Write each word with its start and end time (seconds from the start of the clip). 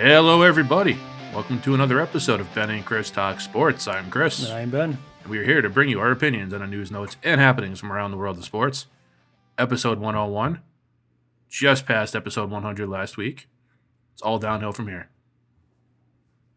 Hello, 0.00 0.40
everybody. 0.42 0.98
Welcome 1.34 1.60
to 1.62 1.74
another 1.74 2.00
episode 2.00 2.40
of 2.40 2.52
Ben 2.54 2.70
and 2.70 2.84
Chris 2.84 3.10
Talk 3.10 3.38
Sports. 3.40 3.86
I'm 3.86 4.10
Chris. 4.10 4.42
And 4.48 4.52
I'm 4.56 4.70
Ben. 4.70 4.96
And 5.22 5.30
We 5.30 5.38
are 5.38 5.44
here 5.44 5.60
to 5.60 5.68
bring 5.68 5.88
you 5.90 6.00
our 6.00 6.10
opinions 6.10 6.54
on 6.54 6.60
the 6.60 6.66
news 6.66 6.90
notes 6.90 7.16
and 7.22 7.38
happenings 7.40 7.78
from 7.78 7.92
around 7.92 8.10
the 8.10 8.16
world 8.16 8.38
of 8.38 8.44
sports. 8.44 8.86
Episode 9.58 9.98
101, 9.98 10.60
just 11.50 11.84
past 11.84 12.16
episode 12.16 12.50
100 12.50 12.88
last 12.88 13.16
week. 13.18 13.46
It's 14.14 14.22
all 14.22 14.38
downhill 14.38 14.72
from 14.72 14.88
here. 14.88 15.10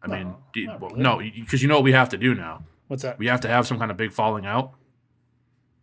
I 0.02 0.06
mean, 0.06 0.28
oh, 0.28 0.36
No, 0.38 0.44
you- 0.54 0.68
well, 0.80 0.90
really. 0.90 1.02
no, 1.02 1.18
because 1.42 1.60
you 1.62 1.68
know 1.68 1.74
what 1.76 1.84
we 1.84 1.92
have 1.92 2.08
to 2.10 2.16
do 2.18 2.34
now. 2.34 2.62
What's 2.88 3.02
that? 3.02 3.18
We 3.18 3.26
have 3.26 3.40
to 3.42 3.48
have 3.48 3.66
some 3.66 3.78
kind 3.78 3.90
of 3.90 3.96
big 3.98 4.12
falling 4.12 4.46
out 4.46 4.72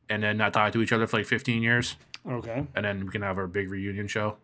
and 0.09 0.23
then 0.23 0.37
not 0.37 0.53
talk 0.53 0.73
to 0.73 0.81
each 0.81 0.91
other 0.91 1.05
for 1.07 1.17
like 1.17 1.25
15 1.27 1.61
years, 1.61 1.95
Okay. 2.27 2.65
and 2.75 2.85
then 2.85 3.05
we 3.05 3.11
can 3.11 3.21
have 3.21 3.37
our 3.37 3.47
big 3.47 3.69
reunion 3.69 4.07
show. 4.07 4.37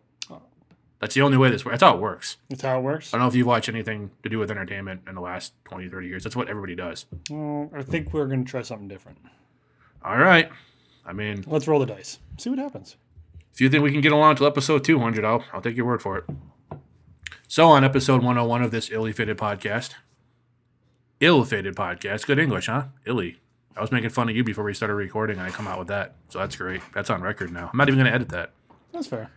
That's 1.00 1.14
the 1.14 1.22
only 1.22 1.38
way 1.38 1.48
this 1.50 1.64
works. 1.64 1.74
That's 1.74 1.82
how 1.90 1.96
it 1.96 2.00
works. 2.00 2.36
That's 2.50 2.62
how 2.62 2.78
it 2.78 2.82
works. 2.82 3.14
I 3.14 3.18
don't 3.18 3.24
know 3.24 3.28
if 3.28 3.34
you've 3.36 3.46
watched 3.46 3.68
anything 3.68 4.10
to 4.24 4.28
do 4.28 4.38
with 4.38 4.50
entertainment 4.50 5.02
in 5.08 5.14
the 5.14 5.20
last 5.20 5.52
20, 5.64 5.88
30 5.88 6.08
years. 6.08 6.24
That's 6.24 6.34
what 6.34 6.48
everybody 6.48 6.74
does. 6.74 7.06
Well, 7.30 7.70
I 7.74 7.82
think 7.82 8.12
we're 8.12 8.26
going 8.26 8.44
to 8.44 8.50
try 8.50 8.62
something 8.62 8.88
different. 8.88 9.18
All 10.04 10.16
right. 10.18 10.50
I 11.06 11.12
mean, 11.12 11.44
Let's 11.46 11.68
roll 11.68 11.78
the 11.80 11.86
dice. 11.86 12.18
See 12.36 12.50
what 12.50 12.58
happens. 12.58 12.96
if 13.52 13.60
you 13.60 13.68
think 13.68 13.84
we 13.84 13.92
can 13.92 14.00
get 14.00 14.12
along 14.12 14.36
till 14.36 14.46
episode 14.46 14.82
200, 14.84 15.24
I'll, 15.24 15.44
I'll 15.52 15.60
take 15.60 15.76
your 15.76 15.86
word 15.86 16.02
for 16.02 16.18
it. 16.18 16.24
So, 17.46 17.68
on 17.68 17.84
episode 17.84 18.16
101 18.22 18.62
of 18.62 18.70
this 18.72 18.90
illy 18.90 19.12
fitted 19.12 19.38
podcast, 19.38 19.94
ill 21.20 21.44
fitted 21.44 21.74
podcast, 21.76 22.26
good 22.26 22.38
English, 22.38 22.66
huh? 22.66 22.86
Illy. 23.06 23.38
I 23.76 23.80
was 23.80 23.92
making 23.92 24.10
fun 24.10 24.28
of 24.28 24.34
you 24.36 24.42
before 24.42 24.64
we 24.64 24.74
started 24.74 24.94
recording, 24.94 25.38
and 25.38 25.46
I 25.46 25.50
come 25.50 25.66
out 25.68 25.78
with 25.78 25.88
that. 25.88 26.16
So, 26.28 26.40
that's 26.40 26.56
great. 26.56 26.82
That's 26.92 27.08
on 27.08 27.22
record 27.22 27.52
now. 27.52 27.70
I'm 27.72 27.76
not 27.78 27.88
even 27.88 27.98
going 28.00 28.10
to 28.10 28.14
edit 28.14 28.28
that. 28.30 28.50
That's 28.92 29.06
fair. 29.06 29.30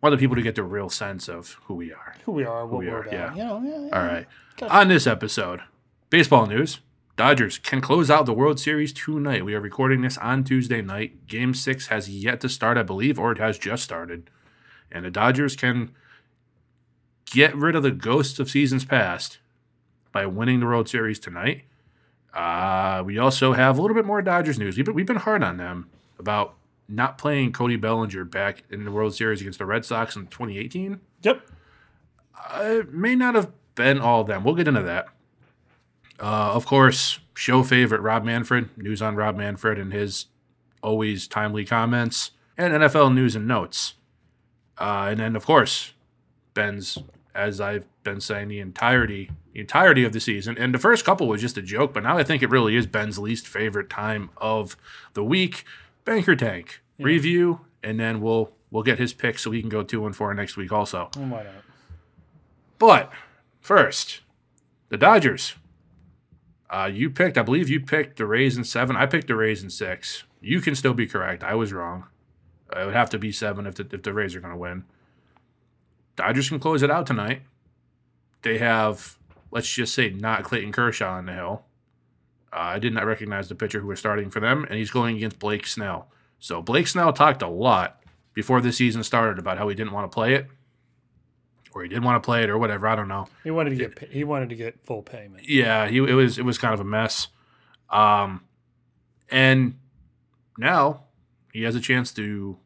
Want 0.00 0.12
the 0.12 0.18
people 0.18 0.36
to 0.36 0.42
get 0.42 0.54
the 0.54 0.62
real 0.62 0.88
sense 0.88 1.28
of 1.28 1.56
who 1.64 1.74
we 1.74 1.92
are. 1.92 2.14
Who 2.24 2.32
we 2.32 2.44
are, 2.44 2.66
what 2.66 2.78
we 2.78 2.88
are 2.88 3.06
yeah. 3.10 3.34
You 3.34 3.44
know, 3.44 3.62
yeah, 3.64 3.86
yeah. 3.86 3.98
All 4.00 4.06
right. 4.06 4.26
Got- 4.56 4.70
On 4.70 4.88
this 4.88 5.06
episode, 5.06 5.60
baseball 6.10 6.46
news. 6.46 6.80
Dodgers 7.16 7.58
can 7.58 7.80
close 7.80 8.12
out 8.12 8.26
the 8.26 8.32
World 8.32 8.60
Series 8.60 8.92
tonight. 8.92 9.44
We 9.44 9.52
are 9.54 9.60
recording 9.60 10.02
this 10.02 10.16
on 10.18 10.44
Tuesday 10.44 10.80
night. 10.80 11.26
Game 11.26 11.52
six 11.52 11.88
has 11.88 12.08
yet 12.08 12.40
to 12.42 12.48
start, 12.48 12.78
I 12.78 12.84
believe, 12.84 13.18
or 13.18 13.32
it 13.32 13.38
has 13.38 13.58
just 13.58 13.82
started. 13.82 14.30
And 14.92 15.04
the 15.04 15.10
Dodgers 15.10 15.56
can 15.56 15.90
get 17.26 17.56
rid 17.56 17.74
of 17.74 17.82
the 17.82 17.90
ghosts 17.90 18.38
of 18.38 18.48
seasons 18.48 18.84
past 18.84 19.38
by 20.12 20.26
winning 20.26 20.60
the 20.60 20.66
World 20.66 20.88
Series 20.88 21.18
tonight. 21.18 21.64
Uh, 22.32 23.02
we 23.04 23.18
also 23.18 23.52
have 23.52 23.78
a 23.78 23.82
little 23.82 23.96
bit 23.96 24.04
more 24.06 24.22
Dodgers 24.22 24.56
news. 24.58 24.76
We've 24.76 24.86
been, 24.86 24.94
we've 24.94 25.04
been 25.06 25.16
hard 25.16 25.42
on 25.42 25.56
them 25.56 25.90
about 26.20 26.54
not 26.88 27.18
playing 27.18 27.52
Cody 27.52 27.76
Bellinger 27.76 28.24
back 28.24 28.62
in 28.70 28.84
the 28.84 28.90
World 28.90 29.14
Series 29.14 29.40
against 29.40 29.58
the 29.58 29.66
Red 29.66 29.84
Sox 29.84 30.16
in 30.16 30.26
2018 30.28 31.00
Yep. 31.22 31.42
it 32.60 32.92
may 32.94 33.14
not 33.14 33.34
have 33.34 33.50
been 33.74 33.98
all 34.00 34.22
of 34.22 34.26
them. 34.26 34.42
We'll 34.44 34.54
get 34.54 34.68
into 34.68 34.82
that. 34.82 35.06
Uh, 36.20 36.52
of 36.52 36.66
course, 36.66 37.20
show 37.34 37.62
favorite 37.62 38.00
Rob 38.00 38.24
Manfred, 38.24 38.76
news 38.76 39.00
on 39.02 39.14
Rob 39.16 39.36
Manfred 39.36 39.78
and 39.78 39.92
his 39.92 40.26
always 40.82 41.28
timely 41.28 41.64
comments, 41.64 42.32
and 42.56 42.72
NFL 42.72 43.14
news 43.14 43.36
and 43.36 43.46
notes. 43.46 43.94
Uh, 44.78 45.08
and 45.10 45.20
then, 45.20 45.36
of 45.36 45.44
course, 45.46 45.92
Ben's, 46.54 46.98
as 47.34 47.60
I've 47.60 47.86
been 48.02 48.20
saying, 48.20 48.48
the 48.48 48.58
entirety, 48.60 49.30
the 49.52 49.60
entirety 49.60 50.04
of 50.04 50.12
the 50.12 50.20
season. 50.20 50.56
And 50.58 50.74
the 50.74 50.78
first 50.78 51.04
couple 51.04 51.28
was 51.28 51.40
just 51.40 51.56
a 51.56 51.62
joke, 51.62 51.92
but 51.92 52.02
now 52.02 52.16
I 52.18 52.24
think 52.24 52.42
it 52.42 52.50
really 52.50 52.74
is 52.76 52.86
Ben's 52.86 53.18
least 53.18 53.46
favorite 53.46 53.90
time 53.90 54.30
of 54.38 54.76
the 55.14 55.24
week. 55.24 55.64
Banker 56.08 56.34
Tank 56.34 56.82
review, 56.98 57.60
and 57.82 58.00
then 58.00 58.22
we'll 58.22 58.52
we'll 58.70 58.82
get 58.82 58.98
his 58.98 59.12
pick 59.12 59.38
so 59.38 59.50
he 59.50 59.60
can 59.60 59.68
go 59.68 59.82
two 59.82 60.06
and 60.06 60.16
four 60.16 60.32
next 60.32 60.56
week 60.56 60.72
also. 60.72 61.10
Oh, 61.16 61.20
why 61.20 61.42
not? 61.42 61.52
But 62.78 63.12
first, 63.60 64.22
the 64.88 64.96
Dodgers. 64.96 65.54
Uh, 66.70 66.90
you 66.92 67.08
picked, 67.10 67.38
I 67.38 67.42
believe 67.42 67.70
you 67.70 67.80
picked 67.80 68.16
the 68.16 68.26
Rays 68.26 68.56
in 68.56 68.64
seven. 68.64 68.96
I 68.96 69.06
picked 69.06 69.26
the 69.26 69.36
Rays 69.36 69.62
in 69.62 69.70
six. 69.70 70.24
You 70.40 70.60
can 70.60 70.74
still 70.74 70.92
be 70.94 71.06
correct. 71.06 71.42
I 71.42 71.54
was 71.54 71.72
wrong. 71.72 72.04
It 72.74 72.84
would 72.84 72.94
have 72.94 73.10
to 73.10 73.18
be 73.18 73.32
seven 73.32 73.66
if 73.66 73.74
the, 73.74 73.88
if 73.90 74.02
the 74.02 74.12
Rays 74.12 74.34
are 74.34 74.40
going 74.40 74.52
to 74.52 74.58
win. 74.58 74.84
Dodgers 76.16 76.48
can 76.48 76.58
close 76.58 76.82
it 76.82 76.90
out 76.90 77.06
tonight. 77.06 77.42
They 78.42 78.58
have, 78.58 79.18
let's 79.50 79.72
just 79.72 79.94
say, 79.94 80.10
not 80.10 80.44
Clayton 80.44 80.72
Kershaw 80.72 81.14
on 81.14 81.26
the 81.26 81.32
hill. 81.32 81.64
Uh, 82.52 82.56
I 82.60 82.78
did 82.78 82.94
not 82.94 83.06
recognize 83.06 83.48
the 83.48 83.54
pitcher 83.54 83.80
who 83.80 83.88
was 83.88 83.98
starting 83.98 84.30
for 84.30 84.40
them, 84.40 84.64
and 84.68 84.78
he's 84.78 84.90
going 84.90 85.16
against 85.16 85.38
Blake 85.38 85.66
Snell. 85.66 86.08
So 86.38 86.62
Blake 86.62 86.86
Snell 86.86 87.12
talked 87.12 87.42
a 87.42 87.48
lot 87.48 88.02
before 88.34 88.60
the 88.60 88.72
season 88.72 89.02
started 89.02 89.38
about 89.38 89.58
how 89.58 89.68
he 89.68 89.74
didn't 89.74 89.92
want 89.92 90.10
to 90.10 90.14
play 90.14 90.34
it, 90.34 90.46
or 91.72 91.82
he 91.82 91.88
didn't 91.88 92.04
want 92.04 92.22
to 92.22 92.26
play 92.26 92.42
it, 92.42 92.50
or 92.50 92.56
whatever. 92.56 92.86
I 92.88 92.96
don't 92.96 93.08
know. 93.08 93.26
He 93.44 93.50
wanted 93.50 93.70
to 93.70 93.76
get 93.76 93.96
pa- 93.96 94.06
he 94.10 94.24
wanted 94.24 94.48
to 94.48 94.54
get 94.54 94.84
full 94.84 95.02
payment. 95.02 95.48
Yeah, 95.48 95.88
he 95.88 95.98
it 95.98 96.14
was 96.14 96.38
it 96.38 96.44
was 96.44 96.56
kind 96.58 96.72
of 96.74 96.80
a 96.80 96.84
mess. 96.84 97.28
Um 97.90 98.44
and 99.30 99.74
now 100.56 101.04
he 101.52 101.62
has 101.64 101.74
a 101.74 101.80
chance 101.80 102.12
to 102.14 102.58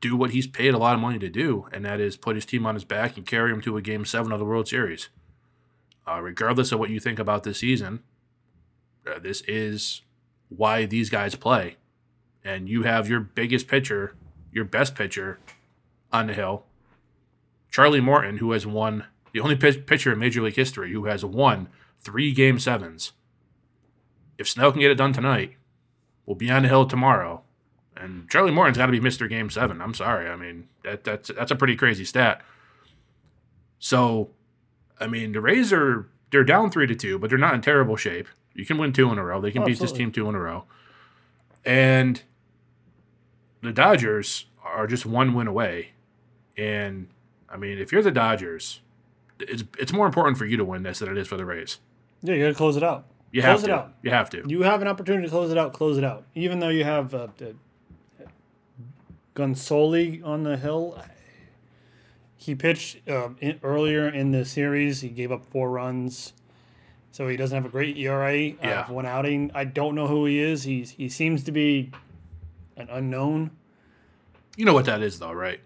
do 0.00 0.16
what 0.16 0.30
he's 0.30 0.46
paid 0.46 0.74
a 0.74 0.78
lot 0.78 0.94
of 0.94 1.00
money 1.00 1.18
to 1.18 1.28
do, 1.28 1.68
and 1.72 1.84
that 1.84 2.00
is 2.00 2.16
put 2.16 2.34
his 2.34 2.44
team 2.44 2.66
on 2.66 2.74
his 2.74 2.84
back 2.84 3.16
and 3.16 3.24
carry 3.24 3.52
him 3.52 3.60
to 3.62 3.76
a 3.76 3.82
game 3.82 4.04
seven 4.04 4.32
of 4.32 4.38
the 4.38 4.44
World 4.44 4.68
Series. 4.68 5.08
Uh, 6.06 6.20
regardless 6.20 6.72
of 6.72 6.80
what 6.80 6.90
you 6.90 6.98
think 6.98 7.20
about 7.20 7.44
this 7.44 7.58
season, 7.58 8.02
uh, 9.06 9.18
this 9.18 9.42
is 9.42 10.02
why 10.48 10.86
these 10.86 11.10
guys 11.10 11.34
play. 11.34 11.76
And 12.44 12.68
you 12.68 12.82
have 12.82 13.08
your 13.08 13.20
biggest 13.20 13.68
pitcher, 13.68 14.14
your 14.52 14.64
best 14.64 14.94
pitcher 14.94 15.38
on 16.12 16.26
the 16.26 16.34
hill, 16.34 16.64
Charlie 17.70 18.00
Morton, 18.00 18.38
who 18.38 18.52
has 18.52 18.66
won 18.66 19.04
the 19.32 19.40
only 19.40 19.56
pitch- 19.56 19.86
pitcher 19.86 20.12
in 20.12 20.18
Major 20.18 20.42
League 20.42 20.56
history 20.56 20.92
who 20.92 21.06
has 21.06 21.24
won 21.24 21.68
three 22.00 22.32
game 22.32 22.58
sevens. 22.58 23.12
If 24.38 24.48
Snell 24.48 24.72
can 24.72 24.80
get 24.80 24.90
it 24.90 24.96
done 24.96 25.12
tonight, 25.12 25.56
we'll 26.26 26.36
be 26.36 26.50
on 26.50 26.62
the 26.62 26.68
hill 26.68 26.86
tomorrow. 26.86 27.42
And 27.96 28.28
Charlie 28.28 28.50
Morton's 28.50 28.78
got 28.78 28.86
to 28.86 28.92
be 28.92 29.00
Mr. 29.00 29.28
Game 29.28 29.50
Seven. 29.50 29.80
I'm 29.80 29.94
sorry. 29.94 30.28
I 30.28 30.36
mean 30.36 30.68
that 30.82 31.04
that's 31.04 31.30
that's 31.34 31.50
a 31.50 31.56
pretty 31.56 31.76
crazy 31.76 32.04
stat. 32.04 32.42
So, 33.78 34.30
I 34.98 35.06
mean 35.06 35.32
the 35.32 35.40
Rays 35.40 35.72
are 35.72 36.08
they're 36.30 36.44
down 36.44 36.70
three 36.70 36.86
to 36.86 36.94
two, 36.94 37.18
but 37.18 37.30
they're 37.30 37.38
not 37.38 37.54
in 37.54 37.60
terrible 37.60 37.96
shape. 37.96 38.28
You 38.54 38.64
can 38.66 38.78
win 38.78 38.92
two 38.92 39.10
in 39.12 39.18
a 39.18 39.24
row. 39.24 39.40
They 39.40 39.50
can 39.50 39.62
Oh, 39.62 39.66
beat 39.66 39.78
this 39.78 39.92
team 39.92 40.12
two 40.12 40.28
in 40.28 40.34
a 40.34 40.40
row. 40.40 40.64
And 41.64 42.22
the 43.62 43.72
Dodgers 43.72 44.46
are 44.64 44.86
just 44.86 45.06
one 45.06 45.34
win 45.34 45.46
away. 45.46 45.90
And 46.56 47.08
I 47.48 47.56
mean, 47.56 47.78
if 47.78 47.92
you're 47.92 48.02
the 48.02 48.10
Dodgers, 48.10 48.80
it's 49.40 49.64
it's 49.78 49.92
more 49.92 50.06
important 50.06 50.36
for 50.38 50.44
you 50.46 50.56
to 50.56 50.64
win 50.64 50.82
this 50.82 50.98
than 50.98 51.08
it 51.08 51.16
is 51.18 51.28
for 51.28 51.36
the 51.36 51.44
Rays. 51.44 51.78
Yeah, 52.22 52.34
you 52.34 52.42
got 52.44 52.48
to 52.48 52.54
close 52.54 52.76
it 52.76 52.82
out. 52.82 53.06
You 53.32 53.40
Close 53.40 53.62
have 53.62 53.64
it 53.64 53.66
to. 53.68 53.74
out. 53.74 53.92
You 54.02 54.10
have 54.10 54.30
to. 54.30 54.42
You 54.46 54.62
have 54.62 54.82
an 54.82 54.88
opportunity 54.88 55.24
to 55.26 55.30
close 55.30 55.50
it 55.50 55.56
out. 55.56 55.72
Close 55.72 55.96
it 55.96 56.04
out. 56.04 56.24
Even 56.34 56.58
though 56.60 56.68
you 56.68 56.84
have 56.84 57.14
uh, 57.14 57.28
uh, 57.40 58.24
Gonsolin 59.34 60.24
on 60.24 60.42
the 60.42 60.56
hill, 60.58 61.02
he 62.36 62.54
pitched 62.54 63.08
uh, 63.08 63.30
in, 63.40 63.58
earlier 63.62 64.08
in 64.08 64.32
the 64.32 64.44
series. 64.44 65.00
He 65.00 65.08
gave 65.08 65.32
up 65.32 65.44
four 65.46 65.70
runs, 65.70 66.34
so 67.12 67.28
he 67.28 67.36
doesn't 67.36 67.54
have 67.54 67.64
a 67.64 67.68
great 67.68 67.96
ERA. 67.96 68.36
Yeah. 68.36 68.86
Uh, 68.88 68.92
one 68.92 69.06
outing. 69.06 69.50
I 69.54 69.64
don't 69.64 69.94
know 69.94 70.06
who 70.08 70.24
he 70.26 70.40
is. 70.40 70.64
He's 70.64 70.90
he 70.90 71.08
seems 71.08 71.44
to 71.44 71.52
be 71.52 71.92
an 72.76 72.88
unknown. 72.90 73.52
You 74.56 74.64
know 74.64 74.74
what 74.74 74.84
that 74.86 75.00
is, 75.02 75.18
though, 75.18 75.32
right? 75.32 75.60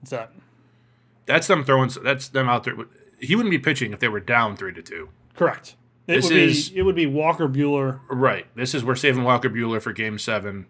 What's 0.00 0.10
that? 0.10 0.32
That's 1.26 1.46
them 1.46 1.64
throwing. 1.64 1.90
That's 2.02 2.28
them 2.28 2.48
out 2.48 2.64
there. 2.64 2.74
He 3.20 3.36
wouldn't 3.36 3.50
be 3.50 3.58
pitching 3.58 3.92
if 3.92 3.98
they 4.00 4.08
were 4.08 4.20
down 4.20 4.56
three 4.56 4.72
to 4.72 4.82
two. 4.82 5.10
Correct. 5.34 5.76
It 6.06 6.14
This 6.16 6.28
would 6.30 6.36
is- 6.38 6.70
be 6.70 6.78
it 6.78 6.82
would 6.82 6.94
be 6.96 7.06
Walker 7.06 7.48
Buehler. 7.48 8.00
Right. 8.08 8.46
This 8.54 8.74
is 8.74 8.82
we're 8.84 8.94
saving 8.94 9.24
Walker 9.24 9.50
Buehler 9.50 9.80
for 9.82 9.92
Game 9.92 10.18
Seven 10.18 10.66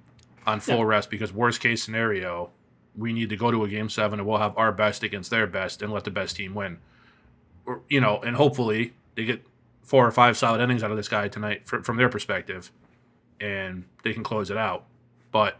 on 0.46 0.60
full 0.60 0.78
Yeah. 0.78 0.84
rest 0.84 1.10
because 1.10 1.32
worst 1.32 1.60
case 1.60 1.82
scenario, 1.82 2.50
we 2.96 3.12
need 3.12 3.28
to 3.28 3.37
go 3.37 3.50
to 3.50 3.62
a 3.64 3.69
Game 3.69 3.88
Seven 3.88 4.19
and 4.19 4.28
we'll 4.28 4.38
have 4.38 4.56
our 4.58 4.72
best 4.72 5.02
against 5.02 5.31
their 5.31 5.46
best 5.46 5.81
and 5.81 5.93
let 5.93 6.05
the 6.05 6.10
best 6.10 6.37
team 6.37 6.55
win. 6.55 6.78
Or 7.66 7.82
you 7.88 8.00
know, 8.00 8.19
and 8.22 8.34
hopefully 8.37 8.94
they 9.14 9.25
get 9.25 9.44
four 9.88 10.06
or 10.06 10.11
five 10.11 10.37
solid 10.37 10.61
innings 10.61 10.82
out 10.82 10.90
of 10.90 10.96
this 10.99 11.08
guy 11.08 11.29
tonight 11.29 11.67
fr- 11.67 11.81
from 11.81 11.96
their 11.96 12.08
perspective, 12.08 12.70
and 13.40 13.85
they 14.05 14.12
can 14.12 14.23
close 14.23 14.50
it 14.50 14.56
out. 14.56 14.85
But 15.32 15.56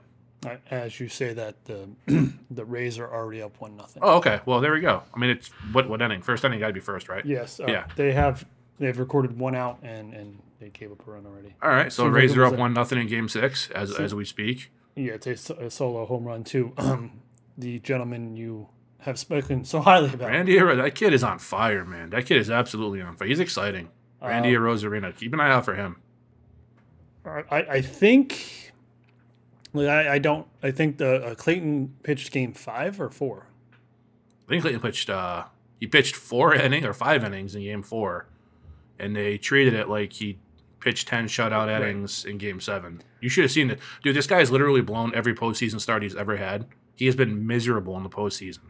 Uh, 0.47 0.57
As 0.71 1.01
you 1.01 1.09
say 1.09 1.33
that, 1.35 1.65
the 1.65 1.89
the 2.51 2.65
Rays 2.65 2.99
are 2.99 3.13
already 3.13 3.43
up 3.43 3.61
one 3.61 3.77
nothing. 3.77 4.03
oh, 4.05 4.19
okay. 4.19 4.41
Well, 4.47 4.61
there 4.61 4.73
we 4.73 4.81
go. 4.81 5.03
I 5.15 5.19
mean, 5.19 5.31
it's 5.31 5.49
what 5.73 5.89
what 5.89 6.01
inning? 6.03 6.23
First 6.23 6.45
inning 6.45 6.61
got 6.61 6.69
to 6.69 6.73
be 6.73 6.81
first, 6.81 7.09
right? 7.09 7.25
Yes. 7.25 7.59
Uh, 7.59 7.65
Yeah. 7.69 7.87
They 7.97 8.13
have 8.13 8.47
they've 8.79 8.99
recorded 8.99 9.37
one 9.39 9.55
out 9.57 9.79
and 9.83 10.15
and 10.15 10.39
they 10.61 10.69
gave 10.71 10.93
up 10.93 11.07
a 11.07 11.11
run 11.11 11.27
already. 11.27 11.55
All 11.63 11.71
right. 11.71 11.93
So 11.93 12.05
like 12.05 12.13
Rays 12.15 12.37
are 12.37 12.45
up 12.45 12.55
one 12.57 12.73
nothing 12.75 12.99
in 13.01 13.09
Game 13.09 13.29
Six 13.29 13.71
as 13.71 13.99
as 13.99 14.15
we 14.15 14.25
speak. 14.25 14.71
Yeah, 14.95 15.15
it's 15.15 15.51
a, 15.51 15.55
a 15.55 15.71
solo 15.71 16.05
home 16.07 16.25
run 16.25 16.45
too. 16.45 16.73
Um, 16.77 17.21
the 17.59 17.79
gentleman 17.81 18.37
you 18.37 18.69
have 19.01 19.19
spoken 19.19 19.65
so 19.65 19.81
highly 19.81 20.13
about. 20.13 20.29
Randy, 20.31 20.59
that 20.59 20.95
kid 20.97 21.13
is 21.13 21.23
on 21.25 21.39
fire, 21.39 21.85
man. 21.85 22.11
That 22.11 22.27
kid 22.27 22.37
is 22.39 22.51
absolutely 22.51 23.01
on 23.01 23.17
fire. 23.17 23.29
He's 23.29 23.39
exciting. 23.41 23.89
Randy 24.23 24.57
Um, 24.57 24.63
Arozarena. 24.63 25.17
Keep 25.17 25.33
an 25.35 25.41
eye 25.41 25.51
out 25.51 25.65
for 25.65 25.75
him. 25.75 25.97
I, 27.25 27.43
I 27.51 27.81
think. 27.83 28.73
Like 29.75 29.89
I, 29.89 30.15
I 30.15 30.19
don't. 30.19 30.47
I 30.63 30.71
think 30.71 30.97
the 30.99 31.23
uh, 31.25 31.35
Clayton 31.35 31.95
pitched 32.03 32.33
game 32.33 32.53
five 32.55 33.01
or 33.01 33.11
four. 33.11 33.47
I 34.47 34.49
think 34.51 34.63
Clayton 34.63 34.81
pitched 34.81 35.11
uh, 35.11 35.45
He 35.79 35.87
pitched 35.87 36.17
four 36.17 36.55
innings 36.55 36.87
or 36.87 36.95
five 36.95 37.23
innings 37.23 37.55
in 37.55 37.63
game 37.63 37.83
four, 37.83 38.27
and 38.99 39.15
they 39.15 39.37
treated 39.37 39.75
it 39.75 39.89
like 39.89 40.15
he 40.15 40.39
pitched 40.81 41.09
10 41.09 41.27
shutout 41.27 41.67
Right. 41.67 41.83
innings 41.83 42.25
in 42.25 42.39
game 42.39 42.61
seven. 42.61 43.03
You 43.21 43.29
should 43.29 43.43
have 43.45 43.51
seen 43.51 43.69
it. 43.71 43.79
Dude, 44.03 44.15
this 44.17 44.27
guy's 44.29 44.51
literally 44.51 44.81
blown 44.81 45.13
every 45.15 45.35
postseason 45.35 45.81
start 45.81 46.03
he's 46.05 46.15
ever 46.15 46.37
had. 46.39 46.67
He 46.95 47.05
has 47.07 47.17
been 47.17 47.47
miserable 47.47 47.97
in 47.97 48.05
the 48.05 48.09
postseason. 48.09 48.61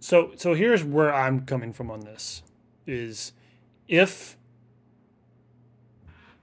So 0.00 0.32
so 0.36 0.54
here's 0.54 0.82
where 0.84 1.12
I'm 1.12 1.44
coming 1.44 1.72
from 1.72 1.90
on 1.90 2.00
this 2.00 2.42
is 2.86 3.32
if 3.88 4.36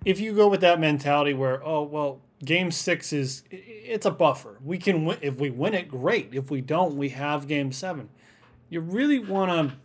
if 0.05 0.19
you 0.19 0.33
go 0.33 0.47
with 0.47 0.61
that 0.61 0.79
mentality 0.79 1.33
where 1.33 1.63
oh 1.63 1.83
well 1.83 2.21
game 2.43 2.71
6 2.71 3.13
is 3.13 3.43
it's 3.49 4.05
a 4.05 4.11
buffer. 4.11 4.57
We 4.63 4.77
can 4.77 5.05
win 5.05 5.17
if 5.21 5.37
we 5.37 5.49
win 5.49 5.73
it 5.73 5.87
great. 5.89 6.29
If 6.33 6.49
we 6.49 6.61
don't 6.61 6.97
we 6.97 7.09
have 7.09 7.47
game 7.47 7.71
7. 7.71 8.09
You 8.69 8.79
really 8.79 9.19
want 9.19 9.51
to 9.51 9.77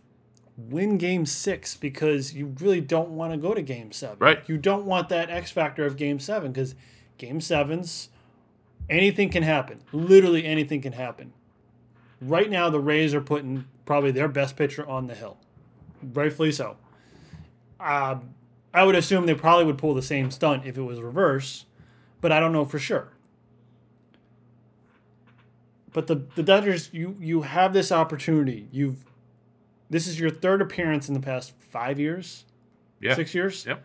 win 0.57 0.97
game 0.97 1.25
6 1.25 1.75
because 1.77 2.33
you 2.33 2.55
really 2.59 2.81
don't 2.81 3.09
want 3.09 3.33
to 3.33 3.37
go 3.37 3.53
to 3.53 3.61
game 3.61 3.91
7. 3.91 4.17
Right. 4.19 4.41
You 4.47 4.57
don't 4.57 4.85
want 4.85 5.09
that 5.09 5.29
X 5.29 5.51
factor 5.51 5.85
of 5.85 5.97
game 5.97 6.19
7 6.19 6.53
cuz 6.53 6.75
game 7.17 7.39
7's 7.39 8.09
anything 8.89 9.29
can 9.29 9.43
happen. 9.43 9.81
Literally 9.91 10.45
anything 10.45 10.81
can 10.81 10.93
happen 10.93 11.33
right 12.21 12.49
now 12.49 12.69
the 12.69 12.79
Rays 12.79 13.13
are 13.13 13.21
putting 13.21 13.65
probably 13.85 14.11
their 14.11 14.27
best 14.27 14.55
pitcher 14.55 14.87
on 14.87 15.07
the 15.07 15.15
hill, 15.15 15.37
rightfully 16.13 16.51
so. 16.51 16.77
Um, 17.79 18.33
I 18.77 18.83
would 18.83 18.95
assume 18.95 19.25
they 19.25 19.33
probably 19.33 19.65
would 19.65 19.77
pull 19.79 19.93
the 19.95 20.01
same 20.01 20.29
stunt 20.29 20.65
if 20.65 20.77
it 20.77 20.81
was 20.83 21.01
reverse, 21.01 21.65
but 22.21 22.31
I 22.31 22.39
don't 22.39 22.51
know 22.51 22.63
for 22.63 22.77
sure. 22.79 23.09
But 25.93 26.07
the 26.07 26.15
the 26.35 26.43
Dodgers, 26.43 26.89
you 26.93 27.15
you 27.19 27.41
have 27.41 27.73
this 27.73 27.91
opportunity. 27.91 28.67
You've 28.71 29.03
this 29.89 30.05
is 30.05 30.19
your 30.19 30.29
third 30.29 30.61
appearance 30.61 31.07
in 31.07 31.13
the 31.13 31.19
past 31.19 31.53
five 31.57 31.99
years, 31.99 32.45
Yeah. 32.99 33.15
six 33.15 33.33
years, 33.33 33.65
Yep. 33.65 33.83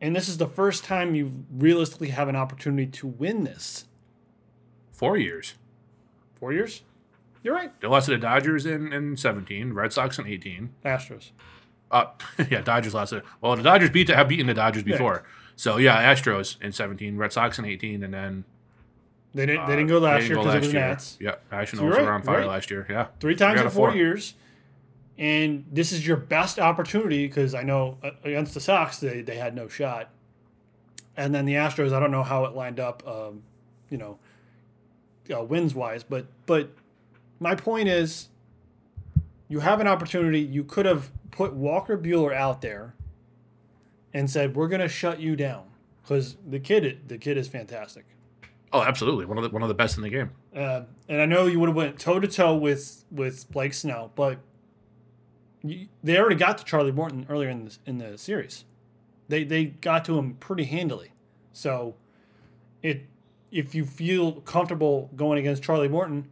and 0.00 0.14
this 0.16 0.28
is 0.28 0.38
the 0.38 0.46
first 0.46 0.84
time 0.84 1.14
you 1.14 1.44
realistically 1.52 2.08
have 2.10 2.28
an 2.28 2.36
opportunity 2.36 2.86
to 2.92 3.06
win 3.06 3.44
this. 3.44 3.86
Four 4.92 5.18
years. 5.18 5.54
Four 6.36 6.52
years, 6.52 6.82
you're 7.42 7.54
right. 7.54 7.78
They 7.80 7.88
lost 7.88 8.06
to 8.06 8.12
the 8.12 8.18
Dodgers 8.18 8.64
in, 8.64 8.92
in 8.92 9.16
17, 9.16 9.72
Red 9.72 9.92
Sox 9.92 10.18
in 10.18 10.26
18. 10.26 10.70
Astros. 10.84 11.30
Uh, 11.90 12.06
yeah, 12.50 12.60
Dodgers 12.62 12.94
lost 12.94 13.12
it. 13.12 13.24
Well, 13.40 13.56
the 13.56 13.62
Dodgers 13.62 13.90
beat 13.90 14.08
have 14.08 14.28
beaten 14.28 14.46
the 14.46 14.54
Dodgers 14.54 14.82
before. 14.82 15.24
So 15.56 15.78
yeah, 15.78 16.12
Astros 16.12 16.60
in 16.60 16.72
17, 16.72 17.16
Red 17.16 17.32
Sox 17.32 17.58
in 17.58 17.64
18, 17.64 18.02
and 18.02 18.12
then 18.12 18.44
They 19.34 19.46
didn't. 19.46 19.62
uh, 19.62 19.66
they 19.66 19.76
didn't 19.76 19.88
go 19.88 19.98
last 19.98 20.26
year 20.26 20.34
didn't 20.36 20.44
go 20.44 20.52
because 20.52 20.54
it 20.54 20.56
last 20.56 20.64
was 20.66 20.72
year. 20.72 20.82
Nats. 20.88 21.16
Yeah, 21.50 21.56
Nationals 21.56 21.94
right, 21.94 22.02
were 22.04 22.12
on 22.12 22.22
fire 22.22 22.38
right. 22.40 22.46
last 22.46 22.70
year. 22.70 22.86
Yeah, 22.90 23.06
Three 23.20 23.34
times 23.36 23.60
in 23.60 23.70
four 23.70 23.90
four. 23.90 23.94
years, 23.96 24.34
and 25.16 25.64
this 25.72 25.92
is 25.92 26.06
your 26.06 26.18
best 26.18 26.58
opportunity 26.58 27.26
because 27.26 27.54
I 27.54 27.62
know 27.62 27.96
uh, 28.02 28.10
against 28.24 28.52
the 28.54 28.60
Sox 28.60 28.98
they, 28.98 29.22
they 29.22 29.36
had 29.36 29.54
no 29.54 29.68
shot, 29.68 30.10
and 31.16 31.34
then 31.34 31.46
the 31.46 31.54
Astros 31.54 31.92
I 31.92 32.00
don't 32.00 32.10
know 32.10 32.22
how 32.22 32.44
it 32.44 32.54
lined 32.54 32.78
up, 32.80 33.06
um, 33.08 33.42
you 33.88 33.96
know, 33.96 34.18
uh, 35.34 35.42
wins 35.42 35.74
wise, 35.74 36.02
but 36.04 36.26
but 36.44 36.68
my 37.40 37.54
point 37.54 37.88
is, 37.88 38.28
you 39.48 39.60
have 39.60 39.80
an 39.80 39.86
opportunity. 39.86 40.40
You 40.40 40.64
could 40.64 40.84
have 40.84 41.10
put 41.36 41.52
Walker 41.52 41.98
Buehler 41.98 42.34
out 42.34 42.62
there, 42.62 42.94
and 44.14 44.30
said 44.30 44.56
we're 44.56 44.68
gonna 44.68 44.88
shut 44.88 45.20
you 45.20 45.36
down 45.36 45.64
because 46.02 46.36
the 46.46 46.58
kid 46.58 47.02
the 47.08 47.18
kid 47.18 47.36
is 47.36 47.46
fantastic. 47.46 48.06
Oh, 48.72 48.82
absolutely. 48.82 49.26
One 49.26 49.38
of 49.38 49.44
the 49.44 49.50
one 49.50 49.62
of 49.62 49.68
the 49.68 49.74
best 49.74 49.96
in 49.96 50.02
the 50.02 50.08
game. 50.08 50.30
Uh, 50.54 50.82
and 51.08 51.20
I 51.20 51.26
know 51.26 51.46
you 51.46 51.60
would 51.60 51.68
have 51.68 51.76
went 51.76 51.98
toe 51.98 52.18
to 52.18 52.26
toe 52.26 52.56
with 52.56 53.04
with 53.10 53.50
Blake 53.50 53.74
Snell, 53.74 54.12
but 54.14 54.38
you, 55.62 55.88
they 56.02 56.18
already 56.18 56.36
got 56.36 56.58
to 56.58 56.64
Charlie 56.64 56.92
Morton 56.92 57.26
earlier 57.28 57.50
in 57.50 57.66
the 57.66 57.76
in 57.84 57.98
the 57.98 58.16
series. 58.16 58.64
They 59.28 59.44
they 59.44 59.66
got 59.66 60.04
to 60.06 60.18
him 60.18 60.34
pretty 60.34 60.64
handily. 60.64 61.12
So, 61.52 61.94
it 62.82 63.06
if 63.50 63.74
you 63.74 63.84
feel 63.84 64.40
comfortable 64.40 65.10
going 65.14 65.38
against 65.38 65.62
Charlie 65.62 65.88
Morton, 65.88 66.28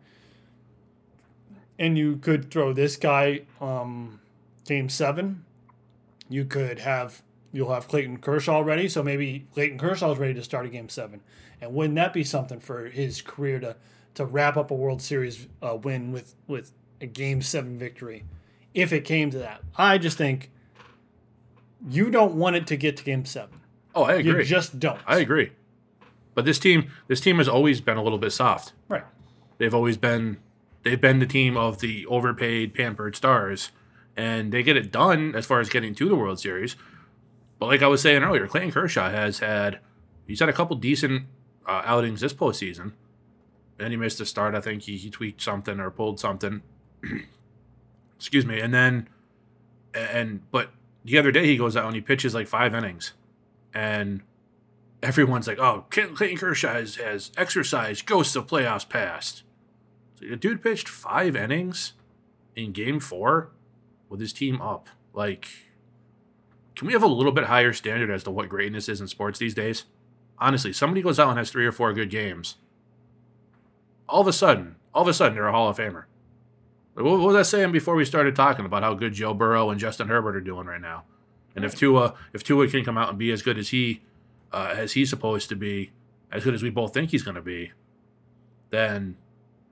and 1.78 1.98
you 1.98 2.16
could 2.16 2.50
throw 2.50 2.72
this 2.72 2.96
guy 2.96 3.42
um, 3.60 4.20
game 4.66 4.88
seven, 4.88 5.44
you 6.28 6.44
could 6.44 6.80
have 6.80 7.22
you'll 7.52 7.72
have 7.72 7.86
Clayton 7.88 8.18
Kershaw 8.18 8.60
ready. 8.60 8.88
So 8.88 9.02
maybe 9.02 9.46
Clayton 9.54 9.78
Kershaw 9.78 10.12
is 10.12 10.18
ready 10.18 10.34
to 10.34 10.42
start 10.42 10.66
a 10.66 10.68
game 10.68 10.88
seven, 10.88 11.20
and 11.60 11.74
wouldn't 11.74 11.94
that 11.96 12.12
be 12.12 12.24
something 12.24 12.60
for 12.60 12.86
his 12.86 13.22
career 13.22 13.60
to 13.60 13.76
to 14.14 14.24
wrap 14.24 14.56
up 14.56 14.70
a 14.70 14.74
World 14.74 15.02
Series 15.02 15.46
uh, 15.62 15.76
win 15.76 16.12
with 16.12 16.34
with 16.46 16.72
a 17.00 17.06
game 17.06 17.42
seven 17.42 17.78
victory, 17.78 18.24
if 18.74 18.92
it 18.92 19.04
came 19.04 19.30
to 19.30 19.38
that? 19.38 19.60
I 19.76 19.98
just 19.98 20.16
think 20.18 20.50
you 21.88 22.10
don't 22.10 22.34
want 22.34 22.56
it 22.56 22.66
to 22.68 22.76
get 22.76 22.96
to 22.98 23.04
game 23.04 23.24
seven. 23.24 23.60
Oh, 23.94 24.04
I 24.04 24.16
You 24.16 24.30
agree. 24.32 24.44
just 24.44 24.80
don't. 24.80 24.98
I 25.06 25.18
agree. 25.18 25.52
But 26.34 26.44
this 26.44 26.58
team, 26.58 26.90
this 27.06 27.20
team 27.20 27.38
has 27.38 27.46
always 27.48 27.80
been 27.80 27.96
a 27.96 28.02
little 28.02 28.18
bit 28.18 28.32
soft. 28.32 28.72
Right. 28.88 29.04
They've 29.58 29.74
always 29.74 29.96
been, 29.96 30.38
they've 30.82 31.00
been 31.00 31.20
the 31.20 31.26
team 31.26 31.56
of 31.56 31.78
the 31.80 32.04
overpaid, 32.06 32.74
pampered 32.74 33.14
stars, 33.14 33.70
and 34.16 34.52
they 34.52 34.62
get 34.62 34.76
it 34.76 34.92
done 34.92 35.34
as 35.34 35.46
far 35.46 35.60
as 35.60 35.68
getting 35.68 35.94
to 35.96 36.08
the 36.08 36.16
World 36.16 36.40
Series. 36.40 36.76
But 37.58 37.66
like 37.66 37.82
I 37.82 37.86
was 37.86 38.02
saying 38.02 38.22
earlier, 38.22 38.46
Clayton 38.46 38.72
Kershaw 38.72 39.10
has 39.10 39.38
had, 39.38 39.80
he's 40.26 40.40
had 40.40 40.48
a 40.48 40.52
couple 40.52 40.76
decent 40.76 41.24
uh, 41.66 41.82
outings 41.84 42.20
this 42.20 42.34
postseason. 42.34 42.92
Then 43.78 43.90
he 43.90 43.96
missed 43.96 44.20
a 44.20 44.26
start. 44.26 44.54
I 44.54 44.60
think 44.60 44.82
he, 44.82 44.96
he 44.96 45.10
tweaked 45.10 45.42
something 45.42 45.80
or 45.80 45.90
pulled 45.90 46.20
something. 46.20 46.62
Excuse 48.16 48.46
me. 48.46 48.60
And 48.60 48.72
then, 48.72 49.08
and 49.94 50.48
but 50.50 50.70
the 51.04 51.18
other 51.18 51.30
day 51.30 51.46
he 51.46 51.56
goes 51.56 51.76
out 51.76 51.86
and 51.86 51.94
he 51.94 52.00
pitches 52.00 52.34
like 52.34 52.48
five 52.48 52.74
innings, 52.74 53.12
and 53.72 54.22
everyone's 55.02 55.46
like, 55.46 55.58
"Oh, 55.58 55.84
Clayton 55.90 56.36
Kershaw 56.36 56.72
has, 56.72 56.96
has 56.96 57.30
exorcised 57.36 58.06
ghosts 58.06 58.34
of 58.36 58.46
playoffs 58.46 58.88
past." 58.88 59.42
So 60.18 60.26
the 60.26 60.36
dude 60.36 60.62
pitched 60.62 60.88
five 60.88 61.36
innings 61.36 61.92
in 62.56 62.72
Game 62.72 63.00
Four 63.00 63.50
with 64.08 64.20
his 64.20 64.32
team 64.32 64.60
up. 64.60 64.88
Like, 65.12 65.48
can 66.76 66.86
we 66.86 66.92
have 66.92 67.02
a 67.02 67.08
little 67.08 67.32
bit 67.32 67.44
higher 67.44 67.72
standard 67.72 68.10
as 68.10 68.24
to 68.24 68.30
what 68.30 68.48
greatness 68.48 68.88
is 68.88 69.00
in 69.00 69.08
sports 69.08 69.38
these 69.38 69.54
days? 69.54 69.84
Honestly, 70.38 70.72
somebody 70.72 71.02
goes 71.02 71.18
out 71.18 71.28
and 71.28 71.38
has 71.38 71.50
three 71.50 71.66
or 71.66 71.72
four 71.72 71.92
good 71.92 72.10
games. 72.10 72.56
All 74.08 74.20
of 74.20 74.26
a 74.26 74.32
sudden, 74.32 74.76
all 74.92 75.02
of 75.02 75.08
a 75.08 75.14
sudden, 75.14 75.34
they're 75.34 75.46
a 75.46 75.52
Hall 75.52 75.68
of 75.68 75.76
Famer. 75.76 76.04
Like, 76.94 77.04
What 77.04 77.18
what 77.18 77.28
was 77.28 77.36
I 77.36 77.42
saying 77.42 77.72
before 77.72 77.94
we 77.94 78.04
started 78.04 78.36
talking 78.36 78.64
about 78.64 78.82
how 78.82 78.94
good 78.94 79.14
Joe 79.14 79.34
Burrow 79.34 79.70
and 79.70 79.80
Justin 79.80 80.08
Herbert 80.08 80.36
are 80.36 80.40
doing 80.40 80.66
right 80.66 80.80
now? 80.80 81.04
And 81.56 81.64
if 81.64 81.76
Tua, 81.76 82.14
if 82.32 82.42
Tua 82.42 82.66
can 82.68 82.84
come 82.84 82.98
out 82.98 83.10
and 83.10 83.18
be 83.18 83.30
as 83.30 83.42
good 83.42 83.58
as 83.58 83.68
he, 83.68 84.02
uh, 84.52 84.74
as 84.76 84.92
he's 84.92 85.08
supposed 85.08 85.48
to 85.50 85.56
be, 85.56 85.92
as 86.32 86.42
good 86.42 86.54
as 86.54 86.62
we 86.64 86.70
both 86.70 86.92
think 86.92 87.10
he's 87.10 87.22
going 87.22 87.36
to 87.36 87.40
be, 87.42 87.72
then 88.70 89.16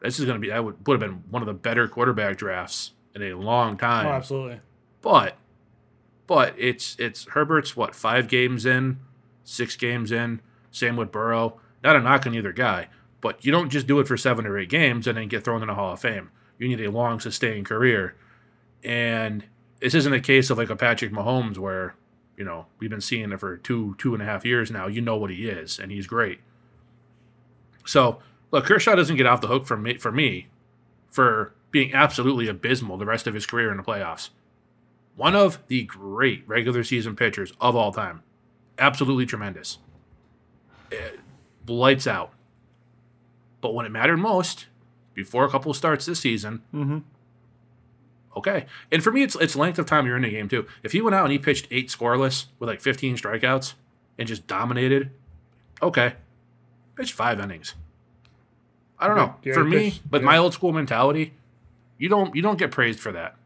this 0.01 0.19
is 0.21 0.25
going 0.25 0.37
to 0.37 0.41
be 0.41 0.49
that 0.49 0.65
would 0.65 0.87
would 0.87 1.01
have 1.01 1.11
been 1.11 1.25
one 1.29 1.43
of 1.43 1.47
the 1.47 1.55
better 1.55 1.89
quarterback 1.89 2.37
drafts 2.37 2.93
in 3.15 3.23
a 3.23 3.35
long 3.35 3.77
time. 3.77 4.07
Oh, 4.07 4.11
absolutely. 4.11 4.61
But, 5.01 5.37
but 6.27 6.55
it's 6.59 6.97
it's 6.99 7.27
Herbert's 7.31 7.77
what 7.77 7.95
five 7.95 8.29
games 8.29 8.65
in, 8.65 8.99
six 9.45 9.77
games 9.77 10.13
in. 10.13 10.41
Same 10.71 10.97
with 10.97 11.13
Burrow. 11.13 11.61
Not 11.83 11.97
a 11.97 12.01
knock 12.01 12.27
on 12.27 12.35
either 12.35 12.53
guy, 12.53 12.89
but 13.21 13.45
you 13.45 13.53
don't 13.53 13.71
just 13.71 13.87
do 13.87 13.99
it 14.01 14.09
for 14.09 14.17
seven 14.17 14.47
or 14.47 14.59
eight 14.59 14.69
games 14.69 15.07
and 15.07 15.19
then 15.19 15.29
get 15.29 15.45
thrown 15.45 15.63
in 15.63 15.69
the 15.69 15.75
Hall 15.75 15.93
of 15.93 16.01
Fame. 16.01 16.31
You 16.59 16.69
need 16.69 16.81
a 16.81 16.91
long, 16.91 17.19
sustained 17.19 17.67
career, 17.67 18.15
and 18.85 19.45
this 19.81 19.95
isn't 19.95 20.13
a 20.13 20.21
case 20.21 20.49
of 20.49 20.59
like 20.59 20.71
a 20.71 20.77
Patrick 20.77 21.13
Mahomes 21.13 21.59
where 21.59 21.97
you 22.37 22.45
know 22.45 22.67
we've 22.79 22.91
been 22.91 23.01
seeing 23.01 23.33
it 23.33 23.41
for 23.41 23.57
two 23.57 23.97
two 23.99 24.15
and 24.15 24.23
a 24.23 24.27
half 24.27 24.45
years 24.45 24.71
now. 24.71 24.87
You 24.87 25.01
know 25.01 25.17
what 25.17 25.31
he 25.31 25.49
is, 25.49 25.79
and 25.79 25.91
he's 25.91 26.07
great. 26.07 26.41
So 27.85 28.21
look, 28.53 28.65
Kershaw 28.65 28.95
doesn't 28.95 29.17
get 29.17 29.27
off 29.27 29.41
the 29.41 29.49
hook 29.49 29.67
for 29.67 29.77
me 29.77 29.99
for 29.99 30.13
me 30.13 30.47
for 31.09 31.53
being 31.73 31.93
absolutely 31.93 32.47
abysmal 32.47 32.97
the 32.99 33.05
rest 33.07 33.27
of 33.27 33.35
his 33.35 33.45
career 33.47 33.71
in 33.73 33.77
the 33.77 33.83
playoffs. 33.83 34.29
One 35.17 35.35
of 35.35 35.59
the 35.67 35.83
great 35.83 36.45
regular 36.47 36.85
season 36.85 37.17
pitchers 37.17 37.53
of 37.61 37.75
all 37.75 37.93
time. 37.93 38.23
Absolutely 38.79 39.27
tremendous. 39.27 39.79
Eh, 40.93 40.97
lights 41.67 42.07
out. 42.07 42.33
But 43.61 43.75
when 43.75 43.85
it 43.87 43.91
mattered 43.91 44.19
most, 44.19 44.67
before 45.15 45.45
a 45.45 45.51
couple 45.51 45.75
starts 45.75 46.07
this 46.07 46.21
season, 46.21 46.63
Mm-hmm. 46.73 46.99
okay. 48.37 48.67
And 48.91 49.03
for 49.05 49.13
me, 49.13 49.23
it's 49.23 49.37
it's 49.37 49.57
length 49.57 49.79
of 49.79 49.87
time 49.87 50.07
you're 50.07 50.17
in 50.17 50.23
the 50.23 50.31
game 50.31 50.49
too. 50.49 50.67
If 50.83 50.93
he 50.93 51.01
went 51.01 51.15
out 51.15 51.25
and 51.25 51.33
he 51.33 51.39
pitched 51.39 51.69
eight 51.71 51.89
scoreless 51.89 52.47
with 52.59 52.69
like 52.69 52.81
15 52.81 53.17
strikeouts 53.17 53.75
and 54.19 54.27
just 54.29 54.47
dominated, 54.47 55.11
okay. 55.83 56.15
Pitched 56.97 57.13
five 57.13 57.41
innings. 57.41 57.75
I 58.99 59.07
don't 59.09 59.17
know. 59.17 59.35
Yeah, 59.43 59.55
for 59.55 59.65
me, 59.65 59.91
pitched- 59.91 60.03
with 60.11 60.23
yeah. 60.23 60.27
my 60.27 60.37
old 60.39 60.55
school 60.55 60.73
mentality, 60.73 61.33
you 62.03 62.09
don't 62.09 62.35
you 62.35 62.43
don't 62.43 62.59
get 62.59 62.73
praised 62.73 62.99
for 62.99 63.13
that. 63.13 63.37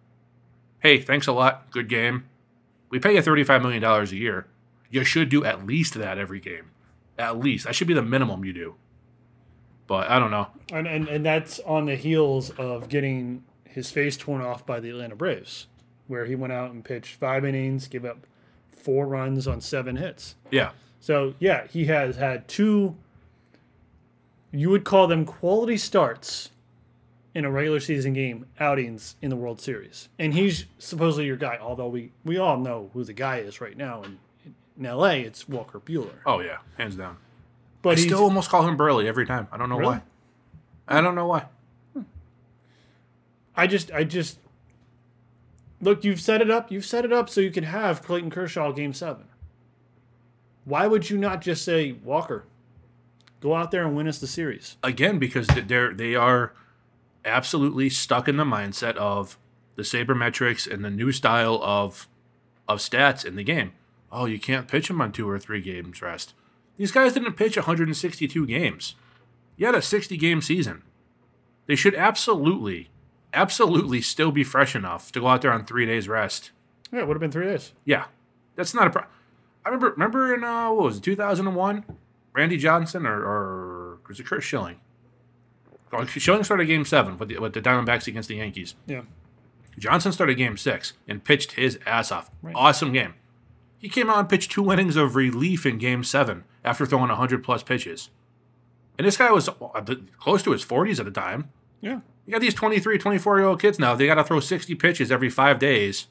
Hey, 0.78 0.98
thanks 0.98 1.26
a 1.26 1.32
lot. 1.32 1.70
Good 1.70 1.90
game. 1.90 2.24
We 2.88 2.98
pay 2.98 3.14
you 3.14 3.20
$35 3.20 3.60
million 3.60 3.84
a 3.84 4.04
year. 4.06 4.46
You 4.88 5.04
should 5.04 5.28
do 5.28 5.44
at 5.44 5.66
least 5.66 5.92
that 5.92 6.16
every 6.16 6.40
game. 6.40 6.70
At 7.18 7.38
least. 7.38 7.66
That 7.66 7.74
should 7.74 7.86
be 7.86 7.92
the 7.92 8.00
minimum 8.00 8.46
you 8.46 8.54
do. 8.54 8.76
But 9.86 10.08
I 10.08 10.18
don't 10.18 10.30
know. 10.30 10.46
And, 10.72 10.86
and 10.86 11.06
and 11.06 11.24
that's 11.24 11.60
on 11.60 11.84
the 11.84 11.96
heels 11.96 12.48
of 12.48 12.88
getting 12.88 13.44
his 13.64 13.90
face 13.90 14.16
torn 14.16 14.40
off 14.40 14.64
by 14.64 14.80
the 14.80 14.88
Atlanta 14.88 15.16
Braves, 15.16 15.66
where 16.06 16.24
he 16.24 16.34
went 16.34 16.54
out 16.54 16.70
and 16.70 16.82
pitched 16.82 17.14
five 17.16 17.44
innings, 17.44 17.86
gave 17.88 18.06
up 18.06 18.26
four 18.70 19.06
runs 19.06 19.46
on 19.46 19.60
seven 19.60 19.96
hits. 19.96 20.34
Yeah. 20.50 20.70
So 20.98 21.34
yeah, 21.38 21.66
he 21.66 21.84
has 21.86 22.16
had 22.16 22.48
two. 22.48 22.96
You 24.50 24.70
would 24.70 24.84
call 24.84 25.08
them 25.08 25.26
quality 25.26 25.76
starts 25.76 26.52
in 27.36 27.44
a 27.44 27.50
regular 27.50 27.78
season 27.80 28.14
game 28.14 28.46
outings 28.58 29.14
in 29.20 29.28
the 29.28 29.36
World 29.36 29.60
Series, 29.60 30.08
and 30.18 30.32
he's 30.32 30.64
supposedly 30.78 31.26
your 31.26 31.36
guy. 31.36 31.58
Although 31.60 31.88
we 31.88 32.12
we 32.24 32.38
all 32.38 32.56
know 32.56 32.90
who 32.94 33.04
the 33.04 33.12
guy 33.12 33.36
is 33.38 33.60
right 33.60 33.76
now, 33.76 34.02
and 34.02 34.18
in 34.78 34.86
L.A. 34.86 35.20
it's 35.20 35.46
Walker 35.46 35.78
Buehler. 35.78 36.14
Oh 36.24 36.40
yeah, 36.40 36.58
hands 36.78 36.96
down. 36.96 37.18
But 37.82 37.98
I 37.98 38.00
still 38.00 38.22
almost 38.22 38.48
call 38.48 38.66
him 38.66 38.76
Burley 38.78 39.06
every 39.06 39.26
time. 39.26 39.48
I 39.52 39.58
don't 39.58 39.68
know 39.68 39.76
Really? 39.78 39.96
why. 39.96 40.02
I 40.88 41.00
don't 41.02 41.14
know 41.14 41.26
why. 41.26 41.44
I 43.54 43.66
just 43.66 43.92
I 43.92 44.04
just 44.04 44.38
look. 45.80 46.04
You've 46.04 46.20
set 46.22 46.40
it 46.40 46.50
up. 46.50 46.72
You've 46.72 46.86
set 46.86 47.04
it 47.04 47.12
up 47.12 47.28
so 47.28 47.40
you 47.42 47.50
can 47.50 47.64
have 47.64 48.02
Clayton 48.02 48.30
Kershaw 48.30 48.72
Game 48.72 48.92
Seven. 48.94 49.24
Why 50.64 50.86
would 50.86 51.10
you 51.10 51.18
not 51.18 51.42
just 51.42 51.64
say 51.64 51.92
Walker, 51.92 52.44
go 53.40 53.54
out 53.54 53.70
there 53.70 53.86
and 53.86 53.94
win 53.94 54.08
us 54.08 54.18
the 54.18 54.26
series? 54.26 54.76
Again, 54.82 55.18
because 55.18 55.46
they're 55.48 55.92
they 55.92 56.14
are 56.14 56.52
absolutely 57.26 57.90
stuck 57.90 58.28
in 58.28 58.36
the 58.36 58.44
mindset 58.44 58.96
of 58.96 59.38
the 59.74 59.82
sabermetrics 59.82 60.70
and 60.70 60.84
the 60.84 60.90
new 60.90 61.12
style 61.12 61.60
of 61.62 62.08
of 62.68 62.78
stats 62.78 63.24
in 63.24 63.36
the 63.36 63.44
game. 63.44 63.72
Oh, 64.10 64.24
you 64.24 64.38
can't 64.38 64.68
pitch 64.68 64.88
them 64.88 65.00
on 65.00 65.12
two 65.12 65.28
or 65.28 65.38
three 65.38 65.60
games 65.60 66.02
rest. 66.02 66.34
These 66.76 66.92
guys 66.92 67.12
didn't 67.12 67.34
pitch 67.34 67.56
162 67.56 68.46
games. 68.46 68.94
You 69.56 69.66
had 69.66 69.74
a 69.74 69.82
60 69.82 70.16
game 70.16 70.40
season. 70.40 70.82
They 71.66 71.76
should 71.76 71.94
absolutely, 71.94 72.90
absolutely 73.32 74.00
still 74.00 74.30
be 74.30 74.44
fresh 74.44 74.74
enough 74.74 75.10
to 75.12 75.20
go 75.20 75.28
out 75.28 75.42
there 75.42 75.52
on 75.52 75.64
three 75.64 75.86
days 75.86 76.08
rest. 76.08 76.50
Yeah, 76.92 77.00
it 77.00 77.08
would 77.08 77.14
have 77.14 77.20
been 77.20 77.32
three 77.32 77.46
days. 77.46 77.72
Yeah, 77.84 78.06
that's 78.54 78.74
not 78.74 78.86
a 78.86 78.90
problem. 78.90 79.12
I 79.64 79.68
remember, 79.70 79.90
remember 79.90 80.34
in 80.34 80.44
uh, 80.44 80.70
what 80.70 80.84
was 80.84 80.96
it, 80.98 81.02
2001, 81.02 81.84
Randy 82.32 82.56
Johnson 82.56 83.06
or, 83.06 83.20
or 83.20 83.98
was 84.06 84.20
it 84.20 84.26
Curt 84.26 84.42
Schilling? 84.42 84.80
Oh, 85.92 86.04
Schilling 86.04 86.44
started 86.44 86.66
Game 86.66 86.84
Seven 86.84 87.16
with 87.16 87.28
the, 87.28 87.38
with 87.38 87.52
the 87.52 87.60
Diamondbacks 87.60 88.06
against 88.06 88.28
the 88.28 88.36
Yankees. 88.36 88.74
Yeah. 88.86 89.02
Johnson 89.78 90.12
started 90.12 90.36
Game 90.36 90.56
Six 90.56 90.94
and 91.06 91.22
pitched 91.22 91.52
his 91.52 91.78
ass 91.86 92.10
off. 92.10 92.30
Right. 92.42 92.54
Awesome 92.56 92.92
game. 92.92 93.14
He 93.78 93.88
came 93.88 94.08
out 94.10 94.18
and 94.18 94.28
pitched 94.28 94.50
two 94.50 94.72
innings 94.72 94.96
of 94.96 95.14
relief 95.14 95.66
in 95.66 95.78
Game 95.78 96.02
Seven 96.02 96.44
after 96.64 96.86
throwing 96.86 97.08
100 97.08 97.44
plus 97.44 97.62
pitches. 97.62 98.10
And 98.98 99.06
this 99.06 99.16
guy 99.16 99.30
was 99.30 99.48
uh, 99.48 99.84
close 100.18 100.42
to 100.44 100.52
his 100.52 100.64
40s 100.64 100.98
at 100.98 101.04
the 101.04 101.10
time. 101.10 101.50
Yeah. 101.80 102.00
You 102.24 102.32
got 102.32 102.40
these 102.40 102.54
23, 102.54 102.98
24 102.98 103.38
year 103.38 103.46
old 103.46 103.60
kids 103.60 103.78
now. 103.78 103.94
They 103.94 104.06
got 104.06 104.14
to 104.16 104.24
throw 104.24 104.40
60 104.40 104.74
pitches 104.76 105.12
every 105.12 105.30
five 105.30 105.58
days. 105.58 106.06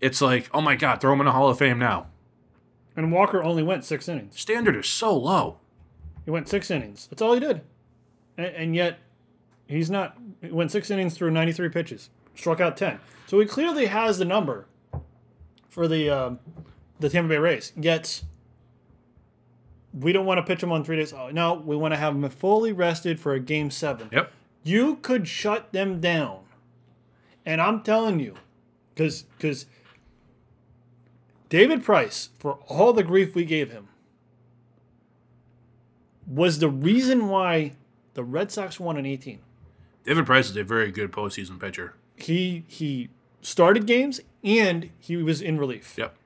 It's 0.00 0.20
like, 0.20 0.48
oh 0.52 0.60
my 0.60 0.76
God, 0.76 1.00
throw 1.00 1.14
him 1.14 1.20
in 1.20 1.26
the 1.26 1.32
Hall 1.32 1.48
of 1.48 1.58
Fame 1.58 1.78
now. 1.78 2.06
And 2.94 3.10
Walker 3.10 3.42
only 3.42 3.62
went 3.62 3.84
six 3.84 4.08
innings. 4.08 4.38
Standard 4.38 4.76
is 4.76 4.86
so 4.86 5.16
low. 5.16 5.58
He 6.24 6.30
went 6.30 6.48
six 6.48 6.70
innings. 6.70 7.08
That's 7.08 7.22
all 7.22 7.34
he 7.34 7.40
did. 7.40 7.62
And, 8.36 8.46
and 8.46 8.74
yet, 8.74 8.98
he's 9.66 9.90
not. 9.90 10.16
He 10.40 10.50
went 10.50 10.70
six 10.70 10.90
innings 10.90 11.16
through 11.16 11.30
93 11.30 11.68
pitches, 11.68 12.10
struck 12.34 12.60
out 12.60 12.76
10. 12.76 12.98
So 13.26 13.40
he 13.40 13.46
clearly 13.46 13.86
has 13.86 14.18
the 14.18 14.24
number 14.24 14.66
for 15.68 15.88
the 15.88 16.10
um, 16.10 16.38
the 17.00 17.08
Tampa 17.08 17.28
Bay 17.28 17.38
Rays. 17.38 17.72
Yet, 17.76 18.22
we 19.92 20.12
don't 20.12 20.26
want 20.26 20.38
to 20.38 20.42
pitch 20.42 20.62
him 20.62 20.72
on 20.72 20.84
three 20.84 20.96
days. 20.96 21.12
Oh, 21.12 21.30
no, 21.30 21.54
we 21.54 21.76
want 21.76 21.92
to 21.92 21.98
have 21.98 22.14
him 22.14 22.28
fully 22.28 22.72
rested 22.72 23.20
for 23.20 23.32
a 23.32 23.40
game 23.40 23.70
seven. 23.70 24.08
Yep. 24.12 24.32
You 24.62 24.96
could 24.96 25.28
shut 25.28 25.72
them 25.72 26.00
down. 26.00 26.40
And 27.46 27.60
I'm 27.60 27.82
telling 27.82 28.20
you, 28.20 28.34
because 28.94 29.22
because 29.22 29.66
David 31.48 31.84
Price, 31.84 32.30
for 32.38 32.58
all 32.68 32.92
the 32.92 33.02
grief 33.02 33.34
we 33.34 33.44
gave 33.44 33.70
him, 33.70 33.88
was 36.26 36.58
the 36.58 36.68
reason 36.68 37.28
why 37.28 37.72
the 38.14 38.24
Red 38.24 38.50
Sox 38.50 38.80
won 38.80 38.96
in 38.96 39.06
18. 39.06 39.38
David 40.04 40.26
Price 40.26 40.50
is 40.50 40.56
a 40.56 40.64
very 40.64 40.90
good 40.90 41.12
postseason 41.12 41.58
pitcher. 41.60 41.94
He 42.16 42.64
he 42.68 43.10
started 43.42 43.86
games 43.86 44.20
and 44.42 44.90
he 44.98 45.16
was 45.16 45.40
in 45.40 45.58
relief. 45.58 45.94
Yep. 45.96 46.16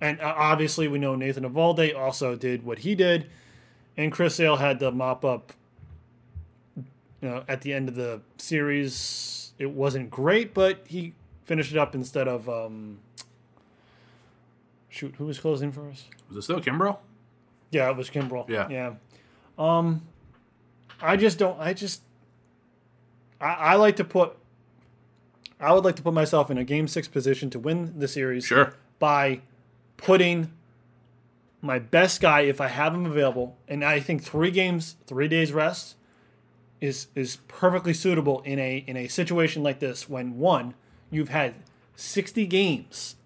And 0.00 0.20
uh, 0.20 0.34
obviously, 0.36 0.88
we 0.88 0.98
know 0.98 1.14
Nathan 1.14 1.44
Eovaldi 1.44 1.96
also 1.96 2.36
did 2.36 2.64
what 2.64 2.80
he 2.80 2.94
did, 2.94 3.28
and 3.96 4.12
Chris 4.12 4.36
Sale 4.36 4.56
had 4.56 4.78
to 4.80 4.90
mop 4.92 5.24
up. 5.24 5.52
You 6.76 7.28
know, 7.28 7.44
at 7.48 7.62
the 7.62 7.72
end 7.72 7.88
of 7.88 7.96
the 7.96 8.20
series, 8.36 9.52
it 9.58 9.70
wasn't 9.70 10.08
great, 10.08 10.54
but 10.54 10.84
he 10.86 11.14
finished 11.44 11.72
it 11.72 11.78
up 11.78 11.94
instead 11.94 12.28
of 12.28 12.48
um. 12.48 12.98
Shoot, 14.88 15.16
who 15.18 15.26
was 15.26 15.38
closing 15.38 15.70
for 15.72 15.88
us? 15.90 16.04
Was 16.28 16.38
it 16.38 16.42
still 16.42 16.60
Kimbrel? 16.60 16.98
Yeah, 17.70 17.90
it 17.90 17.96
was 17.96 18.08
Kimbrel. 18.08 18.48
Yeah. 18.48 18.68
yeah. 18.68 18.94
Um, 19.58 20.02
I 21.00 21.16
just 21.16 21.38
don't. 21.38 21.58
I 21.60 21.72
just. 21.74 22.02
I, 23.40 23.46
I 23.54 23.74
like 23.76 23.96
to 23.96 24.04
put. 24.04 24.36
I 25.60 25.72
would 25.72 25.84
like 25.84 25.96
to 25.96 26.02
put 26.02 26.14
myself 26.14 26.50
in 26.50 26.58
a 26.58 26.64
game 26.64 26.86
six 26.88 27.08
position 27.08 27.50
to 27.50 27.58
win 27.58 27.98
the 27.98 28.06
series 28.08 28.44
Sure. 28.44 28.74
by 29.00 29.40
putting 29.96 30.52
my 31.60 31.80
best 31.80 32.20
guy 32.20 32.42
if 32.42 32.60
I 32.60 32.68
have 32.68 32.94
him 32.94 33.04
available, 33.06 33.56
and 33.66 33.84
I 33.84 33.98
think 33.98 34.22
three 34.22 34.52
games, 34.52 34.94
three 35.06 35.26
days 35.28 35.52
rest 35.52 35.96
is 36.80 37.08
is 37.16 37.38
perfectly 37.48 37.92
suitable 37.92 38.40
in 38.42 38.58
a 38.60 38.84
in 38.86 38.96
a 38.96 39.08
situation 39.08 39.62
like 39.64 39.80
this 39.80 40.08
when 40.08 40.38
one 40.38 40.74
you've 41.10 41.30
had 41.30 41.54
sixty 41.96 42.46
games 42.46 43.16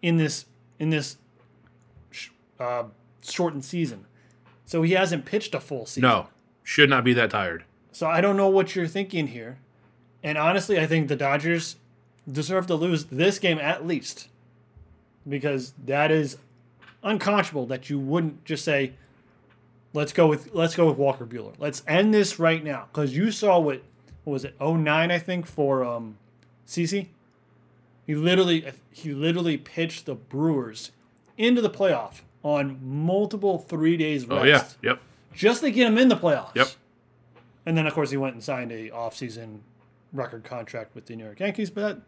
in 0.00 0.16
this 0.16 0.46
in 0.78 0.88
this 0.88 1.16
sh- 2.10 2.30
uh, 2.58 2.84
shortened 3.22 3.64
season, 3.64 4.06
so 4.64 4.80
he 4.82 4.92
hasn't 4.92 5.26
pitched 5.26 5.54
a 5.54 5.60
full 5.60 5.84
season. 5.84 6.08
No. 6.08 6.28
Should 6.64 6.90
not 6.90 7.04
be 7.04 7.12
that 7.12 7.30
tired. 7.30 7.64
So 7.92 8.08
I 8.08 8.20
don't 8.20 8.36
know 8.36 8.48
what 8.48 8.74
you're 8.74 8.88
thinking 8.88 9.28
here. 9.28 9.58
And 10.22 10.36
honestly, 10.36 10.80
I 10.80 10.86
think 10.86 11.06
the 11.08 11.14
Dodgers 11.14 11.76
deserve 12.30 12.66
to 12.66 12.74
lose 12.74 13.04
this 13.04 13.38
game 13.38 13.58
at 13.58 13.86
least. 13.86 14.28
Because 15.28 15.74
that 15.84 16.10
is 16.10 16.38
unconscionable 17.02 17.66
that 17.66 17.88
you 17.88 17.98
wouldn't 17.98 18.44
just 18.44 18.64
say, 18.64 18.94
let's 19.92 20.12
go 20.12 20.26
with 20.26 20.52
let's 20.54 20.74
go 20.74 20.86
with 20.88 20.98
Walker 20.98 21.24
Buehler. 21.26 21.54
Let's 21.58 21.82
end 21.86 22.12
this 22.12 22.38
right 22.38 22.64
now. 22.64 22.88
Because 22.92 23.16
you 23.16 23.30
saw 23.30 23.58
what, 23.58 23.82
what 24.24 24.32
was 24.32 24.44
it, 24.44 24.58
09, 24.60 25.10
I 25.10 25.18
think, 25.18 25.46
for 25.46 25.84
um 25.84 26.16
CC? 26.66 27.08
He 28.06 28.14
literally 28.14 28.66
he 28.90 29.12
literally 29.12 29.56
pitched 29.56 30.06
the 30.06 30.14
Brewers 30.14 30.90
into 31.36 31.60
the 31.60 31.70
playoff 31.70 32.20
on 32.42 32.78
multiple 32.82 33.58
three 33.58 33.96
days 33.96 34.26
rest 34.26 34.42
Oh, 34.42 34.44
yeah. 34.44 34.64
Yep. 34.90 35.00
Just 35.34 35.62
to 35.62 35.70
get 35.70 35.86
him 35.86 35.98
in 35.98 36.08
the 36.08 36.16
playoffs. 36.16 36.54
Yep. 36.54 36.68
And 37.66 37.76
then 37.76 37.86
of 37.86 37.94
course 37.94 38.10
he 38.10 38.16
went 38.16 38.34
and 38.34 38.42
signed 38.42 38.72
a 38.72 38.90
offseason 38.90 39.60
record 40.12 40.44
contract 40.44 40.94
with 40.94 41.06
the 41.06 41.16
New 41.16 41.24
York 41.24 41.40
Yankees, 41.40 41.70
but 41.70 41.80
that, 41.80 42.02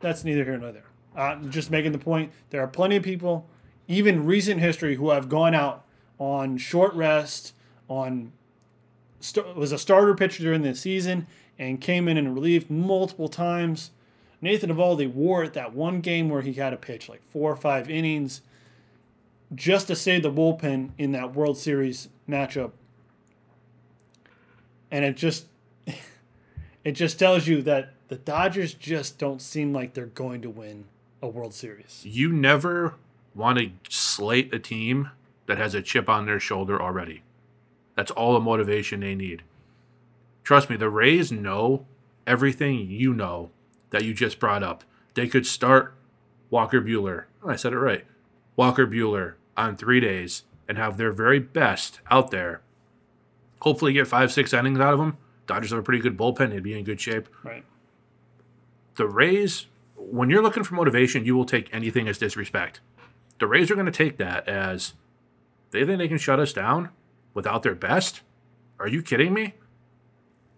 that's 0.00 0.24
neither 0.24 0.44
here 0.44 0.56
nor 0.58 0.72
there. 0.72 0.84
I'm 1.14 1.50
just 1.50 1.70
making 1.70 1.92
the 1.92 1.98
point 1.98 2.32
there 2.50 2.62
are 2.62 2.68
plenty 2.68 2.96
of 2.96 3.02
people, 3.02 3.46
even 3.88 4.24
recent 4.24 4.60
history, 4.60 4.94
who 4.96 5.10
have 5.10 5.28
gone 5.28 5.54
out 5.54 5.84
on 6.18 6.56
short 6.56 6.94
rest, 6.94 7.54
on 7.88 8.32
st- 9.20 9.56
was 9.56 9.72
a 9.72 9.78
starter 9.78 10.14
pitcher 10.14 10.42
during 10.42 10.62
the 10.62 10.74
season 10.74 11.26
and 11.58 11.80
came 11.80 12.08
in 12.08 12.16
and 12.16 12.34
relieved 12.34 12.70
multiple 12.70 13.28
times. 13.28 13.90
Nathan 14.40 14.70
Eovaldi 14.70 15.12
wore 15.12 15.44
it 15.44 15.52
that 15.54 15.74
one 15.74 16.00
game 16.00 16.28
where 16.28 16.42
he 16.42 16.54
had 16.54 16.70
to 16.70 16.76
pitch 16.76 17.08
like 17.08 17.22
four 17.22 17.52
or 17.52 17.56
five 17.56 17.90
innings 17.90 18.42
just 19.54 19.86
to 19.88 19.96
save 19.96 20.22
the 20.22 20.30
bullpen 20.30 20.90
in 20.98 21.12
that 21.12 21.34
World 21.34 21.58
Series 21.58 22.08
matchup. 22.28 22.72
And 24.90 25.04
it 25.04 25.16
just 25.16 25.46
it 26.84 26.92
just 26.92 27.18
tells 27.18 27.46
you 27.46 27.62
that 27.62 27.94
the 28.08 28.16
Dodgers 28.16 28.74
just 28.74 29.18
don't 29.18 29.40
seem 29.40 29.72
like 29.72 29.94
they're 29.94 30.06
going 30.06 30.42
to 30.42 30.50
win 30.50 30.84
a 31.22 31.28
World 31.28 31.54
Series. 31.54 32.02
You 32.04 32.32
never 32.32 32.94
want 33.34 33.58
to 33.58 33.70
slate 33.88 34.52
a 34.52 34.58
team 34.58 35.10
that 35.46 35.58
has 35.58 35.74
a 35.74 35.82
chip 35.82 36.08
on 36.08 36.26
their 36.26 36.40
shoulder 36.40 36.80
already. 36.80 37.22
That's 37.96 38.10
all 38.10 38.34
the 38.34 38.40
motivation 38.40 39.00
they 39.00 39.14
need. 39.14 39.42
Trust 40.44 40.68
me, 40.68 40.76
the 40.76 40.90
Rays 40.90 41.30
know 41.30 41.86
everything 42.26 42.90
you 42.90 43.14
know 43.14 43.50
that 43.90 44.04
you 44.04 44.14
just 44.14 44.38
brought 44.38 44.62
up. 44.62 44.84
They 45.14 45.28
could 45.28 45.46
start 45.46 45.94
Walker 46.50 46.80
Buehler. 46.80 47.24
Oh, 47.42 47.50
I 47.50 47.56
said 47.56 47.72
it 47.72 47.78
right. 47.78 48.04
Walker 48.56 48.86
Buehler 48.86 49.34
on 49.56 49.76
three 49.76 50.00
days 50.00 50.44
and 50.68 50.78
have 50.78 50.96
their 50.96 51.12
very 51.12 51.38
best 51.38 52.00
out 52.10 52.30
there. 52.30 52.62
Hopefully, 53.60 53.92
get 53.92 54.08
five, 54.08 54.32
six 54.32 54.52
innings 54.52 54.80
out 54.80 54.92
of 54.92 54.98
them. 54.98 55.18
Dodgers 55.46 55.70
have 55.70 55.78
a 55.78 55.82
pretty 55.82 56.02
good 56.02 56.16
bullpen. 56.16 56.50
They'd 56.50 56.62
be 56.62 56.78
in 56.78 56.84
good 56.84 57.00
shape. 57.00 57.28
Right. 57.44 57.64
The 58.96 59.06
Rays, 59.06 59.66
when 59.96 60.30
you're 60.30 60.42
looking 60.42 60.64
for 60.64 60.74
motivation, 60.74 61.24
you 61.24 61.36
will 61.36 61.44
take 61.44 61.72
anything 61.72 62.08
as 62.08 62.18
disrespect. 62.18 62.80
The 63.38 63.46
Rays 63.46 63.70
are 63.70 63.74
going 63.74 63.86
to 63.86 63.92
take 63.92 64.18
that 64.18 64.48
as 64.48 64.94
they 65.70 65.84
think 65.84 65.98
they 65.98 66.08
can 66.08 66.18
shut 66.18 66.40
us 66.40 66.52
down 66.52 66.90
without 67.34 67.62
their 67.62 67.74
best. 67.74 68.20
Are 68.78 68.88
you 68.88 69.02
kidding 69.02 69.32
me? 69.32 69.54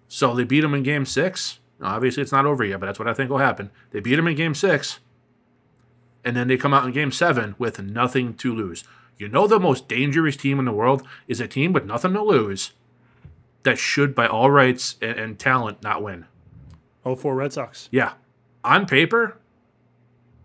So 0.09 0.35
they 0.35 0.45
beat 0.45 0.61
them 0.61 0.75
in 0.75 0.83
game 0.83 1.07
six. 1.07 1.61
Obviously, 1.81 2.23
it's 2.23 2.33
not 2.33 2.47
over 2.47 2.65
yet, 2.65 2.81
but 2.81 2.87
that's 2.87 2.99
what 2.99 3.09
I 3.09 3.15
think 3.15 3.31
will 3.31 3.39
happen. 3.39 3.71
They 3.91 4.01
beat 4.01 4.17
them 4.17 4.29
in 4.29 4.37
game 4.37 4.55
six, 4.55 5.01
and 6.25 6.37
then 6.37 6.49
they 6.49 6.57
come 6.57 6.75
out 6.75 6.87
in 6.87 6.93
game 6.93 7.13
seven 7.13 7.55
with 7.59 7.81
nothing 7.81 8.35
to 8.35 8.55
lose. 8.55 8.85
You 9.19 9.29
know, 9.29 9.47
the 9.47 9.61
most 9.61 9.89
dangerous 9.89 10.37
team 10.37 10.59
in 10.59 10.65
the 10.65 10.73
world 10.73 11.07
is 11.29 11.41
a 11.41 11.47
team 11.47 11.73
with 11.73 11.85
nothing 11.85 12.15
to 12.15 12.23
lose 12.23 12.73
that 13.63 13.79
should, 13.79 14.15
by 14.15 14.27
all 14.27 14.51
rights 14.51 14.97
and, 15.01 15.19
and 15.19 15.39
talent, 15.39 15.83
not 15.83 16.03
win. 16.03 16.27
04 17.05 17.35
Red 17.35 17.53
Sox. 17.53 17.89
Yeah. 17.91 18.15
On 18.63 18.87
paper, 18.87 19.39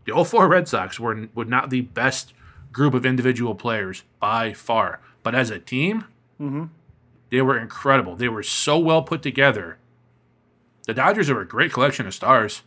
the 0.06 0.24
04 0.24 0.48
Red 0.48 0.68
Sox 0.68 1.00
were, 1.00 1.28
were 1.34 1.46
not 1.46 1.70
the 1.70 1.82
best 1.82 2.34
group 2.72 2.94
of 2.94 3.06
individual 3.06 3.56
players 3.56 4.04
by 4.20 4.54
far. 4.54 5.00
But 5.24 5.36
as 5.36 5.50
a 5.50 5.60
team, 5.60 6.06
mm-hmm. 6.40 6.66
they 7.30 7.42
were 7.42 7.58
incredible. 7.58 8.16
They 8.16 8.30
were 8.30 8.44
so 8.44 8.78
well 8.78 9.02
put 9.02 9.22
together. 9.22 9.78
The 10.86 10.94
Dodgers 10.94 11.30
are 11.30 11.42
a 11.42 11.48
great 11.48 11.72
collection 11.72 12.08
of 12.08 12.14
stars, 12.14 12.64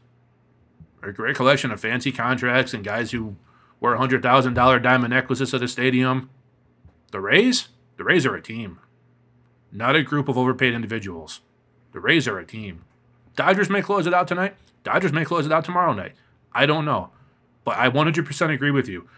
a 1.03 1.13
great 1.13 1.37
collection 1.37 1.71
of 1.71 1.81
fancy 1.81 2.13
contracts 2.13 2.73
and 2.73 2.85
guys 2.85 3.11
who 3.11 3.37
wear 3.81 3.97
$100,000 3.97 4.83
diamond 4.83 5.13
necklaces 5.13 5.53
at 5.53 5.61
the 5.61 5.69
stadium. 5.69 6.31
The 7.11 7.21
Rays, 7.21 7.69
the 7.97 8.05
Rays 8.05 8.25
are 8.25 8.37
a 8.37 8.43
team, 8.43 8.79
not 9.71 9.97
a 9.97 10.03
group 10.03 10.29
of 10.29 10.39
overpaid 10.39 10.75
individuals. 10.75 11.41
The 11.93 12.01
Rays 12.01 12.27
are 12.29 12.39
a 12.39 12.47
team. 12.47 12.85
Dodgers 13.37 13.69
may 13.69 13.83
close 13.83 14.07
it 14.07 14.15
out 14.15 14.29
tonight. 14.29 14.55
Dodgers 14.85 15.13
may 15.13 15.25
close 15.25 15.47
it 15.47 15.53
out 15.53 15.65
tomorrow 15.65 15.93
night. 15.93 16.13
I 16.53 16.67
don't 16.67 16.85
know. 16.85 17.11
But 17.65 17.77
I 17.77 17.89
100% 17.89 18.53
agree 18.53 18.71
with 18.71 18.89
you. 18.89 19.09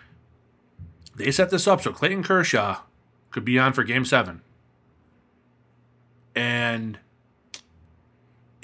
They 1.15 1.31
set 1.31 1.51
this 1.51 1.67
up 1.67 1.81
so 1.81 1.93
Clayton 1.93 2.23
Kershaw 2.23 2.81
could 3.31 3.45
be 3.45 3.59
on 3.59 3.73
for 3.73 3.85
game 3.85 4.05
seven. 4.05 4.43
And 6.35 6.99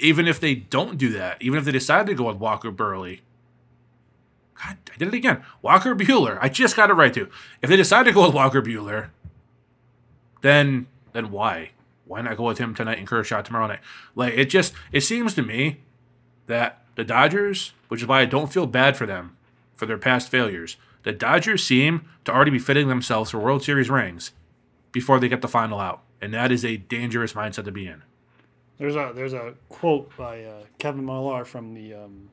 even 0.01 0.27
if 0.27 0.39
they 0.39 0.55
don't 0.55 0.97
do 0.97 1.09
that, 1.09 1.41
even 1.41 1.59
if 1.59 1.65
they 1.65 1.71
decide 1.71 2.07
to 2.07 2.13
go 2.13 2.25
with 2.27 2.37
Walker 2.37 2.71
Burley, 2.71 3.21
God, 4.63 4.77
I 4.93 4.97
did 4.97 5.07
it 5.09 5.13
again. 5.13 5.43
Walker 5.61 5.95
Buehler. 5.95 6.37
I 6.41 6.49
just 6.49 6.75
got 6.75 6.89
it 6.89 6.93
right 6.93 7.13
too. 7.13 7.29
If 7.61 7.69
they 7.69 7.77
decide 7.77 8.03
to 8.03 8.11
go 8.11 8.25
with 8.25 8.35
Walker 8.35 8.61
Buehler, 8.61 9.09
then 10.41 10.87
then 11.13 11.31
why? 11.31 11.71
Why 12.05 12.21
not 12.21 12.37
go 12.37 12.43
with 12.43 12.57
him 12.57 12.73
tonight 12.73 12.97
and 12.97 13.07
Kershaw 13.07 13.41
tomorrow 13.41 13.67
night? 13.67 13.79
Like 14.15 14.33
it 14.33 14.45
just 14.45 14.73
it 14.91 15.01
seems 15.01 15.33
to 15.35 15.41
me 15.41 15.81
that 16.47 16.83
the 16.95 17.03
Dodgers, 17.03 17.73
which 17.87 18.01
is 18.01 18.07
why 18.07 18.21
I 18.21 18.25
don't 18.25 18.51
feel 18.51 18.67
bad 18.67 18.97
for 18.97 19.05
them 19.05 19.37
for 19.73 19.85
their 19.85 19.97
past 19.97 20.29
failures, 20.29 20.77
the 21.03 21.11
Dodgers 21.11 21.63
seem 21.63 22.05
to 22.25 22.31
already 22.33 22.51
be 22.51 22.59
fitting 22.59 22.87
themselves 22.87 23.31
for 23.31 23.39
World 23.39 23.63
Series 23.63 23.89
rings 23.89 24.31
before 24.91 25.19
they 25.19 25.29
get 25.29 25.41
the 25.41 25.47
final 25.47 25.79
out. 25.79 26.01
And 26.21 26.33
that 26.33 26.51
is 26.51 26.63
a 26.63 26.77
dangerous 26.77 27.33
mindset 27.33 27.65
to 27.65 27.71
be 27.71 27.87
in. 27.87 28.03
There's 28.81 28.95
a 28.95 29.11
there's 29.13 29.33
a 29.33 29.53
quote 29.69 30.11
by 30.17 30.43
uh, 30.43 30.63
Kevin 30.79 31.05
Millar 31.05 31.45
from 31.45 31.75
the 31.75 31.93
um, 31.93 32.29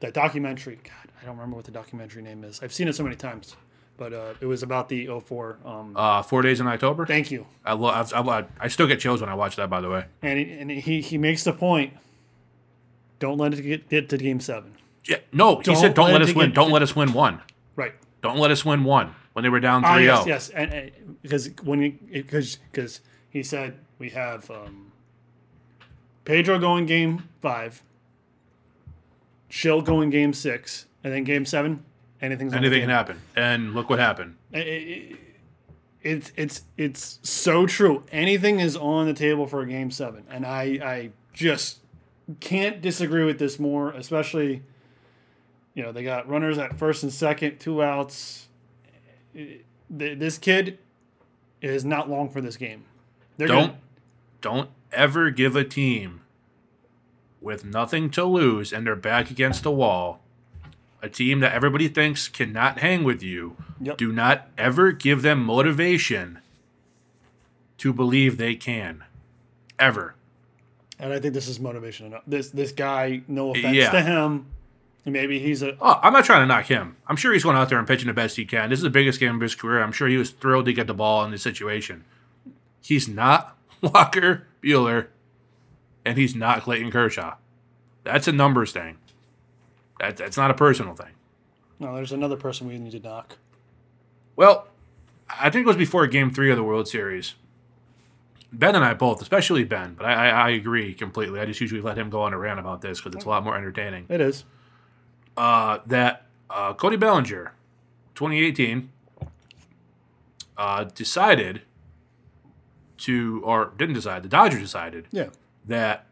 that 0.00 0.12
documentary. 0.12 0.80
God, 0.82 1.12
I 1.22 1.24
don't 1.24 1.36
remember 1.36 1.54
what 1.54 1.66
the 1.66 1.70
documentary 1.70 2.20
name 2.20 2.42
is. 2.42 2.60
I've 2.64 2.72
seen 2.72 2.88
it 2.88 2.94
so 2.96 3.04
many 3.04 3.14
times, 3.14 3.54
but 3.96 4.12
uh, 4.12 4.34
it 4.40 4.46
was 4.46 4.64
about 4.64 4.88
the 4.88 5.06
04. 5.24 5.58
Um, 5.64 5.92
Uh, 5.96 6.20
four 6.22 6.42
days 6.42 6.58
in 6.60 6.66
October. 6.66 7.06
thank 7.06 7.30
you. 7.30 7.46
I, 7.64 7.74
lo- 7.74 7.90
I've, 7.90 8.12
I've, 8.12 8.26
I, 8.28 8.44
I 8.58 8.66
still 8.66 8.88
get 8.88 8.98
chills 8.98 9.20
when 9.20 9.30
I 9.30 9.34
watch 9.36 9.54
that. 9.54 9.70
By 9.70 9.80
the 9.80 9.88
way, 9.88 10.04
And 10.20 10.36
he, 10.36 10.50
and 10.58 10.68
he 10.68 11.00
he 11.00 11.16
makes 11.16 11.44
the 11.44 11.52
point. 11.52 11.92
Don't 13.20 13.38
let 13.38 13.54
it 13.54 13.62
get, 13.62 13.88
get 13.88 14.08
to 14.08 14.18
game 14.18 14.40
seven. 14.40 14.74
yeah, 15.04 15.18
no, 15.32 15.58
he 15.58 15.62
Don't 15.62 15.76
said, 15.76 15.94
"Don't 15.94 16.06
let 16.06 16.14
let 16.14 16.22
us 16.22 16.28
get- 16.30 16.36
win. 16.36 16.52
Don't 16.52 16.72
let 16.72 16.82
us 16.82 16.96
win 16.96 17.12
one. 17.12 17.40
Right. 17.76 17.94
Don't 18.20 18.38
let 18.38 18.50
us 18.50 18.64
win 18.64 18.82
one." 18.82 19.14
When 19.34 19.42
they 19.44 19.48
were 19.48 19.58
down 19.60 19.82
3-0. 19.82 19.86
Ah, 19.86 19.96
yes, 19.98 20.26
yes, 20.26 20.48
and, 20.50 20.72
and 20.72 20.90
because 21.22 21.50
when 21.64 21.80
he 21.82 21.88
because 21.90 22.58
because 22.70 23.00
he 23.30 23.42
said 23.44 23.78
we 23.98 24.10
have 24.10 24.48
um, 24.50 24.92
Pedro 26.24 26.58
going 26.58 26.86
game 26.86 27.28
five, 27.40 27.82
Schill 29.48 29.82
going 29.82 30.10
game 30.10 30.32
six, 30.32 30.86
and 31.02 31.12
then 31.12 31.24
game 31.24 31.44
seven. 31.44 31.84
Anything's 32.20 32.52
on 32.54 32.60
the 32.60 32.66
anything 32.66 32.82
can 32.82 32.90
happen. 32.90 33.20
And 33.36 33.74
look 33.74 33.90
what 33.90 33.98
happened. 33.98 34.36
It- 34.52 34.66
it- 34.66 35.16
it's 36.02 36.32
it's 36.36 36.62
it's 36.76 37.18
so 37.22 37.64
true. 37.66 38.02
Anything 38.12 38.60
is 38.60 38.76
on 38.76 39.06
the 39.06 39.14
table 39.14 39.46
for 39.46 39.62
a 39.62 39.66
game 39.66 39.90
seven, 39.90 40.24
and 40.28 40.44
I 40.44 40.62
I 40.84 41.10
just 41.32 41.78
can't 42.40 42.82
disagree 42.82 43.24
with 43.24 43.38
this 43.38 43.58
more. 43.58 43.90
Especially, 43.92 44.62
you 45.72 45.82
know, 45.82 45.92
they 45.92 46.04
got 46.04 46.28
runners 46.28 46.58
at 46.58 46.78
first 46.78 47.04
and 47.04 47.10
second, 47.12 47.58
two 47.58 47.82
outs. 47.82 48.48
This 49.88 50.36
kid 50.36 50.78
is 51.62 51.86
not 51.86 52.10
long 52.10 52.28
for 52.28 52.42
this 52.42 52.58
game. 52.58 52.84
They're 53.38 53.48
Don't 53.48 53.68
gonna- 53.68 53.78
don't 54.44 54.68
ever 54.92 55.30
give 55.30 55.56
a 55.56 55.64
team 55.64 56.20
with 57.40 57.64
nothing 57.64 58.10
to 58.10 58.24
lose 58.24 58.74
and 58.74 58.86
they're 58.86 58.94
back 58.94 59.30
against 59.30 59.62
the 59.62 59.70
wall, 59.70 60.20
a 61.02 61.08
team 61.08 61.40
that 61.40 61.52
everybody 61.54 61.88
thinks 61.88 62.28
cannot 62.28 62.78
hang 62.80 63.04
with 63.04 63.22
you. 63.22 63.56
Yep. 63.80 63.96
Do 63.96 64.12
not 64.12 64.48
ever 64.58 64.92
give 64.92 65.22
them 65.22 65.42
motivation 65.42 66.40
to 67.78 67.92
believe 67.94 68.36
they 68.36 68.54
can. 68.54 69.04
Ever. 69.78 70.14
and 71.00 71.12
I 71.12 71.18
think 71.18 71.32
this 71.34 71.48
is 71.48 71.58
motivation 71.58 72.06
enough. 72.06 72.22
This 72.26 72.50
this 72.50 72.70
guy, 72.70 73.22
no 73.26 73.50
offense 73.50 73.74
Yeah. 73.76 73.90
to 73.90 74.00
him, 74.02 74.46
maybe 75.06 75.38
he's 75.40 75.62
a 75.62 75.76
Oh, 75.80 75.98
I'm 76.02 76.12
not 76.12 76.24
trying 76.26 76.42
to 76.42 76.46
knock 76.46 76.66
him. 76.66 76.96
I'm 77.08 77.16
sure 77.16 77.32
he's 77.32 77.42
going 77.42 77.56
out 77.56 77.68
there 77.70 77.78
and 77.78 77.88
pitching 77.88 78.06
the 78.08 78.12
best 78.12 78.36
he 78.36 78.44
can. 78.44 78.68
This 78.70 78.78
is 78.78 78.82
the 78.84 78.90
biggest 78.90 79.18
game 79.18 79.34
of 79.34 79.40
his 79.40 79.54
career. 79.54 79.82
I'm 79.82 79.90
sure 79.90 80.06
he 80.06 80.16
was 80.18 80.30
thrilled 80.30 80.66
to 80.66 80.72
get 80.74 80.86
the 80.86 80.94
ball 80.94 81.24
in 81.24 81.30
this 81.32 81.42
situation. 81.42 82.04
He's 82.82 83.08
not 83.08 83.56
Walker 83.80 84.46
Buehler, 84.62 85.08
and 86.04 86.18
he's 86.18 86.34
not 86.34 86.62
Clayton 86.62 86.90
Kershaw. 86.90 87.36
That's 88.04 88.28
a 88.28 88.32
numbers 88.32 88.72
thing. 88.72 88.98
That, 90.00 90.16
that's 90.16 90.36
not 90.36 90.50
a 90.50 90.54
personal 90.54 90.94
thing. 90.94 91.12
no. 91.78 91.94
There's 91.94 92.12
another 92.12 92.36
person 92.36 92.66
we 92.66 92.78
need 92.78 92.92
to 92.92 93.00
knock. 93.00 93.38
Well, 94.36 94.66
I 95.40 95.48
think 95.50 95.64
it 95.64 95.68
was 95.68 95.76
before 95.76 96.06
Game 96.06 96.30
Three 96.30 96.50
of 96.50 96.56
the 96.56 96.64
World 96.64 96.88
Series. 96.88 97.34
Ben 98.52 98.74
and 98.76 98.84
I 98.84 98.94
both, 98.94 99.20
especially 99.22 99.64
Ben, 99.64 99.94
but 99.94 100.06
I, 100.06 100.12
I, 100.12 100.28
I 100.28 100.50
agree 100.50 100.94
completely. 100.94 101.40
I 101.40 101.44
just 101.46 101.60
usually 101.60 101.80
let 101.80 101.96
him 101.98 102.10
go 102.10 102.22
on 102.22 102.32
a 102.32 102.38
rant 102.38 102.60
about 102.60 102.82
this 102.82 103.00
because 103.00 103.14
it's 103.16 103.24
a 103.24 103.28
lot 103.28 103.42
more 103.44 103.56
entertaining. 103.56 104.06
It 104.08 104.20
is. 104.20 104.44
uh, 105.36 105.78
that 105.86 106.26
uh, 106.50 106.72
Cody 106.74 106.96
Bellinger, 106.96 107.52
2018, 108.14 108.90
uh, 110.56 110.84
decided 110.84 111.62
to, 113.04 113.40
or 113.44 113.72
didn't 113.76 113.94
decide, 113.94 114.22
the 114.22 114.28
Dodgers 114.28 114.60
decided 114.60 115.06
Yeah. 115.10 115.28
that 115.66 116.06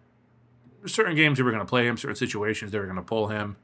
certain 0.86 1.14
games 1.14 1.38
they 1.38 1.44
were 1.44 1.50
going 1.50 1.64
to 1.64 1.68
play 1.68 1.86
him, 1.86 1.96
certain 1.96 2.16
situations 2.16 2.72
they 2.72 2.78
were 2.78 2.86
going 2.86 2.96
to 2.96 3.02
pull 3.02 3.28
him. 3.28 3.56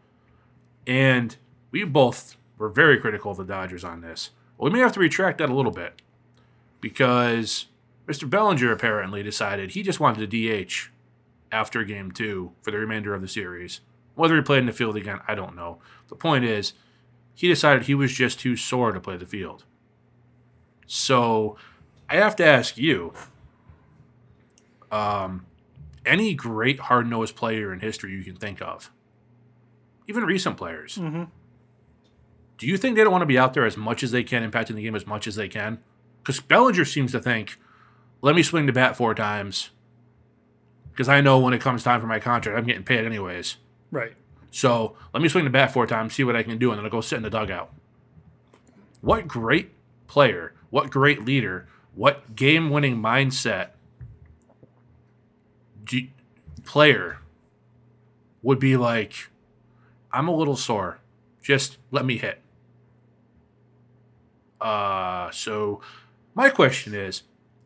And 0.87 1.37
we 1.71 1.85
both 1.85 2.37
were 2.59 2.69
very 2.69 2.99
critical 2.99 3.31
of 3.33 3.37
the 3.39 3.45
Dodgers 3.45 3.85
on 3.85 4.01
this. 4.01 4.31
Well, 4.57 4.71
we 4.71 4.77
may 4.79 4.83
have 4.83 4.93
to 4.93 5.01
retract 5.01 5.39
that 5.39 5.51
a 5.51 5.55
little 5.55 5.73
bit 5.73 6.01
because 6.81 7.67
Mr. 8.07 8.29
Bellinger 8.29 8.73
apparently 8.73 9.23
decided 9.23 9.71
he 9.73 9.83
just 9.83 10.01
wanted 10.01 10.29
to 10.31 10.65
DH 10.67 10.91
after 11.53 11.83
game 11.85 12.11
two 12.11 12.53
for 12.63 12.71
the 12.71 12.79
remainder 12.79 13.15
of 13.15 13.21
the 13.23 13.29
series. 13.29 13.81
Whether 14.15 14.37
he 14.37 14.43
played 14.43 14.59
in 14.61 14.67
the 14.67 14.73
field 14.73 14.97
again, 14.97 15.21
I 15.29 15.35
don't 15.35 15.55
know. 15.57 15.79
The 16.09 16.15
point 16.17 16.45
is, 16.45 16.73
he 17.35 17.47
decided 17.49 17.83
he 17.85 17.95
was 17.95 18.13
just 18.13 18.41
too 18.41 18.57
sore 18.57 18.91
to 18.93 19.01
play 19.01 19.17
the 19.17 19.27
field. 19.27 19.65
So 20.87 21.57
I 22.09 22.17
have 22.17 22.37
to 22.37 22.45
ask 22.47 22.77
you 22.79 23.13
um, 24.91 25.47
any 26.07 26.35
great 26.35 26.81
hard 26.81 27.09
nosed 27.09 27.37
player 27.37 27.73
in 27.73 27.81
history 27.81 28.13
you 28.13 28.23
can 28.25 28.37
think 28.37 28.63
of, 28.63 28.91
even 30.07 30.25
recent 30.25 30.57
players, 30.57 30.97
Mm-hmm. 30.97 31.25
do 32.57 32.67
you 32.67 32.77
think 32.77 32.97
they 32.97 33.03
don't 33.03 33.13
want 33.13 33.23
to 33.23 33.27
be 33.27 33.39
out 33.39 33.55
there 33.55 33.67
as 33.67 33.77
much 33.77 34.03
as 34.03 34.11
they 34.11 34.25
can, 34.25 34.49
impacting 34.51 34.75
the 34.75 34.83
game 34.83 34.95
as 34.95 35.07
much 35.07 35.27
as 35.27 35.35
they 35.37 35.49
can? 35.49 35.79
Because 36.23 36.41
Bellinger 36.41 36.85
seems 36.85 37.13
to 37.13 37.21
think, 37.21 37.59
let 38.23 38.35
me 38.35 38.43
swing 38.43 38.67
the 38.67 38.73
bat 38.73 38.97
four 38.97 39.15
times. 39.15 39.71
Because 40.91 41.09
I 41.09 41.21
know 41.21 41.39
when 41.39 41.55
it 41.55 41.61
comes 41.61 41.83
time 41.85 42.01
for 42.01 42.07
my 42.09 42.19
contract, 42.19 42.59
I'm 42.59 42.65
getting 42.65 42.83
paid 42.83 43.05
anyways. 43.05 43.57
Right. 43.93 44.15
So 44.51 44.97
let 45.15 45.23
me 45.23 45.29
swing 45.29 45.45
the 45.45 45.51
bat 45.51 45.73
four 45.73 45.87
times, 45.87 46.15
see 46.15 46.25
what 46.25 46.35
I 46.35 46.43
can 46.43 46.59
do, 46.59 46.71
and 46.71 46.79
then 46.79 46.85
I'll 46.85 46.91
go 46.91 47.01
sit 47.01 47.17
in 47.17 47.23
the 47.23 47.31
dugout. 47.31 47.73
What 49.01 49.29
great 49.29 49.71
player, 50.09 50.55
what 50.71 50.91
great 50.91 51.25
leader, 51.25 51.69
what 51.99 52.37
game 52.37 52.71
winning 52.71 52.97
mindset 52.97 53.71
do, 55.85 56.07
player 56.65 57.19
would 58.43 58.59
be 58.59 58.77
like, 58.77 59.29
I'm 60.13 60.29
a 60.29 60.35
little 60.35 60.57
sore. 60.57 61.01
Just 61.43 61.79
let 61.91 62.05
me 62.05 62.19
hit. 62.19 62.41
Uh, 64.61 65.31
so 65.31 65.81
my 66.35 66.49
question 66.51 66.95
is 66.95 67.23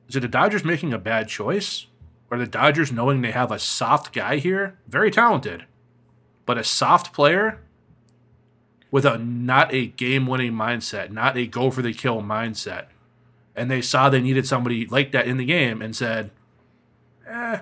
is 0.08 0.16
it 0.16 0.20
the 0.20 0.28
Dodgers 0.28 0.64
making 0.64 0.92
a 0.92 0.98
bad 0.98 1.28
choice? 1.28 1.86
Or 2.30 2.38
the 2.38 2.46
Dodgers 2.46 2.90
knowing 2.90 3.20
they 3.20 3.30
have 3.30 3.52
a 3.52 3.58
soft 3.58 4.14
guy 4.14 4.36
here? 4.36 4.78
Very 4.88 5.10
talented 5.10 5.66
but 6.46 6.58
a 6.58 6.64
soft 6.64 7.12
player 7.12 7.60
with 8.90 9.04
a 9.04 9.18
not 9.18 9.72
a 9.72 9.86
game 9.86 10.26
winning 10.26 10.52
mindset, 10.52 11.10
not 11.10 11.36
a 11.36 11.46
go 11.46 11.70
for 11.70 11.82
the 11.82 11.92
kill 11.92 12.20
mindset. 12.20 12.86
And 13.54 13.70
they 13.70 13.82
saw 13.82 14.08
they 14.08 14.20
needed 14.20 14.46
somebody 14.46 14.86
like 14.86 15.12
that 15.12 15.26
in 15.26 15.36
the 15.36 15.44
game 15.44 15.82
and 15.82 15.94
said, 15.94 16.30
eh, 17.26 17.58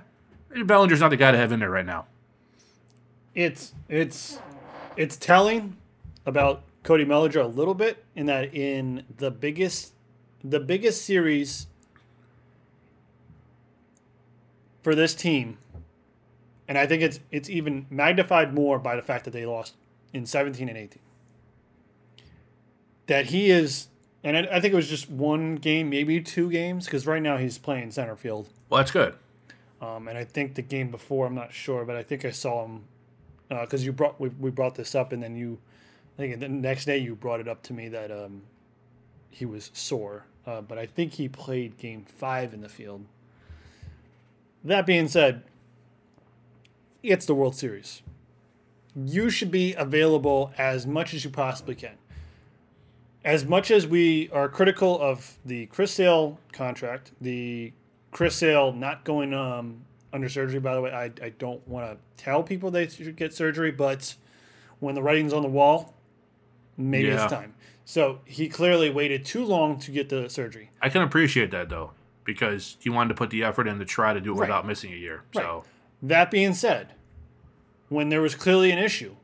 Bellinger's 0.64 1.00
not 1.00 1.08
the 1.08 1.16
guy 1.16 1.32
to 1.32 1.38
have 1.38 1.52
in 1.52 1.60
there 1.60 1.70
right 1.70 1.86
now. 1.86 2.06
It's 3.34 3.72
it's 3.88 4.38
it's 4.96 5.16
telling 5.16 5.76
about 6.26 6.62
Cody 6.82 7.04
Bellinger 7.04 7.40
a 7.40 7.46
little 7.46 7.74
bit 7.74 8.04
in 8.14 8.26
that 8.26 8.54
in 8.54 9.04
the 9.18 9.30
biggest 9.30 9.92
the 10.42 10.60
biggest 10.60 11.04
series 11.04 11.66
for 14.82 14.94
this 14.94 15.14
team, 15.14 15.58
and 16.66 16.78
I 16.78 16.86
think 16.86 17.02
it's 17.02 17.20
it's 17.30 17.48
even 17.50 17.86
magnified 17.90 18.54
more 18.54 18.78
by 18.78 18.96
the 18.96 19.02
fact 19.02 19.24
that 19.24 19.32
they 19.32 19.46
lost 19.46 19.74
in 20.12 20.26
17 20.26 20.68
and 20.68 20.78
18. 20.78 20.98
That 23.06 23.26
he 23.26 23.50
is, 23.50 23.88
and 24.22 24.36
I, 24.36 24.40
I 24.56 24.60
think 24.60 24.72
it 24.72 24.76
was 24.76 24.88
just 24.88 25.10
one 25.10 25.56
game, 25.56 25.90
maybe 25.90 26.20
two 26.20 26.50
games, 26.50 26.84
because 26.84 27.06
right 27.06 27.22
now 27.22 27.36
he's 27.36 27.58
playing 27.58 27.90
center 27.90 28.16
field. 28.16 28.48
Well, 28.68 28.78
that's 28.78 28.90
good. 28.90 29.14
Um, 29.80 30.08
and 30.08 30.18
I 30.18 30.24
think 30.24 30.54
the 30.54 30.62
game 30.62 30.90
before, 30.90 31.26
I'm 31.26 31.34
not 31.34 31.52
sure, 31.52 31.84
but 31.84 31.96
I 31.96 32.02
think 32.02 32.24
I 32.24 32.30
saw 32.30 32.64
him 32.64 32.84
because 33.48 33.84
you 33.84 33.92
brought 33.92 34.20
we, 34.20 34.28
we 34.28 34.50
brought 34.50 34.74
this 34.74 34.94
up, 34.94 35.12
and 35.12 35.22
then 35.22 35.36
you, 35.36 35.58
I 36.16 36.22
think 36.22 36.40
the 36.40 36.48
next 36.48 36.84
day 36.84 36.98
you 36.98 37.14
brought 37.14 37.40
it 37.40 37.48
up 37.48 37.62
to 37.64 37.72
me 37.72 37.88
that 37.88 38.10
um, 38.10 38.42
he 39.30 39.44
was 39.44 39.70
sore. 39.72 40.24
Uh, 40.46 40.60
but 40.60 40.78
I 40.78 40.86
think 40.86 41.14
he 41.14 41.28
played 41.28 41.76
game 41.78 42.04
five 42.04 42.54
in 42.54 42.60
the 42.60 42.68
field. 42.68 43.04
That 44.64 44.86
being 44.86 45.08
said, 45.08 45.42
it's 47.02 47.26
the 47.26 47.34
World 47.34 47.56
Series. 47.56 48.02
You 48.94 49.30
should 49.30 49.50
be 49.50 49.74
available 49.74 50.52
as 50.58 50.86
much 50.86 51.14
as 51.14 51.24
you 51.24 51.30
possibly 51.30 51.74
can. 51.74 51.96
As 53.24 53.44
much 53.44 53.70
as 53.70 53.86
we 53.86 54.30
are 54.30 54.48
critical 54.48 54.98
of 55.00 55.36
the 55.44 55.66
Chris 55.66 55.92
Sale 55.92 56.38
contract, 56.52 57.12
the 57.20 57.72
Chris 58.12 58.34
Sale 58.36 58.72
not 58.72 59.04
going 59.04 59.34
um, 59.34 59.82
under 60.12 60.28
surgery, 60.28 60.58
by 60.60 60.74
the 60.74 60.80
way, 60.80 60.90
I, 60.90 61.04
I 61.22 61.28
don't 61.38 61.66
want 61.68 61.90
to 61.90 62.22
tell 62.22 62.42
people 62.42 62.70
they 62.70 62.88
should 62.88 63.16
get 63.16 63.34
surgery, 63.34 63.70
but 63.70 64.14
when 64.78 64.94
the 64.94 65.02
writing's 65.02 65.32
on 65.34 65.42
the 65.42 65.48
wall, 65.48 65.94
maybe 66.78 67.08
Yeah. 67.08 67.24
it's 67.24 67.32
time. 67.32 67.54
So 67.84 68.20
he 68.24 68.48
clearly 68.48 68.88
waited 68.88 69.24
too 69.24 69.44
long 69.44 69.78
to 69.80 69.90
get 69.90 70.08
the 70.08 70.30
surgery. 70.30 70.70
I 70.80 70.88
can 70.88 71.02
appreciate 71.02 71.50
that 71.50 71.68
though, 71.68 71.90
because 72.24 72.78
he 72.80 72.88
wanted 72.88 73.08
to 73.08 73.14
put 73.14 73.28
the 73.30 73.44
effort 73.44 73.66
in 73.68 73.78
to 73.80 73.84
try 73.84 74.14
to 74.14 74.20
do 74.20 74.30
it 74.32 74.34
Right. 74.38 74.48
without 74.48 74.66
missing 74.66 74.92
a 74.92 74.96
year. 74.96 75.24
Right. 75.34 75.42
So 75.44 75.64
That 76.02 76.30
being 76.30 76.54
said, 76.54 76.94
when 77.90 78.08
there 78.08 78.22
was 78.22 78.34
clearly 78.34 78.70
an 78.70 78.78
issue 78.78 79.16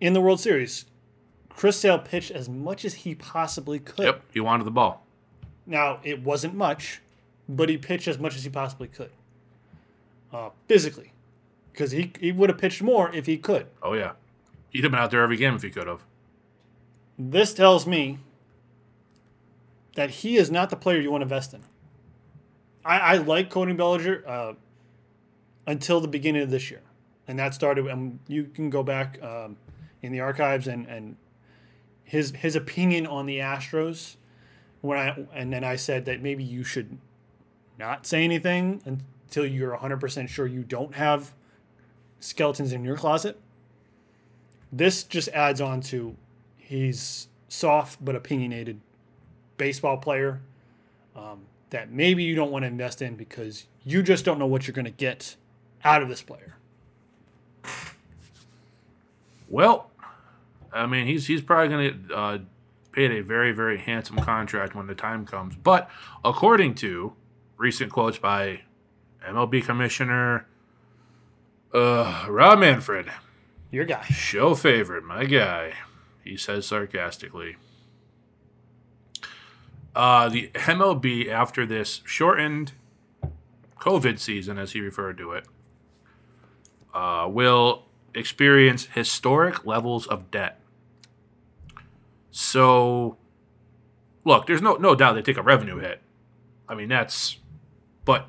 in 0.00 0.12
the 0.12 0.20
World 0.20 0.40
Series, 0.40 0.84
Chris 1.60 1.76
Sale 1.76 1.98
pitched 1.98 2.30
as 2.30 2.48
much 2.48 2.86
as 2.86 2.94
he 2.94 3.14
possibly 3.14 3.78
could. 3.78 4.06
yep, 4.06 4.22
he 4.32 4.40
wanted 4.40 4.64
the 4.64 4.70
ball. 4.70 5.04
Now, 5.66 6.00
it 6.02 6.22
wasn't 6.22 6.54
much, 6.54 7.02
but 7.50 7.68
he 7.68 7.76
pitched 7.76 8.08
as 8.08 8.18
much 8.18 8.34
as 8.34 8.44
he 8.44 8.48
possibly 8.48 8.88
could 8.88 9.10
uh, 10.32 10.48
physically. 10.68 11.12
Because 11.70 11.90
he, 11.90 12.12
he 12.18 12.32
would 12.32 12.48
have 12.48 12.56
pitched 12.56 12.80
more 12.80 13.14
if 13.14 13.26
he 13.26 13.36
could. 13.36 13.66
Oh 13.82 13.92
yeah, 13.92 14.12
he'd 14.70 14.84
have 14.84 14.90
been 14.90 15.00
out 15.00 15.10
there 15.10 15.22
every 15.22 15.36
game 15.36 15.54
if 15.54 15.60
he 15.60 15.68
could 15.68 15.86
have. 15.86 16.02
This 17.18 17.52
tells 17.52 17.86
me 17.86 18.20
that 19.96 20.08
he 20.08 20.38
is 20.38 20.50
not 20.50 20.70
the 20.70 20.76
player 20.76 20.98
you 20.98 21.10
want 21.10 21.20
to 21.20 21.26
invest 21.26 21.52
in. 21.52 21.60
I, 22.86 22.98
I 23.00 23.14
like 23.18 23.50
Cody 23.50 23.74
Bellinger 23.74 24.24
uh, 24.26 24.54
until 25.66 26.00
the 26.00 26.08
beginning 26.08 26.40
of 26.40 26.48
this 26.48 26.70
year. 26.70 26.80
And 27.28 27.38
that 27.38 27.52
started, 27.52 27.86
um, 27.90 28.18
you 28.28 28.44
can 28.44 28.70
go 28.70 28.82
back 28.82 29.22
um, 29.22 29.58
in 30.00 30.10
the 30.10 30.20
archives 30.20 30.66
and, 30.66 30.86
and 30.86 31.16
his 32.10 32.32
his 32.32 32.56
opinion 32.56 33.06
on 33.06 33.26
the 33.26 33.38
Astros 33.38 34.16
when 34.80 34.98
I 34.98 35.26
and 35.32 35.52
then 35.52 35.62
I 35.62 35.76
said 35.76 36.06
that 36.06 36.20
maybe 36.20 36.42
you 36.42 36.64
should 36.64 36.98
not 37.78 38.04
say 38.04 38.24
anything 38.24 38.82
until 38.84 39.46
you're 39.46 39.76
100% 39.76 40.28
sure 40.28 40.48
you 40.48 40.64
don't 40.64 40.96
have 40.96 41.32
skeletons 42.18 42.72
in 42.72 42.84
your 42.84 42.96
closet. 42.96 43.38
This 44.72 45.04
just 45.04 45.28
adds 45.28 45.60
on 45.60 45.82
to 45.82 46.16
he's 46.56 47.28
soft 47.46 48.04
but 48.04 48.16
opinionated 48.16 48.80
baseball 49.56 49.96
player 49.96 50.40
um, 51.14 51.42
that 51.70 51.92
maybe 51.92 52.24
you 52.24 52.34
don't 52.34 52.50
want 52.50 52.64
to 52.64 52.66
invest 52.66 53.02
in 53.02 53.14
because 53.14 53.66
you 53.84 54.02
just 54.02 54.24
don't 54.24 54.40
know 54.40 54.48
what 54.48 54.66
you're 54.66 54.74
going 54.74 54.84
to 54.84 54.90
get 54.90 55.36
out 55.84 56.02
of 56.02 56.08
this 56.08 56.22
player. 56.22 56.56
Well, 59.48 59.90
I 60.72 60.86
mean, 60.86 61.06
he's 61.06 61.26
he's 61.26 61.42
probably 61.42 61.68
going 61.68 62.08
to 62.08 62.14
uh, 62.14 62.38
paid 62.92 63.10
a 63.12 63.22
very 63.22 63.52
very 63.52 63.78
handsome 63.78 64.18
contract 64.18 64.74
when 64.74 64.86
the 64.86 64.94
time 64.94 65.26
comes. 65.26 65.56
But 65.56 65.90
according 66.24 66.74
to 66.76 67.14
recent 67.56 67.92
quotes 67.92 68.18
by 68.18 68.62
MLB 69.26 69.64
Commissioner 69.64 70.46
uh, 71.72 72.26
Rob 72.28 72.58
Manfred, 72.58 73.10
Your 73.70 73.84
guy. 73.84 74.02
show 74.04 74.54
favorite, 74.54 75.04
my 75.04 75.24
guy, 75.24 75.74
he 76.24 76.36
says 76.36 76.66
sarcastically. 76.66 77.56
Uh, 79.94 80.28
the 80.28 80.50
MLB 80.54 81.28
after 81.28 81.66
this 81.66 82.00
shortened 82.04 82.72
COVID 83.78 84.18
season, 84.18 84.58
as 84.58 84.72
he 84.72 84.80
referred 84.80 85.18
to 85.18 85.32
it, 85.32 85.46
uh, 86.94 87.26
will 87.28 87.86
experience 88.14 88.86
historic 88.86 89.64
levels 89.64 90.06
of 90.06 90.30
debt. 90.30 90.59
So, 92.30 93.16
look, 94.24 94.46
there's 94.46 94.62
no 94.62 94.74
no 94.74 94.94
doubt 94.94 95.14
they 95.14 95.22
take 95.22 95.36
a 95.36 95.42
revenue 95.42 95.78
hit. 95.78 96.00
I 96.68 96.74
mean, 96.74 96.88
that's, 96.88 97.38
but 98.04 98.28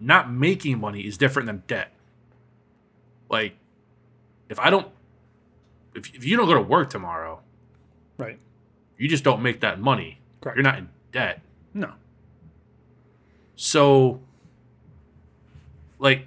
not 0.00 0.32
making 0.32 0.80
money 0.80 1.02
is 1.06 1.16
different 1.16 1.46
than 1.46 1.62
debt. 1.68 1.92
Like, 3.30 3.54
if 4.48 4.58
I 4.58 4.70
don't, 4.70 4.88
if, 5.94 6.12
if 6.14 6.24
you 6.24 6.36
don't 6.36 6.46
go 6.46 6.54
to 6.54 6.60
work 6.62 6.90
tomorrow, 6.90 7.40
Right. 8.16 8.38
you 8.96 9.08
just 9.08 9.22
don't 9.22 9.42
make 9.42 9.60
that 9.60 9.78
money. 9.80 10.18
Correct. 10.40 10.56
You're 10.56 10.64
not 10.64 10.78
in 10.78 10.88
debt. 11.12 11.40
No. 11.72 11.92
So, 13.54 14.20
like, 16.00 16.26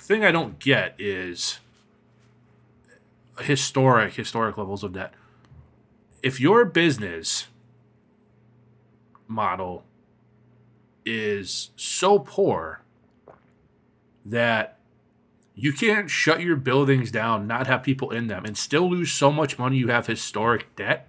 thing 0.00 0.24
I 0.24 0.32
don't 0.32 0.58
get 0.58 0.94
is 0.98 1.60
historic, 3.40 4.14
historic 4.14 4.56
levels 4.56 4.82
of 4.82 4.92
debt. 4.94 5.12
If 6.26 6.40
your 6.40 6.64
business 6.64 7.46
model 9.28 9.84
is 11.04 11.70
so 11.76 12.18
poor 12.18 12.82
that 14.24 14.76
you 15.54 15.72
can't 15.72 16.10
shut 16.10 16.40
your 16.40 16.56
buildings 16.56 17.12
down, 17.12 17.46
not 17.46 17.68
have 17.68 17.84
people 17.84 18.10
in 18.10 18.26
them, 18.26 18.44
and 18.44 18.58
still 18.58 18.90
lose 18.90 19.12
so 19.12 19.30
much 19.30 19.56
money 19.56 19.76
you 19.76 19.86
have 19.86 20.08
historic 20.08 20.74
debt, 20.74 21.08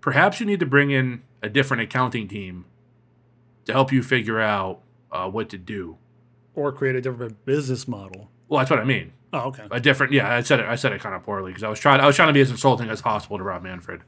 perhaps 0.00 0.40
you 0.40 0.46
need 0.46 0.60
to 0.60 0.66
bring 0.66 0.90
in 0.90 1.20
a 1.42 1.50
different 1.50 1.82
accounting 1.82 2.26
team 2.26 2.64
to 3.66 3.74
help 3.74 3.92
you 3.92 4.02
figure 4.02 4.40
out 4.40 4.80
uh, 5.12 5.28
what 5.28 5.50
to 5.50 5.58
do. 5.58 5.98
Or 6.54 6.72
create 6.72 6.96
a 6.96 7.02
different 7.02 7.44
business 7.44 7.86
model. 7.86 8.30
Well, 8.48 8.60
that's 8.60 8.70
what 8.70 8.80
I 8.80 8.84
mean. 8.84 9.12
Oh, 9.32 9.48
okay. 9.48 9.66
A 9.70 9.78
different, 9.78 10.12
yeah. 10.12 10.34
I 10.34 10.40
said 10.42 10.60
it. 10.60 10.66
I 10.66 10.74
said 10.76 10.92
it 10.92 11.00
kind 11.02 11.14
of 11.14 11.22
poorly 11.22 11.50
because 11.50 11.62
I 11.62 11.68
was 11.68 11.78
trying. 11.78 12.00
I 12.00 12.06
was 12.06 12.16
trying 12.16 12.28
to 12.28 12.32
be 12.32 12.40
as 12.40 12.50
insulting 12.50 12.88
as 12.88 13.02
possible 13.02 13.36
to 13.36 13.44
Rob 13.44 13.62
Manfred, 13.62 14.00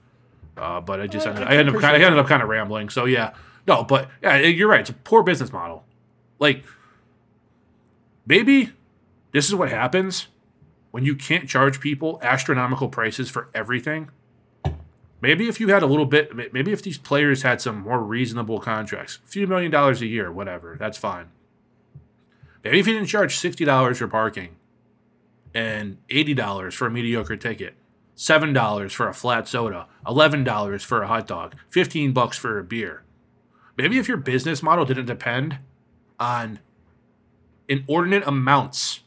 uh, 0.57 0.81
but 0.81 1.01
I 1.01 1.07
just 1.07 1.27
I- 1.27 1.31
ended, 1.31 1.45
I 1.47 1.51
I 1.53 1.57
ended 1.59 1.75
up 1.75 1.81
kind. 1.83 1.97
I 1.97 2.05
ended 2.05 2.19
up 2.19 2.27
kind 2.27 2.43
of 2.43 2.49
rambling. 2.49 2.89
So 2.89 3.05
yeah, 3.05 3.35
no, 3.67 3.85
but 3.85 4.09
yeah, 4.23 4.37
you're 4.39 4.69
right. 4.69 4.81
It's 4.81 4.91
a 4.91 4.95
poor 4.95 5.23
business 5.23 5.53
model. 5.53 5.85
Like 6.39 6.65
maybe 8.27 8.73
this 9.33 9.47
is 9.49 9.55
what 9.55 9.69
happens 9.69 10.29
when 10.91 11.05
you 11.05 11.15
can't 11.15 11.49
charge 11.49 11.81
people 11.81 12.19
astronomical 12.23 12.89
prices 12.89 13.31
for 13.31 13.49
everything. 13.55 14.11
Maybe 15.21 15.49
if 15.49 15.61
you 15.61 15.69
had 15.69 15.83
a 15.83 15.87
little 15.87 16.07
bit, 16.07 16.35
maybe 16.55 16.73
if 16.73 16.83
these 16.83 16.97
players 16.97 17.43
had 17.43 17.61
some 17.61 17.83
more 17.83 18.01
reasonable 18.03 18.59
contracts, 18.59 19.19
a 19.23 19.29
few 19.29 19.47
million 19.47 19.71
dollars 19.71 20.01
a 20.01 20.07
year, 20.07 20.33
whatever, 20.33 20.77
that's 20.81 20.97
fine. 20.97 21.27
Maybe 22.65 22.81
if 22.81 22.87
you 22.87 22.95
didn't 22.95 23.09
charge 23.09 23.37
sixty 23.37 23.67
dollars 23.67 23.99
for 23.99 24.09
parking 24.09 24.57
and 25.55 25.99
eighty 26.09 26.35
dollars 26.35 26.75
for 26.75 26.87
a 26.87 26.91
mediocre 26.91 27.37
ticket, 27.37 27.75
seven 28.15 28.53
dollars 28.53 28.93
for 28.93 29.09
a 29.09 29.15
flat 29.15 29.49
soda, 29.49 29.87
eleven 30.07 30.45
dollars 30.45 30.83
for 30.85 31.03
a 31.03 31.07
hot 31.09 31.27
dog, 31.27 31.55
fifteen 31.69 32.13
bucks 32.13 32.37
for 32.39 32.59
a 32.59 32.65
beer. 32.65 33.03
Maybe 33.77 33.99
if 33.99 34.09
your 34.09 34.17
business 34.17 34.63
model 34.63 34.85
didn't 34.85 35.07
depend 35.07 35.59
on 36.19 36.59
inordinate 37.69 38.27
amounts 38.27 39.01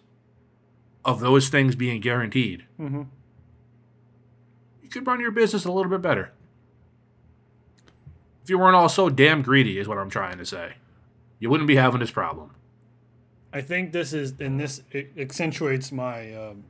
of 1.05 1.19
those 1.19 1.49
things 1.49 1.75
being 1.75 1.99
guaranteed, 2.01 2.65
Mhm. 2.79 3.07
you 4.81 4.89
could 4.89 5.05
run 5.05 5.19
your 5.19 5.31
business 5.31 5.65
a 5.65 5.71
little 5.71 5.89
bit 5.91 6.01
better. 6.01 6.31
If 8.43 8.49
you 8.49 8.57
weren't 8.57 8.75
all 8.75 8.89
so 8.89 9.09
damn 9.09 9.41
greedy, 9.41 9.77
is 9.77 9.87
what 9.87 9.97
I'm 9.97 10.09
trying 10.09 10.37
to 10.37 10.45
say. 10.45 10.73
You 11.39 11.49
wouldn't 11.49 11.67
be 11.67 11.75
having 11.75 11.99
this 11.99 12.11
problem. 12.11 12.51
I 13.53 13.61
think 13.61 13.91
this 13.91 14.13
is, 14.13 14.33
and 14.39 14.59
this 14.59 14.81
accentuates 15.17 15.91
my 15.91 16.33
um, 16.33 16.63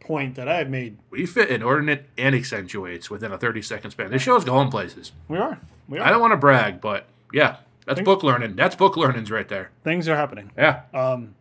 point 0.00 0.36
that 0.36 0.48
I 0.48 0.58
have 0.58 0.70
made. 0.70 0.96
We 1.10 1.26
fit 1.26 1.50
inordinate 1.50 2.06
and 2.16 2.34
accentuates 2.36 3.10
within 3.10 3.32
a 3.32 3.38
30 3.38 3.62
second 3.62 3.90
span. 3.90 4.10
This 4.10 4.22
show's 4.22 4.44
going 4.44 4.70
places. 4.70 5.10
We 5.26 5.38
are. 5.38 5.58
We 5.88 5.98
are. 5.98 6.06
I 6.06 6.10
don't 6.10 6.20
want 6.20 6.32
to 6.32 6.36
brag, 6.36 6.80
but 6.80 7.06
yeah, 7.32 7.56
that's 7.84 7.96
Think- 7.98 8.04
book 8.06 8.22
learning. 8.22 8.54
That's 8.54 8.76
book 8.76 8.96
learnings 8.96 9.30
right 9.30 9.48
there. 9.48 9.70
Things 9.82 10.08
are 10.08 10.16
happening. 10.16 10.52
Yeah. 10.56 10.82
Um, 10.94 11.34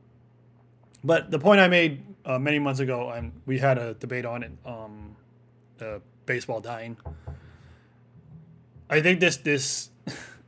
But 1.03 1.29
the 1.31 1.37
point 1.39 1.59
I 1.61 1.67
made 1.67 2.01
uh, 2.25 2.39
many 2.39 2.57
months 2.59 2.79
ago, 2.79 3.09
and 3.11 3.31
we 3.45 3.59
had 3.59 3.77
a 3.77 3.93
debate 3.93 4.25
on 4.25 4.41
it, 4.43 4.51
um, 4.65 5.15
the 5.77 6.01
baseball 6.25 6.59
dying. 6.61 6.97
I 8.89 9.01
think 9.01 9.19
this 9.19 9.37
this 9.37 9.89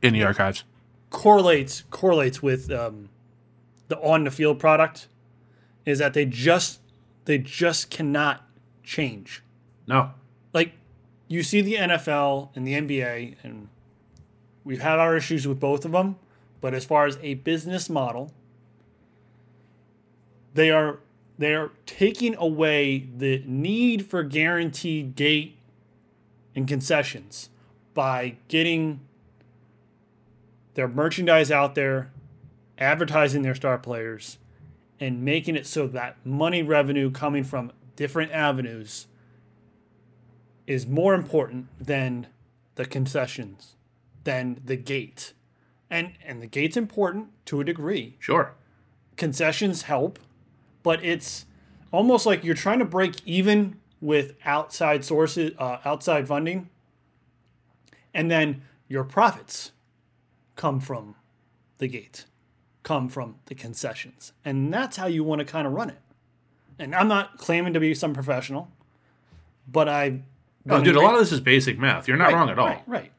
in 0.02 0.12
the 0.14 0.24
archives. 0.24 0.64
correlates 1.10 1.84
correlates 1.90 2.42
with 2.42 2.70
um, 2.70 3.08
the 3.90 3.98
on 4.00 4.24
the 4.24 4.30
field 4.30 4.58
product 4.58 5.08
is 5.84 5.98
that 5.98 6.14
they 6.14 6.24
just 6.24 6.80
they 7.26 7.36
just 7.36 7.90
cannot 7.90 8.46
change. 8.82 9.42
No. 9.86 10.12
Like 10.54 10.72
you 11.28 11.42
see 11.42 11.60
the 11.60 11.74
NFL 11.74 12.50
and 12.56 12.66
the 12.66 12.72
NBA, 12.72 13.36
and 13.42 13.68
we've 14.64 14.80
had 14.80 14.98
our 14.98 15.16
issues 15.16 15.46
with 15.46 15.60
both 15.60 15.84
of 15.84 15.92
them. 15.92 16.16
But 16.60 16.72
as 16.72 16.84
far 16.84 17.06
as 17.06 17.18
a 17.22 17.34
business 17.34 17.90
model, 17.90 18.32
they 20.54 20.70
are 20.70 21.00
they 21.38 21.54
are 21.54 21.72
taking 21.86 22.36
away 22.36 23.08
the 23.16 23.42
need 23.46 24.06
for 24.06 24.22
guaranteed 24.22 25.16
gate 25.16 25.56
and 26.54 26.68
concessions 26.68 27.48
by 27.94 28.36
getting 28.48 29.00
their 30.74 30.88
merchandise 30.88 31.50
out 31.50 31.74
there, 31.74 32.10
advertising 32.80 33.42
their 33.42 33.54
star 33.54 33.78
players, 33.78 34.38
and 34.98 35.22
making 35.22 35.56
it 35.56 35.66
so 35.66 35.86
that 35.86 36.16
money 36.24 36.62
revenue 36.62 37.10
coming 37.10 37.44
from 37.44 37.70
different 37.96 38.32
avenues 38.32 39.06
is 40.66 40.86
more 40.86 41.14
important 41.14 41.66
than 41.78 42.26
the 42.76 42.84
concessions, 42.84 43.76
than 44.24 44.60
the 44.64 44.76
gate. 44.76 45.32
And 45.90 46.12
and 46.24 46.40
the 46.40 46.46
gate's 46.46 46.76
important 46.76 47.28
to 47.46 47.60
a 47.60 47.64
degree. 47.64 48.16
Sure. 48.18 48.54
Concessions 49.16 49.82
help, 49.82 50.18
but 50.82 51.04
it's 51.04 51.46
almost 51.92 52.26
like 52.26 52.44
you're 52.44 52.54
trying 52.54 52.78
to 52.78 52.84
break 52.84 53.16
even 53.26 53.78
with 54.00 54.34
outside 54.44 55.04
sources, 55.04 55.52
uh, 55.58 55.78
outside 55.84 56.26
funding, 56.26 56.70
and 58.14 58.30
then 58.30 58.62
your 58.88 59.04
profits 59.04 59.72
come 60.56 60.80
from 60.80 61.14
the 61.78 61.88
gate, 61.88 62.24
come 62.82 63.08
from 63.08 63.36
the 63.46 63.54
concessions, 63.54 64.32
and 64.44 64.72
that's 64.72 64.96
how 64.96 65.06
you 65.06 65.22
want 65.24 65.40
to 65.40 65.44
kind 65.44 65.66
of 65.66 65.72
run 65.72 65.90
it. 65.90 65.98
And 66.78 66.94
I'm 66.94 67.08
not 67.08 67.36
claiming 67.36 67.74
to 67.74 67.80
be 67.80 67.94
some 67.94 68.14
professional, 68.14 68.70
but 69.68 69.88
I 69.88 70.22
Oh, 70.68 70.82
dude, 70.82 70.96
a 70.96 71.00
lot 71.00 71.14
of 71.14 71.20
this 71.20 71.32
is 71.32 71.40
basic 71.40 71.78
math. 71.78 72.06
You're 72.06 72.16
not 72.18 72.26
Right, 72.26 72.34
wrong 72.34 72.50
at 72.50 72.58
all. 72.58 72.66
Right, 72.66 72.82
right. 72.86 73.12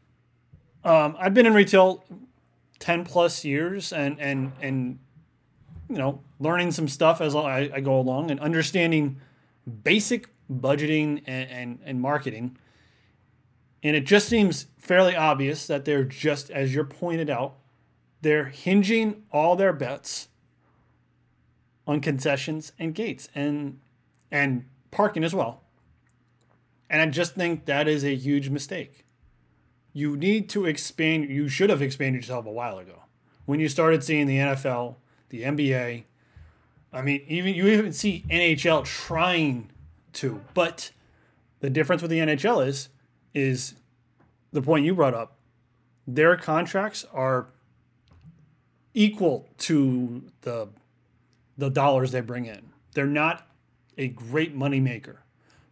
Um, 0.84 1.15
I've 1.19 1.34
been 1.34 1.45
in 1.45 1.54
retail 1.54 2.04
ten 2.80 3.04
plus 3.04 3.43
years, 3.43 3.91
and 3.93 4.19
and 4.19 4.52
and 4.62 5.00
you 5.89 5.97
know, 5.97 6.21
learning 6.39 6.71
some 6.71 6.88
stuff 6.88 7.19
as 7.19 7.36
I, 7.36 7.69
I 7.74 7.80
go 7.82 8.00
along 8.00 8.32
and 8.32 8.39
understanding 8.39 9.19
basic 9.84 10.30
budgeting 10.52 11.24
and, 11.26 11.50
and 11.50 11.80
and 11.84 12.02
marketing. 12.02 12.58
And 13.84 13.95
it 13.95 14.06
just 14.06 14.30
seems 14.30 14.67
fairly 14.78 15.15
obvious 15.15 15.65
that 15.65 15.86
they're 15.86 16.04
just, 16.04 16.52
as 16.52 16.74
you're 16.74 16.84
pointed 16.86 17.32
out, 17.32 17.56
they're 18.22 18.46
hinging 18.46 19.24
all 19.32 19.56
their 19.56 19.74
bets 19.74 20.30
on 21.88 22.00
concessions 22.00 22.72
and 22.80 22.94
gates 22.94 23.30
and 23.34 23.80
and 24.32 24.66
parking 24.92 25.24
as 25.24 25.34
well. 25.34 25.62
And 26.90 27.02
I 27.02 27.06
just 27.06 27.36
think 27.36 27.66
that 27.66 27.88
is 27.88 28.04
a 28.04 28.16
huge 28.16 28.50
mistake. 28.50 29.06
You 29.94 30.16
need 30.16 30.50
to 30.50 30.66
expand, 30.66 31.30
you 31.30 31.50
should 31.50 31.70
have 31.70 31.82
expanded 31.82 32.22
yourself 32.22 32.46
a 32.46 32.52
while 32.52 32.78
ago. 32.78 33.04
When 33.46 33.60
you 33.60 33.68
started 33.68 34.04
seeing 34.04 34.28
the 34.28 34.38
NFL, 34.38 34.96
the 35.30 35.44
NBA, 35.44 36.04
I 36.94 37.02
mean, 37.02 37.24
even 37.28 37.54
you 37.54 37.68
even 37.68 37.94
see 37.94 38.26
NHL 38.30 38.86
trying 38.86 39.70
to, 40.14 40.42
but 40.54 40.92
the 41.62 41.70
difference 41.70 42.02
with 42.02 42.12
the 42.12 42.20
NHL 42.20 42.66
is 42.66 42.90
is 43.34 43.76
the 44.52 44.62
point 44.62 44.86
you 44.86 44.94
brought 44.94 45.14
up. 45.14 45.38
Their 46.06 46.36
contracts 46.36 47.06
are 47.14 47.48
equal 48.94 49.48
to 49.58 50.24
the 50.42 50.70
the 51.58 51.70
dollars 51.70 52.12
they 52.12 52.22
bring 52.22 52.46
in. 52.46 52.70
They're 52.94 53.06
not 53.06 53.48
a 53.98 54.08
great 54.08 54.56
money 54.56 54.80
maker, 54.80 55.24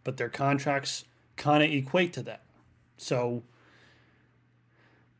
but 0.03 0.17
their 0.17 0.29
contracts 0.29 1.05
kind 1.35 1.63
of 1.63 1.71
equate 1.71 2.13
to 2.13 2.23
that. 2.23 2.41
So 2.97 3.43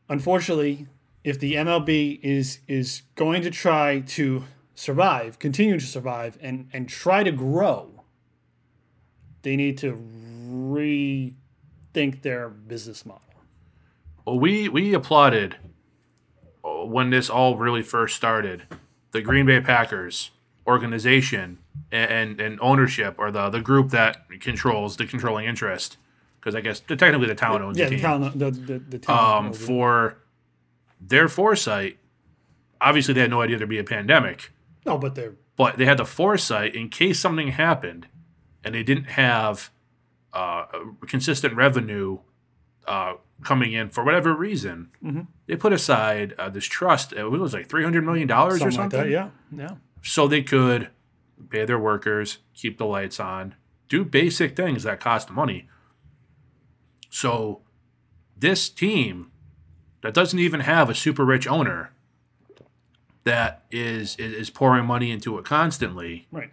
unfortunately, 0.08 0.86
if 1.24 1.38
the 1.38 1.54
MLB 1.54 2.20
is 2.22 2.60
is 2.68 3.02
going 3.14 3.42
to 3.42 3.50
try 3.50 4.00
to 4.00 4.44
survive, 4.74 5.38
continue 5.38 5.78
to 5.78 5.86
survive 5.86 6.38
and 6.40 6.68
and 6.72 6.88
try 6.88 7.22
to 7.22 7.32
grow, 7.32 8.04
they 9.42 9.56
need 9.56 9.78
to 9.78 9.92
rethink 10.48 12.22
their 12.22 12.48
business 12.48 13.04
model. 13.04 13.22
Well, 14.24 14.38
we 14.38 14.68
we 14.68 14.94
applauded 14.94 15.56
when 16.88 17.10
this 17.10 17.28
all 17.30 17.56
really 17.56 17.82
first 17.82 18.16
started. 18.16 18.64
The 19.12 19.20
Green 19.22 19.46
Bay 19.46 19.60
Packers 19.60 20.30
organization 20.66 21.58
and 21.90 22.10
and, 22.10 22.40
and 22.40 22.58
ownership, 22.60 23.16
or 23.18 23.30
the 23.30 23.50
the 23.50 23.60
group 23.60 23.90
that 23.90 24.28
controls 24.40 24.96
the 24.96 25.06
controlling 25.06 25.46
interest, 25.46 25.96
because 26.38 26.54
I 26.54 26.60
guess 26.60 26.80
technically 26.80 27.26
the 27.26 27.34
town 27.34 27.62
owns 27.62 27.78
Yeah, 27.78 27.86
the 27.86 27.90
the 27.90 27.96
team. 27.96 28.04
town 28.04 28.38
the 28.38 28.50
the, 28.50 28.78
the 28.78 28.98
town 28.98 29.46
um, 29.46 29.52
for 29.52 30.18
their 31.00 31.28
foresight. 31.28 31.98
Obviously, 32.80 33.14
they 33.14 33.20
had 33.20 33.30
no 33.30 33.42
idea 33.42 33.58
there'd 33.58 33.68
be 33.68 33.78
a 33.78 33.84
pandemic, 33.84 34.52
no, 34.86 34.96
but 34.96 35.14
they're 35.14 35.34
but 35.56 35.76
they 35.76 35.84
had 35.84 35.98
the 35.98 36.06
foresight 36.06 36.74
in 36.74 36.88
case 36.88 37.18
something 37.18 37.48
happened, 37.48 38.06
and 38.64 38.74
they 38.74 38.82
didn't 38.82 39.10
have 39.10 39.70
uh, 40.32 40.66
consistent 41.06 41.54
revenue 41.54 42.18
uh, 42.86 43.14
coming 43.42 43.72
in 43.72 43.88
for 43.88 44.04
whatever 44.04 44.34
reason. 44.34 44.90
Mm-hmm. 45.02 45.22
They 45.46 45.56
put 45.56 45.72
aside 45.72 46.34
uh, 46.38 46.48
this 46.48 46.66
trust. 46.66 47.12
It 47.12 47.24
was 47.24 47.54
like 47.54 47.68
three 47.68 47.84
hundred 47.84 48.04
million 48.04 48.28
dollars 48.28 48.62
or 48.62 48.70
something 48.70 48.98
like 48.98 49.08
that. 49.08 49.10
Yeah, 49.10 49.30
yeah. 49.54 49.76
so 50.02 50.28
they 50.28 50.42
could 50.42 50.88
pay 51.48 51.64
their 51.64 51.78
workers, 51.78 52.38
keep 52.54 52.78
the 52.78 52.84
lights 52.86 53.18
on, 53.18 53.54
do 53.88 54.04
basic 54.04 54.56
things 54.56 54.82
that 54.82 55.00
cost 55.00 55.30
money. 55.30 55.68
So 57.08 57.60
this 58.36 58.68
team 58.68 59.30
that 60.02 60.14
doesn't 60.14 60.38
even 60.38 60.60
have 60.60 60.88
a 60.88 60.94
super 60.94 61.24
rich 61.24 61.46
owner 61.46 61.92
that 63.24 63.64
is 63.70 64.16
is, 64.16 64.32
is 64.32 64.50
pouring 64.50 64.86
money 64.86 65.10
into 65.10 65.38
it 65.38 65.44
constantly. 65.44 66.26
Right. 66.30 66.50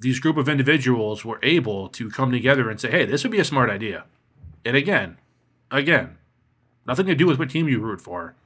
These 0.00 0.18
group 0.18 0.36
of 0.36 0.48
individuals 0.48 1.24
were 1.24 1.38
able 1.42 1.88
to 1.90 2.10
come 2.10 2.32
together 2.32 2.68
and 2.68 2.80
say, 2.80 2.90
"Hey, 2.90 3.04
this 3.04 3.22
would 3.22 3.32
be 3.32 3.38
a 3.38 3.44
smart 3.44 3.70
idea." 3.70 4.04
And 4.64 4.76
again, 4.76 5.18
again, 5.72 6.18
nothing 6.86 7.06
to 7.06 7.14
do 7.14 7.26
with 7.26 7.38
what 7.38 7.50
team 7.50 7.68
you 7.68 7.80
root 7.80 8.00
for, 8.00 8.36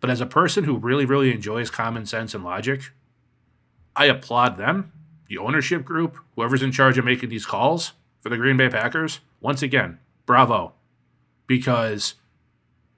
but 0.00 0.10
as 0.10 0.20
a 0.20 0.26
person 0.26 0.64
who 0.64 0.76
really, 0.76 1.04
really 1.04 1.32
enjoys 1.32 1.70
common 1.70 2.04
sense 2.04 2.34
and 2.34 2.44
logic, 2.44 2.90
I 3.94 4.06
applaud 4.06 4.58
them, 4.58 4.92
the 5.28 5.38
ownership 5.38 5.84
group, 5.84 6.18
whoever's 6.34 6.62
in 6.62 6.72
charge 6.72 6.98
of 6.98 7.04
making 7.04 7.28
these 7.28 7.46
calls 7.46 7.92
for 8.20 8.28
the 8.28 8.36
Green 8.36 8.56
Bay 8.56 8.68
Packers. 8.68 9.20
Once 9.40 9.62
again, 9.62 9.98
bravo, 10.26 10.72
because 11.46 12.14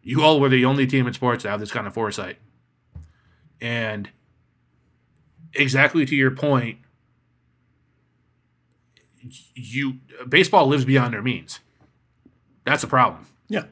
you 0.02 0.22
all 0.22 0.40
were 0.40 0.48
the 0.48 0.64
only 0.64 0.86
team 0.86 1.06
in 1.06 1.14
sports 1.14 1.42
to 1.42 1.50
have 1.50 1.60
this 1.60 1.72
kind 1.72 1.86
of 1.86 1.94
foresight. 1.94 2.38
And 3.60 4.10
exactly 5.54 6.04
to 6.06 6.14
your 6.14 6.30
point, 6.30 6.78
you 9.54 10.00
baseball 10.28 10.66
lives 10.66 10.84
beyond 10.84 11.14
their 11.14 11.22
means. 11.22 11.60
That's 12.64 12.82
a 12.82 12.86
problem. 12.86 13.26
Yeah. 13.48 13.64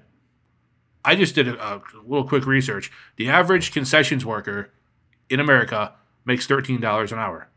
I 1.05 1.15
just 1.17 1.35
did 1.35 1.49
a, 1.49 1.61
a 1.77 1.83
little 2.07 2.27
quick 2.27 2.47
research. 2.47 2.91
The 3.17 3.29
average 3.29 3.73
concessions 3.73 4.25
worker 4.25 4.71
in 5.29 5.41
America 5.41 5.95
makes 6.25 6.47
thirteen 6.47 6.81
dollars 6.81 7.13
an 7.13 7.19
hour. 7.19 7.49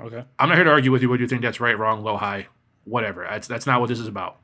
Okay. 0.00 0.24
I'm 0.38 0.48
not 0.48 0.54
here 0.56 0.64
to 0.64 0.70
argue 0.70 0.92
with 0.92 1.02
you 1.02 1.08
whether 1.10 1.20
you 1.22 1.28
think 1.28 1.42
that's 1.42 1.60
right, 1.60 1.76
wrong, 1.78 2.02
low, 2.02 2.16
high, 2.16 2.46
whatever. 2.84 3.26
That's 3.28 3.46
that's 3.48 3.66
not 3.66 3.80
what 3.80 3.88
this 3.88 3.98
is 3.98 4.06
about. 4.06 4.38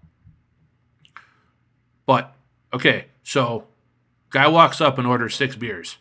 But 2.07 2.35
okay, 2.73 3.07
so 3.23 3.67
guy 4.31 4.49
walks 4.49 4.81
up 4.81 4.99
and 4.99 5.07
orders 5.07 5.35
six 5.35 5.57
beers. 5.57 5.99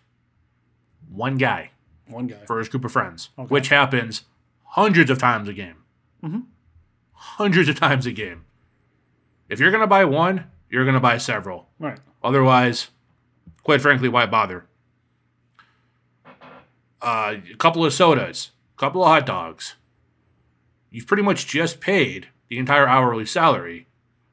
One 1.10 1.38
guy 1.38 1.72
One 2.08 2.28
guy. 2.28 2.46
for 2.46 2.60
his 2.60 2.70
group 2.70 2.84
of 2.86 2.92
friends, 2.92 3.30
Okay. 3.38 3.48
which 3.48 3.70
happens 3.70 4.24
hundreds 4.66 5.10
of 5.12 5.18
times 5.20 5.48
a 5.48 5.54
game. 5.54 5.78
Mhm. 6.24 6.46
Hundreds 7.14 7.70
of 7.70 7.80
times 7.80 8.06
a 8.06 8.12
game. 8.12 8.46
If 9.50 9.60
you're 9.60 9.72
gonna 9.72 9.88
buy 9.88 10.04
one, 10.06 10.46
you're 10.70 10.86
gonna 10.86 11.00
buy 11.00 11.18
several. 11.18 11.70
Right. 11.80 12.00
Otherwise, 12.24 12.90
quite 13.64 13.82
frankly, 13.82 14.08
why 14.08 14.26
bother? 14.26 14.66
Uh, 17.02 17.36
a 17.52 17.58
couple 17.58 17.84
of 17.84 17.94
sodas, 17.94 18.52
a 18.78 18.80
couple 18.80 19.04
of 19.04 19.10
hot 19.10 19.26
dogs. 19.26 19.76
You've 20.90 21.08
pretty 21.08 21.24
much 21.24 21.48
just 21.48 21.82
paid 21.82 22.28
the 22.50 22.58
entire 22.58 22.88
hourly 22.88 23.26
salary 23.26 23.88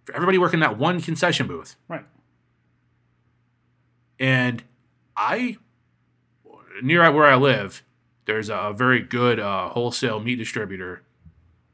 for 0.04 0.14
everybody 0.14 0.38
working 0.38 0.60
that 0.60 0.78
one 0.78 1.00
concession 1.00 1.46
booth. 1.46 1.74
Right. 1.88 2.04
And 4.20 4.62
I, 5.16 5.56
near 6.82 7.10
where 7.10 7.26
I 7.26 7.36
live, 7.36 7.82
There's 8.26 8.48
a 8.48 8.72
very 8.72 9.00
good 9.00 9.40
uh, 9.40 9.70
wholesale 9.70 10.20
meat 10.20 10.36
distributor 10.36 11.02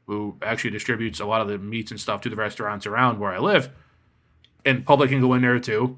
who 0.07 0.37
actually 0.41 0.71
distributes 0.71 1.19
a 1.19 1.25
lot 1.25 1.41
of 1.41 1.47
the 1.47 1.59
meats 1.59 1.91
and 1.91 1.99
stuff 1.99 2.21
to 2.21 2.29
the 2.29 2.35
restaurants 2.35 2.87
around 2.87 3.19
where 3.19 3.31
I 3.31 3.37
live. 3.37 3.69
And 4.65 4.85
public 4.85 5.09
can 5.09 5.21
go 5.21 5.33
in 5.33 5.41
there 5.41 5.59
too. 5.59 5.97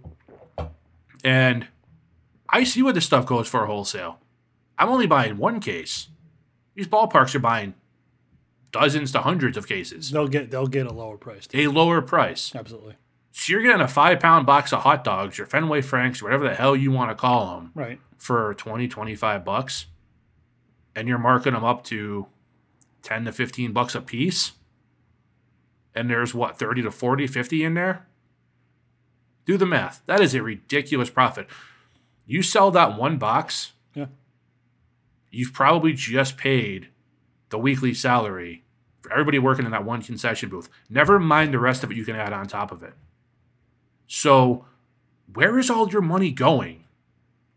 And 1.23 1.67
I 2.49 2.63
see 2.63 2.81
what 2.81 2.95
this 2.95 3.05
stuff 3.05 3.25
goes 3.25 3.47
for 3.47 3.65
wholesale. 3.65 4.19
I'm 4.77 4.89
only 4.89 5.07
buying 5.07 5.37
one 5.37 5.59
case. 5.59 6.09
These 6.75 6.87
ballparks 6.87 7.35
are 7.35 7.39
buying 7.39 7.73
dozens 8.71 9.11
to 9.11 9.19
hundreds 9.19 9.57
of 9.57 9.67
cases. 9.67 10.11
They'll 10.11 10.27
get 10.27 10.51
they'll 10.51 10.67
get 10.67 10.85
a 10.87 10.93
lower 10.93 11.17
price. 11.17 11.47
A 11.53 11.67
lower 11.67 12.01
price. 12.01 12.53
Absolutely. 12.55 12.95
So 13.31 13.51
you're 13.53 13.61
getting 13.61 13.81
a 13.81 13.87
five 13.87 14.19
pound 14.19 14.45
box 14.45 14.71
of 14.71 14.81
hot 14.81 15.03
dogs 15.03 15.39
or 15.39 15.45
Fenway 15.45 15.81
Franks 15.81 16.21
or 16.21 16.25
whatever 16.25 16.47
the 16.47 16.55
hell 16.55 16.75
you 16.75 16.91
want 16.91 17.09
to 17.11 17.15
call 17.15 17.55
them 17.59 17.71
Right. 17.75 17.99
for 18.17 18.53
20, 18.55 18.87
25 18.87 19.43
bucks. 19.45 19.87
And 20.95 21.07
you're 21.07 21.17
marking 21.17 21.53
them 21.53 21.63
up 21.63 21.83
to 21.85 22.27
10 23.03 23.25
to 23.25 23.31
15 23.31 23.71
bucks 23.71 23.95
a 23.95 24.01
piece. 24.01 24.53
And 25.95 26.09
there's 26.09 26.33
what, 26.33 26.57
30 26.57 26.83
to 26.83 26.91
40, 26.91 27.27
50 27.27 27.63
in 27.63 27.73
there? 27.73 28.05
Do 29.49 29.57
the 29.57 29.65
math. 29.65 30.03
That 30.05 30.21
is 30.21 30.35
a 30.35 30.43
ridiculous 30.43 31.09
profit. 31.09 31.47
You 32.27 32.43
sell 32.43 32.69
that 32.69 32.95
one 32.95 33.17
box, 33.17 33.71
Yeah. 33.95 34.05
you've 35.31 35.53
probably 35.53 35.91
just 35.91 36.37
paid 36.37 36.89
the 37.49 37.57
weekly 37.57 37.95
salary 37.95 38.63
for 39.01 39.11
everybody 39.11 39.39
working 39.39 39.65
in 39.65 39.71
that 39.71 39.83
one 39.83 40.03
concession 40.03 40.49
booth. 40.49 40.69
Never 40.87 41.19
mind 41.19 41.51
the 41.51 41.57
rest 41.57 41.83
of 41.83 41.89
it 41.89 41.97
you 41.97 42.05
can 42.05 42.15
add 42.15 42.31
on 42.31 42.45
top 42.45 42.71
of 42.71 42.83
it. 42.83 42.93
So, 44.05 44.65
where 45.33 45.57
is 45.57 45.71
all 45.71 45.89
your 45.89 46.03
money 46.03 46.31
going? 46.31 46.83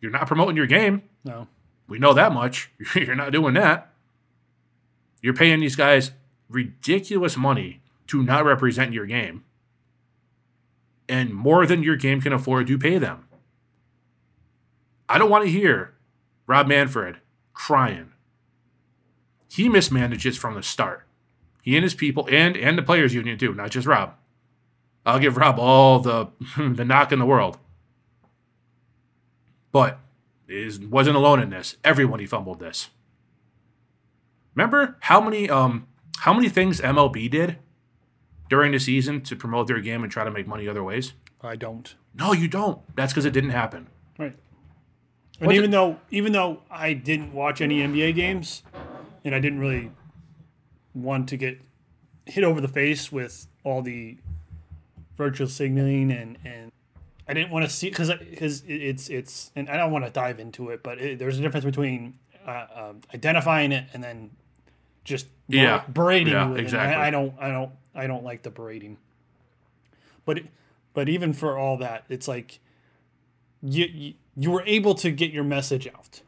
You're 0.01 0.13
not 0.13 0.27
promoting 0.27 0.57
your 0.57 0.67
game. 0.67 1.03
No. 1.25 1.47
We 1.89 1.99
know 1.99 2.15
that 2.15 2.33
much. 2.33 2.71
You're 2.95 3.15
not 3.15 3.33
doing 3.33 3.53
that. 3.53 3.93
You're 5.21 5.35
paying 5.35 5.61
these 5.61 5.77
guys 5.77 6.13
ridiculous 6.49 7.37
money 7.37 7.83
to 8.07 8.23
not 8.23 8.47
represent 8.47 8.95
your 8.95 9.05
game. 9.05 9.45
And 11.09 11.35
more 11.35 11.67
than 11.67 11.83
your 11.83 11.97
game 11.97 12.21
can 12.21 12.33
afford 12.33 12.69
you 12.69 12.79
pay 12.79 12.99
them. 12.99 13.29
I 15.09 15.19
don't 15.19 15.31
want 15.31 15.45
to 15.45 15.51
hear 15.51 15.95
Rob 16.47 16.67
Manfred 16.67 17.19
crying. 17.53 18.13
He 19.51 19.69
mismanages 19.69 20.39
from 20.39 20.55
the 20.55 20.63
start. 20.63 21.07
He 21.61 21.77
and 21.77 21.85
his 21.85 21.95
people 21.95 22.27
and 22.31 22.57
and 22.57 22.79
the 22.79 22.83
players 22.83 23.15
union 23.15 23.39
too, 23.39 23.55
not 23.55 23.71
just 23.71 23.87
Rob. 23.87 24.15
I'll 25.05 25.19
give 25.19 25.37
Rob 25.37 25.59
all 25.59 25.99
the 25.99 26.29
the 26.57 26.85
knock 26.85 27.13
in 27.13 27.19
the 27.19 27.27
world. 27.27 27.59
But 29.71 29.99
is 30.49 30.81
wasn't 30.81 31.17
alone 31.17 31.41
in 31.41 31.51
this. 31.51 31.77
Everyone 31.85 32.21
he 32.21 32.27
fumbled 32.27 32.61
this. 32.61 32.91
Remember 34.55 34.97
how 35.01 35.21
many 35.21 35.49
um 35.49 35.87
how 36.19 36.33
many 36.33 36.49
things 36.49 36.81
MLB 36.81 37.31
did 37.31 37.59
during 38.53 38.71
the 38.73 38.79
season 38.79 39.23
to 39.23 39.35
promote 39.35 39.67
their 39.67 39.81
game 39.81 40.03
and 40.03 40.13
try 40.13 40.25
to 40.25 40.31
make 40.31 40.47
money 40.47 40.69
other 40.69 40.85
ways? 40.85 41.15
I 41.41 41.57
don't. 41.57 41.95
No, 42.15 42.35
you 42.35 42.49
don't. 42.49 42.81
That's 42.95 43.11
because 43.11 43.25
it 43.25 43.31
didn't 43.33 43.49
happen. 43.63 43.87
Right. 44.19 44.37
And 45.41 45.47
What's 45.47 45.57
even 45.57 45.71
though 45.71 45.97
even 46.11 46.33
though 46.33 46.61
I 46.71 46.93
didn't 46.93 47.33
watch 47.33 47.63
any 47.63 47.79
NBA 47.79 48.15
games, 48.15 48.63
and 49.25 49.35
I 49.35 49.41
didn't 49.41 49.59
really 49.61 49.91
want 50.95 51.31
to 51.31 51.39
get 51.39 51.59
hit 52.27 52.45
over 52.45 52.61
the 52.61 52.69
face 52.69 53.11
with 53.11 53.47
all 53.65 53.81
the 53.81 54.19
virtual 55.17 55.49
signaling 55.49 56.13
and 56.13 56.37
and 56.45 56.71
I 57.27 57.33
didn't 57.33 57.51
want 57.53 57.65
to 57.65 57.71
see 57.71 57.89
because 57.89 58.11
because 58.13 58.63
it's 58.69 59.09
it's 59.09 59.51
and 59.57 59.71
I 59.71 59.79
don't 59.79 59.91
want 59.93 60.05
to 60.05 60.11
dive 60.11 60.39
into 60.41 60.69
it, 60.69 60.83
but 60.83 60.99
it, 61.01 61.19
there's 61.19 61.39
a 61.39 61.41
difference 61.43 61.65
between 61.65 62.19
uh, 62.47 62.67
um, 62.75 63.01
identifying 63.15 63.73
it 63.73 63.87
and 63.95 64.05
then 64.05 64.31
just 65.05 65.27
Yeah. 65.49 65.85
berating 65.91 66.35
Yeah, 66.35 66.45
you 66.45 66.51
with 66.51 66.61
it. 66.61 66.65
exactly. 66.65 66.95
I, 67.03 67.07
I 67.07 67.11
don't 67.11 67.33
I 67.41 67.49
don't 67.51 67.71
I 67.95 68.07
don't 68.07 68.25
like 68.25 68.43
the 68.43 68.51
berating. 68.51 68.97
But 70.25 70.41
but 70.95 71.09
even 71.09 71.33
for 71.33 71.57
all 71.57 71.77
that, 71.79 72.05
it's 72.09 72.29
like 72.29 72.61
you, 73.63 73.87
you 73.87 74.15
you 74.37 74.51
were 74.51 74.63
able 74.67 74.95
to 74.97 75.11
get 75.11 75.31
your 75.31 75.45
message 75.45 75.87
out. 75.87 76.23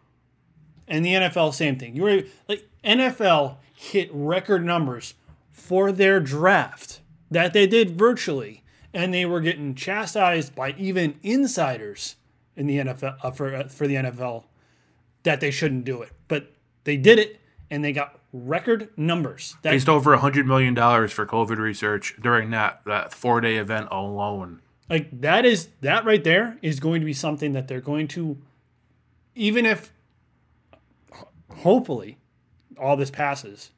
And 0.86 1.04
the 1.04 1.14
NFL, 1.14 1.54
same 1.54 1.78
thing. 1.78 1.96
You 1.96 2.02
were 2.02 2.22
like 2.48 2.68
NFL 2.84 3.56
hit 3.74 4.10
record 4.12 4.64
numbers 4.64 5.14
for 5.50 5.92
their 5.92 6.20
draft 6.20 7.00
that 7.30 7.52
they 7.52 7.66
did 7.66 7.98
virtually, 7.98 8.62
and 8.92 9.12
they 9.12 9.24
were 9.24 9.40
getting 9.40 9.74
chastised 9.74 10.54
by 10.54 10.74
even 10.78 11.18
insiders 11.22 12.16
in 12.56 12.66
the 12.66 12.78
NFL 12.78 13.16
uh, 13.22 13.30
for 13.30 13.54
uh, 13.54 13.68
for 13.68 13.86
the 13.86 13.94
NFL 13.94 14.44
that 15.22 15.40
they 15.40 15.50
shouldn't 15.50 15.84
do 15.84 16.02
it, 16.02 16.10
but 16.28 16.52
they 16.84 16.96
did 16.96 17.18
it, 17.18 17.40
and 17.70 17.82
they 17.82 17.92
got 17.92 18.20
record 18.34 18.88
numbers. 18.96 19.54
That 19.62 19.70
Raised 19.70 19.88
over 19.88 20.12
a 20.12 20.18
hundred 20.18 20.46
million 20.46 20.74
dollars 20.74 21.12
for 21.12 21.24
COVID 21.24 21.56
research 21.58 22.16
during 22.20 22.50
that 22.50 22.80
that 22.84 23.14
four 23.14 23.40
day 23.40 23.56
event 23.56 23.88
alone. 23.92 24.60
like 24.90 25.08
that 25.20 25.44
is 25.46 25.68
that 25.80 26.04
right 26.04 26.22
there 26.24 26.58
is 26.60 26.80
going 26.80 27.00
to 27.00 27.04
be 27.06 27.12
something 27.14 27.52
that 27.52 27.68
they're 27.68 27.80
going 27.80 28.08
to 28.08 28.36
even 29.36 29.64
if 29.64 29.92
hopefully 31.58 32.18
all 32.78 32.96
this 32.96 33.10
passes 33.10 33.70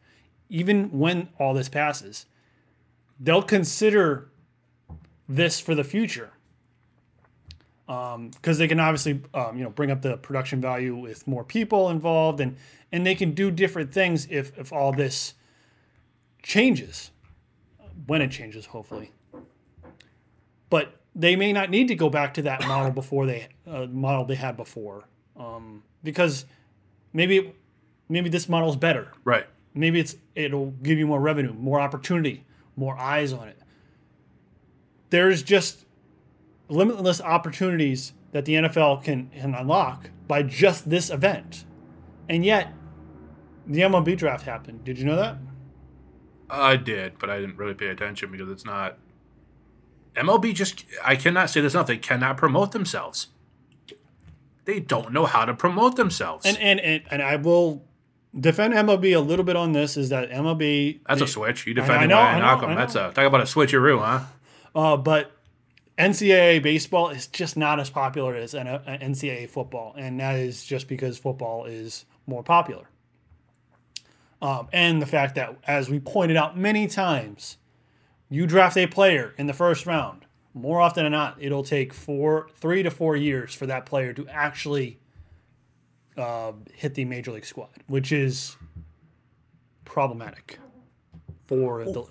even 0.48 0.90
when 0.90 1.28
all 1.38 1.52
this 1.52 1.68
passes 1.68 2.24
they'll 3.20 3.42
consider 3.42 4.28
this 5.28 5.60
for 5.60 5.74
the 5.74 5.84
future 5.84 6.30
because 7.86 8.58
they 8.58 8.66
can 8.66 8.80
obviously 8.80 9.20
um, 9.32 9.56
you 9.56 9.64
know 9.64 9.70
bring 9.70 9.90
up 9.90 10.02
the 10.02 10.16
production 10.16 10.60
value 10.60 10.96
with 10.96 11.26
more 11.26 11.44
people 11.44 11.90
involved 11.90 12.40
and 12.40 12.56
and 12.92 13.06
they 13.06 13.14
can 13.14 13.32
do 13.32 13.50
different 13.50 13.92
things 13.92 14.26
if 14.30 14.56
if 14.58 14.72
all 14.72 14.92
this 14.92 15.34
changes 16.42 17.10
when 18.06 18.20
it 18.22 18.30
changes 18.30 18.66
hopefully. 18.66 19.12
But 20.68 20.96
they 21.14 21.36
may 21.36 21.52
not 21.52 21.70
need 21.70 21.88
to 21.88 21.94
go 21.94 22.10
back 22.10 22.34
to 22.34 22.42
that 22.42 22.66
model 22.66 22.90
before 22.90 23.26
they 23.26 23.48
uh, 23.66 23.86
model 23.86 24.24
they 24.24 24.34
had 24.34 24.56
before 24.56 25.04
um, 25.36 25.82
because 26.02 26.44
maybe 27.12 27.52
maybe 28.08 28.28
this 28.28 28.48
model 28.48 28.68
is 28.68 28.76
better. 28.76 29.12
Right. 29.24 29.46
maybe 29.74 30.00
it's 30.00 30.16
it'll 30.34 30.72
give 30.82 30.98
you 30.98 31.06
more 31.06 31.20
revenue 31.20 31.52
more 31.52 31.80
opportunity 31.80 32.44
more 32.76 32.96
eyes 32.98 33.32
on 33.32 33.48
it. 33.48 33.58
There's 35.10 35.42
just 35.42 35.85
limitless 36.68 37.20
opportunities 37.20 38.12
that 38.32 38.44
the 38.44 38.54
NFL 38.54 39.02
can, 39.04 39.30
can 39.30 39.54
unlock 39.54 40.10
by 40.26 40.42
just 40.42 40.90
this 40.90 41.10
event 41.10 41.64
and 42.28 42.44
yet 42.44 42.72
the 43.66 43.80
MLB 43.80 44.16
draft 44.16 44.44
happened 44.44 44.84
did 44.84 44.98
you 44.98 45.04
know 45.04 45.16
that 45.16 45.36
I 46.48 46.76
did, 46.76 47.18
but 47.18 47.28
I 47.28 47.40
didn't 47.40 47.56
really 47.56 47.74
pay 47.74 47.88
attention 47.88 48.30
because 48.30 48.48
it's 48.48 48.64
not. 48.64 48.98
MLB 50.14 50.54
just, 50.54 50.84
I 51.04 51.16
cannot 51.16 51.50
say 51.50 51.60
this 51.60 51.74
enough. 51.74 51.88
They 51.88 51.98
cannot 51.98 52.36
promote 52.36 52.70
themselves. 52.72 53.28
They 54.64 54.80
don't 54.80 55.12
know 55.12 55.26
how 55.26 55.44
to 55.44 55.54
promote 55.54 55.96
themselves. 55.96 56.46
and 56.46 56.56
and 56.58 56.80
and, 56.80 57.02
and 57.10 57.22
I 57.22 57.36
will 57.36 57.84
defend 58.38 58.74
MLB 58.74 59.16
a 59.16 59.20
little 59.20 59.44
bit 59.44 59.56
on 59.56 59.72
this 59.72 59.96
is 59.96 60.08
that 60.10 60.30
MLB 60.30 61.00
That's 61.06 61.18
they- 61.20 61.24
a 61.24 61.28
switch. 61.28 61.66
You 61.66 61.72
I 61.72 61.74
defend 61.80 62.02
him 62.04 62.08
know, 62.10 62.16
when 62.16 62.26
I 62.42 62.54
know, 62.60 62.68
know. 62.68 62.74
That's 62.74 62.94
a 62.94 63.10
talk 63.12 63.18
about 63.26 63.40
a 63.40 63.44
switcheroo, 63.44 63.98
huh? 63.98 64.20
Uh, 64.74 64.96
but 64.96 65.32
NCAA 65.98 66.62
baseball 66.62 67.08
is 67.08 67.26
just 67.26 67.56
not 67.56 67.80
as 67.80 67.88
popular 67.88 68.34
as 68.34 68.52
NCAA 68.52 69.48
football, 69.48 69.94
and 69.96 70.20
that 70.20 70.36
is 70.36 70.64
just 70.64 70.88
because 70.88 71.16
football 71.16 71.64
is 71.64 72.04
more 72.26 72.42
popular. 72.42 72.88
Um, 74.42 74.68
and 74.72 75.00
the 75.00 75.06
fact 75.06 75.34
that, 75.36 75.56
as 75.66 75.88
we 75.88 75.98
pointed 75.98 76.36
out 76.36 76.58
many 76.58 76.86
times, 76.86 77.56
you 78.28 78.46
draft 78.46 78.76
a 78.76 78.86
player 78.86 79.34
in 79.38 79.46
the 79.46 79.54
first 79.54 79.86
round. 79.86 80.26
More 80.52 80.80
often 80.80 81.04
than 81.04 81.12
not, 81.12 81.36
it'll 81.40 81.64
take 81.64 81.94
four, 81.94 82.48
three 82.56 82.82
to 82.82 82.90
four 82.90 83.16
years 83.16 83.54
for 83.54 83.66
that 83.66 83.86
player 83.86 84.12
to 84.12 84.28
actually 84.28 84.98
uh, 86.16 86.52
hit 86.74 86.94
the 86.94 87.04
major 87.04 87.30
league 87.30 87.46
squad, 87.46 87.70
which 87.86 88.12
is 88.12 88.56
problematic 89.84 90.58
for 91.46 91.84
the 91.84 92.04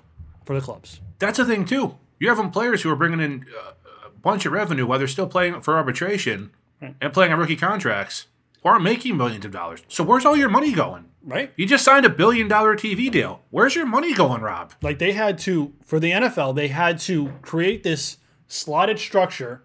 for 0.45 0.55
the 0.55 0.61
clubs. 0.61 1.01
That's 1.19 1.39
a 1.39 1.45
thing 1.45 1.65
too. 1.65 1.97
You 2.19 2.29
have 2.29 2.37
them 2.37 2.51
players 2.51 2.81
who 2.81 2.89
are 2.89 2.95
bringing 2.95 3.19
in 3.19 3.45
uh, 3.57 3.71
a 4.05 4.09
bunch 4.09 4.45
of 4.45 4.51
revenue 4.53 4.85
while 4.85 4.97
they're 4.99 5.07
still 5.07 5.27
playing 5.27 5.61
for 5.61 5.75
arbitration 5.77 6.51
Right. 6.81 6.93
and 6.99 7.13
playing 7.13 7.31
on 7.31 7.39
rookie 7.39 7.55
contracts 7.55 8.27
who 8.61 8.67
aren't 8.69 8.83
making 8.83 9.15
millions 9.15 9.45
of 9.45 9.51
dollars. 9.51 9.81
So 9.87 10.03
where's 10.03 10.25
all 10.25 10.35
your 10.35 10.49
money 10.49 10.73
going? 10.73 11.05
Right? 11.23 11.53
You 11.55 11.65
just 11.65 11.83
signed 11.85 12.05
a 12.05 12.09
billion 12.09 12.47
dollar 12.49 12.75
TV 12.75 13.09
deal. 13.09 13.41
Where's 13.49 13.75
your 13.75 13.85
money 13.85 14.13
going, 14.13 14.41
Rob? 14.41 14.73
like 14.81 14.99
they 14.99 15.13
had 15.13 15.37
to 15.39 15.73
for 15.85 15.99
the 15.99 16.11
NFL 16.11 16.53
they 16.55 16.67
had 16.67 16.99
to 16.99 17.29
create 17.41 17.83
this 17.83 18.17
slotted 18.47 18.99
structure 18.99 19.63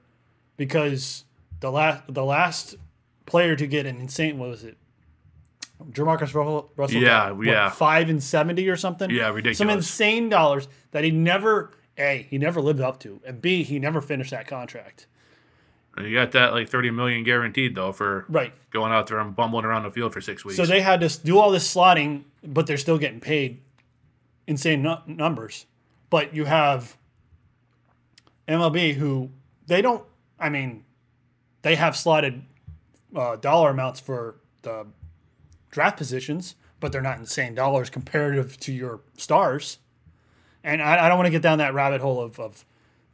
because 0.56 1.24
the 1.60 1.70
last 1.70 2.02
the 2.08 2.24
last 2.24 2.76
player 3.26 3.56
to 3.56 3.66
get 3.66 3.86
an 3.86 3.98
insane 4.00 4.38
what 4.38 4.48
was 4.50 4.64
it 4.64 4.76
Jamarcus 5.90 6.34
Russell, 6.34 6.70
Russell 6.76 7.00
Yeah, 7.00 7.08
got, 7.28 7.36
what, 7.38 7.46
yeah. 7.46 7.70
five 7.70 8.08
and 8.10 8.22
seventy 8.22 8.68
or 8.68 8.76
something 8.76 9.10
Yeah, 9.10 9.28
ridiculous. 9.28 9.58
some 9.58 9.70
insane 9.70 10.28
dollars 10.28 10.68
that 10.92 11.04
he 11.04 11.10
never 11.10 11.72
a 12.00 12.26
he 12.30 12.38
never 12.38 12.60
lived 12.60 12.80
up 12.80 12.98
to 13.00 13.20
and 13.26 13.40
b 13.42 13.62
he 13.62 13.78
never 13.78 14.00
finished 14.00 14.30
that 14.32 14.46
contract 14.46 15.06
you 15.98 16.14
got 16.14 16.32
that 16.32 16.52
like 16.52 16.68
thirty 16.68 16.90
million 16.90 17.22
guaranteed 17.24 17.74
though 17.74 17.92
for 17.92 18.24
Right. 18.28 18.52
going 18.70 18.90
out 18.92 19.06
there 19.08 19.18
and 19.18 19.36
bumbling 19.36 19.64
around 19.66 19.82
the 19.82 19.90
field 19.90 20.12
for 20.14 20.20
six 20.22 20.44
weeks. 20.44 20.56
So 20.56 20.64
they 20.64 20.80
had 20.80 21.00
to 21.00 21.22
do 21.22 21.38
all 21.38 21.50
this 21.50 21.74
slotting, 21.74 22.22
but 22.42 22.66
they're 22.66 22.78
still 22.78 22.96
getting 22.96 23.20
paid 23.20 23.60
insane 24.46 24.80
nu- 24.82 24.96
numbers. 25.06 25.66
But 26.08 26.34
you 26.34 26.46
have 26.46 26.96
MLB 28.48 28.94
who 28.94 29.30
they 29.66 29.82
don't. 29.82 30.04
I 30.38 30.48
mean, 30.48 30.84
they 31.62 31.74
have 31.74 31.96
slotted 31.96 32.42
uh, 33.14 33.36
dollar 33.36 33.70
amounts 33.70 34.00
for 34.00 34.36
the 34.62 34.86
draft 35.70 35.96
positions, 35.98 36.54
but 36.78 36.92
they're 36.92 37.02
not 37.02 37.18
insane 37.18 37.54
dollars 37.54 37.90
comparative 37.90 38.58
to 38.60 38.72
your 38.72 39.00
stars. 39.18 39.78
And 40.62 40.82
I, 40.82 41.06
I 41.06 41.08
don't 41.08 41.16
want 41.18 41.26
to 41.26 41.30
get 41.30 41.42
down 41.42 41.58
that 41.58 41.74
rabbit 41.74 42.00
hole 42.00 42.20
of, 42.20 42.38
of 42.38 42.64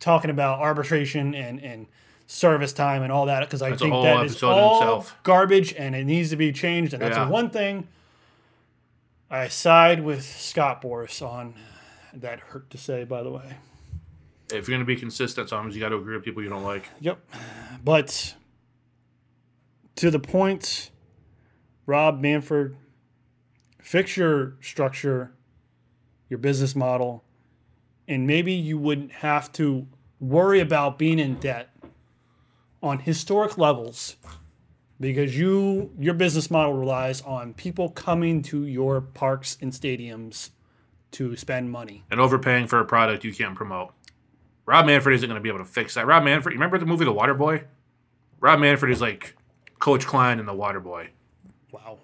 talking 0.00 0.30
about 0.30 0.60
arbitration 0.60 1.34
and, 1.34 1.60
and 1.62 1.86
service 2.26 2.72
time 2.72 3.02
and 3.02 3.12
all 3.12 3.26
that 3.26 3.40
because 3.40 3.62
I 3.62 3.70
That's 3.70 3.82
think 3.82 3.94
that 4.02 4.24
is 4.26 4.42
all 4.42 5.06
garbage 5.22 5.72
and 5.74 5.94
it 5.94 6.04
needs 6.04 6.30
to 6.30 6.36
be 6.36 6.52
changed. 6.52 6.92
And 6.92 7.02
that's 7.02 7.16
Yeah. 7.16 7.24
the 7.26 7.30
one 7.30 7.50
thing 7.50 7.86
I 9.30 9.48
side 9.48 10.02
with 10.04 10.24
Scott 10.24 10.82
Boras 10.82 11.24
on. 11.26 11.54
That 12.14 12.40
hurt 12.40 12.70
to 12.70 12.78
say, 12.78 13.04
by 13.04 13.22
the 13.22 13.30
way. 13.30 13.56
if 14.50 14.66
you're 14.68 14.76
gonna 14.78 14.86
be 14.86 14.96
consistent, 14.96 15.50
sometimes 15.50 15.74
you 15.74 15.80
got 15.82 15.90
to 15.90 15.96
agree 15.96 16.14
with 16.16 16.24
people 16.24 16.42
you 16.42 16.48
don't 16.48 16.64
like. 16.64 16.88
Yep. 17.00 17.18
But 17.84 18.34
to 19.96 20.10
the 20.10 20.18
point, 20.18 20.90
Rob 21.84 22.20
Manfred, 22.20 22.74
fix 23.82 24.16
your 24.16 24.54
structure, 24.62 25.32
your 26.30 26.38
business 26.38 26.74
model, 26.74 27.22
and 28.08 28.26
maybe 28.26 28.52
you 28.52 28.78
wouldn't 28.78 29.12
have 29.12 29.52
to 29.52 29.86
worry 30.20 30.60
about 30.60 30.98
being 30.98 31.18
in 31.18 31.34
debt 31.36 31.70
on 32.82 32.98
historic 33.00 33.58
levels 33.58 34.16
because 35.00 35.36
you 35.38 35.90
your 35.98 36.14
business 36.14 36.50
model 36.50 36.74
relies 36.74 37.20
on 37.22 37.52
people 37.54 37.90
coming 37.90 38.42
to 38.42 38.64
your 38.66 39.00
parks 39.00 39.58
and 39.60 39.72
stadiums 39.72 40.50
to 41.12 41.36
spend 41.36 41.70
money. 41.70 42.04
And 42.10 42.20
overpaying 42.20 42.66
for 42.66 42.80
a 42.80 42.84
product 42.84 43.24
you 43.24 43.32
can't 43.34 43.54
promote. 43.54 43.92
Rob 44.66 44.86
Manfred 44.86 45.14
isn't 45.16 45.28
gonna 45.28 45.40
be 45.40 45.48
able 45.48 45.60
to 45.60 45.64
fix 45.64 45.94
that. 45.94 46.06
Rob 46.06 46.24
Manfred, 46.24 46.52
you 46.52 46.58
remember 46.58 46.78
the 46.78 46.86
movie 46.86 47.04
The 47.04 47.12
Water 47.12 47.34
Boy? 47.34 47.64
Rob 48.40 48.60
Manfred 48.60 48.90
is 48.92 49.00
like 49.00 49.36
Coach 49.78 50.06
Klein 50.06 50.38
in 50.38 50.46
The 50.46 50.54
Water 50.54 50.80
Boy. 50.80 51.10
Wow. 51.72 51.98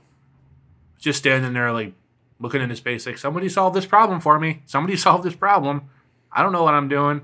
just 0.99 1.19
standing 1.19 1.53
there 1.55 1.73
like 1.73 1.95
looking 2.43 2.61
into 2.61 2.77
space 2.77 3.07
like 3.07 3.17
somebody 3.17 3.49
solve 3.49 3.73
this 3.73 3.87
problem 3.87 4.21
for 4.21 4.39
me. 4.39 4.63
Somebody 4.67 4.97
solve 5.07 5.23
this 5.23 5.35
problem. 5.37 5.89
I 6.31 6.43
don't 6.43 6.53
know 6.53 6.63
what 6.65 6.75
i'm 6.75 6.89
doing. 6.89 7.23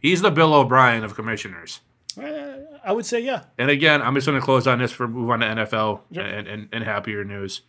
He's 0.00 0.20
the 0.22 0.30
bill 0.30 0.54
o'brien 0.54 1.02
of 1.02 1.14
commissioners. 1.14 1.80
Uh, 2.16 2.58
I 2.84 2.92
would 2.92 3.06
say 3.06 3.20
yeah. 3.20 3.44
and 3.58 3.70
again 3.70 4.02
i'm 4.02 4.14
just 4.14 4.26
going 4.26 4.38
to 4.38 4.44
close 4.44 4.66
on 4.66 4.78
this 4.78 4.92
for 4.92 5.06
move 5.08 5.30
on 5.30 5.40
to 5.40 5.46
nfl 5.46 6.00
Yep. 6.10 6.24
and, 6.26 6.48
and, 6.48 6.68
and 6.72 6.84
happier 6.84 7.24
news. 7.24 7.62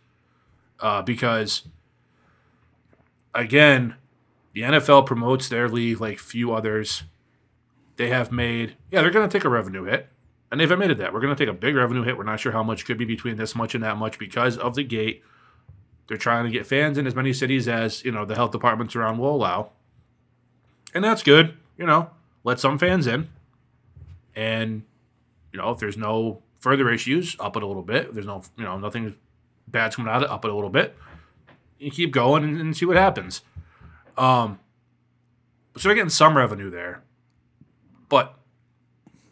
Uh, 0.78 1.02
because 1.02 1.62
again 3.34 3.94
the 4.52 4.62
nfl 4.62 5.04
promotes 5.06 5.48
their 5.48 5.68
league 5.68 6.00
like 6.00 6.18
few 6.18 6.52
others. 6.52 7.04
They 7.96 8.08
have 8.10 8.30
made 8.32 8.76
yeah 8.90 9.02
they're 9.02 9.10
going 9.10 9.28
to 9.28 9.32
take 9.38 9.44
a 9.44 9.48
revenue 9.50 9.84
hit. 9.84 10.08
And 10.50 10.60
they've 10.60 10.68
admitted 10.70 10.98
that. 10.98 11.12
We're 11.14 11.20
going 11.20 11.32
to 11.36 11.38
take 11.38 11.48
a 11.48 11.56
big 11.56 11.76
revenue 11.76 12.02
hit. 12.02 12.18
We're 12.18 12.24
not 12.24 12.40
sure 12.40 12.50
how 12.50 12.64
much. 12.64 12.84
Could 12.84 12.98
be 12.98 13.04
between 13.04 13.36
this 13.36 13.54
much 13.54 13.76
and 13.76 13.84
that 13.84 13.96
much 13.98 14.18
because 14.18 14.58
of 14.58 14.74
the 14.74 14.82
gate 14.82 15.22
they're 16.10 16.18
trying 16.18 16.44
to 16.44 16.50
get 16.50 16.66
fans 16.66 16.98
in 16.98 17.06
as 17.06 17.14
many 17.14 17.32
cities 17.32 17.68
as 17.68 18.04
you 18.04 18.10
know 18.10 18.24
the 18.24 18.34
health 18.34 18.50
departments 18.50 18.96
around 18.96 19.18
will 19.18 19.32
allow. 19.32 19.70
And 20.92 21.04
that's 21.04 21.22
good 21.22 21.54
you 21.78 21.86
know 21.86 22.10
let 22.42 22.58
some 22.58 22.78
fans 22.78 23.06
in. 23.06 23.28
And 24.34 24.82
you 25.52 25.60
know 25.60 25.70
if 25.70 25.78
there's 25.78 25.96
no 25.96 26.42
further 26.58 26.90
issues 26.90 27.36
up 27.38 27.56
it 27.56 27.62
a 27.62 27.66
little 27.66 27.84
bit. 27.84 28.08
If 28.08 28.14
there's 28.14 28.26
no 28.26 28.42
you 28.58 28.64
know 28.64 28.76
nothing 28.76 29.14
bad's 29.68 29.94
coming 29.94 30.10
out 30.10 30.16
of 30.16 30.22
it 30.24 30.30
up 30.30 30.44
it 30.44 30.50
a 30.50 30.54
little 30.54 30.68
bit. 30.68 30.96
You 31.78 31.92
keep 31.92 32.10
going 32.10 32.42
and, 32.42 32.60
and 32.60 32.76
see 32.76 32.86
what 32.86 32.96
happens. 32.96 33.42
Um 34.18 34.58
so 35.76 35.88
they're 35.88 35.94
getting 35.94 36.10
some 36.10 36.36
revenue 36.36 36.70
there. 36.70 37.04
But 38.08 38.34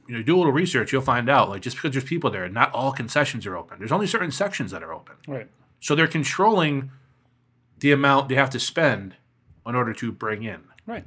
you 0.07 0.15
know 0.15 0.23
do 0.23 0.37
a 0.37 0.39
little 0.39 0.53
research 0.53 0.93
you'll 0.93 1.03
find 1.03 1.29
out 1.29 1.49
like 1.49 1.63
just 1.63 1.75
because 1.75 1.91
there's 1.91 2.05
people 2.05 2.31
there 2.31 2.49
not 2.49 2.73
all 2.73 2.93
concessions 2.93 3.47
are 3.49 3.57
open. 3.57 3.81
There's 3.81 3.91
only 3.91 4.07
certain 4.07 4.31
sections 4.31 4.71
that 4.71 4.85
are 4.85 4.93
open. 4.93 5.17
Right. 5.27 5.49
So 5.81 5.95
they're 5.95 6.07
controlling 6.07 6.91
the 7.81 7.93
amount 7.93 8.29
they 8.29 8.35
have 8.35 8.51
to 8.51 8.61
spend 8.61 9.15
in 9.67 9.75
order 9.75 9.93
to 9.93 10.11
bring 10.11 10.43
in 10.43 10.61
Right. 10.87 11.05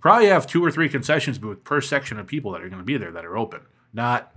probably 0.00 0.26
have 0.26 0.46
two 0.46 0.64
or 0.64 0.70
three 0.70 0.88
concessions 0.88 1.38
booth 1.38 1.64
per 1.64 1.80
section 1.80 2.18
of 2.20 2.26
people 2.26 2.52
that 2.52 2.62
are 2.62 2.68
going 2.68 2.78
to 2.80 2.84
be 2.84 2.96
there 2.96 3.10
that 3.12 3.24
are 3.24 3.36
open. 3.36 3.60
Not 3.92 4.32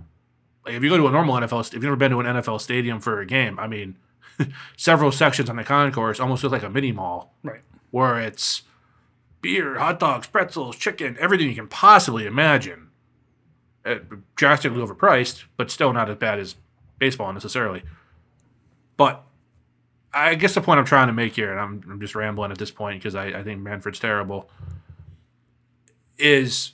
like 0.64 0.74
if 0.74 0.82
you 0.82 0.88
go 0.90 0.96
to 0.96 1.06
a 1.06 1.10
normal 1.10 1.34
NFL, 1.36 1.66
if 1.68 1.74
you've 1.74 1.82
never 1.82 1.96
been 1.96 2.10
to 2.10 2.20
an 2.20 2.26
NFL 2.26 2.60
stadium 2.60 3.00
for 3.00 3.20
a 3.20 3.26
game, 3.26 3.58
I 3.58 3.66
mean, 3.68 3.96
several 4.76 5.12
sections 5.12 5.48
on 5.50 5.56
the 5.56 5.64
concourse 5.64 6.18
almost 6.20 6.42
look 6.42 6.52
like 6.52 6.62
a 6.62 6.70
mini 6.70 6.92
mall 6.92 7.34
Right. 7.42 7.60
where 7.90 8.18
it's 8.20 8.62
beer, 9.40 9.78
hot 9.78 10.00
dogs, 10.00 10.26
pretzels, 10.26 10.76
chicken, 10.76 11.16
everything 11.20 11.48
you 11.48 11.54
can 11.54 11.68
possibly 11.68 12.26
imagine. 12.26 12.86
Uh, 13.84 13.96
drastically 14.34 14.80
overpriced, 14.82 15.44
but 15.56 15.70
still 15.70 15.92
not 15.92 16.10
as 16.10 16.16
bad 16.16 16.38
as 16.40 16.56
baseball 16.98 17.32
necessarily. 17.32 17.82
But 18.96 19.24
I 20.12 20.34
guess 20.34 20.54
the 20.54 20.60
point 20.60 20.78
I'm 20.78 20.86
trying 20.86 21.08
to 21.08 21.12
make 21.12 21.34
here, 21.34 21.50
and 21.50 21.60
I'm, 21.60 21.82
I'm 21.90 22.00
just 22.00 22.14
rambling 22.14 22.50
at 22.50 22.58
this 22.58 22.70
point 22.70 23.00
because 23.00 23.14
I, 23.14 23.26
I 23.26 23.42
think 23.42 23.60
Manfred's 23.60 23.98
terrible, 23.98 24.48
is 26.18 26.72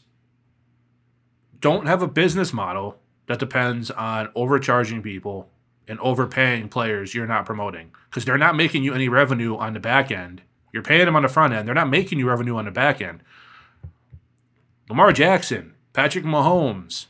don't 1.61 1.87
have 1.87 2.03
a 2.03 2.09
business 2.09 2.53
model 2.53 2.99
that 3.26 3.39
depends 3.39 3.91
on 3.91 4.28
overcharging 4.35 5.03
people 5.03 5.49
and 5.89 5.99
overpaying 6.01 6.68
players 6.68 7.14
you're 7.14 7.26
not 7.26 7.47
promoting 7.47 7.91
because 8.09 8.24
they're 8.24 8.39
not 8.39 8.57
making 8.57 8.85
you 8.85 8.95
any 8.95 9.09
revenue 9.09 9.57
on 9.57 9.74
the 9.74 9.80
back 9.80 10.11
end. 10.11 10.43
You're 10.72 10.82
paying 10.82 11.05
them 11.05 11.16
on 11.16 11.22
the 11.22 11.28
front 11.28 11.55
end. 11.55 11.66
They're 11.66 11.74
not 11.74 11.91
making 11.91 12.18
you 12.18 12.28
revenue 12.28 12.57
on 12.57 12.64
the 12.64 12.70
back 12.70 13.01
end. 13.01 13.22
Lamar 14.89 15.12
Jackson, 15.12 15.74
Patrick 15.93 16.24
Mahomes, 16.24 17.07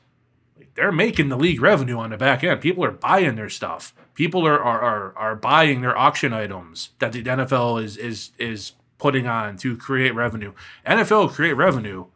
they're 0.74 0.92
making 0.92 1.28
the 1.28 1.36
league 1.36 1.60
revenue 1.60 1.98
on 1.98 2.10
the 2.10 2.16
back 2.16 2.44
end. 2.44 2.60
People 2.60 2.84
are 2.84 2.90
buying 2.90 3.36
their 3.36 3.48
stuff. 3.48 3.94
People 4.14 4.46
are 4.46 4.58
are, 4.58 4.80
are, 4.80 5.16
are 5.16 5.36
buying 5.36 5.80
their 5.80 5.96
auction 5.96 6.32
items 6.32 6.90
that 6.98 7.12
the 7.12 7.22
NFL 7.22 7.82
is 7.82 7.96
is 7.96 8.30
is 8.38 8.72
putting 8.98 9.26
on 9.26 9.56
to 9.58 9.76
create 9.76 10.14
revenue. 10.14 10.52
NFL 10.86 11.30
create 11.30 11.54
revenue 11.54 12.06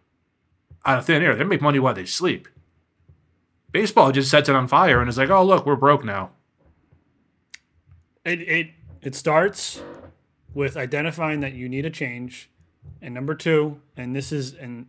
out 0.84 0.99
of 0.99 1.07
thin 1.07 1.22
air. 1.22 1.34
They 1.34 1.44
make 1.44 1.61
money 1.61 1.78
while 1.78 1.94
they 1.94 2.07
sleep. 2.07 2.49
Baseball 3.72 4.12
just 4.12 4.30
sets 4.30 4.49
it 4.49 4.55
on 4.55 4.68
fire 4.68 5.01
and 5.01 5.09
is 5.09 5.18
like, 5.18 5.28
oh 5.30 5.44
look, 5.44 5.66
we're 5.66 5.76
broke 5.76 6.05
now. 6.05 6.30
It 8.24 8.40
it 8.40 8.70
it 9.03 9.14
starts 9.14 9.82
with 10.55 10.76
identifying 10.76 11.40
that 11.40 11.53
you 11.53 11.68
need 11.68 11.84
a 11.84 11.90
change, 11.90 12.49
and 13.03 13.12
number 13.12 13.34
two, 13.34 13.80
and 13.96 14.14
this 14.14 14.32
is 14.32 14.55
and 14.55 14.86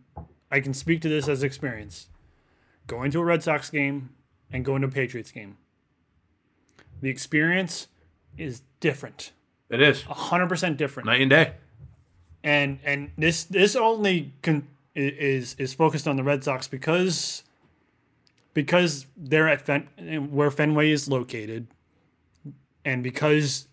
I 0.50 0.60
can 0.60 0.74
speak 0.74 1.00
to 1.02 1.08
this 1.08 1.28
as 1.28 1.42
experience, 1.42 2.08
going 2.86 3.10
to 3.10 3.20
a 3.20 3.24
Red 3.24 3.42
Sox 3.42 3.68
game 3.68 4.10
and 4.52 4.64
going 4.64 4.82
to 4.82 4.88
a 4.88 4.90
Patriots 4.90 5.30
game. 5.30 5.58
The 7.00 7.08
experience 7.08 7.88
is 8.36 8.62
different, 8.80 9.32
It 9.68 9.80
is 9.82 10.02
hundred 10.02 10.48
percent 10.48 10.76
different. 10.76 11.06
night 11.06 11.20
and 11.20 11.30
day. 11.30 11.52
and 12.44 12.78
and 12.84 13.10
this 13.18 13.44
this 13.44 13.76
only 13.76 14.32
con, 14.42 14.66
is 14.94 15.54
is 15.58 15.74
focused 15.74 16.06
on 16.08 16.16
the 16.16 16.22
Red 16.24 16.42
Sox 16.44 16.68
because 16.68 17.42
because 18.54 19.06
they're 19.16 19.48
at 19.48 19.62
Fen, 19.62 19.86
where 20.30 20.50
Fenway 20.50 20.90
is 20.90 21.08
located, 21.08 21.66
and 22.84 23.02
because 23.02 23.68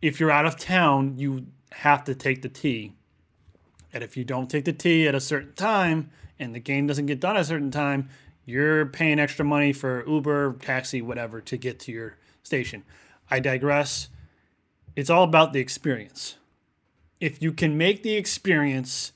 if 0.00 0.20
you're 0.20 0.30
out 0.30 0.46
of 0.46 0.56
town, 0.56 1.14
you 1.18 1.46
have 1.72 2.04
to 2.04 2.14
take 2.14 2.42
the 2.42 2.48
T, 2.48 2.92
and 3.92 4.04
if 4.04 4.16
you 4.16 4.24
don't 4.24 4.48
take 4.48 4.64
the 4.64 4.72
T 4.72 5.06
at 5.08 5.14
a 5.14 5.20
certain 5.20 5.52
time 5.54 6.10
and 6.38 6.54
the 6.54 6.60
game 6.60 6.86
doesn't 6.86 7.06
get 7.06 7.18
done 7.20 7.34
at 7.36 7.42
a 7.42 7.44
certain 7.44 7.70
time, 7.72 8.08
you're 8.46 8.86
paying 8.86 9.18
extra 9.18 9.44
money 9.44 9.72
for 9.72 10.04
Uber, 10.06 10.54
taxi, 10.60 11.02
whatever 11.02 11.40
to 11.40 11.56
get 11.56 11.80
to 11.80 11.90
your 11.92 12.16
station. 12.48 12.82
I 13.30 13.40
digress. 13.40 14.08
It's 14.96 15.10
all 15.10 15.22
about 15.22 15.52
the 15.52 15.60
experience 15.60 16.38
if 17.20 17.42
you 17.42 17.52
can 17.52 17.76
make 17.76 18.02
the 18.02 18.14
experience 18.14 19.12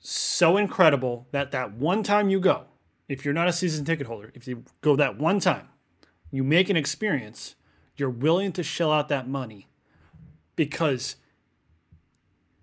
so 0.00 0.56
incredible 0.56 1.26
that 1.32 1.50
that 1.52 1.72
one 1.74 2.02
time 2.02 2.28
you 2.28 2.40
go, 2.40 2.64
if 3.08 3.24
you're 3.24 3.34
not 3.34 3.48
a 3.48 3.52
season 3.52 3.84
ticket 3.84 4.06
holder, 4.06 4.30
if 4.34 4.46
you 4.46 4.64
go 4.80 4.96
that 4.96 5.18
one 5.18 5.40
time, 5.40 5.68
you 6.30 6.42
make 6.42 6.68
an 6.68 6.76
experience, 6.76 7.54
you're 7.96 8.10
willing 8.10 8.52
to 8.52 8.62
shell 8.62 8.92
out 8.92 9.08
that 9.08 9.28
money 9.28 9.68
because 10.56 11.16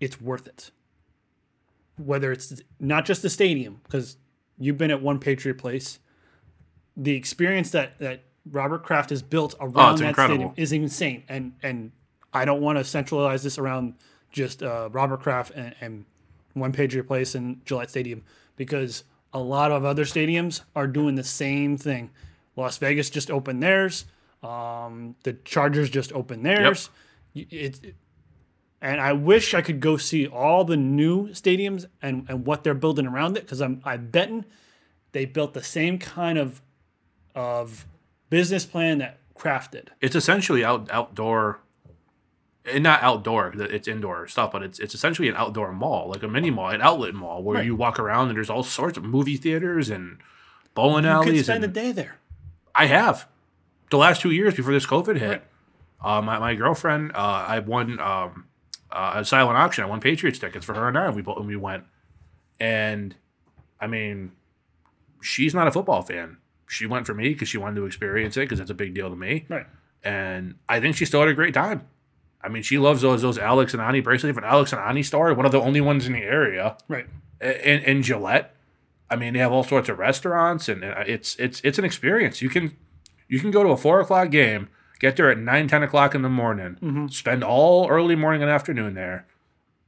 it's 0.00 0.20
worth 0.20 0.46
it. 0.46 0.70
Whether 1.96 2.32
it's 2.32 2.60
not 2.80 3.04
just 3.04 3.22
the 3.22 3.30
stadium, 3.30 3.80
because 3.84 4.16
you've 4.58 4.78
been 4.78 4.90
at 4.90 5.00
one 5.00 5.18
Patriot 5.18 5.58
place, 5.58 5.98
the 6.96 7.14
experience 7.14 7.70
that 7.70 7.98
that 7.98 8.24
Robert 8.50 8.82
Kraft 8.82 9.10
has 9.10 9.22
built 9.22 9.54
around 9.60 9.92
it's 9.94 10.00
that 10.02 10.08
incredible. 10.08 10.34
stadium 10.36 10.52
is 10.56 10.72
insane. 10.72 11.22
And 11.28 11.52
and 11.62 11.92
I 12.32 12.44
don't 12.44 12.60
want 12.60 12.78
to 12.78 12.84
centralize 12.84 13.42
this 13.42 13.58
around 13.58 13.94
just 14.30 14.62
uh, 14.62 14.88
Robert 14.92 15.20
Kraft 15.20 15.52
and, 15.54 15.74
and 15.80 16.04
One 16.54 16.72
Patriot 16.72 17.04
Place 17.04 17.34
and 17.34 17.64
Gillette 17.64 17.90
Stadium 17.90 18.22
because 18.56 19.04
a 19.32 19.38
lot 19.38 19.72
of 19.72 19.84
other 19.84 20.04
stadiums 20.04 20.60
are 20.76 20.86
doing 20.86 21.14
the 21.14 21.24
same 21.24 21.76
thing. 21.76 22.10
Las 22.56 22.78
Vegas 22.78 23.10
just 23.10 23.30
opened 23.30 23.62
theirs. 23.62 24.04
Um, 24.42 25.16
the 25.22 25.32
Chargers 25.44 25.88
just 25.90 26.12
opened 26.12 26.44
theirs. 26.44 26.90
Y- 27.34 27.46
It, 27.50 27.84
it- 27.84 27.94
and 28.82 29.00
I 29.00 29.14
wish 29.14 29.54
I 29.54 29.62
could 29.62 29.80
go 29.80 29.96
see 29.96 30.26
all 30.26 30.62
the 30.64 30.76
new 30.76 31.28
stadiums 31.28 31.86
and, 32.02 32.26
and 32.28 32.44
what 32.44 32.64
they're 32.64 32.74
building 32.74 33.06
around 33.06 33.38
it 33.38 33.40
because 33.44 33.62
I'm 33.62 33.80
I'm 33.82 34.10
betting 34.10 34.44
they 35.12 35.24
built 35.24 35.54
the 35.54 35.62
same 35.62 35.98
kind 35.98 36.36
of 36.36 36.60
of 37.34 37.86
business 38.38 38.64
plan 38.66 38.98
that 38.98 39.18
crafted. 39.38 39.88
It's 40.00 40.16
essentially 40.16 40.64
out 40.64 40.90
outdoor, 40.90 41.60
and 42.64 42.82
not 42.82 43.02
outdoor. 43.02 43.52
It's 43.56 43.86
indoor 43.86 44.26
stuff, 44.26 44.50
but 44.52 44.62
it's 44.62 44.78
it's 44.80 44.94
essentially 44.94 45.28
an 45.28 45.36
outdoor 45.36 45.72
mall, 45.72 46.08
like 46.08 46.22
a 46.24 46.28
mini 46.28 46.50
mall, 46.50 46.70
an 46.70 46.82
outlet 46.82 47.14
mall, 47.14 47.42
where 47.44 47.56
Right. 47.58 47.66
you 47.66 47.76
walk 47.76 47.98
around 48.00 48.28
and 48.28 48.36
there's 48.36 48.50
all 48.50 48.62
sorts 48.64 48.96
of 48.98 49.04
movie 49.04 49.36
theaters 49.36 49.88
and 49.90 50.18
bowling 50.74 51.04
You 51.04 51.10
could 51.20 51.28
alleys. 51.28 51.44
spend 51.44 51.62
a 51.64 51.68
day 51.68 51.92
there. 51.92 52.16
I 52.74 52.86
have. 52.86 53.28
The 53.90 53.98
last 53.98 54.20
two 54.22 54.30
years 54.32 54.54
before 54.54 54.72
this 54.72 54.86
COVID 54.86 55.18
hit, 55.18 55.28
Right. 56.02 56.18
uh, 56.18 56.20
my, 56.22 56.38
my 56.40 56.54
girlfriend, 56.56 57.12
uh, 57.14 57.44
I 57.46 57.60
won 57.60 58.00
um, 58.00 58.46
uh, 58.90 59.12
a 59.16 59.24
silent 59.24 59.56
auction. 59.58 59.84
I 59.84 59.86
won 59.86 60.00
Patriots 60.00 60.40
tickets 60.40 60.64
for 60.66 60.74
her 60.74 60.88
and 60.88 60.98
I. 60.98 61.10
We 61.10 61.22
both 61.22 61.38
we 61.44 61.54
went, 61.56 61.84
and 62.58 63.14
I 63.80 63.86
mean, 63.86 64.32
she's 65.22 65.54
not 65.54 65.68
a 65.68 65.70
football 65.70 66.02
fan. 66.02 66.38
She 66.74 66.86
went 66.86 67.06
for 67.06 67.14
me 67.14 67.30
because 67.30 67.48
she 67.48 67.58
wanted 67.58 67.76
to 67.76 67.86
experience 67.86 68.36
it 68.36 68.40
because 68.40 68.60
it's 68.60 68.70
a 68.70 68.74
big 68.74 68.94
deal 68.94 69.08
to 69.10 69.16
me, 69.16 69.46
Right. 69.48 69.66
and 70.02 70.56
I 70.68 70.80
think 70.80 70.96
she 70.96 71.04
still 71.04 71.20
had 71.20 71.28
a 71.28 71.34
great 71.34 71.54
time. 71.54 71.82
I 72.42 72.48
mean, 72.48 72.62
she 72.62 72.78
loves 72.78 73.00
those 73.02 73.22
those 73.22 73.38
Alex 73.38 73.72
and 73.72 73.80
Ani 73.82 74.00
bracelets 74.00 74.34
from 74.34 74.44
Alex 74.44 74.72
and 74.72 74.80
Ani 74.80 75.02
store, 75.02 75.32
one 75.34 75.46
of 75.46 75.52
the 75.52 75.60
only 75.60 75.80
ones 75.80 76.06
in 76.06 76.12
the 76.12 76.22
area 76.22 76.76
Right. 76.88 77.06
in, 77.40 77.80
in 77.80 78.02
Gillette. 78.02 78.54
I 79.10 79.16
mean, 79.16 79.34
they 79.34 79.38
have 79.38 79.52
all 79.52 79.62
sorts 79.64 79.88
of 79.88 79.98
restaurants, 79.98 80.68
and 80.68 80.82
uh, 80.84 81.04
it's 81.06 81.36
it's 81.36 81.60
it's 81.62 81.78
an 81.78 81.84
experience. 81.84 82.42
You 82.42 82.48
can 82.50 82.76
you 83.28 83.38
can 83.40 83.50
go 83.50 83.62
to 83.62 83.68
a 83.70 83.76
four 83.76 84.00
o'clock 84.00 84.30
game, 84.30 84.68
get 84.98 85.16
there 85.16 85.30
at 85.30 85.38
nine 85.38 85.68
ten 85.68 85.82
o'clock 85.82 86.14
in 86.14 86.22
the 86.22 86.28
morning, 86.28 87.08
spend 87.10 87.44
all 87.44 87.88
early 87.88 88.16
morning 88.16 88.42
and 88.42 88.50
afternoon 88.50 88.94
there, 88.94 89.26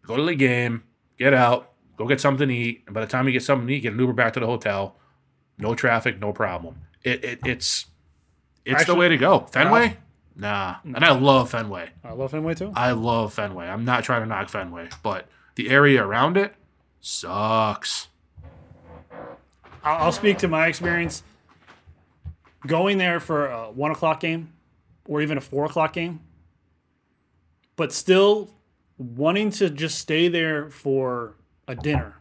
go 0.03 0.16
to 0.16 0.22
the 0.22 0.34
game, 0.34 0.84
get 1.18 1.34
out, 1.34 1.72
go 1.97 2.07
get 2.07 2.20
something 2.20 2.49
to 2.49 2.55
eat, 2.55 2.84
and 2.87 2.95
by 2.95 3.01
the 3.01 3.07
time 3.07 3.26
you 3.26 3.32
get 3.32 3.43
something 3.43 3.66
to 3.66 3.74
eat, 3.74 3.80
get 3.80 3.93
an 3.95 3.99
Uber 3.99 4.12
back 4.12 4.32
to 4.34 4.41
the 4.41 4.47
hotel. 4.47 4.97
No 5.59 5.75
traffic, 5.75 6.19
no 6.19 6.33
problem. 6.33 6.77
It, 7.03 7.25
it 7.25 7.39
it's 7.45 7.87
it's 8.65 8.85
the 8.85 8.95
way 8.95 9.09
to 9.09 9.17
go. 9.17 9.41
Fenway, 9.53 9.97
nah, 10.35 10.77
and 10.85 11.05
I 11.05 11.13
love 11.13 11.51
Fenway. 11.51 11.91
I 12.05 12.13
love 12.13 12.33
Fenway 12.33 12.55
too. 12.55 12.73
I 12.75 12.93
love 12.93 13.33
Fenway. 13.33 13.67
I'm 13.67 13.85
not 13.85 14.05
trying 14.05 14.23
to 14.23 14.27
knock 14.27 14.49
Fenway, 14.49 14.89
but 15.03 15.29
the 15.55 15.71
area 15.71 16.05
around 16.05 16.37
it 16.37 16.55
sucks. 17.01 18.09
I'll, 19.83 20.07
I'll 20.07 20.13
speak 20.13 20.39
to 20.39 20.49
my 20.49 20.67
experience 20.67 21.23
going 22.67 22.99
there 22.99 23.21
for 23.21 23.47
a 23.47 23.71
one 23.71 23.93
o'clock 23.93 24.21
game 24.21 24.53
or 25.07 25.23
even 25.23 25.39
a 25.39 25.41
four 25.41 25.65
o'clock 25.65 25.93
game, 25.93 26.21
but 27.77 27.93
still 27.93 28.51
wanting 28.99 29.51
to 29.51 29.71
just 29.71 29.99
stay 29.99 30.29
there 30.29 30.71
for 30.71 31.37
a 31.69 31.75
dinner. 31.75 32.17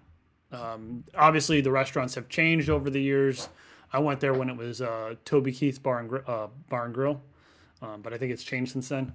Um, 0.56 1.04
obviously, 1.16 1.62
the 1.62 1.72
restaurants 1.72 2.16
have 2.16 2.30
changed 2.30 2.70
over 2.70 2.90
the 2.90 3.02
years. 3.02 3.50
I 3.92 4.00
went 4.00 4.20
there 4.20 4.34
when 4.34 4.50
it 4.50 4.58
was 4.58 4.82
uh, 4.82 5.16
Toby 5.26 5.52
Keith 5.52 5.82
Bar 5.82 6.00
and, 6.00 6.10
Gr- 6.10 6.28
uh, 6.28 6.48
Bar 6.70 6.86
and 6.86 6.94
Grill, 6.94 7.22
um, 7.82 8.02
but 8.02 8.14
I 8.14 8.18
think 8.18 8.32
it's 8.32 8.44
changed 8.44 8.72
since 8.74 8.90
then. 8.90 9.14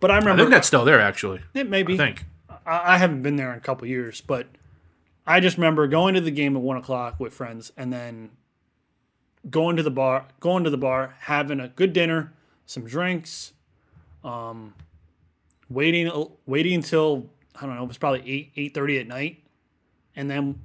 But 0.00 0.10
I 0.10 0.16
remember 0.16 0.42
I 0.42 0.44
think 0.44 0.50
that's 0.50 0.66
still 0.66 0.84
there, 0.84 1.00
actually. 1.00 1.40
it 1.54 1.68
may 1.68 1.82
be. 1.82 1.94
I 1.94 1.96
think. 1.96 2.24
I, 2.66 2.94
I 2.94 2.98
haven't 2.98 3.22
been 3.22 3.36
there 3.36 3.52
in 3.52 3.58
a 3.58 3.60
couple 3.60 3.86
years, 3.86 4.20
but 4.20 4.46
I 5.26 5.40
just 5.40 5.56
remember 5.56 5.86
going 5.86 6.14
to 6.14 6.20
the 6.20 6.30
game 6.30 6.56
at 6.56 6.62
one 6.62 6.76
o'clock 6.76 7.20
with 7.20 7.32
friends, 7.32 7.72
and 7.76 7.92
then 7.92 8.30
going 9.48 9.76
to 9.76 9.82
the 9.82 9.90
bar, 9.90 10.26
going 10.40 10.64
to 10.64 10.70
the 10.70 10.78
bar, 10.78 11.16
having 11.20 11.60
a 11.60 11.68
good 11.68 11.92
dinner, 11.92 12.32
some 12.66 12.84
drinks, 12.84 13.52
um, 14.24 14.74
waiting, 15.68 16.10
waiting 16.46 16.74
until 16.74 17.28
I 17.54 17.66
don't 17.66 17.76
know, 17.76 17.84
it 17.84 17.88
was 17.88 17.98
probably 17.98 18.22
eight 18.26 18.52
eight 18.56 18.74
thirty 18.74 18.98
at 18.98 19.06
night, 19.06 19.41
and 20.16 20.30
then 20.30 20.60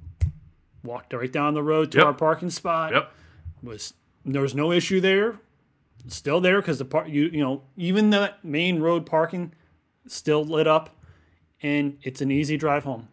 walked 0.82 1.12
right 1.12 1.32
down 1.32 1.54
the 1.54 1.62
road 1.62 1.90
to 1.92 1.98
Yep. 1.98 2.06
our 2.06 2.14
parking 2.14 2.50
spot. 2.50 2.92
Yep. 2.92 3.12
Was 3.62 3.94
there 4.24 4.42
was 4.42 4.54
no 4.54 4.70
issue 4.72 5.00
there, 5.00 5.38
still 6.06 6.40
there 6.40 6.60
because 6.60 6.78
the 6.78 6.84
part 6.84 7.08
you 7.08 7.24
you 7.32 7.40
know 7.40 7.62
even 7.76 8.10
the 8.10 8.34
main 8.42 8.80
road 8.80 9.06
parking 9.06 9.52
still 10.06 10.44
lit 10.44 10.66
up 10.66 10.96
and 11.62 11.98
it's 12.02 12.20
an 12.20 12.30
easy 12.30 12.56
drive 12.56 12.84
home. 12.84 13.08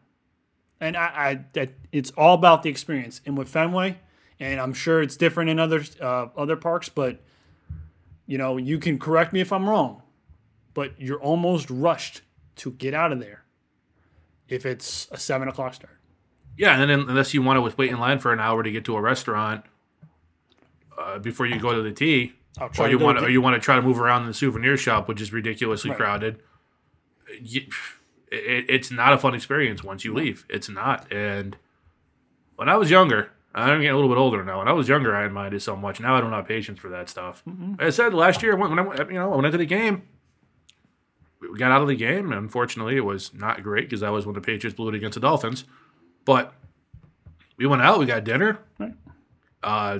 And 0.79 0.95
I, 0.95 1.05
I 1.05 1.39
that 1.53 1.71
it's 1.91 2.11
all 2.11 2.35
about 2.35 2.63
the 2.63 2.69
experience. 2.69 3.21
And 3.25 3.37
with 3.37 3.49
Fenway, 3.49 3.97
and 4.39 4.59
I'm 4.59 4.73
sure 4.73 5.01
it's 5.01 5.15
different 5.17 5.49
in 5.49 5.59
other 5.59 5.83
uh, 6.01 6.27
other 6.37 6.55
parks, 6.57 6.89
but 6.89 7.21
you 8.27 8.37
know 8.37 8.57
you 8.57 8.77
can 8.77 8.99
correct 8.99 9.33
me 9.33 9.39
if 9.39 9.51
I'm 9.51 9.67
wrong, 9.67 10.03
but 10.73 10.91
you're 10.99 11.19
almost 11.21 11.69
rushed 11.71 12.21
to 12.57 12.71
get 12.71 12.93
out 12.93 13.11
of 13.11 13.19
there 13.19 13.43
if 14.47 14.65
it's 14.65 15.07
a 15.11 15.17
seven 15.17 15.47
o'clock 15.47 15.73
start. 15.73 15.94
Yeah, 16.57 16.79
and 16.79 16.89
then 16.89 17.01
unless 17.09 17.33
you 17.33 17.41
want 17.41 17.57
to 17.57 17.75
wait 17.77 17.89
in 17.91 17.99
line 17.99 18.19
for 18.19 18.31
an 18.31 18.39
hour 18.39 18.63
to 18.63 18.71
get 18.71 18.85
to 18.85 18.95
a 18.95 19.01
restaurant 19.01 19.65
uh, 20.97 21.19
before 21.19 21.45
you 21.45 21.59
go 21.59 21.73
to 21.73 21.81
the 21.81 21.91
T, 21.91 22.33
or 22.79 22.87
you 22.89 22.97
want 22.97 23.17
to, 23.19 23.25
or 23.25 23.29
you 23.29 23.41
want 23.41 23.55
to 23.55 23.59
try 23.63 23.75
to 23.75 23.81
move 23.81 23.99
around 23.99 24.21
in 24.21 24.27
the 24.27 24.33
souvenir 24.33 24.77
shop, 24.77 25.07
which 25.07 25.19
is 25.21 25.33
ridiculously 25.33 25.89
Right. 25.91 25.99
crowded. 25.99 26.39
You, 27.41 27.61
it, 28.31 28.65
it's 28.69 28.91
not 28.91 29.11
a 29.13 29.17
fun 29.17 29.35
experience 29.35 29.83
once 29.83 30.05
you 30.05 30.13
leave. 30.13 30.45
It's 30.49 30.69
not. 30.69 31.11
And 31.11 31.57
when 32.55 32.69
I 32.69 32.77
was 32.77 32.89
younger, 32.89 33.31
I'm 33.53 33.81
getting 33.81 33.89
a 33.91 33.95
little 33.95 34.09
bit 34.09 34.17
older 34.17 34.43
now. 34.43 34.59
When 34.59 34.67
I 34.69 34.73
was 34.73 34.87
younger, 34.87 35.15
I 35.15 35.23
didn't 35.23 35.33
mind 35.33 35.53
it 35.53 35.61
so 35.61 35.75
much. 35.75 35.99
Now 35.99 36.15
I 36.15 36.21
don't 36.21 36.31
have 36.31 36.47
patience 36.47 36.79
for 36.79 36.89
that 36.89 37.09
stuff. 37.09 37.43
Like 37.45 37.81
I 37.81 37.89
said 37.89 38.13
last 38.13 38.41
year 38.41 38.55
when, 38.55 38.69
when 38.69 38.79
I 38.79 38.81
went- 38.83 39.09
you 39.11 39.15
know 39.19 39.31
I 39.33 39.35
went 39.35 39.47
into 39.47 39.57
the 39.57 39.65
game. 39.65 40.03
We 41.41 41.59
got 41.59 41.71
out 41.71 41.81
of 41.81 41.87
the 41.87 41.95
game, 41.95 42.31
unfortunately, 42.31 42.95
it 42.97 43.01
was 43.05 43.33
not 43.33 43.61
great 43.61 43.85
because 43.85 43.99
that 43.99 44.11
was 44.11 44.25
when 44.25 44.33
the 44.33 44.41
Patriots 44.41 44.75
blew 44.75 44.89
it 44.89 44.95
against 44.95 45.15
the 45.15 45.19
Dolphins. 45.21 45.65
But 46.25 46.53
we 47.57 47.67
went 47.67 47.81
out, 47.81 47.99
we 47.99 48.05
got 48.05 48.23
dinner. 48.23 48.59
Right. 48.79 48.93
Uh, 49.63 49.99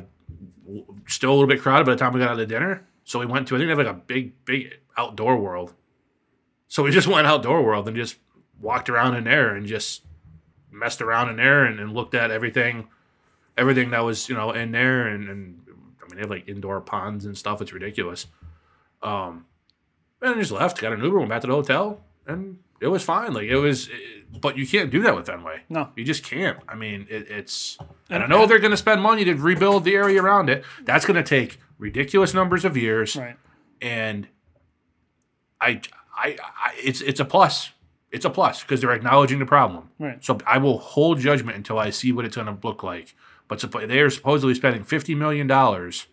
still 1.07 1.31
a 1.31 1.33
little 1.33 1.47
bit 1.47 1.61
crowded 1.61 1.85
by 1.85 1.93
the 1.93 1.99
time 1.99 2.13
we 2.13 2.19
got 2.19 2.29
out 2.29 2.33
of 2.33 2.39
the 2.39 2.45
dinner. 2.45 2.85
So 3.03 3.19
we 3.19 3.25
went 3.25 3.47
to 3.47 3.55
I 3.55 3.59
think 3.59 3.67
they 3.67 3.71
have 3.71 3.77
like 3.77 3.87
a 3.87 3.93
big, 3.93 4.45
big 4.45 4.79
outdoor 4.97 5.37
world. 5.37 5.73
So 6.67 6.83
we 6.83 6.91
just 6.99 7.07
went 7.07 7.27
outdoor 7.27 7.63
world 7.63 7.87
and 7.87 7.95
just 7.95 8.17
walked 8.59 8.89
around 8.89 9.15
in 9.15 9.25
there 9.25 9.55
and 9.55 9.65
just 9.65 10.03
messed 10.71 11.01
around 11.01 11.29
in 11.29 11.37
there 11.37 11.63
and, 11.65 11.79
and 11.79 11.93
looked 11.93 12.15
at 12.15 12.31
everything, 12.31 12.87
everything 13.57 13.91
that 13.91 14.03
was 14.03 14.27
you 14.27 14.35
know 14.35 14.51
in 14.51 14.71
there 14.71 15.07
and, 15.07 15.29
and 15.29 15.61
I 16.01 16.07
mean 16.07 16.15
they 16.15 16.21
have 16.21 16.29
like 16.29 16.49
indoor 16.49 16.81
ponds 16.81 17.25
and 17.25 17.37
stuff. 17.37 17.61
It's 17.61 17.71
ridiculous. 17.73 18.27
Um, 19.03 19.45
and 20.21 20.39
just 20.39 20.51
left, 20.51 20.81
got 20.81 20.93
an 20.93 21.03
Uber, 21.03 21.19
went 21.19 21.29
back 21.29 21.41
to 21.41 21.47
the 21.47 21.53
hotel, 21.53 22.01
and 22.25 22.57
it 22.85 22.89
was 22.91 23.03
fine. 23.03 23.33
Like 23.33 23.47
it 23.47 23.57
was, 23.57 23.89
but 24.39 24.57
you 24.57 24.67
can't 24.67 24.91
do 24.91 25.01
that 25.01 25.15
with 25.15 25.25
Fenway. 25.25 25.63
No. 25.69 25.89
You 25.95 26.03
just 26.05 26.23
can't. 26.23 26.59
I 26.69 26.75
mean, 26.75 27.07
it, 27.09 27.27
it's. 27.29 27.77
And 28.09 28.23
I 28.23 28.27
know 28.27 28.45
they're 28.45 28.59
going 28.59 28.71
to 28.71 28.77
spend 28.77 29.01
money 29.01 29.23
to 29.25 29.33
rebuild 29.33 29.83
the 29.83 29.95
area 29.95 30.21
around 30.21 30.49
it. 30.49 30.63
That's 30.83 31.05
going 31.05 31.15
to 31.21 31.23
take 31.23 31.59
ridiculous 31.79 32.33
numbers 32.33 32.63
of 32.63 32.77
years, 32.77 33.15
Right. 33.15 33.35
and 33.81 34.27
I, 35.59 35.81
I, 36.15 36.37
I, 36.41 36.73
it's 36.83 37.01
it's 37.01 37.19
a 37.19 37.25
plus. 37.25 37.71
It's 38.11 38.23
a 38.25 38.29
plus 38.29 38.61
because 38.61 38.79
they're 38.81 38.91
acknowledging 38.93 39.39
the 39.39 39.45
problem. 39.45 39.89
Right. 39.99 40.23
So 40.23 40.37
I 40.45 40.57
will 40.59 40.77
hold 40.77 41.19
judgment 41.19 41.57
until 41.57 41.79
I 41.79 41.89
see 41.89 42.11
what 42.13 42.23
it's 42.23 42.35
going 42.35 42.47
to 42.47 42.57
look 42.65 42.81
like. 42.83 43.15
But 43.47 43.59
suppo- 43.59 43.87
they 43.87 43.99
are 43.99 44.09
supposedly 44.09 44.53
spending 44.55 44.83
fifty 44.83 45.15
million 45.15 45.47
dollars 45.47 46.07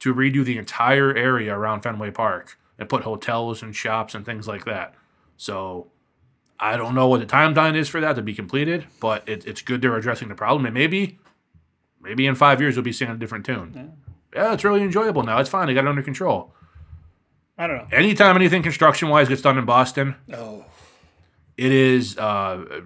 to 0.00 0.14
redo 0.14 0.44
the 0.44 0.58
entire 0.58 1.14
area 1.14 1.56
around 1.56 1.80
Fenway 1.82 2.10
Park 2.10 2.58
and 2.78 2.88
put 2.88 3.04
hotels 3.04 3.62
and 3.62 3.74
shops 3.74 4.14
and 4.14 4.26
things 4.26 4.46
like 4.48 4.64
that. 4.64 4.94
So 5.36 5.88
I 6.60 6.76
don't 6.76 6.94
know 6.94 7.08
what 7.08 7.20
the 7.20 7.26
timeline 7.26 7.74
is 7.76 7.88
for 7.88 8.00
that 8.00 8.14
to 8.16 8.22
be 8.22 8.34
completed, 8.34 8.86
but 9.00 9.28
it, 9.28 9.46
it's 9.46 9.62
good 9.62 9.82
they're 9.82 9.96
addressing 9.96 10.28
the 10.28 10.34
problem. 10.34 10.64
And 10.66 10.74
maybe, 10.74 11.18
maybe 12.00 12.26
in 12.26 12.34
five 12.34 12.60
years 12.60 12.76
we'll 12.76 12.84
be 12.84 12.92
singing 12.92 13.14
a 13.14 13.18
different 13.18 13.44
tune. 13.44 13.92
Yeah, 14.34 14.52
it's 14.52 14.64
really 14.64 14.82
enjoyable 14.82 15.22
now. 15.22 15.38
It's 15.38 15.50
fine. 15.50 15.66
They 15.66 15.74
got 15.74 15.84
it 15.84 15.88
under 15.88 16.02
control. 16.02 16.54
I 17.56 17.66
don't 17.68 17.76
know. 17.76 17.86
Anytime 17.96 18.34
anything 18.36 18.62
construction 18.62 19.08
wise 19.08 19.28
gets 19.28 19.42
done 19.42 19.58
in 19.58 19.64
Boston, 19.64 20.16
Oh, 20.32 20.64
it 21.56 21.70
is 21.70 22.18
uh, 22.18 22.82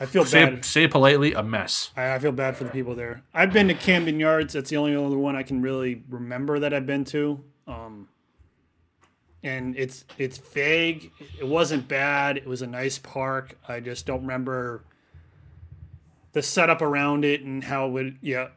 I 0.00 0.06
feel 0.06 0.24
say 0.24 0.44
bad. 0.44 0.64
say 0.64 0.86
politely 0.86 1.32
a 1.32 1.42
mess. 1.42 1.90
I, 1.96 2.14
I 2.14 2.18
feel 2.20 2.30
bad 2.30 2.56
for 2.56 2.62
the 2.62 2.70
people 2.70 2.94
there. 2.94 3.22
I've 3.34 3.52
been 3.52 3.66
to 3.68 3.74
Camden 3.74 4.20
Yards. 4.20 4.52
That's 4.54 4.70
the 4.70 4.76
only 4.76 4.94
other 4.94 5.18
one 5.18 5.34
I 5.34 5.42
can 5.42 5.62
really 5.62 6.04
remember 6.08 6.60
that 6.60 6.72
I've 6.72 6.86
been 6.86 7.04
to. 7.06 7.42
Um, 7.66 8.08
and 9.42 9.76
it's 9.76 10.04
it's 10.16 10.38
vague. 10.38 11.10
It 11.38 11.46
wasn't 11.46 11.88
bad. 11.88 12.36
It 12.36 12.46
was 12.46 12.62
a 12.62 12.66
nice 12.66 12.98
park. 12.98 13.58
I 13.66 13.80
just 13.80 14.06
don't 14.06 14.22
remember 14.22 14.84
the 16.32 16.42
setup 16.42 16.82
around 16.82 17.24
it 17.24 17.42
and 17.42 17.62
how 17.64 17.86
it 17.86 17.90
would. 17.90 18.18
Yeah, 18.20 18.48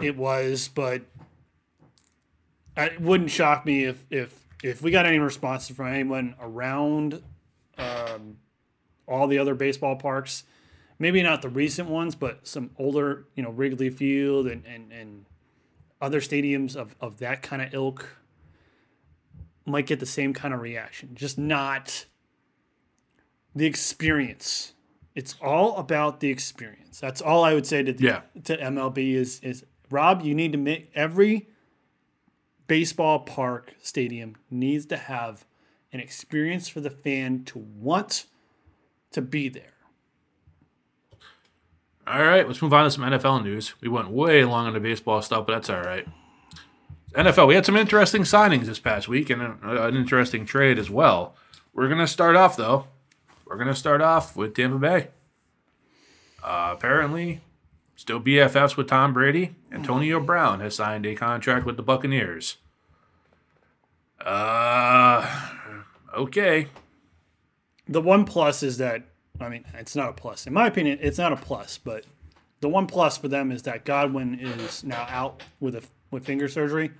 it 0.00 0.16
was, 0.16 0.68
but 0.68 1.02
it 2.76 3.00
wouldn't 3.00 3.30
shock 3.30 3.66
me 3.66 3.84
if 3.84 4.04
if 4.10 4.46
if 4.62 4.82
we 4.82 4.90
got 4.90 5.06
any 5.06 5.18
responses 5.18 5.76
from 5.76 5.88
anyone 5.88 6.34
around 6.40 7.22
um, 7.78 8.36
all 9.08 9.26
the 9.26 9.38
other 9.38 9.54
baseball 9.54 9.96
parks 9.96 10.44
maybe 11.00 11.22
not 11.22 11.42
the 11.42 11.48
recent 11.48 11.88
ones, 11.88 12.14
but 12.14 12.46
some 12.46 12.70
older, 12.78 13.26
you 13.34 13.42
know, 13.42 13.50
Wrigley 13.50 13.90
Field 13.90 14.46
and 14.46 14.64
and, 14.64 14.92
and 14.92 15.24
other 16.00 16.20
stadiums 16.20 16.76
of, 16.76 16.94
of 17.00 17.18
that 17.18 17.42
kind 17.42 17.60
of 17.60 17.74
ilk 17.74 18.06
might 19.70 19.86
get 19.86 20.00
the 20.00 20.06
same 20.06 20.34
kind 20.34 20.52
of 20.52 20.60
reaction. 20.60 21.10
Just 21.14 21.38
not 21.38 22.06
the 23.54 23.66
experience. 23.66 24.72
It's 25.14 25.34
all 25.42 25.76
about 25.76 26.20
the 26.20 26.28
experience. 26.28 27.00
That's 27.00 27.20
all 27.20 27.44
I 27.44 27.54
would 27.54 27.66
say 27.66 27.82
to 27.82 27.92
the, 27.92 28.04
Yeah. 28.04 28.20
to 28.44 28.56
MLB 28.56 29.14
is 29.14 29.40
is 29.40 29.64
Rob, 29.90 30.22
you 30.22 30.34
need 30.34 30.52
to 30.52 30.58
make 30.58 30.90
every 30.94 31.48
baseball 32.68 33.18
park 33.20 33.74
stadium 33.82 34.36
needs 34.50 34.86
to 34.86 34.96
have 34.96 35.44
an 35.92 35.98
experience 35.98 36.68
for 36.68 36.80
the 36.80 36.90
fan 36.90 37.44
to 37.46 37.58
want 37.58 38.26
to 39.10 39.20
be 39.20 39.48
there. 39.48 39.72
All 42.06 42.22
right, 42.22 42.46
let's 42.46 42.62
move 42.62 42.72
on 42.72 42.84
to 42.84 42.90
some 42.90 43.04
NFL 43.04 43.42
news. 43.44 43.74
We 43.80 43.88
went 43.88 44.10
way 44.10 44.44
long 44.44 44.66
on 44.66 44.72
the 44.74 44.80
baseball 44.80 45.20
stuff, 45.22 45.46
but 45.46 45.54
that's 45.54 45.70
all 45.70 45.80
right. 45.80 46.06
NFL, 47.12 47.48
we 47.48 47.54
had 47.54 47.66
some 47.66 47.76
interesting 47.76 48.22
signings 48.22 48.66
this 48.66 48.78
past 48.78 49.08
week 49.08 49.30
and 49.30 49.42
an, 49.62 49.96
interesting 49.96 50.46
trade 50.46 50.78
as 50.78 50.88
well. 50.88 51.34
We're 51.72 51.88
going 51.88 51.98
to 51.98 52.06
start 52.06 52.36
off, 52.36 52.56
though. 52.56 52.86
We're 53.46 53.56
going 53.56 53.68
to 53.68 53.74
start 53.74 54.00
off 54.00 54.36
with 54.36 54.54
Tampa 54.54 54.78
Bay. 54.78 55.08
Uh, 56.42 56.70
apparently, 56.72 57.40
still 57.96 58.20
BFFs 58.20 58.76
with 58.76 58.88
Tom 58.88 59.12
Brady. 59.12 59.56
Antonio 59.72 60.20
Brown 60.20 60.60
has 60.60 60.76
signed 60.76 61.04
a 61.04 61.14
contract 61.14 61.66
with 61.66 61.76
the 61.76 61.82
Buccaneers. 61.82 62.56
Uh, 64.24 65.48
okay. 66.16 66.68
The 67.88 68.00
one 68.00 68.24
plus 68.24 68.62
is 68.62 68.78
that 68.78 69.04
I 69.40 69.48
mean 69.48 69.64
it's 69.74 69.96
not 69.96 70.10
a 70.10 70.12
plus 70.12 70.46
in 70.46 70.52
my 70.52 70.66
opinion. 70.66 70.98
It's 71.00 71.18
not 71.18 71.32
a 71.32 71.36
plus, 71.36 71.78
but 71.78 72.04
the 72.60 72.68
one 72.68 72.86
plus 72.86 73.16
for 73.16 73.28
them 73.28 73.50
is 73.50 73.62
that 73.62 73.84
Godwin 73.84 74.38
is 74.38 74.84
now 74.84 75.06
out 75.08 75.42
with 75.58 75.74
a 75.74 75.82
with 76.10 76.24
finger 76.24 76.48
surgery. 76.48 76.90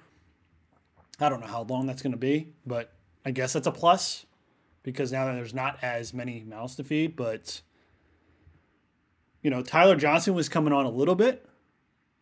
I 1.18 1.28
don't 1.28 1.40
know 1.40 1.46
how 1.46 1.62
long 1.62 1.86
that's 1.86 2.02
going 2.02 2.12
to 2.12 2.18
be, 2.18 2.48
but 2.66 2.92
I 3.24 3.30
guess 3.30 3.52
that's 3.52 3.66
a 3.66 3.72
plus 3.72 4.24
because 4.82 5.12
now 5.12 5.26
there's 5.26 5.54
not 5.54 5.78
as 5.82 6.14
many 6.14 6.44
mouths 6.46 6.76
to 6.76 6.84
feed. 6.84 7.16
But 7.16 7.60
you 9.42 9.50
know, 9.50 9.62
Tyler 9.62 9.96
Johnson 9.96 10.34
was 10.34 10.48
coming 10.48 10.72
on 10.72 10.86
a 10.86 10.90
little 10.90 11.14
bit. 11.14 11.46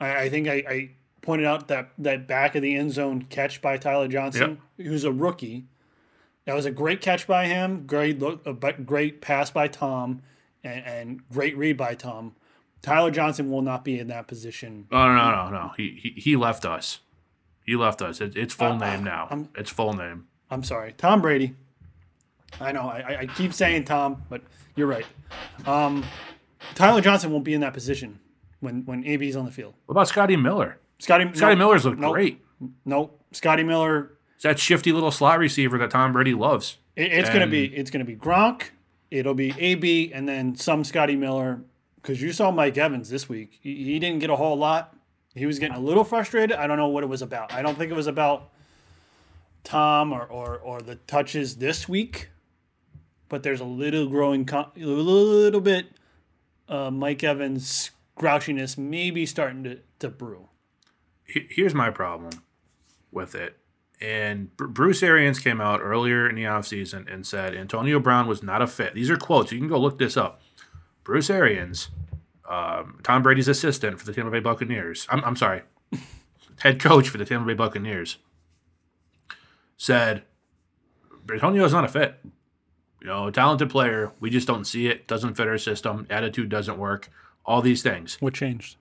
I, 0.00 0.22
I 0.22 0.28
think 0.28 0.48
I, 0.48 0.64
I 0.68 0.90
pointed 1.22 1.46
out 1.46 1.68
that 1.68 1.90
that 1.98 2.26
back 2.26 2.54
of 2.54 2.62
the 2.62 2.74
end 2.74 2.92
zone 2.92 3.22
catch 3.22 3.62
by 3.62 3.76
Tyler 3.76 4.08
Johnson, 4.08 4.58
who's 4.76 5.04
a 5.04 5.12
rookie. 5.12 5.66
That 6.44 6.54
was 6.54 6.64
a 6.64 6.70
great 6.70 7.02
catch 7.02 7.26
by 7.26 7.46
him. 7.46 7.86
Great 7.86 8.18
look, 8.18 8.46
a 8.46 8.54
great 8.54 9.20
pass 9.20 9.50
by 9.50 9.68
Tom, 9.68 10.22
and, 10.64 10.84
and 10.86 11.28
great 11.30 11.56
read 11.58 11.76
by 11.76 11.94
Tom. 11.94 12.34
Tyler 12.82 13.10
Johnson 13.10 13.50
will 13.50 13.62
not 13.62 13.84
be 13.84 13.98
in 13.98 14.08
that 14.08 14.26
position. 14.28 14.86
Oh, 14.92 15.06
no, 15.06 15.14
no, 15.14 15.44
no, 15.44 15.50
no. 15.50 15.72
He, 15.76 15.98
he, 16.02 16.20
he 16.20 16.36
left 16.36 16.64
us. 16.64 17.00
He 17.64 17.76
left 17.76 18.00
us. 18.02 18.20
It, 18.20 18.36
it's 18.36 18.54
full 18.54 18.72
Uh, 18.72 18.78
name 18.78 19.04
now. 19.04 19.26
I'm- 19.30 19.48
it's 19.56 19.70
full 19.70 19.92
name. 19.92 20.26
I'm 20.50 20.62
sorry, 20.62 20.94
Tom 20.96 21.20
Brady. 21.20 21.54
I 22.60 22.72
know 22.72 22.82
I, 22.88 23.18
I- 23.20 23.26
keep 23.26 23.52
saying 23.52 23.84
Tom, 23.84 24.22
but 24.30 24.40
you're 24.74 24.86
right. 24.86 25.04
Um, 25.66 26.04
Tyler 26.74 27.00
Johnson 27.02 27.30
won't 27.30 27.44
be 27.44 27.52
in 27.54 27.60
that 27.60 27.74
position 27.74 28.18
when 28.60 28.84
when 28.86 29.04
AB's 29.06 29.36
on 29.36 29.44
the 29.44 29.50
field. 29.50 29.74
What 29.86 29.92
about 29.92 30.08
Scotty 30.08 30.36
Miller? 30.36 30.78
Scotty 30.98 31.24
Scotty 31.34 31.54
nope, 31.54 31.58
Miller's 31.58 31.84
looked 31.84 31.98
nope, 32.00 32.12
great. 32.14 32.42
Nope. 32.86 33.20
Scotty 33.32 33.62
Miller. 33.64 34.12
It's 34.36 34.44
that 34.44 34.58
shifty 34.58 34.92
little 34.92 35.10
slot 35.10 35.38
receiver 35.38 35.76
that 35.78 35.90
Tom 35.90 36.12
Brady 36.12 36.32
loves. 36.32 36.78
It, 36.96 37.12
it's 37.12 37.28
gonna 37.28 37.46
be 37.46 37.66
it's 37.66 37.90
gonna 37.90 38.04
be 38.06 38.16
Gronk. 38.16 38.62
It'll 39.10 39.34
be 39.34 39.54
AB 39.58 40.12
and 40.14 40.26
then 40.28 40.54
some 40.56 40.84
Scotty 40.84 41.16
Miller 41.16 41.60
because 42.00 42.22
you 42.22 42.32
saw 42.32 42.50
Mike 42.50 42.76
Evans 42.76 43.10
this 43.10 43.28
week. 43.28 43.58
He, 43.60 43.98
didn't 43.98 44.20
get 44.20 44.30
a 44.30 44.36
whole 44.36 44.56
lot. 44.56 44.96
He 45.34 45.46
was 45.46 45.58
getting 45.58 45.76
a 45.76 45.80
little 45.80 46.04
frustrated. 46.04 46.56
I 46.56 46.66
don't 46.66 46.78
know 46.78 46.88
what 46.88 47.04
it 47.04 47.08
was 47.08 47.22
about. 47.22 47.52
I 47.52 47.62
don't 47.62 47.76
think 47.76 47.90
it 47.90 47.94
was 47.94 48.06
about 48.06 48.50
Tom 49.64 50.12
or 50.12 50.24
or, 50.24 50.56
or 50.58 50.80
the 50.80 50.96
touches 50.96 51.56
this 51.56 51.88
week. 51.88 52.30
But 53.28 53.42
there's 53.42 53.60
a 53.60 53.64
little 53.64 54.08
growing, 54.08 54.48
a 54.48 54.70
little 54.78 55.60
bit, 55.60 55.86
uh, 56.66 56.90
Mike 56.90 57.22
Evans 57.22 57.90
grouchiness 58.18 58.78
maybe 58.78 59.26
starting 59.26 59.64
to, 59.64 59.78
to 59.98 60.08
brew. 60.08 60.48
Here's 61.24 61.74
my 61.74 61.90
problem 61.90 62.42
with 63.12 63.34
it. 63.34 63.58
And 64.00 64.56
Bruce 64.56 65.02
Arians 65.02 65.38
came 65.40 65.60
out 65.60 65.80
earlier 65.82 66.28
in 66.28 66.36
the 66.36 66.44
offseason 66.44 67.12
and 67.12 67.26
said 67.26 67.54
Antonio 67.54 67.98
Brown 67.98 68.26
was 68.26 68.42
not 68.42 68.62
a 68.62 68.66
fit. 68.66 68.94
These 68.94 69.10
are 69.10 69.16
quotes. 69.16 69.52
You 69.52 69.58
can 69.58 69.68
go 69.68 69.78
look 69.78 69.98
this 69.98 70.16
up. 70.16 70.40
Bruce 71.08 71.30
Arians, 71.30 71.88
um, 72.50 73.00
Tom 73.02 73.22
Brady's 73.22 73.48
assistant 73.48 73.98
for 73.98 74.04
the 74.04 74.12
Tampa 74.12 74.30
Bay 74.30 74.40
Buccaneers. 74.40 75.06
I'm, 75.08 75.24
I'm 75.24 75.36
sorry, 75.36 75.62
head 76.58 76.78
coach 76.78 77.08
for 77.08 77.16
the 77.16 77.24
Tampa 77.24 77.46
Bay 77.46 77.54
Buccaneers, 77.54 78.18
said 79.78 80.24
Antonio's 81.32 81.72
not 81.72 81.86
a 81.86 81.88
fit. 81.88 82.16
You 83.00 83.06
know, 83.06 83.30
talented 83.30 83.70
player. 83.70 84.12
We 84.20 84.28
just 84.28 84.46
don't 84.46 84.66
see 84.66 84.86
it. 84.88 85.08
Doesn't 85.08 85.34
fit 85.34 85.48
our 85.48 85.56
system. 85.56 86.06
Attitude 86.10 86.50
doesn't 86.50 86.76
work. 86.76 87.08
All 87.46 87.62
these 87.62 87.82
things. 87.82 88.18
What 88.20 88.34
changed? 88.34 88.76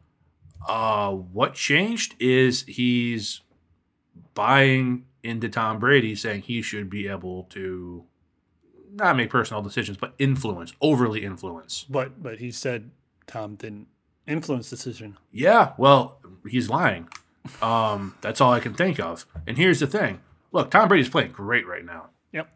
Uh, 0.67 1.11
what 1.11 1.53
changed 1.53 2.13
is 2.19 2.63
he's 2.63 3.39
buying 4.33 5.05
into 5.23 5.47
Tom 5.47 5.79
Brady, 5.79 6.13
saying 6.13 6.41
he 6.41 6.61
should 6.61 6.89
be 6.89 7.07
able 7.07 7.43
to 7.51 8.03
not 8.93 9.15
make 9.17 9.29
personal 9.29 9.61
decisions, 9.61 9.97
but 9.97 10.13
influence, 10.19 10.73
overly 10.81 11.23
influence. 11.23 11.85
But 11.89 12.21
but 12.21 12.39
he 12.39 12.51
said 12.51 12.91
Tom 13.27 13.55
didn't 13.55 13.87
influence 14.27 14.69
decision. 14.69 15.17
Yeah, 15.31 15.73
well, 15.77 16.19
he's 16.47 16.69
lying. 16.69 17.07
Um, 17.61 18.15
that's 18.21 18.41
all 18.41 18.51
I 18.51 18.59
can 18.59 18.73
think 18.73 18.99
of. 18.99 19.25
And 19.45 19.57
here's 19.57 19.79
the 19.79 19.87
thing: 19.87 20.19
look, 20.51 20.71
Tom 20.71 20.87
Brady's 20.87 21.09
playing 21.09 21.31
great 21.31 21.65
right 21.67 21.85
now, 21.85 22.07
Yep. 22.33 22.49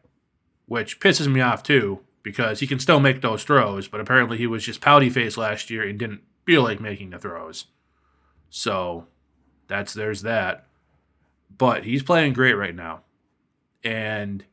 which 0.66 1.00
pisses 1.00 1.32
me 1.32 1.42
off 1.42 1.64
too 1.64 2.00
because 2.24 2.60
he 2.60 2.68
can 2.68 2.80
still 2.80 3.00
make 3.00 3.22
those 3.22 3.44
throws, 3.44 3.88
but 3.88 4.00
apparently 4.00 4.38
he 4.38 4.46
was 4.46 4.64
just 4.64 4.80
pouty 4.82 5.10
faced 5.10 5.38
last 5.38 5.70
year 5.72 5.82
and 5.88 5.98
didn't 5.98 6.22
feel 6.46 6.62
like 6.62 6.80
making 6.80 7.10
the 7.10 7.18
throws. 7.18 7.66
So 8.50 9.08
that's 9.68 9.94
there's 9.94 10.22
that. 10.22 10.66
But 11.58 11.84
he's 11.84 12.04
playing 12.04 12.34
great 12.34 12.54
right 12.54 12.76
now. 12.76 13.02
And 13.84 14.44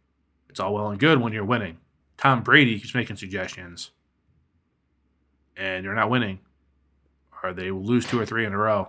it's 0.59 0.64
all 0.64 0.74
well 0.74 0.90
and 0.90 0.98
good 0.98 1.20
when 1.20 1.32
you're 1.32 1.44
winning. 1.44 1.78
Tom 2.16 2.42
Brady 2.42 2.80
keeps 2.80 2.92
making 2.92 3.14
suggestions. 3.14 3.92
And 5.56 5.84
you're 5.84 5.94
not 5.94 6.11
winning. 6.11 6.40
Or 7.44 7.52
they 7.52 7.70
lose 7.70 8.04
two 8.04 8.18
or 8.18 8.26
three 8.26 8.44
in 8.44 8.52
a 8.52 8.59
row. 8.59 8.88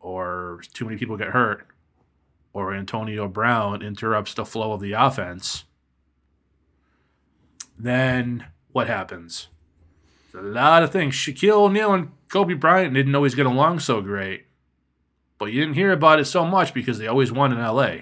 Or 0.00 0.62
too 0.74 0.84
many 0.84 0.96
people 0.96 1.16
get 1.16 1.28
hurt. 1.28 1.68
Or 2.52 2.74
Antonio 2.74 3.28
Brown 3.28 3.82
interrupts 3.82 4.34
the 4.34 4.44
flow 4.44 4.72
of 4.72 4.80
the 4.80 4.94
offense. 4.94 5.62
Then 7.78 8.48
what 8.72 8.88
happens? 8.88 9.46
a 10.34 10.42
lot 10.42 10.82
of 10.82 10.90
things. 10.90 11.14
Shaquille 11.14 11.52
O'Neal 11.52 11.94
and 11.94 12.10
Kobe 12.28 12.54
Bryant 12.54 12.92
didn't 12.94 13.14
always 13.14 13.36
get 13.36 13.46
along 13.46 13.78
so 13.78 14.02
great. 14.02 14.46
But 15.38 15.52
you 15.52 15.60
didn't 15.60 15.76
hear 15.76 15.92
about 15.92 16.18
it 16.18 16.24
so 16.24 16.44
much 16.44 16.74
because 16.74 16.98
they 16.98 17.06
always 17.06 17.30
won 17.30 17.52
in 17.52 17.58
LA. 17.58 18.00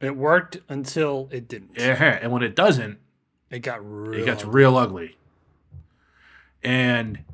It 0.00 0.16
worked 0.16 0.58
until 0.68 1.28
it 1.32 1.48
didn't. 1.48 1.72
Yeah, 1.76 2.18
and 2.22 2.30
when 2.30 2.42
it 2.42 2.54
doesn't, 2.54 2.98
It 3.50 3.60
got 3.60 3.80
real. 3.84 4.20
it 4.20 4.24
gets 4.24 4.44
real 4.44 4.76
ugly. 4.76 5.16
And 6.62 7.24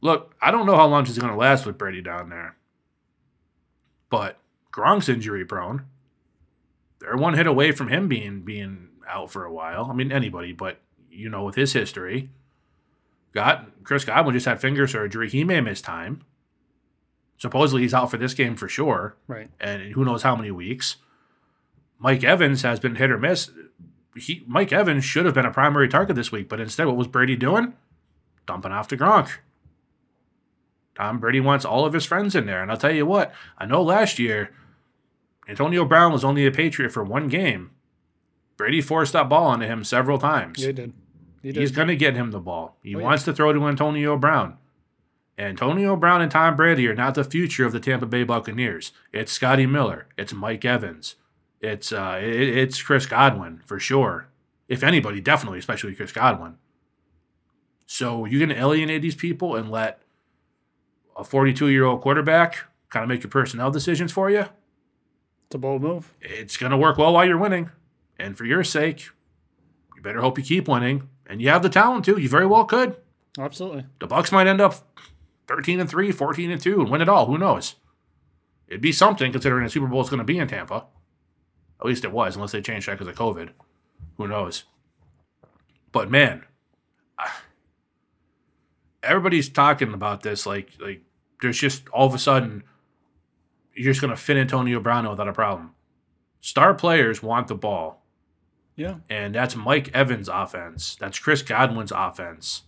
look, 0.00 0.34
I 0.40 0.50
don't 0.50 0.66
know 0.66 0.76
how 0.76 0.86
long 0.86 1.04
she's 1.04 1.18
going 1.18 1.32
to 1.32 1.38
last 1.38 1.66
with 1.66 1.78
Brady 1.78 2.02
down 2.02 2.30
there. 2.30 2.56
But 4.08 4.38
Gronk's 4.72 5.08
injury 5.08 5.44
prone. 5.44 5.84
They're 7.00 7.16
one 7.16 7.34
hit 7.34 7.46
away 7.46 7.72
from 7.72 7.88
him 7.88 8.08
being 8.08 8.40
being 8.42 8.88
out 9.08 9.30
for 9.30 9.44
a 9.44 9.52
while. 9.52 9.88
I 9.90 9.94
mean 9.94 10.12
anybody, 10.12 10.52
but 10.52 10.80
you 11.10 11.28
know 11.28 11.44
with 11.44 11.54
his 11.54 11.72
history, 11.72 12.28
got 13.32 13.84
Chris 13.84 14.04
Godwin 14.04 14.34
just 14.34 14.46
had 14.46 14.60
finger 14.60 14.86
surgery. 14.86 15.28
He 15.28 15.44
may 15.44 15.60
miss 15.60 15.80
time. 15.80 16.22
Supposedly 17.38 17.82
he's 17.82 17.94
out 17.94 18.10
for 18.10 18.18
this 18.18 18.34
game 18.34 18.54
for 18.54 18.68
sure 18.68 19.16
right. 19.26 19.48
and 19.58 19.92
who 19.94 20.04
knows 20.04 20.22
how 20.22 20.36
many 20.36 20.50
weeks. 20.50 20.96
Mike 22.00 22.24
Evans 22.24 22.62
has 22.62 22.80
been 22.80 22.96
hit 22.96 23.10
or 23.10 23.18
miss. 23.18 23.50
He 24.16 24.42
Mike 24.48 24.72
Evans 24.72 25.04
should 25.04 25.24
have 25.26 25.34
been 25.34 25.46
a 25.46 25.52
primary 25.52 25.86
target 25.86 26.16
this 26.16 26.32
week, 26.32 26.48
but 26.48 26.58
instead, 26.60 26.86
what 26.86 26.96
was 26.96 27.06
Brady 27.06 27.36
doing? 27.36 27.74
Dumping 28.46 28.72
off 28.72 28.88
to 28.88 28.96
Gronk. 28.96 29.30
Tom 30.96 31.18
Brady 31.18 31.40
wants 31.40 31.64
all 31.64 31.84
of 31.86 31.92
his 31.92 32.04
friends 32.04 32.34
in 32.34 32.46
there, 32.46 32.60
and 32.62 32.70
I'll 32.70 32.76
tell 32.76 32.90
you 32.94 33.06
what. 33.06 33.32
I 33.56 33.66
know 33.66 33.82
last 33.82 34.18
year, 34.18 34.52
Antonio 35.48 35.84
Brown 35.84 36.12
was 36.12 36.24
only 36.24 36.44
a 36.46 36.50
Patriot 36.50 36.90
for 36.90 37.04
one 37.04 37.28
game. 37.28 37.70
Brady 38.56 38.80
forced 38.80 39.12
that 39.14 39.28
ball 39.28 39.46
onto 39.46 39.66
him 39.66 39.84
several 39.84 40.18
times. 40.18 40.62
Yeah, 40.62 40.70
it 40.70 40.76
did. 40.76 40.92
He 41.42 41.52
He's 41.52 41.70
going 41.72 41.88
to 41.88 41.96
get 41.96 42.16
him 42.16 42.32
the 42.32 42.40
ball. 42.40 42.76
He 42.82 42.94
Oh, 42.94 42.98
yeah. 42.98 43.04
wants 43.04 43.24
to 43.24 43.32
throw 43.32 43.52
to 43.52 43.66
Antonio 43.66 44.16
Brown. 44.18 44.58
Antonio 45.38 45.96
Brown 45.96 46.20
and 46.20 46.30
Tom 46.30 46.54
Brady 46.54 46.86
are 46.86 46.94
not 46.94 47.14
the 47.14 47.24
future 47.24 47.64
of 47.64 47.72
the 47.72 47.80
Tampa 47.80 48.04
Bay 48.04 48.24
Buccaneers. 48.24 48.92
It's 49.10 49.32
Scotty 49.32 49.64
Miller. 49.64 50.06
It's 50.18 50.34
Mike 50.34 50.66
Evans. 50.66 51.14
It's 51.60 51.92
uh, 51.92 52.18
it, 52.22 52.48
it's 52.48 52.82
Chris 52.82 53.06
Godwin 53.06 53.62
for 53.66 53.78
sure. 53.78 54.28
If 54.68 54.82
anybody, 54.82 55.20
definitely, 55.20 55.58
especially 55.58 55.94
Chris 55.94 56.12
Godwin. 56.12 56.56
So 57.86 58.24
you're 58.24 58.38
going 58.38 58.56
to 58.56 58.62
alienate 58.62 59.02
these 59.02 59.16
people 59.16 59.56
and 59.56 59.70
let 59.70 60.00
a 61.16 61.24
42 61.24 61.68
year 61.68 61.84
old 61.84 62.00
quarterback 62.00 62.58
kind 62.88 63.02
of 63.02 63.08
make 63.08 63.22
your 63.22 63.30
personnel 63.30 63.70
decisions 63.70 64.12
for 64.12 64.30
you. 64.30 64.46
It's 65.46 65.54
a 65.54 65.58
bold 65.58 65.82
move. 65.82 66.16
It's 66.20 66.56
going 66.56 66.70
to 66.70 66.78
work 66.78 66.98
well 66.98 67.12
while 67.12 67.26
you're 67.26 67.36
winning. 67.36 67.70
And 68.18 68.38
for 68.38 68.44
your 68.44 68.62
sake, 68.62 69.10
you 69.96 70.02
better 70.02 70.20
hope 70.20 70.38
you 70.38 70.44
keep 70.44 70.68
winning. 70.68 71.08
And 71.26 71.42
you 71.42 71.48
have 71.48 71.62
the 71.62 71.68
talent 71.68 72.04
too. 72.04 72.20
You 72.20 72.28
very 72.28 72.46
well 72.46 72.64
could. 72.64 72.96
Absolutely. 73.38 73.86
The 73.98 74.06
Bucks 74.06 74.30
might 74.30 74.46
end 74.46 74.60
up 74.60 74.74
13 75.48 75.80
and 75.80 75.90
3, 75.90 76.12
14 76.12 76.50
and 76.50 76.60
2 76.60 76.80
and 76.80 76.90
win 76.90 77.02
it 77.02 77.08
all. 77.08 77.26
Who 77.26 77.38
knows? 77.38 77.74
It'd 78.68 78.80
be 78.80 78.92
something 78.92 79.32
considering 79.32 79.64
the 79.64 79.70
Super 79.70 79.88
Bowl 79.88 80.00
is 80.00 80.08
going 80.08 80.18
to 80.18 80.24
be 80.24 80.38
in 80.38 80.46
Tampa. 80.46 80.86
At 81.80 81.86
least 81.86 82.04
it 82.04 82.12
was, 82.12 82.36
unless 82.36 82.52
they 82.52 82.60
changed 82.60 82.88
that 82.88 82.98
because 82.98 83.08
of 83.08 83.16
COVID. 83.16 83.50
Who 84.16 84.28
knows? 84.28 84.64
But 85.92 86.10
man, 86.10 86.44
everybody's 89.02 89.48
talking 89.48 89.94
about 89.94 90.22
this 90.22 90.46
like 90.46 90.70
like 90.78 91.02
there's 91.40 91.58
just 91.58 91.88
all 91.88 92.06
of 92.06 92.14
a 92.14 92.18
sudden 92.18 92.62
you're 93.74 93.90
just 93.90 94.00
going 94.00 94.14
to 94.14 94.16
fit 94.16 94.36
Antonio 94.36 94.80
Brown 94.80 95.08
without 95.08 95.28
a 95.28 95.32
problem. 95.32 95.74
Star 96.40 96.74
players 96.74 97.22
want 97.22 97.48
the 97.48 97.54
ball. 97.54 98.04
Yeah. 98.76 98.96
And 99.08 99.34
that's 99.34 99.56
Mike 99.56 99.90
Evans' 99.94 100.28
offense. 100.28 100.96
That's 100.96 101.18
Chris 101.18 101.42
Godwin's 101.42 101.92
offense. 101.92 102.62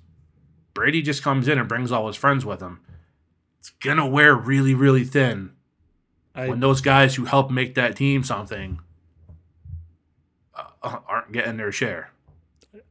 Brady 0.74 1.02
just 1.02 1.22
comes 1.22 1.48
in 1.48 1.58
and 1.58 1.68
brings 1.68 1.92
all 1.92 2.06
his 2.06 2.16
friends 2.16 2.44
with 2.46 2.60
him. 2.60 2.80
It's 3.58 3.70
going 3.70 3.96
to 3.98 4.06
wear 4.06 4.34
really, 4.34 4.74
really 4.74 5.04
thin 5.04 5.52
I, 6.34 6.48
when 6.48 6.60
those 6.60 6.80
guys 6.80 7.14
who 7.16 7.24
help 7.24 7.50
make 7.50 7.74
that 7.74 7.96
team 7.96 8.24
something 8.24 8.80
aren't 10.82 11.32
getting 11.32 11.56
their 11.56 11.72
share. 11.72 12.10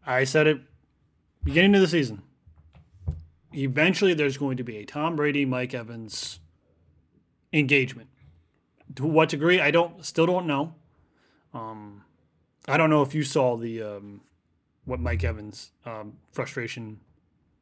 I 0.05 0.23
said 0.23 0.47
it 0.47 0.61
beginning 1.43 1.75
of 1.75 1.81
the 1.81 1.87
season. 1.87 2.21
Eventually, 3.53 4.13
there's 4.13 4.37
going 4.37 4.57
to 4.57 4.63
be 4.63 4.77
a 4.77 4.85
Tom 4.85 5.15
Brady, 5.15 5.45
Mike 5.45 5.73
Evans 5.73 6.39
engagement. 7.51 8.07
To 8.95 9.05
what 9.05 9.29
degree, 9.29 9.59
I 9.59 9.71
don't 9.71 10.05
still 10.05 10.25
don't 10.25 10.47
know. 10.47 10.75
Um, 11.53 12.03
I 12.67 12.77
don't 12.77 12.89
know 12.89 13.01
if 13.01 13.13
you 13.13 13.23
saw 13.23 13.57
the 13.57 13.81
um, 13.81 14.21
what 14.85 14.99
Mike 14.99 15.23
Evans 15.23 15.71
um, 15.85 16.13
frustration. 16.31 16.99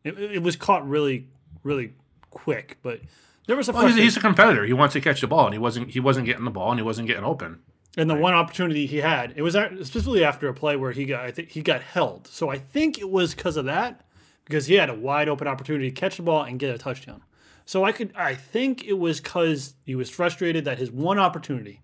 It, 0.04 0.18
it 0.20 0.44
was 0.44 0.56
caught 0.56 0.88
really, 0.88 1.28
really 1.64 1.94
quick, 2.30 2.78
but 2.82 3.02
there 3.48 3.56
was 3.56 3.68
a 3.68 3.72
Well, 3.72 3.88
he's, 3.88 3.96
he's 3.96 4.18
a 4.18 4.22
competitor. 4.22 4.64
He 4.66 4.74
wants 4.74 4.94
to 4.94 5.02
catch 5.02 5.22
the 5.22 5.28
ball, 5.28 5.46
and 5.46 5.54
he 5.54 5.60
wasn't. 5.60 5.90
He 5.90 6.00
wasn't 6.00 6.26
getting 6.26 6.46
the 6.46 6.52
ball, 6.52 6.72
and 6.72 6.80
he 6.80 6.84
wasn't 6.84 7.08
getting 7.08 7.24
open. 7.24 7.62
And 8.00 8.10
the 8.10 8.16
one 8.16 8.34
opportunity 8.34 8.86
he 8.86 9.00
had, 9.00 9.34
it 9.36 9.42
was 9.42 9.56
specifically 9.56 10.24
after 10.24 10.48
a 10.48 10.54
play 10.54 10.78
where 10.78 10.94
he 10.94 11.04
got, 11.04 11.26
I 11.26 11.32
think 11.32 11.50
he 11.50 11.62
got 11.62 11.82
held. 11.82 12.28
So 12.28 12.48
I 12.48 12.58
think 12.58 12.98
it 12.98 13.10
was 13.10 13.36
because 13.36 13.58
of 13.58 13.66
that, 13.66 14.06
because 14.46 14.68
he 14.68 14.76
had 14.76 14.90
a 14.90 14.94
wide 14.94 15.28
open 15.28 15.50
opportunity 15.50 15.92
to 15.92 15.96
catch 16.00 16.16
the 16.16 16.24
ball 16.24 16.44
and 16.44 16.58
get 16.58 16.74
a 16.74 16.78
touchdown. 16.78 17.22
So 17.66 17.84
I 17.84 17.92
could, 17.92 18.14
I 18.16 18.36
think 18.36 18.86
it 18.86 18.98
was 18.98 19.20
because 19.20 19.74
he 19.84 19.96
was 19.96 20.10
frustrated 20.10 20.64
that 20.64 20.78
his 20.78 20.90
one 20.90 21.20
opportunity 21.20 21.82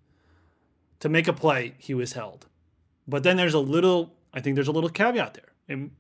to 1.02 1.10
make 1.10 1.28
a 1.28 1.34
play, 1.34 1.74
he 1.80 1.94
was 1.94 2.14
held. 2.14 2.46
But 3.06 3.24
then 3.24 3.36
there's 3.36 3.54
a 3.54 3.60
little, 3.60 4.14
I 4.34 4.40
think 4.40 4.56
there's 4.56 4.70
a 4.70 4.72
little 4.72 4.90
caveat 4.90 5.34
there. 5.34 5.52
And 5.68 5.92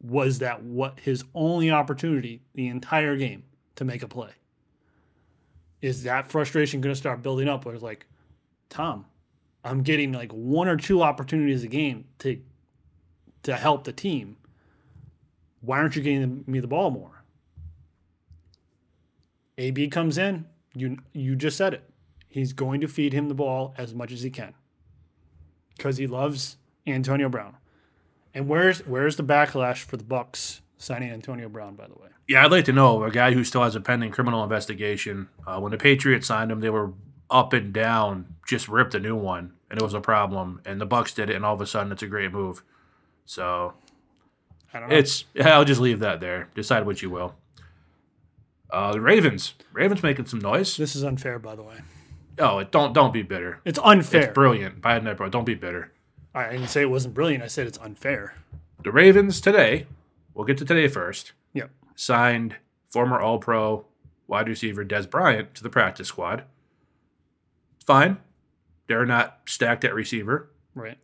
was 0.00 0.38
that 0.38 0.62
what 0.62 1.00
his 1.00 1.24
only 1.34 1.72
opportunity 1.72 2.42
the 2.54 2.68
entire 2.68 3.16
game 3.16 3.42
to 3.74 3.84
make 3.84 4.04
a 4.04 4.08
play? 4.08 4.30
Is 5.82 6.04
that 6.04 6.30
frustration 6.30 6.80
going 6.80 6.94
to 6.94 6.98
start 6.98 7.24
building 7.24 7.48
up 7.48 7.64
where 7.64 7.74
it's 7.74 7.82
like, 7.82 8.06
Tom, 8.68 9.04
I'm 9.64 9.82
getting 9.82 10.12
like 10.12 10.32
one 10.32 10.68
or 10.68 10.76
two 10.76 11.02
opportunities 11.02 11.64
a 11.64 11.68
game 11.68 12.06
to 12.20 12.40
to 13.42 13.56
help 13.56 13.84
the 13.84 13.92
team. 13.92 14.36
Why 15.60 15.78
aren't 15.78 15.96
you 15.96 16.02
getting 16.02 16.44
me 16.46 16.60
the 16.60 16.66
ball 16.66 16.90
more? 16.90 17.22
AB 19.56 19.88
comes 19.88 20.18
in. 20.18 20.46
You 20.74 20.98
you 21.12 21.36
just 21.36 21.56
said 21.56 21.74
it. 21.74 21.88
He's 22.28 22.52
going 22.52 22.80
to 22.80 22.88
feed 22.88 23.12
him 23.12 23.28
the 23.28 23.34
ball 23.34 23.74
as 23.76 23.94
much 23.94 24.12
as 24.12 24.22
he 24.22 24.30
can 24.30 24.54
because 25.76 25.96
he 25.96 26.06
loves 26.06 26.56
Antonio 26.86 27.28
Brown. 27.28 27.56
And 28.34 28.48
where's 28.48 28.80
where's 28.86 29.16
the 29.16 29.24
backlash 29.24 29.78
for 29.78 29.96
the 29.96 30.04
Bucks 30.04 30.60
signing 30.76 31.10
Antonio 31.10 31.48
Brown? 31.48 31.74
By 31.74 31.88
the 31.88 31.94
way, 31.94 32.08
Yeah, 32.28 32.44
I'd 32.44 32.52
like 32.52 32.66
to 32.66 32.72
know 32.72 33.02
a 33.02 33.10
guy 33.10 33.32
who 33.32 33.42
still 33.42 33.64
has 33.64 33.74
a 33.74 33.80
pending 33.80 34.12
criminal 34.12 34.44
investigation. 34.44 35.28
Uh, 35.46 35.58
when 35.58 35.72
the 35.72 35.78
Patriots 35.78 36.28
signed 36.28 36.52
him, 36.52 36.60
they 36.60 36.70
were 36.70 36.92
up 37.30 37.52
and 37.52 37.72
down, 37.72 38.36
just 38.46 38.68
ripped 38.68 38.94
a 38.94 39.00
new 39.00 39.16
one, 39.16 39.52
and 39.70 39.78
it 39.78 39.82
was 39.82 39.94
a 39.94 40.00
problem. 40.00 40.60
And 40.64 40.80
the 40.80 40.86
Bucks 40.86 41.12
did 41.12 41.30
it, 41.30 41.36
and 41.36 41.44
all 41.44 41.54
of 41.54 41.60
a 41.60 41.66
sudden, 41.66 41.92
it's 41.92 42.02
a 42.02 42.06
great 42.06 42.32
move. 42.32 42.62
So 43.26 43.74
I 44.72 44.80
don't 44.80 44.88
know. 44.88 44.96
it's. 44.96 45.24
I'll 45.42 45.64
just 45.64 45.80
leave 45.80 46.00
that 46.00 46.20
there. 46.20 46.48
Decide 46.54 46.86
what 46.86 47.02
you 47.02 47.10
will. 47.10 47.34
Uh, 48.70 48.92
the 48.92 49.00
Ravens. 49.00 49.54
Ravens 49.72 50.02
making 50.02 50.26
some 50.26 50.40
noise. 50.40 50.76
this 50.76 50.94
is 50.94 51.02
unfair, 51.02 51.38
by 51.38 51.54
the 51.54 51.62
way. 51.62 51.76
Oh, 52.38 52.58
it, 52.58 52.70
don't 52.70 52.92
don't 52.92 53.12
be 53.12 53.22
bitter. 53.22 53.60
It's 53.64 53.78
unfair. 53.82 54.22
It's 54.22 54.34
brilliant. 54.34 54.80
Buy 54.80 54.96
it, 54.96 55.16
bro. 55.16 55.28
Don't 55.28 55.44
be 55.44 55.54
bitter. 55.54 55.92
I 56.34 56.52
didn't 56.52 56.68
say 56.68 56.82
it 56.82 56.90
wasn't 56.90 57.14
brilliant. 57.14 57.42
I 57.42 57.48
said 57.48 57.66
it's 57.66 57.78
unfair. 57.78 58.34
The 58.82 58.92
Ravens 58.92 59.40
today. 59.40 59.86
We'll 60.34 60.44
get 60.46 60.58
to 60.58 60.64
today 60.64 60.86
first. 60.86 61.32
Yep. 61.54 61.70
signed 61.96 62.56
former 62.86 63.18
All 63.18 63.38
Pro 63.38 63.86
wide 64.28 64.46
receiver 64.46 64.84
Dez 64.84 65.10
Bryant 65.10 65.54
to 65.56 65.62
the 65.62 65.70
practice 65.70 66.08
squad. 66.08 66.44
Fine. 67.88 68.18
They're 68.86 69.06
not 69.06 69.38
stacked 69.46 69.82
at 69.82 69.94
receiver. 69.94 70.50
Right. 70.74 70.98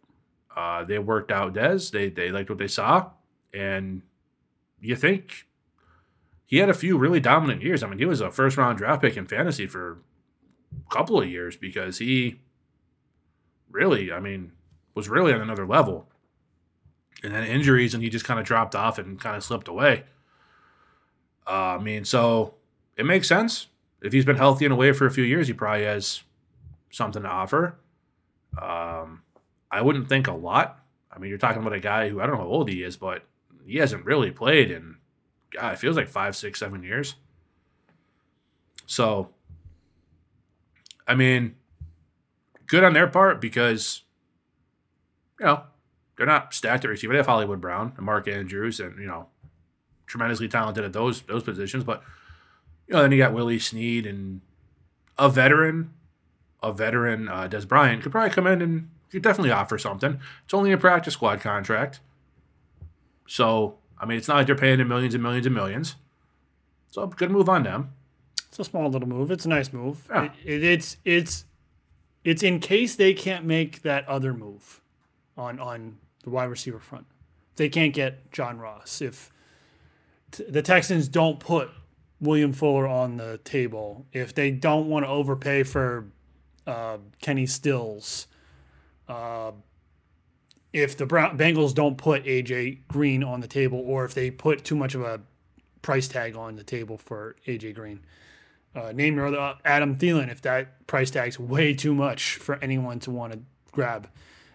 Uh, 0.55 0.85
they 0.85 0.99
worked 0.99 1.33
out 1.33 1.55
Dez. 1.55 1.91
They 1.91 2.11
they 2.11 2.31
liked 2.31 2.51
what 2.51 2.59
they 2.59 2.69
saw, 2.69 3.13
and 3.55 4.03
you 4.83 4.95
think 4.95 5.47
he 6.45 6.59
had 6.59 6.69
a 6.69 6.75
few 6.75 6.99
really 6.99 7.21
dominant 7.21 7.63
years. 7.63 7.83
I 7.83 7.89
mean, 7.89 7.99
he 7.99 8.05
was 8.05 8.21
a 8.21 8.31
first 8.31 8.59
round 8.59 8.77
draft 8.77 9.01
pick 9.01 9.17
in 9.17 9.27
fantasy 9.27 9.67
for 9.67 10.03
a 10.87 10.95
couple 10.95 11.19
of 11.19 11.27
years 11.27 11.57
because 11.57 11.97
he 11.97 12.41
really, 13.71 14.13
I 14.13 14.21
mean, 14.21 14.53
was 14.95 15.09
really 15.09 15.33
on 15.33 15.41
another 15.41 15.67
level. 15.67 16.11
And 17.23 17.35
then 17.35 17.45
injuries, 17.45 17.95
and 17.95 18.03
he 18.03 18.11
just 18.11 18.27
kind 18.27 18.39
of 18.39 18.45
dropped 18.45 18.75
off 18.75 18.99
and 18.99 19.19
kind 19.19 19.37
of 19.37 19.43
slipped 19.43 19.69
away. 19.69 20.05
Uh, 21.47 21.79
I 21.79 21.79
mean, 21.79 22.05
so 22.05 22.57
it 22.99 23.07
makes 23.07 23.27
sense. 23.27 23.69
If 24.03 24.13
he's 24.13 24.27
been 24.27 24.37
healthy 24.37 24.67
and 24.67 24.73
away 24.75 24.93
for 24.93 25.07
a 25.07 25.11
few 25.11 25.25
years, 25.25 25.47
he 25.47 25.55
probably 25.55 25.85
has 25.85 26.25
something 26.95 27.23
to 27.23 27.29
offer. 27.29 27.77
Um, 28.61 29.23
I 29.71 29.83
wouldn't 29.83 30.09
think 30.09 30.29
a 30.29 30.33
lot. 30.33 30.81
I 31.11 31.19
mean, 31.19 31.29
you're 31.29 31.39
talking 31.39 31.61
about 31.61 31.73
a 31.73 31.81
guy 31.81 32.09
who 32.09 32.21
I 32.21 32.27
don't 32.27 32.37
know 32.37 32.43
how 32.43 32.49
old 32.49 32.69
he 32.69 32.83
is, 32.83 32.97
but 32.97 33.25
he 33.67 33.79
hasn't 33.79 34.05
really 34.05 34.31
played 34.31 34.71
in, 34.71 34.97
God, 35.51 35.75
it 35.75 35.79
feels 35.79 35.97
like 35.97 36.09
five, 36.09 36.37
six, 36.37 36.59
seven 36.59 36.83
years. 36.83 37.15
So, 38.87 39.31
I 41.07 41.15
mean, 41.15 41.55
good 42.67 42.85
on 42.85 42.93
their 42.93 43.07
part 43.07 43.41
because, 43.41 44.03
you 45.41 45.47
know, 45.47 45.63
they're 46.17 46.27
not 46.27 46.55
stacked 46.55 46.85
at 46.85 46.91
receiver. 46.91 47.13
They 47.13 47.19
have 47.19 47.27
Hollywood 47.27 47.61
Brown 47.61 47.93
and 47.97 48.07
Mark 48.07 48.29
Andrews, 48.29 48.81
and 48.81 48.99
you 48.99 49.07
know, 49.07 49.29
tremendously 50.07 50.49
talented 50.49 50.85
at 50.85 50.93
those 50.93 51.23
those 51.23 51.43
positions. 51.43 51.85
But 51.85 52.03
you 52.87 52.95
know, 52.95 53.03
then 53.03 53.13
you 53.13 53.19
got 53.19 53.33
Willie 53.33 53.59
Snead 53.59 54.07
and 54.07 54.41
a 55.19 55.29
veteran, 55.29 55.93
a 56.65 56.73
veteran 56.73 57.29
uh, 57.29 57.49
Dez 57.49 57.69
Bryant 57.69 58.03
could 58.03 58.13
probably 58.13 58.31
come 58.31 58.47
in 58.47 58.63
and 58.63 58.91
could 59.11 59.23
definitely 59.23 59.53
offer 59.53 59.79
something. 59.79 60.19
It's 60.45 60.55
only 60.55 60.73
a 60.73 60.79
practice 60.79 61.15
squad 61.15 61.41
contract, 61.41 62.01
so 63.27 63.79
I 63.99 64.07
mean, 64.07 64.19
it's 64.19 64.29
not 64.29 64.39
like 64.39 64.47
they're 64.47 64.57
paying 64.57 64.81
him 64.81 64.89
millions 64.89 65.15
and 65.15 65.23
millions 65.23 65.47
and 65.47 65.55
millions. 65.55 65.97
So 66.91 67.07
good 67.07 67.31
move 67.31 67.49
on 67.49 67.63
them. 67.63 67.93
It's 68.49 68.59
a 68.59 68.65
small 68.65 68.89
little 68.89 69.09
move. 69.09 69.31
It's 69.31 69.45
a 69.45 69.49
nice 69.49 69.73
move. 69.73 70.07
Yeah. 70.09 70.25
It, 70.25 70.33
it, 70.45 70.65
it's 70.65 70.97
it's 71.05 71.45
it's 72.23 72.43
in 72.43 72.61
case 72.61 72.97
they 72.97 73.15
can't 73.15 73.45
make 73.45 73.83
that 73.83 74.07
other 74.09 74.33
move 74.33 74.81
on 75.37 75.59
on 75.59 75.99
the 76.23 76.31
wide 76.31 76.45
receiver 76.45 76.79
front. 76.79 77.07
They 77.57 77.69
can't 77.69 77.93
get 77.93 78.33
John 78.33 78.59
Ross. 78.59 79.01
If 79.01 79.31
t- 80.31 80.45
the 80.49 80.63
Texans 80.63 81.09
don't 81.09 81.39
put 81.41 81.71
William 82.21 82.53
Fuller 82.53 82.87
on 82.87 83.17
the 83.17 83.39
table, 83.39 84.07
if 84.13 84.35
they 84.35 84.51
don't 84.51 84.89
want 84.89 85.05
to 85.05 85.09
overpay 85.09 85.63
for 85.65 86.07
uh, 86.67 86.99
Kenny 87.21 87.47
Stills, 87.47 88.27
uh, 89.09 89.53
if 90.73 90.97
the 90.97 91.07
Brown, 91.07 91.39
Bengals 91.39 91.75
don't 91.75 91.97
put 91.97 92.25
AJ 92.25 92.81
Green 92.89 93.23
on 93.23 93.41
the 93.41 93.47
table, 93.47 93.83
or 93.87 94.05
if 94.05 94.15
they 94.15 94.31
put 94.31 94.65
too 94.65 94.75
much 94.75 94.95
of 94.95 95.03
a 95.03 95.21
price 95.83 96.09
tag 96.09 96.35
on 96.35 96.57
the 96.57 96.65
table 96.65 96.99
for 96.99 97.37
AJ 97.47 97.75
Green. 97.75 98.01
Uh, 98.75 98.91
name 98.91 99.15
your 99.15 99.29
other 99.29 99.39
uh, 99.39 99.55
Adam 99.65 99.97
Thielen 99.97 100.31
if 100.31 100.43
that 100.43 100.85
price 100.89 101.11
tag's 101.11 101.39
way 101.39 101.75
too 101.75 101.95
much 101.95 102.37
for 102.37 102.57
anyone 102.57 102.99
to 103.01 103.11
want 103.13 103.33
to 103.33 103.39
grab. 103.71 104.09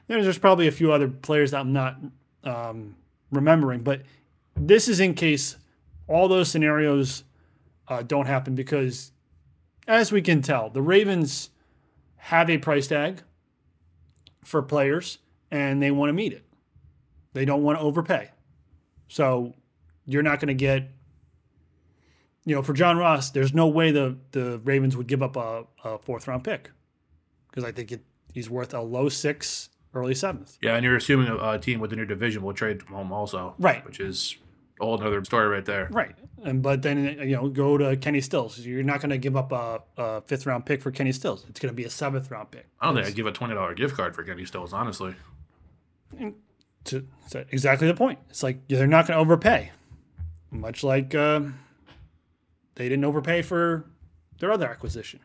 There's, 0.07 0.25
there's 0.25 0.37
probably 0.37 0.67
a 0.67 0.71
few 0.71 0.91
other 0.91 1.07
players 1.07 1.51
that 1.51 1.59
I'm 1.59 1.71
not 1.71 1.97
um, 2.43 2.95
remembering, 3.31 3.81
but 3.81 4.01
this 4.55 4.89
is 4.89 4.99
in 4.99 5.13
case 5.13 5.55
all 6.07 6.27
those 6.27 6.49
scenarios 6.49 7.23
uh, 7.87 8.01
don't 8.01 8.25
happen 8.25 8.55
because, 8.55 9.11
as 9.87 10.11
we 10.11 10.21
can 10.21 10.41
tell, 10.41 10.69
the 10.69 10.81
Ravens 10.81 11.51
have 12.19 12.49
a 12.49 12.57
price 12.57 12.87
tag 12.87 13.21
for 14.43 14.61
players 14.61 15.17
and 15.51 15.81
they 15.81 15.91
want 15.91 16.09
to 16.09 16.13
meet 16.13 16.33
it. 16.33 16.45
They 17.33 17.45
don't 17.45 17.63
want 17.63 17.79
to 17.79 17.83
overpay. 17.83 18.29
So 19.07 19.55
you're 20.05 20.23
not 20.23 20.39
going 20.39 20.49
to 20.49 20.53
get. 20.53 20.89
You 22.45 22.55
know, 22.55 22.63
for 22.63 22.73
John 22.73 22.97
Ross, 22.97 23.29
there's 23.29 23.53
no 23.53 23.67
way 23.67 23.91
the 23.91 24.17
the 24.31 24.59
Ravens 24.63 24.97
would 24.97 25.07
give 25.07 25.21
up 25.21 25.35
a, 25.35 25.65
a 25.83 25.97
fourth 25.99 26.27
round 26.27 26.43
pick 26.43 26.71
because 27.49 27.63
I 27.63 27.71
think 27.71 27.91
it, 27.91 28.01
he's 28.33 28.49
worth 28.49 28.73
a 28.73 28.81
low 28.81 29.09
six, 29.09 29.69
early 29.93 30.15
seventh. 30.15 30.57
Yeah, 30.61 30.75
and 30.75 30.83
you're 30.83 30.95
assuming 30.95 31.27
a, 31.27 31.51
a 31.51 31.59
team 31.59 31.79
within 31.79 31.97
your 31.97 32.07
division 32.07 32.41
will 32.41 32.53
trade 32.53 32.81
him 32.81 33.11
also, 33.11 33.55
Right. 33.59 33.85
Which 33.85 33.99
is 33.99 34.35
a 34.79 34.85
whole 34.85 34.99
another 34.99 35.23
story 35.23 35.47
right 35.47 35.65
there. 35.65 35.87
Right. 35.91 36.15
And 36.43 36.61
but 36.61 36.81
then 36.81 37.19
you 37.19 37.35
know 37.35 37.49
go 37.49 37.77
to 37.77 37.97
Kenny 37.97 38.21
Stills. 38.21 38.59
You're 38.59 38.83
not 38.83 39.01
going 39.01 39.09
to 39.09 39.17
give 39.17 39.35
up 39.35 39.51
a, 39.51 39.81
a 39.97 40.21
fifth 40.21 40.45
round 40.45 40.65
pick 40.65 40.81
for 40.81 40.91
Kenny 40.91 41.11
Stills. 41.11 41.45
It's 41.49 41.59
going 41.59 41.71
to 41.71 41.75
be 41.75 41.83
a 41.83 41.89
seventh 41.89 42.31
round 42.31 42.51
pick. 42.51 42.67
I 42.79 42.85
don't 42.85 42.95
think 42.95 43.07
I'd 43.07 43.15
give 43.15 43.25
a 43.27 43.31
twenty 43.31 43.55
dollar 43.55 43.73
gift 43.73 43.95
card 43.95 44.15
for 44.15 44.23
Kenny 44.23 44.45
Stills, 44.45 44.73
honestly. 44.73 45.15
To, 46.85 47.05
to 47.31 47.45
exactly 47.51 47.87
the 47.87 47.93
point. 47.93 48.19
It's 48.29 48.41
like 48.41 48.67
they're 48.67 48.87
not 48.87 49.05
going 49.05 49.17
to 49.17 49.21
overpay, 49.21 49.71
much 50.49 50.83
like 50.83 51.13
uh, 51.13 51.41
they 52.75 52.87
didn't 52.89 53.05
overpay 53.05 53.41
for 53.41 53.85
their 54.39 54.51
other 54.51 54.67
acquisition. 54.67 55.19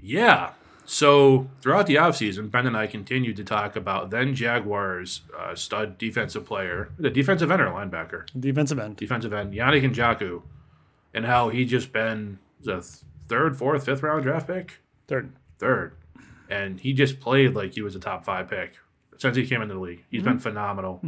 Yeah. 0.00 0.50
So 0.88 1.48
throughout 1.60 1.86
the 1.86 1.96
offseason, 1.96 2.50
Ben 2.50 2.66
and 2.66 2.76
I 2.76 2.86
continued 2.86 3.36
to 3.36 3.44
talk 3.44 3.74
about 3.74 4.10
then 4.10 4.34
Jaguars 4.36 5.22
uh, 5.36 5.54
stud 5.56 5.98
defensive 5.98 6.44
player, 6.46 6.90
the 6.98 7.10
defensive 7.10 7.50
end 7.50 7.60
or 7.60 7.66
linebacker, 7.66 8.24
Defensive 8.38 8.78
end. 8.78 8.96
defensive 8.96 9.32
end 9.32 9.52
Yannick 9.52 9.82
Ngakoue, 9.92 10.42
and 11.12 11.24
how 11.26 11.48
he 11.48 11.64
just 11.64 11.92
been 11.92 12.38
the 12.62 12.80
third, 13.28 13.56
fourth, 13.58 13.84
fifth 13.84 14.02
round 14.02 14.22
draft 14.22 14.46
pick, 14.46 14.80
Third. 15.08 15.32
third, 15.58 15.96
and 16.48 16.80
he 16.80 16.92
just 16.92 17.18
played 17.18 17.54
like 17.56 17.74
he 17.74 17.82
was 17.82 17.96
a 17.96 18.00
top 18.00 18.24
five 18.24 18.48
pick 18.48 18.78
since 19.18 19.36
he 19.36 19.44
came 19.46 19.62
into 19.62 19.74
the 19.74 19.80
league. 19.80 20.04
He's 20.08 20.22
been 20.22 20.38
phenomenal. 20.38 21.00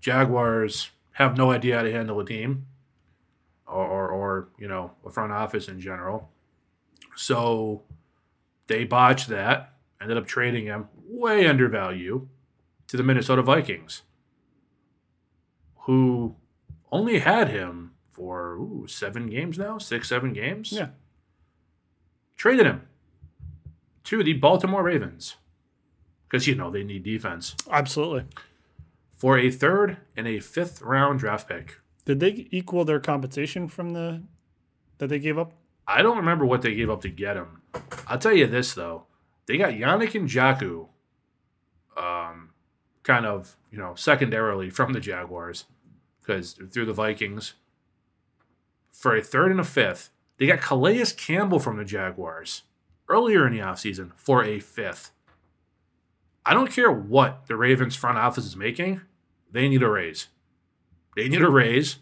Jaguars 0.00 0.90
have 1.12 1.36
no 1.36 1.52
idea 1.52 1.76
how 1.76 1.82
to 1.82 1.92
handle 1.92 2.18
a 2.18 2.24
team, 2.24 2.66
or, 3.66 3.84
or 3.86 4.08
or 4.08 4.48
you 4.58 4.66
know 4.66 4.90
a 5.06 5.10
front 5.10 5.32
office 5.32 5.68
in 5.68 5.78
general. 5.80 6.30
So 7.16 7.82
they 8.66 8.84
botched 8.84 9.28
that. 9.28 9.74
Ended 10.00 10.16
up 10.16 10.26
trading 10.26 10.66
him 10.66 10.88
way 11.06 11.46
under 11.46 11.68
value 11.68 12.28
to 12.88 12.96
the 12.96 13.02
Minnesota 13.02 13.42
Vikings, 13.42 14.02
who 15.80 16.36
only 16.92 17.20
had 17.20 17.48
him 17.48 17.92
for 18.10 18.54
ooh, 18.54 18.86
seven 18.86 19.26
games 19.26 19.58
now, 19.58 19.78
six, 19.78 20.08
seven 20.08 20.32
games. 20.32 20.72
Yeah. 20.72 20.88
Traded 22.36 22.66
him 22.66 22.82
to 24.04 24.22
the 24.22 24.34
Baltimore 24.34 24.82
Ravens 24.82 25.36
because 26.28 26.46
you 26.46 26.54
know 26.54 26.70
they 26.70 26.84
need 26.84 27.04
defense 27.04 27.54
Absolutely. 27.70 28.24
for 29.10 29.38
a 29.38 29.50
third 29.50 29.98
and 30.16 30.26
a 30.26 30.40
fifth 30.40 30.82
round 30.82 31.20
draft 31.20 31.48
pick. 31.48 31.80
Did 32.04 32.20
they 32.20 32.48
equal 32.50 32.84
their 32.84 33.00
compensation 33.00 33.68
from 33.68 33.90
the 33.90 34.22
that 34.98 35.08
they 35.08 35.18
gave 35.18 35.38
up? 35.38 35.52
I 35.86 36.02
don't 36.02 36.16
remember 36.16 36.44
what 36.44 36.62
they 36.62 36.74
gave 36.74 36.90
up 36.90 37.00
to 37.02 37.08
get 37.08 37.36
him. 37.36 37.62
I'll 38.06 38.18
tell 38.18 38.34
you 38.34 38.46
this 38.46 38.74
though, 38.74 39.04
they 39.46 39.56
got 39.56 39.72
Yannick 39.72 40.12
Ngakoue, 40.12 40.88
um, 41.96 42.50
kind 43.02 43.26
of 43.26 43.56
you 43.70 43.78
know 43.78 43.94
secondarily 43.94 44.70
from 44.70 44.92
the 44.92 45.00
Jaguars, 45.00 45.66
because 46.20 46.52
through 46.72 46.86
the 46.86 46.92
Vikings. 46.92 47.54
For 48.90 49.16
a 49.16 49.22
third 49.22 49.50
and 49.50 49.60
a 49.60 49.64
fifth, 49.64 50.10
they 50.38 50.46
got 50.46 50.60
Calais 50.60 51.04
Campbell 51.16 51.58
from 51.58 51.76
the 51.76 51.84
Jaguars 51.84 52.62
earlier 53.08 53.46
in 53.46 53.52
the 53.52 53.58
offseason 53.58 54.12
for 54.16 54.44
a 54.44 54.60
fifth. 54.60 55.10
I 56.46 56.54
don't 56.54 56.70
care 56.70 56.92
what 56.92 57.46
the 57.46 57.56
Ravens 57.56 57.96
front 57.96 58.18
office 58.18 58.44
is 58.44 58.56
making, 58.56 59.00
they 59.50 59.68
need 59.68 59.82
a 59.82 59.88
raise. 59.88 60.28
They 61.16 61.28
need 61.28 61.42
a 61.42 61.50
raise 61.50 61.98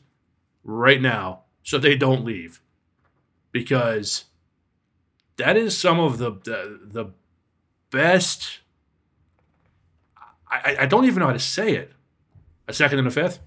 right 0.65 1.01
now 1.01 1.43
so 1.63 1.79
they 1.79 1.97
don't 1.97 2.25
leave 2.25 2.61
because 3.53 4.25
that 5.43 5.57
is 5.57 5.77
some 5.77 5.99
of 6.01 6.19
the 6.19 6.31
the, 6.31 6.81
the 6.85 7.07
best. 7.91 8.61
I, 10.51 10.77
I 10.81 10.87
don't 10.87 11.05
even 11.07 11.21
know 11.21 11.27
how 11.27 11.33
to 11.33 11.39
say 11.39 11.75
it. 11.75 11.93
A 12.69 12.73
second 12.73 12.99
and 12.99 13.09
a 13.09 13.11
fifth. 13.11 13.41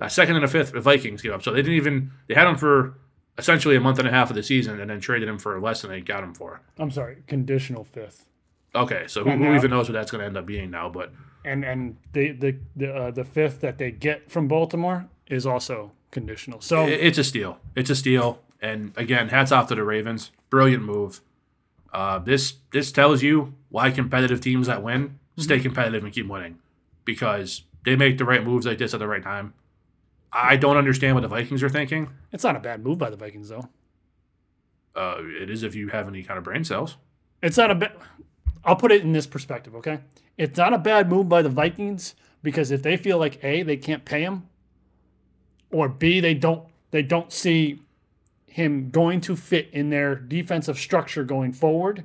A 0.00 0.10
second 0.10 0.36
and 0.36 0.44
a 0.44 0.48
fifth. 0.48 0.72
The 0.72 0.80
Vikings 0.80 1.22
gave 1.22 1.32
up, 1.32 1.42
so 1.42 1.50
they 1.50 1.62
didn't 1.62 1.76
even. 1.76 2.12
They 2.28 2.34
had 2.34 2.46
him 2.46 2.56
for 2.56 2.94
essentially 3.36 3.76
a 3.76 3.80
month 3.80 3.98
and 3.98 4.06
a 4.06 4.10
half 4.10 4.30
of 4.30 4.36
the 4.36 4.42
season, 4.42 4.80
and 4.80 4.90
then 4.90 5.00
traded 5.00 5.28
him 5.28 5.38
for 5.38 5.60
less 5.60 5.82
than 5.82 5.90
they 5.90 6.00
got 6.00 6.22
him 6.22 6.34
for. 6.34 6.60
I'm 6.78 6.90
sorry, 6.90 7.22
conditional 7.26 7.84
fifth. 7.84 8.26
Okay, 8.74 9.04
so 9.06 9.24
who, 9.24 9.30
who 9.30 9.54
even 9.54 9.70
knows 9.70 9.88
what 9.88 9.94
that's 9.94 10.10
going 10.10 10.20
to 10.20 10.26
end 10.26 10.36
up 10.36 10.46
being 10.46 10.70
now? 10.70 10.88
But 10.88 11.12
And 11.44 11.64
and 11.64 11.96
the 12.12 12.32
the 12.32 12.56
the, 12.76 12.94
uh, 12.94 13.10
the 13.10 13.24
fifth 13.24 13.60
that 13.60 13.78
they 13.78 13.90
get 13.90 14.30
from 14.30 14.46
Baltimore 14.46 15.08
is 15.26 15.46
also 15.46 15.92
conditional. 16.10 16.60
So 16.60 16.86
It's 16.86 17.18
a 17.18 17.24
steal. 17.24 17.58
It's 17.74 17.90
a 17.90 17.96
steal. 17.96 18.40
And 18.60 18.92
again, 18.96 19.28
hats 19.28 19.52
off 19.52 19.68
to 19.68 19.74
the 19.74 19.84
Ravens. 19.84 20.30
Brilliant 20.50 20.82
move. 20.82 21.20
Uh, 21.92 22.18
this 22.18 22.56
this 22.72 22.92
tells 22.92 23.22
you 23.22 23.54
why 23.70 23.90
competitive 23.90 24.40
teams 24.40 24.66
that 24.66 24.82
win 24.82 25.18
stay 25.36 25.60
competitive 25.60 26.04
and 26.04 26.12
keep 26.12 26.26
winning 26.26 26.58
because 27.04 27.62
they 27.84 27.96
make 27.96 28.18
the 28.18 28.24
right 28.24 28.44
moves 28.44 28.66
like 28.66 28.78
this 28.78 28.92
at 28.92 29.00
the 29.00 29.06
right 29.06 29.22
time. 29.22 29.54
I 30.32 30.56
don't 30.56 30.76
understand 30.76 31.14
what 31.14 31.22
the 31.22 31.28
Vikings 31.28 31.62
are 31.62 31.70
thinking. 31.70 32.10
it's 32.32 32.44
not 32.44 32.56
a 32.56 32.60
bad 32.60 32.84
move 32.84 32.98
by 32.98 33.08
the 33.08 33.16
Vikings 33.16 33.48
though. 33.48 33.68
Uh, 34.94 35.16
it 35.40 35.48
is 35.48 35.62
if 35.62 35.74
you 35.74 35.88
have 35.88 36.08
any 36.08 36.22
kind 36.22 36.36
of 36.36 36.44
brain 36.44 36.64
cells. 36.64 36.96
It's 37.42 37.56
not 37.56 37.70
a 37.70 37.74
bad. 37.74 37.92
I'll 38.64 38.76
put 38.76 38.92
it 38.92 39.02
in 39.02 39.12
this 39.12 39.26
perspective, 39.26 39.74
okay? 39.76 40.00
It's 40.36 40.58
not 40.58 40.74
a 40.74 40.78
bad 40.78 41.08
move 41.08 41.28
by 41.28 41.40
the 41.40 41.48
Vikings 41.48 42.14
because 42.42 42.70
if 42.70 42.82
they 42.82 42.96
feel 42.96 43.16
like 43.16 43.42
a 43.42 43.62
they 43.62 43.76
can't 43.76 44.04
pay 44.04 44.22
him, 44.22 44.48
or 45.70 45.88
b 45.88 46.20
they 46.20 46.34
don't 46.34 46.64
they 46.90 47.02
don't 47.02 47.32
see 47.32 47.80
him 48.48 48.90
going 48.90 49.20
to 49.22 49.36
fit 49.36 49.68
in 49.72 49.90
their 49.90 50.14
defensive 50.14 50.78
structure 50.78 51.24
going 51.24 51.52
forward, 51.52 52.04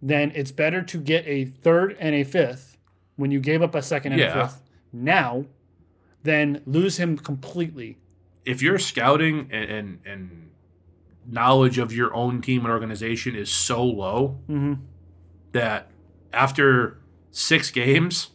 then 0.00 0.32
it's 0.34 0.52
better 0.52 0.82
to 0.82 1.00
get 1.00 1.26
a 1.26 1.44
third 1.44 1.96
and 1.98 2.14
a 2.14 2.24
fifth 2.24 2.76
when 3.16 3.30
you 3.30 3.40
gave 3.40 3.62
up 3.62 3.74
a 3.74 3.82
second 3.82 4.12
and 4.12 4.20
Yeah. 4.20 4.38
a 4.38 4.46
fifth 4.46 4.62
now, 4.92 5.46
than 6.22 6.62
lose 6.66 6.96
him 6.98 7.16
completely. 7.16 7.98
If 8.44 8.62
your 8.62 8.78
scouting 8.78 9.48
and, 9.50 9.70
and, 9.70 9.98
and 10.04 10.50
knowledge 11.26 11.78
of 11.78 11.92
your 11.92 12.14
own 12.14 12.40
team 12.40 12.64
and 12.64 12.72
organization 12.72 13.34
is 13.34 13.50
so 13.50 13.84
low 13.84 14.38
mm-hmm. 14.48 14.74
that 15.52 15.90
after 16.32 16.98
six 17.30 17.70
games, 17.70 18.30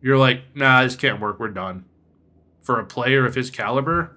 you're 0.00 0.18
like, 0.18 0.42
nah, 0.54 0.82
this 0.82 0.96
can't 0.96 1.20
work. 1.20 1.38
We're 1.38 1.48
done. 1.48 1.84
For 2.60 2.80
a 2.80 2.84
player 2.84 3.24
of 3.24 3.34
his 3.34 3.50
caliber, 3.50 4.15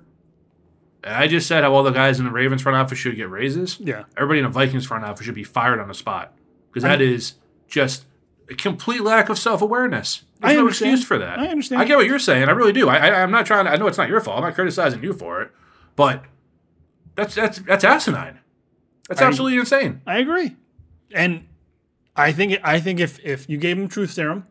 I 1.04 1.28
just 1.28 1.48
said 1.48 1.64
how 1.64 1.74
all 1.74 1.84
the 1.84 1.92
guys 1.92 2.20
in 2.20 2.26
the 2.26 2.32
Ravens 2.32 2.62
front 2.62 2.78
office 2.78 2.98
should 2.98 3.16
get 3.16 3.30
raises. 3.30 3.80
Yeah. 3.80 4.04
Everybody 4.18 4.40
in 4.40 4.46
the 4.46 4.52
Vikings 4.52 4.86
front 4.86 5.06
office 5.06 5.26
should 5.26 5.36
be 5.36 5.44
fired 5.44 5.80
on 5.80 5.88
the 5.88 5.94
spot 5.94 6.34
because 6.70 6.84
that 6.84 7.02
is 7.02 7.36
just 7.68 8.06
a 8.50 8.56
complete 8.56 9.02
lack 9.02 9.30
of 9.30 9.38
self 9.40 9.62
awareness. 9.62 10.24
There's 10.42 10.52
I 10.52 10.54
no 10.56 10.62
understand. 10.62 10.92
excuse 10.92 11.08
for 11.08 11.18
that. 11.18 11.40
I 11.40 11.48
understand. 11.48 11.82
I 11.82 11.86
get 11.86 11.98
what 11.98 12.06
you're 12.06 12.20
saying. 12.20 12.50
I 12.50 12.52
really 12.52 12.74
do. 12.74 12.90
I, 12.90 12.98
I, 12.98 13.24
I'm 13.24 13.32
not 13.32 13.46
trying. 13.46 13.66
To, 13.66 13.72
I 13.72 13.78
know 13.78 13.88
it's 13.88 13.98
not 13.98 14.10
your 14.10 14.22
fault. 14.22 14.38
I'm 14.38 14.44
not 14.44 14.56
criticizing 14.56 15.04
you 15.04 15.14
for 15.14 15.42
it, 15.42 15.52
but 15.96 16.24
that's 17.16 17.36
that's 17.36 17.60
that's 17.60 17.84
asinine. 17.84 18.40
That's 19.08 19.22
I- 19.22 19.26
absolutely 19.26 19.58
insane. 19.58 20.02
I 20.06 20.20
agree, 20.20 20.56
and 21.14 21.48
I 22.16 22.32
think 22.32 22.60
I 22.64 22.80
think 22.80 23.00
if 23.00 23.20
if 23.24 23.50
you 23.50 23.58
gave 23.58 23.78
him 23.78 23.88
truth 23.88 24.12
serum, 24.12 24.48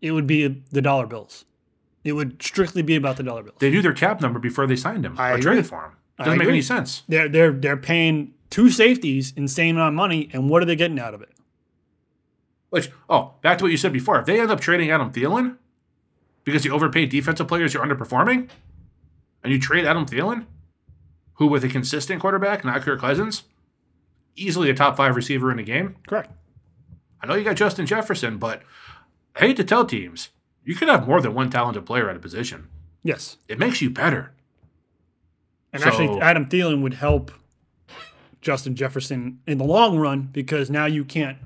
it 0.00 0.12
would 0.12 0.26
be 0.26 0.62
the 0.70 0.82
dollar 0.82 1.06
bills. 1.06 1.44
It 2.04 2.12
would 2.12 2.42
strictly 2.42 2.82
be 2.82 2.96
about 2.96 3.16
the 3.16 3.22
dollar 3.22 3.42
bills. 3.42 3.56
They 3.60 3.70
knew 3.70 3.82
their 3.82 3.92
cap 3.92 4.20
number 4.20 4.38
before 4.38 4.66
they 4.66 4.76
signed 4.76 5.04
him 5.06 5.16
I 5.18 5.30
or 5.30 5.32
agree. 5.34 5.42
traded 5.42 5.66
for 5.66 5.84
him. 5.84 5.92
Doesn't 6.18 6.32
make 6.38 6.42
agree. 6.42 6.54
any 6.54 6.62
sense. 6.62 7.02
They're 7.08 7.28
they're 7.28 7.52
they're 7.52 7.76
paying 7.76 8.34
two 8.50 8.70
safeties 8.70 9.32
insane 9.36 9.76
amount 9.76 9.88
of 9.88 9.94
money, 9.94 10.28
and 10.32 10.50
what 10.50 10.62
are 10.62 10.66
they 10.66 10.76
getting 10.76 10.98
out 10.98 11.14
of 11.14 11.22
it? 11.22 11.30
Which, 12.70 12.90
oh, 13.08 13.34
back 13.42 13.58
to 13.58 13.64
what 13.64 13.70
you 13.70 13.76
said 13.76 13.92
before. 13.92 14.18
If 14.18 14.26
they 14.26 14.40
end 14.40 14.50
up 14.50 14.60
trading 14.60 14.90
Adam 14.90 15.12
Thielen 15.12 15.56
because 16.44 16.64
you 16.64 16.72
overpaid 16.72 17.10
defensive 17.10 17.46
players 17.46 17.74
you're 17.74 17.84
underperforming, 17.84 18.48
and 19.44 19.52
you 19.52 19.58
trade 19.58 19.84
Adam 19.84 20.06
Thielen, 20.06 20.46
who 21.34 21.46
with 21.46 21.64
a 21.64 21.68
consistent 21.68 22.20
quarterback, 22.20 22.64
not 22.64 22.82
Kirk 22.82 23.00
Cousins, 23.00 23.44
easily 24.36 24.70
a 24.70 24.74
top 24.74 24.96
five 24.96 25.16
receiver 25.16 25.50
in 25.50 25.56
the 25.56 25.62
game. 25.62 25.96
Correct. 26.06 26.32
I 27.20 27.26
know 27.26 27.34
you 27.34 27.44
got 27.44 27.56
Justin 27.56 27.86
Jefferson, 27.86 28.38
but 28.38 28.62
I 29.36 29.40
hate 29.40 29.56
to 29.56 29.64
tell 29.64 29.84
teams, 29.84 30.30
you 30.64 30.74
can 30.74 30.88
have 30.88 31.06
more 31.06 31.20
than 31.20 31.34
one 31.34 31.50
talented 31.50 31.84
player 31.86 32.08
at 32.08 32.16
a 32.16 32.20
position. 32.20 32.68
Yes, 33.02 33.36
It 33.48 33.58
makes 33.58 33.82
you 33.82 33.90
better. 33.90 34.32
and 35.72 35.82
So- 35.82 35.88
actually, 35.88 36.20
Adam 36.20 36.46
Thielen 36.46 36.82
would 36.82 36.94
help 36.94 37.32
Justin 38.40 38.74
Jefferson 38.74 39.40
in 39.46 39.58
the 39.58 39.64
long 39.64 39.98
run 39.98 40.22
because 40.32 40.70
now 40.70 40.86
you 40.86 41.04
can't 41.04 41.38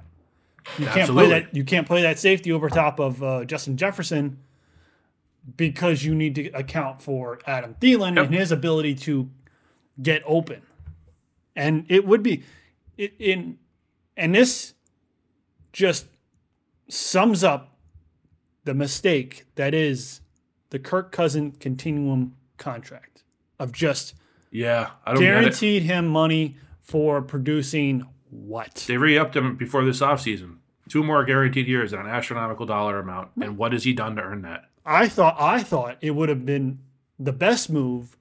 you 0.78 0.86
can't 0.86 0.98
Absolutely. 0.98 1.26
play 1.30 1.40
that 1.40 1.54
you 1.54 1.64
can't 1.64 1.86
play 1.86 2.02
that 2.02 2.18
safety 2.18 2.50
over 2.50 2.68
top 2.68 2.98
of 2.98 3.22
uh, 3.22 3.44
Justin 3.44 3.76
Jefferson 3.76 4.38
because 5.56 6.04
you 6.04 6.14
need 6.14 6.34
to 6.34 6.48
account 6.48 7.00
for 7.00 7.38
Adam 7.46 7.76
Thielen 7.80 8.16
Yep. 8.16 8.26
and 8.26 8.34
his 8.34 8.50
ability 8.50 8.94
to 8.96 9.30
get 10.02 10.22
open. 10.26 10.62
And 11.54 11.84
it 11.88 12.04
would 12.04 12.22
be 12.22 12.42
it, 12.96 13.14
in 13.18 13.58
and 14.16 14.34
this 14.34 14.74
just 15.72 16.06
sums 16.88 17.44
up 17.44 17.75
the 18.66 18.74
mistake 18.74 19.46
that 19.54 19.72
is 19.72 20.20
the 20.70 20.78
Kirk 20.78 21.10
Cousin 21.12 21.52
continuum 21.52 22.36
contract 22.58 23.22
of 23.58 23.72
just 23.72 24.14
Yeah, 24.50 24.90
I 25.06 25.14
don't 25.14 25.22
guaranteed 25.22 25.84
him 25.84 26.06
money 26.08 26.56
for 26.82 27.22
producing 27.22 28.04
what? 28.30 28.84
They 28.86 28.96
re-upped 28.98 29.34
him 29.36 29.56
before 29.56 29.84
this 29.84 30.00
offseason. 30.00 30.56
Two 30.88 31.02
more 31.02 31.24
guaranteed 31.24 31.66
years 31.68 31.92
at 31.94 32.00
an 32.00 32.06
astronomical 32.06 32.66
dollar 32.66 32.98
amount. 32.98 33.30
And 33.40 33.56
what 33.56 33.72
has 33.72 33.84
he 33.84 33.92
done 33.92 34.16
to 34.16 34.22
earn 34.22 34.42
that? 34.42 34.64
I 34.84 35.08
thought 35.08 35.36
I 35.40 35.62
thought 35.62 35.96
it 36.00 36.10
would 36.12 36.28
have 36.28 36.44
been 36.44 36.80
the 37.18 37.32
best 37.32 37.70
move 37.70 38.16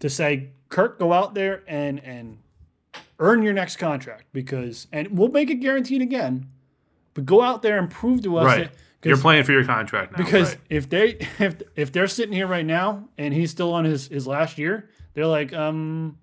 to 0.00 0.10
say, 0.10 0.50
Kirk, 0.70 0.98
go 0.98 1.12
out 1.12 1.34
there 1.34 1.62
and 1.66 2.02
and 2.04 2.38
earn 3.18 3.42
your 3.42 3.52
next 3.52 3.76
contract 3.76 4.24
because 4.32 4.86
and 4.92 5.16
we'll 5.16 5.28
make 5.30 5.50
it 5.50 5.56
guaranteed 5.56 6.00
again. 6.02 6.46
But 7.14 7.26
go 7.26 7.42
out 7.42 7.62
there 7.62 7.78
and 7.78 7.90
prove 7.90 8.22
to 8.22 8.36
us 8.38 8.46
Right. 8.46 8.58
that 8.64 8.72
You're 9.02 9.16
playing 9.16 9.44
for 9.44 9.52
your 9.52 9.64
contract 9.64 10.12
now. 10.12 10.24
because 10.24 10.50
right. 10.50 10.60
if 10.68 10.88
they 10.88 11.16
if 11.38 11.62
if 11.76 11.92
they're 11.92 12.08
sitting 12.08 12.34
here 12.34 12.46
right 12.46 12.66
now 12.66 13.08
and 13.16 13.32
he's 13.32 13.50
still 13.50 13.72
on 13.72 13.84
his 13.84 14.08
his 14.08 14.26
last 14.26 14.58
year, 14.58 14.90
they're 15.14 15.26
like, 15.26 15.52
um, 15.52 16.18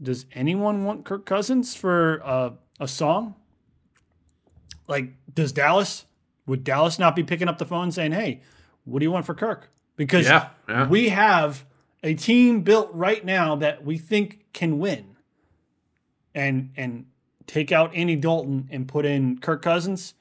does 0.00 0.26
anyone 0.32 0.84
want 0.84 1.04
Kirk 1.04 1.26
Cousins 1.26 1.74
for 1.74 2.20
uh, 2.24 2.50
a 2.78 2.86
song? 2.86 3.34
Like, 4.86 5.14
does 5.32 5.52
Dallas? 5.52 6.04
Would 6.46 6.62
Dallas 6.62 6.98
not 6.98 7.16
be 7.16 7.24
picking 7.24 7.48
up 7.48 7.58
the 7.58 7.66
phone 7.66 7.90
saying, 7.90 8.12
"Hey, 8.12 8.42
what 8.84 9.00
do 9.00 9.04
you 9.04 9.10
want 9.10 9.26
for 9.26 9.34
Kirk?" 9.34 9.70
Because 9.96 10.26
Yeah, 10.26 10.50
yeah. 10.68 10.86
we 10.86 11.08
have 11.08 11.64
a 12.04 12.14
team 12.14 12.60
built 12.60 12.90
right 12.92 13.24
now 13.24 13.56
that 13.56 13.84
we 13.84 13.98
think 13.98 14.44
can 14.52 14.78
win, 14.78 15.16
and 16.34 16.70
and 16.76 17.06
take 17.48 17.72
out 17.72 17.94
Andy 17.94 18.14
Dalton 18.14 18.68
and 18.70 18.86
put 18.86 19.04
in 19.04 19.38
Kirk 19.38 19.62
Cousins 19.62 20.14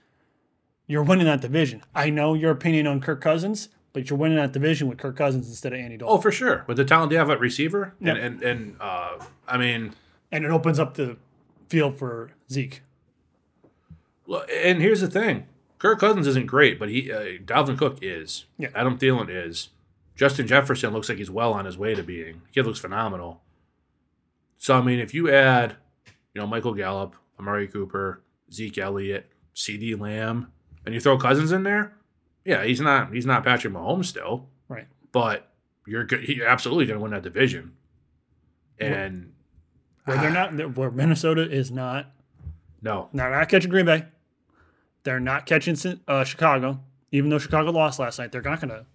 you're 0.88 1.03
winning 1.03 1.25
that 1.25 1.41
division. 1.41 1.81
I 1.93 2.09
know 2.09 2.33
your 2.33 2.51
opinion 2.51 2.88
on 2.88 3.01
Kirk 3.01 3.21
Cousins, 3.21 3.69
but 3.93 4.09
you're 4.09 4.19
winning 4.19 4.38
that 4.38 4.51
division 4.53 4.88
with 4.88 4.97
Kirk 4.97 5.15
Cousins 5.17 5.47
instead 5.47 5.73
of 5.73 5.79
Andy 5.79 5.97
Dalton. 5.97 6.17
Oh, 6.17 6.21
for 6.21 6.31
sure. 6.31 6.63
With 6.67 6.77
the 6.77 6.86
talent 6.86 7.09
they 7.11 7.15
have 7.17 7.29
at 7.29 7.39
receiver, 7.39 7.95
Yep. 7.99 8.15
and 8.17 8.25
and, 8.25 8.43
and 8.43 8.75
uh, 8.79 9.19
I 9.47 9.57
mean, 9.57 9.93
And 10.31 10.45
it 10.45 10.51
opens 10.51 10.79
up 10.79 10.95
the 10.95 11.17
field 11.69 11.97
for 11.97 12.31
Zeke. 12.51 12.81
Well, 14.27 14.43
and 14.53 14.81
here's 14.81 15.01
the 15.01 15.07
thing: 15.09 15.45
Kirk 15.79 15.99
Cousins 15.99 16.27
isn't 16.27 16.47
great, 16.47 16.79
but 16.79 16.89
he 16.89 17.11
uh, 17.11 17.19
Dalvin 17.43 17.77
Cook 17.77 17.99
is. 18.01 18.45
Yeah. 18.57 18.69
Adam 18.75 18.97
Thielen 18.97 19.27
is. 19.29 19.69
Justin 20.15 20.47
Jefferson 20.47 20.93
looks 20.93 21.09
like 21.09 21.17
he's 21.17 21.29
well 21.29 21.53
on 21.53 21.65
his 21.65 21.77
way 21.77 21.93
to 21.93 22.01
being. 22.01 22.41
Kid 22.53 22.65
looks 22.65 22.79
phenomenal. 22.79 23.41
So 24.57 24.77
I 24.77 24.81
mean, 24.81 24.99
if 24.99 25.13
you 25.13 25.29
add, 25.31 25.75
you 26.33 26.41
know, 26.41 26.47
Michael 26.47 26.73
Gallup, 26.73 27.15
Amari 27.39 27.67
Cooper, 27.67 28.21
Zeke 28.51 28.77
Elliott, 28.77 29.29
CeeDee 29.53 29.99
Lamb, 29.99 30.51
and 30.86 30.93
you 30.93 31.01
throw 31.01 31.17
Cousins 31.17 31.51
in 31.51 31.63
there, 31.63 31.93
yeah, 32.43 32.63
he's 32.63 32.81
not 32.81 33.13
he's 33.13 33.25
not 33.25 33.43
Patrick 33.43 33.73
Mahomes 33.73 34.05
still, 34.05 34.47
Right. 34.67 34.88
but 35.11 35.51
you're 35.88 36.03
go- 36.03 36.17
you're 36.17 36.47
absolutely 36.47 36.86
going 36.86 36.97
to 36.99 37.03
win 37.03 37.11
that 37.11 37.23
division. 37.23 37.73
And 38.79 39.33
Where 40.05 40.17
they're 40.17 40.31
not 40.31 40.75
where 40.77 40.91
Minnesota 40.91 41.41
is 41.49 41.71
not 41.71 42.11
no, 42.81 43.09
they're 43.13 43.31
not 43.31 43.49
catching 43.49 43.71
Green 43.71 43.86
Bay. 43.86 44.05
They're 45.03 45.19
not 45.19 45.45
catching 45.45 45.75
uh, 46.07 46.23
Chicago. 46.23 46.79
Even 47.11 47.29
though 47.29 47.39
Chicago 47.39 47.71
lost 47.71 47.99
last 47.99 48.19
night, 48.19 48.31
they're 48.31 48.41
not 48.41 48.59
going 48.59 48.69
to 48.69 48.86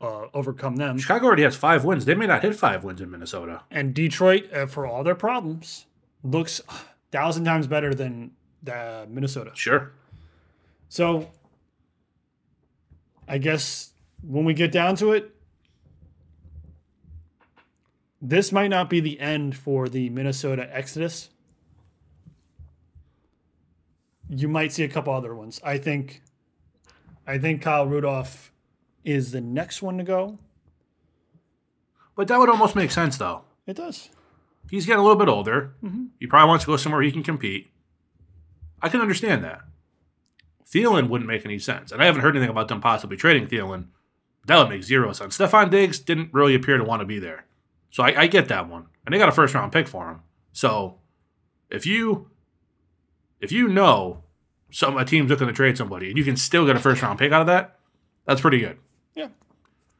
uh, 0.00 0.26
overcome 0.34 0.76
them. 0.76 0.98
Chicago 0.98 1.26
already 1.26 1.42
has 1.44 1.56
five 1.56 1.84
wins. 1.84 2.04
They 2.04 2.14
may 2.14 2.26
not 2.26 2.42
hit 2.42 2.54
five 2.54 2.84
wins 2.84 3.00
in 3.00 3.10
Minnesota. 3.10 3.62
And 3.70 3.94
Detroit, 3.94 4.52
uh, 4.52 4.66
for 4.66 4.86
all 4.86 5.02
their 5.02 5.14
problems, 5.14 5.86
looks 6.22 6.60
a 6.68 6.74
thousand 7.10 7.44
times 7.44 7.66
better 7.66 7.94
than 7.94 8.32
uh, 8.70 9.06
Minnesota. 9.08 9.52
Sure. 9.54 9.92
So 10.94 11.28
I 13.26 13.38
guess 13.38 13.90
when 14.22 14.44
we 14.44 14.54
get 14.54 14.70
down 14.70 14.94
to 14.98 15.10
it, 15.10 15.34
this 18.22 18.52
might 18.52 18.68
not 18.68 18.88
be 18.88 19.00
the 19.00 19.18
end 19.18 19.56
for 19.56 19.88
the 19.88 20.08
Minnesota 20.10 20.68
Exodus. 20.70 21.30
You 24.28 24.46
might 24.46 24.72
see 24.72 24.84
a 24.84 24.88
couple 24.88 25.12
other 25.12 25.34
ones. 25.34 25.60
I 25.64 25.78
think 25.78 26.22
I 27.26 27.38
think 27.38 27.60
Kyle 27.60 27.88
Rudolph 27.88 28.52
is 29.02 29.32
the 29.32 29.40
next 29.40 29.82
one 29.82 29.98
to 29.98 30.04
go. 30.04 30.38
But 32.14 32.28
that 32.28 32.38
would 32.38 32.48
almost 32.48 32.76
make 32.76 32.92
sense, 32.92 33.16
though. 33.16 33.42
It 33.66 33.74
does. 33.74 34.10
He's 34.70 34.86
getting 34.86 35.00
a 35.00 35.02
little 35.02 35.18
bit 35.18 35.28
older. 35.28 35.74
Mm-hmm. 35.82 36.04
He 36.20 36.28
probably 36.28 36.50
wants 36.50 36.66
to 36.66 36.70
go 36.70 36.76
somewhere 36.76 37.02
he 37.02 37.10
can 37.10 37.24
compete. 37.24 37.72
I 38.80 38.88
can 38.88 39.00
understand 39.00 39.42
that. 39.42 39.62
Thielen 40.70 41.08
wouldn't 41.08 41.28
make 41.28 41.44
any 41.44 41.58
sense. 41.58 41.92
And 41.92 42.02
I 42.02 42.06
haven't 42.06 42.22
heard 42.22 42.36
anything 42.36 42.50
about 42.50 42.68
them 42.68 42.80
possibly 42.80 43.16
trading 43.16 43.46
Thielen. 43.46 43.86
That 44.46 44.58
would 44.58 44.68
make 44.68 44.82
zero 44.82 45.12
sense. 45.12 45.38
Stefon 45.38 45.70
Diggs 45.70 45.98
didn't 45.98 46.32
really 46.32 46.54
appear 46.54 46.76
to 46.76 46.84
want 46.84 47.00
to 47.00 47.06
be 47.06 47.18
there. 47.18 47.46
So 47.90 48.02
I, 48.02 48.22
I 48.22 48.26
get 48.26 48.48
that 48.48 48.68
one. 48.68 48.86
And 49.04 49.14
they 49.14 49.18
got 49.18 49.28
a 49.28 49.32
first 49.32 49.54
round 49.54 49.72
pick 49.72 49.88
for 49.88 50.10
him. 50.10 50.20
So 50.52 50.98
if 51.70 51.86
you 51.86 52.30
if 53.40 53.52
you 53.52 53.68
know 53.68 54.24
some 54.70 54.96
a 54.96 55.04
team's 55.04 55.30
looking 55.30 55.46
to 55.46 55.52
trade 55.52 55.76
somebody 55.76 56.08
and 56.08 56.18
you 56.18 56.24
can 56.24 56.36
still 56.36 56.66
get 56.66 56.76
a 56.76 56.80
first 56.80 57.02
round 57.02 57.18
pick 57.18 57.32
out 57.32 57.42
of 57.42 57.46
that, 57.46 57.78
that's 58.26 58.40
pretty 58.40 58.58
good. 58.58 58.78
Yeah. 59.14 59.28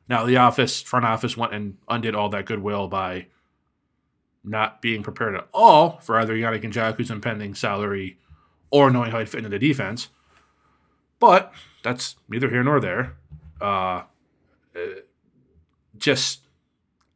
Now 0.09 0.25
the 0.25 0.37
office 0.37 0.83
front 0.83 1.05
office 1.05 1.37
went 1.37 1.55
and 1.55 1.77
undid 1.89 2.15
all 2.15 2.29
that 2.31 2.47
goodwill 2.47 2.89
by 2.89 3.27
not 4.43 4.83
being 4.83 5.03
prepared 5.03 5.35
at 5.35 5.49
all 5.53 5.99
for 6.01 6.19
either 6.19 6.35
Yannick 6.35 6.63
Ngakoue's 6.63 7.11
impending 7.11 7.55
salary 7.55 8.19
or 8.71 8.91
knowing 8.91 9.11
how 9.11 9.19
he'd 9.19 9.29
fit 9.29 9.39
into 9.39 9.51
the 9.51 9.59
defense. 9.59 10.09
But 11.19 11.53
that's 11.83 12.17
neither 12.29 12.51
here 12.51 12.63
nor 12.63 12.81
there. 12.81 13.17
Uh, 13.61 14.03
just, 15.97 16.41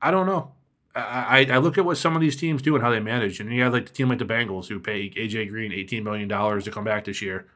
I 0.01 0.11
don't 0.11 0.27
know. 0.27 0.53
I, 0.95 1.47
I, 1.51 1.55
I 1.55 1.59
look 1.59 1.79
at 1.79 1.85
what 1.85 1.97
some 1.97 2.15
of 2.15 2.21
these 2.21 2.37
teams 2.37 2.63
do 2.63 2.75
and 2.75 2.83
how 2.83 2.91
they 2.91 3.01
manage, 3.01 3.41
and 3.41 3.53
you 3.53 3.63
have 3.63 3.73
like 3.73 3.87
the 3.87 3.93
team 3.93 4.09
like 4.09 4.19
the 4.19 4.25
Bengals 4.25 4.69
who 4.69 4.81
pay 4.81 5.11
AJ 5.11 5.51
Green 5.51 5.73
eighteen 5.73 6.05
million 6.05 6.29
dollars 6.29 6.65
to 6.65 6.71
come 6.71 6.85
back 6.85 7.05
this 7.05 7.23
year 7.23 7.47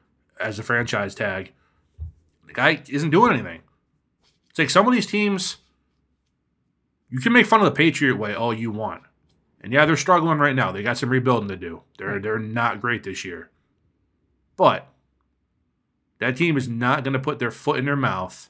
as 0.40 0.58
a 0.58 0.62
franchise 0.62 1.14
tag. 1.14 1.52
The 2.46 2.52
guy 2.52 2.82
isn't 2.88 3.10
doing 3.10 3.32
anything. 3.32 3.62
It's 4.50 4.58
like 4.58 4.70
some 4.70 4.86
of 4.86 4.92
these 4.92 5.06
teams, 5.06 5.58
you 7.08 7.20
can 7.20 7.32
make 7.32 7.46
fun 7.46 7.60
of 7.60 7.64
the 7.64 7.70
Patriot 7.70 8.16
way 8.16 8.34
all 8.34 8.52
you 8.52 8.70
want. 8.70 9.02
And 9.62 9.72
yeah, 9.72 9.86
they're 9.86 9.96
struggling 9.96 10.38
right 10.38 10.54
now. 10.54 10.72
They 10.72 10.82
got 10.82 10.98
some 10.98 11.08
rebuilding 11.08 11.48
to 11.48 11.56
do. 11.56 11.82
They're 11.98 12.18
they're 12.18 12.38
not 12.38 12.80
great 12.80 13.04
this 13.04 13.24
year. 13.24 13.50
But 14.56 14.91
that 16.22 16.36
team 16.36 16.56
is 16.56 16.68
not 16.68 17.02
going 17.02 17.14
to 17.14 17.18
put 17.18 17.40
their 17.40 17.50
foot 17.50 17.80
in 17.80 17.84
their 17.84 17.96
mouth 17.96 18.48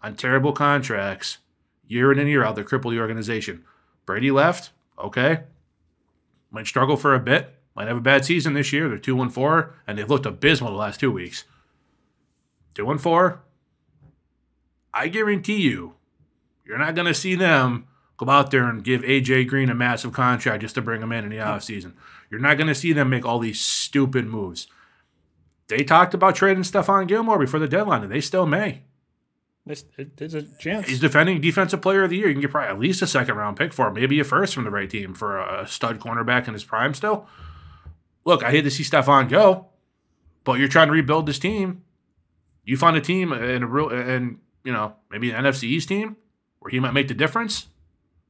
on 0.00 0.14
terrible 0.14 0.52
contracts 0.52 1.38
year 1.88 2.12
in 2.12 2.20
and 2.20 2.28
year 2.28 2.44
out 2.44 2.54
that 2.54 2.66
cripple 2.66 2.92
the 2.92 3.00
organization. 3.00 3.64
Brady 4.06 4.30
left, 4.30 4.70
okay. 4.96 5.40
Might 6.52 6.68
struggle 6.68 6.96
for 6.96 7.16
a 7.16 7.20
bit. 7.20 7.54
Might 7.74 7.88
have 7.88 7.96
a 7.96 8.00
bad 8.00 8.24
season 8.24 8.54
this 8.54 8.72
year. 8.72 8.88
They're 8.88 8.96
two 8.96 9.20
and 9.20 9.34
four, 9.34 9.74
and 9.88 9.98
they've 9.98 10.08
looked 10.08 10.24
abysmal 10.24 10.70
the 10.70 10.76
last 10.76 11.00
two 11.00 11.10
weeks. 11.10 11.44
Two 12.74 12.88
and 12.92 13.00
four. 13.00 13.42
I 14.94 15.08
guarantee 15.08 15.60
you, 15.60 15.94
you're 16.64 16.78
not 16.78 16.94
going 16.94 17.08
to 17.08 17.14
see 17.14 17.34
them 17.34 17.88
go 18.16 18.30
out 18.30 18.52
there 18.52 18.68
and 18.68 18.84
give 18.84 19.02
AJ 19.02 19.48
Green 19.48 19.68
a 19.68 19.74
massive 19.74 20.12
contract 20.12 20.62
just 20.62 20.76
to 20.76 20.82
bring 20.82 21.02
him 21.02 21.10
in 21.10 21.24
in 21.24 21.30
the 21.30 21.38
offseason. 21.38 21.94
You're 22.30 22.40
not 22.40 22.56
going 22.56 22.68
to 22.68 22.74
see 22.74 22.92
them 22.92 23.10
make 23.10 23.24
all 23.24 23.40
these 23.40 23.60
stupid 23.60 24.26
moves. 24.26 24.68
They 25.68 25.84
talked 25.84 26.14
about 26.14 26.34
trading 26.34 26.62
Stephon 26.62 27.06
Gilmore 27.06 27.38
before 27.38 27.60
the 27.60 27.68
deadline, 27.68 28.02
and 28.02 28.10
they 28.10 28.20
still 28.20 28.46
may. 28.46 28.82
There's, 29.66 29.84
there's 30.16 30.32
a 30.32 30.42
chance. 30.42 30.88
He's 30.88 30.98
defending 30.98 31.42
Defensive 31.42 31.82
Player 31.82 32.04
of 32.04 32.10
the 32.10 32.16
Year. 32.16 32.28
You 32.28 32.34
can 32.34 32.40
get 32.40 32.50
probably 32.50 32.70
at 32.70 32.78
least 32.78 33.02
a 33.02 33.06
second 33.06 33.36
round 33.36 33.58
pick 33.58 33.74
for 33.74 33.88
him, 33.88 33.94
maybe 33.94 34.18
a 34.18 34.24
first 34.24 34.54
from 34.54 34.64
the 34.64 34.70
right 34.70 34.88
team 34.88 35.12
for 35.12 35.38
a 35.38 35.66
stud 35.68 36.00
cornerback 36.00 36.48
in 36.48 36.54
his 36.54 36.64
prime 36.64 36.94
still. 36.94 37.26
Look, 38.24 38.42
I 38.42 38.50
hate 38.50 38.62
to 38.62 38.70
see 38.70 38.82
Stephon 38.82 39.28
go, 39.28 39.66
but 40.44 40.58
you're 40.58 40.68
trying 40.68 40.86
to 40.86 40.92
rebuild 40.92 41.26
this 41.26 41.38
team. 41.38 41.82
You 42.64 42.78
find 42.78 42.96
a 42.96 43.00
team 43.02 43.30
in 43.32 43.62
a 43.62 43.66
real 43.66 43.90
and 43.90 44.38
you 44.64 44.72
know 44.72 44.96
maybe 45.10 45.30
an 45.30 45.44
NFC 45.44 45.64
East 45.64 45.88
team 45.88 46.16
where 46.60 46.70
he 46.70 46.80
might 46.80 46.94
make 46.94 47.08
the 47.08 47.14
difference. 47.14 47.68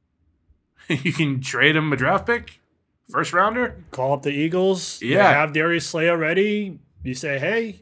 you 0.89 1.13
can 1.13 1.39
trade 1.39 1.75
him 1.77 1.91
a 1.93 1.95
draft 1.95 2.25
pick, 2.25 2.59
first 3.09 3.31
rounder. 3.31 3.81
Call 3.91 4.13
up 4.13 4.23
the 4.23 4.31
Eagles. 4.31 5.01
Yeah. 5.01 5.31
have 5.31 5.53
Darius 5.53 5.87
Slay 5.87 6.09
already. 6.09 6.79
You 7.03 7.13
say, 7.13 7.39
hey, 7.39 7.81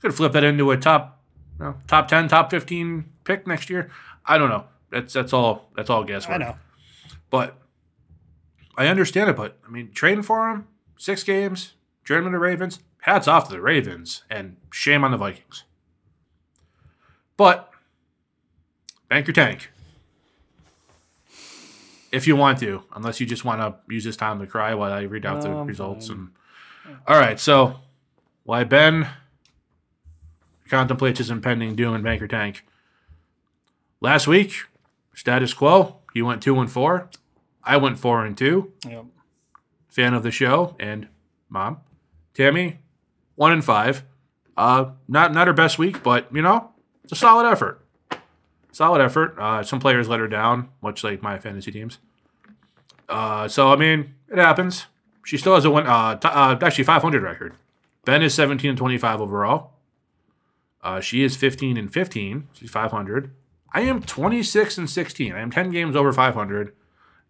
Could 0.00 0.14
flip 0.14 0.32
that 0.32 0.44
into 0.44 0.70
a 0.70 0.76
top, 0.76 1.22
you 1.58 1.64
know, 1.64 1.74
top 1.86 2.08
ten, 2.08 2.28
top 2.28 2.50
fifteen 2.50 3.06
pick 3.24 3.46
next 3.46 3.70
year. 3.70 3.90
I 4.26 4.38
don't 4.38 4.48
know. 4.48 4.64
That's 4.90 5.12
that's 5.12 5.32
all. 5.32 5.70
That's 5.76 5.90
all 5.90 6.04
guesswork. 6.04 6.36
I 6.36 6.38
know. 6.38 6.56
But 7.30 7.56
I 8.76 8.86
understand 8.88 9.30
it. 9.30 9.36
But 9.36 9.58
I 9.66 9.70
mean, 9.70 9.90
trading 9.92 10.22
for 10.22 10.50
him, 10.50 10.66
six 10.96 11.22
games, 11.22 11.74
trading 12.04 12.26
him 12.26 12.32
to 12.32 12.38
Ravens. 12.38 12.80
Hats 13.02 13.26
off 13.26 13.48
to 13.48 13.52
the 13.52 13.62
Ravens, 13.62 14.24
and 14.28 14.56
shame 14.70 15.04
on 15.04 15.10
the 15.10 15.16
Vikings. 15.16 15.64
But 17.36 17.70
bank 19.08 19.26
your 19.26 19.34
tank 19.34 19.70
if 22.12 22.26
you 22.26 22.36
want 22.36 22.58
to, 22.58 22.82
unless 22.94 23.20
you 23.20 23.26
just 23.26 23.44
want 23.44 23.60
to 23.60 23.92
use 23.92 24.04
this 24.04 24.16
time 24.16 24.40
to 24.40 24.46
cry 24.46 24.74
while 24.74 24.92
I 24.92 25.02
read 25.02 25.24
out 25.24 25.42
the 25.42 25.50
I'm 25.50 25.66
results. 25.66 26.08
fine. 26.08 26.30
And 26.86 26.96
all 27.06 27.18
right, 27.18 27.38
so 27.38 27.76
why 28.50 28.64
Ben 28.64 29.06
contemplates 30.68 31.18
his 31.18 31.30
impending 31.30 31.76
doom 31.76 31.94
in 31.94 32.02
Banker 32.02 32.26
tank. 32.26 32.66
last 34.00 34.26
week, 34.26 34.64
status 35.14 35.54
quo. 35.54 35.98
You 36.16 36.26
went 36.26 36.42
two 36.42 36.58
and 36.58 36.68
four. 36.68 37.08
I 37.62 37.76
went 37.76 38.00
four 38.00 38.26
and 38.26 38.36
two. 38.36 38.72
Yep. 38.84 39.04
Fan 39.88 40.14
of 40.14 40.24
the 40.24 40.32
show 40.32 40.74
and 40.80 41.06
mom. 41.48 41.78
Tammy, 42.34 42.78
one 43.36 43.52
and 43.52 43.64
five. 43.64 44.02
Uh, 44.56 44.94
not 45.06 45.32
not 45.32 45.46
her 45.46 45.52
best 45.52 45.78
week, 45.78 46.02
but 46.02 46.26
you 46.34 46.42
know, 46.42 46.72
it's 47.04 47.12
a 47.12 47.16
solid 47.16 47.48
effort. 47.48 47.86
Solid 48.72 49.00
effort. 49.00 49.36
Uh, 49.38 49.62
some 49.62 49.78
players 49.78 50.08
let 50.08 50.18
her 50.18 50.26
down, 50.26 50.70
much 50.82 51.04
like 51.04 51.22
my 51.22 51.38
fantasy 51.38 51.70
teams. 51.70 51.98
Uh, 53.08 53.46
so 53.46 53.72
I 53.72 53.76
mean, 53.76 54.16
it 54.28 54.38
happens. 54.38 54.86
She 55.24 55.38
still 55.38 55.54
has 55.54 55.64
a 55.64 55.70
one. 55.70 55.86
Uh, 55.86 56.16
t- 56.16 56.26
uh 56.26 56.58
actually 56.60 56.82
500 56.82 57.22
record. 57.22 57.54
Ben 58.04 58.22
is 58.22 58.34
17 58.34 58.70
and 58.70 58.78
25 58.78 59.20
overall. 59.20 59.72
Uh, 60.82 61.00
she 61.00 61.22
is 61.22 61.36
15 61.36 61.76
and 61.76 61.92
15. 61.92 62.48
She's 62.52 62.70
500. 62.70 63.32
I 63.72 63.82
am 63.82 64.02
26 64.02 64.78
and 64.78 64.88
16. 64.90 65.32
I 65.32 65.40
am 65.40 65.50
10 65.50 65.70
games 65.70 65.94
over 65.94 66.12
500 66.12 66.72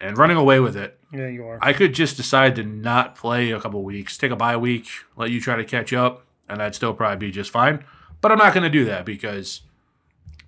and 0.01 0.17
running 0.17 0.37
away 0.37 0.61
with 0.61 0.77
it. 0.77 0.99
Yeah, 1.13 1.27
you 1.27 1.45
are. 1.45 1.59
I 1.61 1.73
could 1.73 1.93
just 1.93 2.17
decide 2.17 2.55
to 2.57 2.63
not 2.63 3.15
play 3.17 3.51
a 3.51 3.61
couple 3.61 3.83
weeks, 3.83 4.17
take 4.17 4.31
a 4.31 4.37
bye 4.37 4.57
week, 4.57 4.89
let 5.17 5.31
you 5.31 5.41
try 5.41 5.57
to 5.57 5.65
catch 5.65 5.93
up, 5.93 6.25
and 6.49 6.63
I'd 6.63 6.75
still 6.75 6.95
probably 6.95 7.27
be 7.27 7.33
just 7.33 7.51
fine. 7.51 7.85
But 8.21 8.33
I'm 8.33 8.39
not 8.39 8.55
going 8.55 8.65
to 8.65 8.71
do 8.71 8.85
that 8.85 9.05
because 9.05 9.63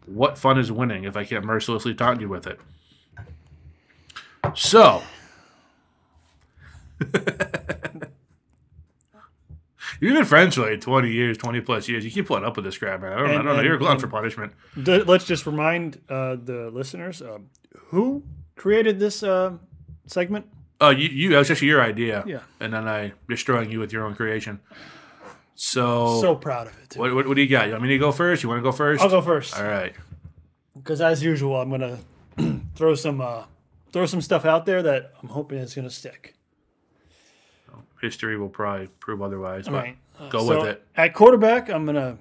what 0.06 0.38
fun 0.38 0.58
is 0.58 0.70
winning 0.70 1.04
if 1.04 1.16
I 1.16 1.24
can't 1.24 1.44
mercilessly 1.44 1.94
taunt 1.94 2.20
you 2.20 2.28
with 2.28 2.46
it? 2.46 2.60
So. 4.54 5.02
You've 10.02 10.14
been 10.16 10.24
friends 10.24 10.56
for 10.56 10.68
like 10.68 10.80
20 10.80 11.12
years, 11.12 11.38
20 11.38 11.60
plus 11.60 11.88
years. 11.88 12.04
You 12.04 12.10
keep 12.10 12.26
putting 12.26 12.44
up 12.44 12.56
with 12.56 12.64
this 12.64 12.76
crap, 12.76 13.02
man. 13.02 13.12
I 13.12 13.18
don't, 13.18 13.30
I 13.30 13.34
don't 13.34 13.44
know. 13.44 13.60
You're 13.62 13.76
a 13.76 13.78
glutton 13.78 14.00
for 14.00 14.08
punishment. 14.08 14.52
D- 14.82 15.04
let's 15.04 15.24
just 15.24 15.46
remind 15.46 16.00
uh, 16.08 16.34
the 16.42 16.70
listeners 16.72 17.22
um, 17.22 17.50
who 17.76 18.24
created 18.56 18.98
this 18.98 19.22
uh, 19.22 19.52
segment. 20.08 20.46
Oh, 20.80 20.90
you, 20.90 21.08
you, 21.08 21.28
that 21.28 21.38
was 21.38 21.52
actually 21.52 21.68
your 21.68 21.80
idea. 21.80 22.24
Yeah. 22.26 22.40
And 22.58 22.74
then 22.74 22.88
I 22.88 23.12
destroying 23.28 23.70
you 23.70 23.78
with 23.78 23.92
your 23.92 24.04
own 24.04 24.16
creation. 24.16 24.58
So, 25.54 26.20
So 26.20 26.34
proud 26.34 26.66
of 26.66 26.76
it. 26.82 26.96
what, 26.96 27.14
what, 27.14 27.28
what 27.28 27.36
do 27.36 27.40
you 27.42 27.48
got? 27.48 27.66
You 27.66 27.72
want 27.74 27.84
me 27.84 27.90
to 27.90 27.98
go 27.98 28.10
first? 28.10 28.42
You 28.42 28.48
want 28.48 28.58
to 28.58 28.62
go 28.64 28.72
first? 28.72 29.00
I'll 29.04 29.08
go 29.08 29.22
first 29.22 29.56
All 29.56 29.62
right. 29.62 29.94
because, 30.76 31.00
as 31.00 31.22
usual, 31.22 31.60
I'm 31.60 31.70
gonna 31.70 31.98
throw 32.74 32.96
some 32.96 33.20
uh, 33.20 33.44
throw 33.92 34.06
some 34.06 34.20
stuff 34.20 34.44
out 34.44 34.66
there 34.66 34.82
that 34.82 35.12
I'm 35.22 35.28
hoping 35.28 35.58
is 35.58 35.76
gonna 35.76 35.90
stick. 35.90 36.34
History 38.02 38.36
will 38.36 38.48
probably 38.48 38.88
prove 39.00 39.22
otherwise, 39.22 39.66
but 39.66 39.72
Right. 39.74 39.96
go 40.28 40.40
So, 40.46 40.58
with 40.58 40.68
it. 40.68 40.86
At 40.96 41.14
quarterback, 41.14 41.70
I'm 41.70 41.86
gonna 41.86 42.18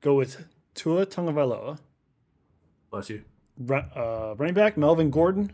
go 0.00 0.14
with 0.14 0.44
Tua 0.74 1.06
Tagovailoa. 1.06 1.78
Bless 2.90 3.08
you. 3.08 3.22
Uh, 3.70 4.34
running 4.36 4.54
back 4.54 4.76
Melvin 4.76 5.10
Gordon, 5.10 5.52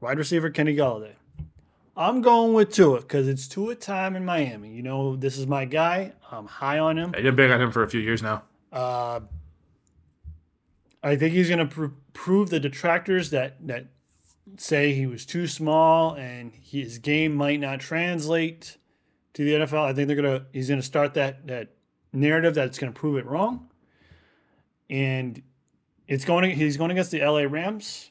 wide 0.00 0.18
receiver 0.18 0.50
Kenny 0.50 0.74
Golladay. 0.74 1.12
I'm 1.96 2.20
going 2.22 2.52
with 2.54 2.72
Tua 2.72 3.00
because 3.00 3.28
it's 3.28 3.46
Tua 3.46 3.76
time 3.76 4.16
in 4.16 4.24
Miami. 4.24 4.70
You 4.70 4.82
know, 4.82 5.14
this 5.14 5.38
is 5.38 5.46
my 5.46 5.64
guy. 5.64 6.12
I'm 6.32 6.46
high 6.46 6.80
on 6.80 6.98
him. 6.98 7.12
I've 7.16 7.22
been 7.22 7.36
big 7.36 7.52
on 7.52 7.60
him 7.62 7.70
for 7.70 7.84
a 7.84 7.88
few 7.88 8.00
years 8.00 8.20
now. 8.20 8.42
Uh, 8.72 9.20
I 11.04 11.14
think 11.14 11.34
he's 11.34 11.48
going 11.48 11.60
to 11.60 11.72
pr- 11.72 11.94
prove 12.12 12.50
the 12.50 12.58
detractors 12.58 13.30
that 13.30 13.64
that 13.68 13.86
say 14.56 14.92
he 14.92 15.06
was 15.06 15.24
too 15.26 15.46
small 15.46 16.14
and 16.14 16.52
his 16.52 16.98
game 16.98 17.34
might 17.34 17.60
not 17.60 17.80
translate 17.80 18.76
to 19.34 19.44
the 19.44 19.52
NFL. 19.52 19.84
I 19.84 19.92
think 19.92 20.08
they're 20.08 20.16
gonna 20.16 20.46
he's 20.52 20.68
going 20.68 20.80
to 20.80 20.86
start 20.86 21.14
that 21.14 21.46
that 21.46 21.70
narrative 22.12 22.54
that's 22.54 22.78
going 22.78 22.92
to 22.92 22.98
prove 22.98 23.16
it 23.16 23.26
wrong. 23.26 23.68
And 24.88 25.42
it's 26.06 26.24
going 26.24 26.56
he's 26.56 26.76
going 26.76 26.90
against 26.90 27.10
the 27.10 27.20
LA 27.20 27.42
Rams, 27.42 28.10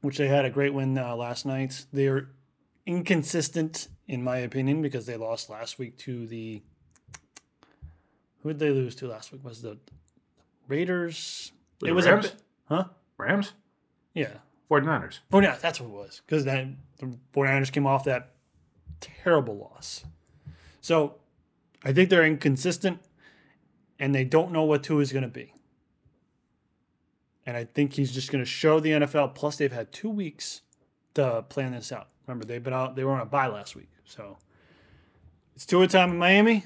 which 0.00 0.18
they 0.18 0.28
had 0.28 0.44
a 0.44 0.50
great 0.50 0.72
win 0.72 0.96
uh, 0.96 1.14
last 1.16 1.44
night. 1.44 1.86
They're 1.92 2.30
inconsistent 2.86 3.88
in 4.06 4.22
my 4.22 4.38
opinion 4.38 4.82
because 4.82 5.06
they 5.06 5.16
lost 5.16 5.48
last 5.50 5.78
week 5.78 5.96
to 5.98 6.26
the 6.26 6.62
who 8.42 8.50
did 8.50 8.58
they 8.58 8.70
lose 8.70 8.94
to 8.96 9.08
last 9.08 9.32
week? 9.32 9.42
Was 9.42 9.62
the 9.62 9.78
Raiders? 10.68 11.52
It 11.82 11.88
it 11.88 11.92
was 11.92 12.06
Rams? 12.06 12.26
a 12.26 12.74
huh? 12.74 12.84
Rams? 13.16 13.52
Yeah. 14.14 14.34
49ers. 14.70 15.18
Oh 15.32 15.40
yeah, 15.40 15.56
that's 15.60 15.80
what 15.80 15.88
it 15.88 15.92
was. 15.92 16.22
Because 16.26 16.44
then 16.44 16.78
the 16.98 17.16
49ers 17.34 17.72
came 17.72 17.86
off 17.86 18.04
that 18.04 18.30
terrible 19.00 19.56
loss. 19.56 20.04
So 20.80 21.16
I 21.84 21.92
think 21.92 22.10
they're 22.10 22.24
inconsistent 22.24 23.00
and 23.98 24.14
they 24.14 24.24
don't 24.24 24.52
know 24.52 24.64
what 24.64 24.82
Tua 24.82 25.00
is 25.00 25.12
going 25.12 25.22
to 25.22 25.28
be. 25.28 25.52
And 27.46 27.56
I 27.56 27.64
think 27.64 27.92
he's 27.92 28.12
just 28.12 28.32
going 28.32 28.42
to 28.42 28.50
show 28.50 28.80
the 28.80 28.90
NFL. 28.90 29.34
Plus, 29.34 29.56
they've 29.56 29.72
had 29.72 29.92
two 29.92 30.08
weeks 30.08 30.62
to 31.14 31.44
plan 31.48 31.72
this 31.72 31.92
out. 31.92 32.08
Remember, 32.26 32.46
they've 32.46 32.62
been 32.62 32.72
out, 32.72 32.96
they 32.96 33.04
were 33.04 33.12
on 33.12 33.20
a 33.20 33.26
bye 33.26 33.48
last 33.48 33.76
week. 33.76 33.90
So 34.04 34.38
it's 35.54 35.66
Tua 35.66 35.86
time 35.86 36.10
in 36.10 36.18
Miami. 36.18 36.64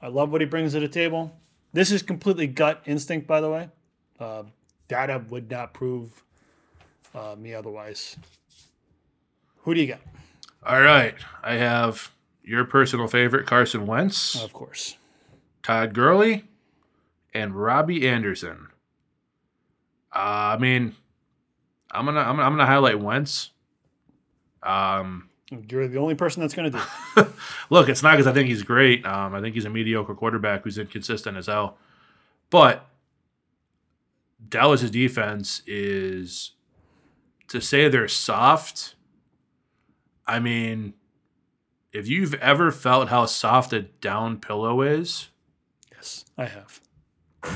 I 0.00 0.08
love 0.08 0.30
what 0.30 0.40
he 0.40 0.46
brings 0.46 0.72
to 0.72 0.80
the 0.80 0.88
table. 0.88 1.36
This 1.72 1.90
is 1.90 2.02
completely 2.02 2.46
gut 2.46 2.82
instinct, 2.86 3.26
by 3.26 3.40
the 3.40 3.50
way. 3.50 3.68
Uh, 4.18 4.44
data 4.88 5.22
would 5.28 5.50
not 5.50 5.74
prove 5.74 6.22
uh, 7.16 7.34
me 7.36 7.54
otherwise. 7.54 8.16
Who 9.62 9.74
do 9.74 9.80
you 9.80 9.88
got? 9.88 10.00
All 10.64 10.80
right. 10.80 11.14
I 11.42 11.54
have 11.54 12.12
your 12.44 12.64
personal 12.64 13.08
favorite, 13.08 13.46
Carson 13.46 13.86
Wentz, 13.86 14.40
Of 14.42 14.52
course. 14.52 14.96
Todd 15.62 15.94
Gurley, 15.94 16.44
and 17.34 17.54
Robbie 17.54 18.06
Anderson. 18.08 18.68
Uh, 20.14 20.54
I 20.54 20.58
mean, 20.58 20.94
I'm 21.90 22.04
gonna 22.04 22.20
I'm 22.20 22.36
gonna, 22.36 22.42
I'm 22.42 22.52
gonna 22.52 22.66
highlight 22.66 23.00
Wentz. 23.00 23.50
Um, 24.62 25.28
You're 25.68 25.88
the 25.88 25.98
only 25.98 26.14
person 26.14 26.40
that's 26.40 26.54
going 26.54 26.70
to 26.72 26.78
do. 26.78 27.20
it. 27.22 27.28
look, 27.70 27.88
it's 27.88 28.02
not 28.02 28.12
because 28.12 28.26
I 28.26 28.32
think 28.32 28.48
he's 28.48 28.62
great. 28.62 29.04
Um, 29.06 29.34
I 29.34 29.40
think 29.40 29.54
he's 29.54 29.64
a 29.64 29.70
mediocre 29.70 30.14
quarterback 30.14 30.62
who's 30.64 30.78
inconsistent 30.78 31.36
as 31.36 31.46
hell. 31.46 31.76
But 32.50 32.86
Dallas's 34.48 34.90
defense 34.90 35.62
is 35.66 36.52
to 37.48 37.60
say 37.60 37.88
they're 37.88 38.08
soft. 38.08 38.94
I 40.26 40.38
mean, 40.40 40.94
if 41.92 42.08
you've 42.08 42.34
ever 42.34 42.70
felt 42.72 43.08
how 43.08 43.26
soft 43.26 43.72
a 43.72 43.82
down 43.82 44.38
pillow 44.38 44.82
is, 44.82 45.28
Yes, 45.92 46.24
I 46.36 46.46
have. 46.46 46.80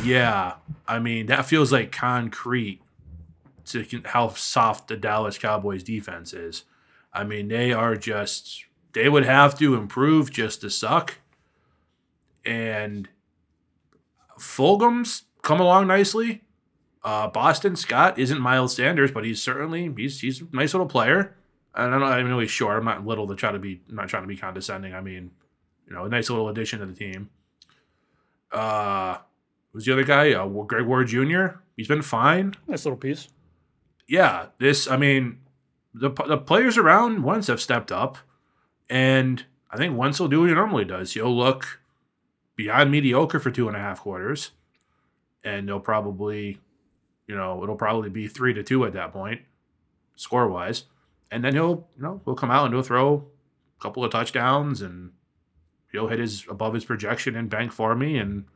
yeah, 0.04 0.54
I 0.88 0.98
mean 0.98 1.26
that 1.26 1.46
feels 1.46 1.72
like 1.72 1.92
concrete 1.92 2.80
to 3.66 3.84
how 4.06 4.28
soft 4.30 4.88
the 4.88 4.96
Dallas 4.96 5.36
Cowboys 5.38 5.82
defense 5.82 6.32
is. 6.32 6.64
I 7.12 7.24
mean 7.24 7.48
they 7.48 7.72
are 7.72 7.96
just 7.96 8.64
they 8.92 9.08
would 9.08 9.24
have 9.24 9.58
to 9.58 9.74
improve 9.74 10.30
just 10.30 10.60
to 10.62 10.70
suck. 10.70 11.18
And 12.44 13.08
Fulgham's 14.38 15.24
come 15.42 15.60
along 15.60 15.86
nicely. 15.88 16.42
Uh, 17.02 17.28
Boston 17.28 17.76
Scott 17.76 18.18
isn't 18.18 18.40
Miles 18.40 18.76
Sanders, 18.76 19.10
but 19.10 19.24
he's 19.24 19.42
certainly 19.42 19.92
he's 19.96 20.20
he's 20.20 20.42
a 20.42 20.46
nice 20.52 20.74
little 20.74 20.86
player. 20.86 21.36
And 21.74 21.94
I 21.94 21.98
don't 21.98 22.08
I 22.08 22.22
know 22.22 22.40
he's 22.40 22.50
short. 22.50 22.76
I'm 22.76 22.84
not 22.84 23.06
little 23.06 23.26
to 23.28 23.34
try 23.34 23.52
to 23.52 23.58
be 23.58 23.80
I'm 23.88 23.96
not 23.96 24.08
trying 24.08 24.22
to 24.24 24.28
be 24.28 24.36
condescending. 24.36 24.94
I 24.94 25.00
mean, 25.00 25.30
you 25.86 25.94
know, 25.94 26.04
a 26.04 26.08
nice 26.08 26.28
little 26.28 26.48
addition 26.48 26.80
to 26.80 26.86
the 26.86 26.94
team. 26.94 27.30
Uh 28.52 29.18
who's 29.72 29.84
the 29.84 29.92
other 29.92 30.04
guy? 30.04 30.32
Uh, 30.32 30.46
Greg 30.46 30.86
Ward 30.86 31.08
Jr. 31.08 31.58
He's 31.76 31.88
been 31.88 32.02
fine. 32.02 32.54
Nice 32.66 32.84
little 32.84 32.98
piece. 32.98 33.28
Yeah, 34.06 34.46
this. 34.58 34.88
I 34.88 34.96
mean, 34.96 35.38
the 35.94 36.10
the 36.10 36.36
players 36.36 36.76
around 36.76 37.22
Wentz 37.22 37.46
have 37.46 37.60
stepped 37.60 37.92
up, 37.92 38.18
and 38.88 39.44
I 39.70 39.76
think 39.76 39.96
Wentz 39.96 40.18
will 40.18 40.28
do 40.28 40.40
what 40.40 40.48
he 40.48 40.54
normally 40.54 40.84
does. 40.84 41.12
He'll 41.12 41.34
look 41.34 41.80
beyond 42.56 42.90
mediocre 42.90 43.38
for 43.38 43.50
two 43.50 43.68
and 43.68 43.76
a 43.76 43.80
half 43.80 44.00
quarters, 44.00 44.50
and 45.44 45.68
they'll 45.68 45.80
probably, 45.80 46.58
you 47.30 47.36
know, 47.36 47.62
it'll 47.62 47.76
probably 47.76 48.10
be 48.10 48.26
three 48.26 48.52
to 48.52 48.62
two 48.64 48.84
at 48.84 48.92
that 48.92 49.12
point, 49.12 49.42
score 50.16 50.48
wise, 50.48 50.86
and 51.30 51.44
then 51.44 51.54
he'll, 51.54 51.86
you 51.96 52.02
know, 52.02 52.20
he'll 52.24 52.34
come 52.34 52.50
out 52.50 52.64
and 52.64 52.74
he'll 52.74 52.82
throw 52.82 53.28
a 53.78 53.80
couple 53.80 54.04
of 54.04 54.10
touchdowns 54.10 54.82
and 54.82 55.12
he'll 55.92 56.08
hit 56.08 56.18
his 56.18 56.44
above 56.50 56.74
his 56.74 56.84
projection 56.84 57.36
and 57.36 57.48
bank 57.48 57.70
for 57.70 57.94
me 57.94 58.18
and 58.18 58.46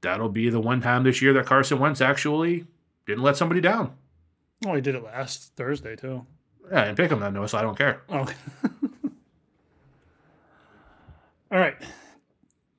that'll 0.00 0.30
be 0.30 0.48
the 0.48 0.58
one 0.58 0.80
time 0.80 1.02
this 1.02 1.20
year 1.20 1.34
that 1.34 1.44
Carson 1.44 1.78
Wentz 1.78 2.00
actually 2.00 2.64
didn't 3.06 3.22
let 3.22 3.36
somebody 3.36 3.60
down. 3.60 3.92
Oh, 4.64 4.74
he 4.74 4.80
did 4.80 4.94
it 4.94 5.04
last 5.04 5.54
Thursday 5.54 5.94
too. 5.94 6.24
Yeah, 6.70 6.84
and 6.84 6.96
pick 6.96 7.10
him 7.10 7.20
then, 7.20 7.34
though, 7.34 7.46
so 7.46 7.58
I 7.58 7.62
don't 7.62 7.76
care. 7.76 8.00
Oh. 8.08 8.26
All 11.52 11.58
right. 11.58 11.76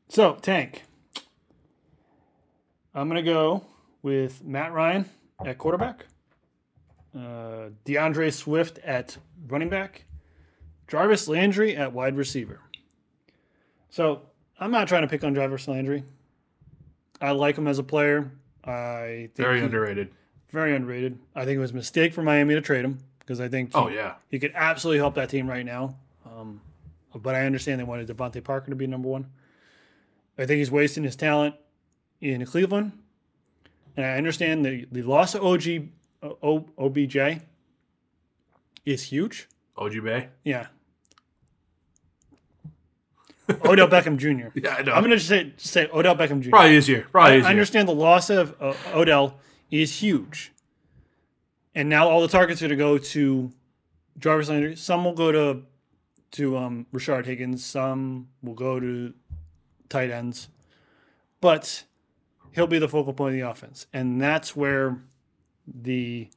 So, 0.10 0.34
Tank. 0.42 0.82
I'm 2.96 3.08
going 3.08 3.24
to 3.24 3.32
go 3.32 3.64
with 4.04 4.44
Matt 4.44 4.72
Ryan 4.74 5.10
at 5.44 5.58
quarterback, 5.58 6.06
uh, 7.16 7.70
DeAndre 7.86 8.32
Swift 8.32 8.78
at 8.80 9.18
running 9.48 9.70
back, 9.70 10.06
Jarvis 10.88 11.28
Landry 11.28 11.76
at 11.76 11.92
wide 11.94 12.16
receiver. 12.16 12.60
So, 13.90 14.22
I'm 14.60 14.72
not 14.72 14.88
trying 14.88 15.02
to 15.02 15.08
pick 15.08 15.24
on 15.24 15.34
Jarvis 15.36 15.68
Landry. 15.68 16.04
I 17.22 17.32
like 17.32 17.58
him 17.58 17.68
as 17.68 17.80
a 17.80 17.84
player. 17.84 18.32
I 18.64 19.30
think 19.34 19.38
Very 19.38 19.60
he- 19.60 19.66
underrated. 19.66 20.10
very 20.52 20.76
underrated. 20.76 21.18
I 21.36 21.46
think 21.46 21.58
it 21.58 21.60
was 21.62 21.72
a 21.72 21.76
mistake 21.76 22.14
for 22.14 22.22
Miami 22.22 22.54
to 22.54 22.62
trade 22.62 22.86
him 22.86 23.00
because 23.20 23.40
I 23.42 23.48
think 23.50 23.70
he, 23.74 23.76
Oh 23.80 23.88
yeah. 23.88 24.16
he 24.30 24.38
could 24.40 24.52
absolutely 24.56 25.00
help 25.00 25.16
that 25.16 25.30
team 25.30 25.48
right 25.48 25.66
now. 25.66 25.96
Um, 26.26 26.62
but 27.16 27.36
I 27.36 27.46
understand 27.46 27.80
they 27.80 27.84
wanted 27.84 28.08
DeVante 28.08 28.44
Parker 28.44 28.70
to 28.70 28.76
be 28.76 28.88
number 28.88 29.08
one. 29.10 29.28
I 30.38 30.46
think 30.46 30.58
he's 30.60 30.72
wasting 30.72 31.04
his 31.04 31.16
talent 31.16 31.56
in 32.22 32.44
Cleveland. 32.46 32.92
And 33.96 34.06
I 34.06 34.18
understand 34.18 34.66
the, 34.66 34.88
the 34.92 35.04
loss 35.04 35.36
of 35.36 35.44
OG, 35.44 35.64
o, 36.22 36.66
OBJ 36.78 37.42
is 38.86 39.04
huge. 39.04 39.48
OG 39.78 40.04
Bay. 40.04 40.30
Yeah. 40.44 40.68
Odell 43.66 43.88
Beckham 43.88 44.18
Jr. 44.18 44.58
Yeah, 44.64 44.76
I 44.76 44.82
know. 44.84 44.94
I'm 44.94 45.02
going 45.02 45.12
to 45.12 45.18
just 45.18 45.28
say, 45.28 45.54
say 45.58 45.90
Odell 45.94 46.16
Beckham 46.16 46.42
Jr. 46.42 46.50
Probably 46.50 46.78
easier. 46.78 47.08
Probably 47.12 47.34
I, 47.34 47.38
easier. 47.38 47.48
I 47.48 47.52
understand 47.52 47.88
the 47.88 47.94
loss 47.94 48.30
of 48.30 48.56
uh, 48.60 48.74
Odell 48.94 49.40
is 49.70 50.00
huge. 50.00 50.54
And 51.76 51.90
now 51.90 52.08
all 52.08 52.22
the 52.22 52.28
targets 52.28 52.62
are 52.62 52.68
going 52.68 52.78
to 52.78 52.84
go 52.84 52.98
to 52.98 53.52
Jarvis 54.20 54.50
Landry. 54.50 54.76
Some 54.76 55.06
will 55.06 55.14
go 55.14 55.32
to 55.32 55.64
to 56.32 56.58
um, 56.58 56.88
Rashard 56.92 57.26
Higgins. 57.26 57.64
Some 57.64 58.30
will 58.42 58.56
go 58.56 58.80
to 58.80 59.14
tight 59.90 60.10
ends. 60.10 60.50
But 61.42 61.84
he'll 62.54 62.68
be 62.68 62.80
the 62.80 62.88
focal 62.88 63.14
point 63.14 63.36
of 63.36 63.42
the 63.42 63.50
offense. 63.50 63.88
And 63.94 64.22
that's 64.22 64.56
where 64.56 64.98
the 65.68 66.30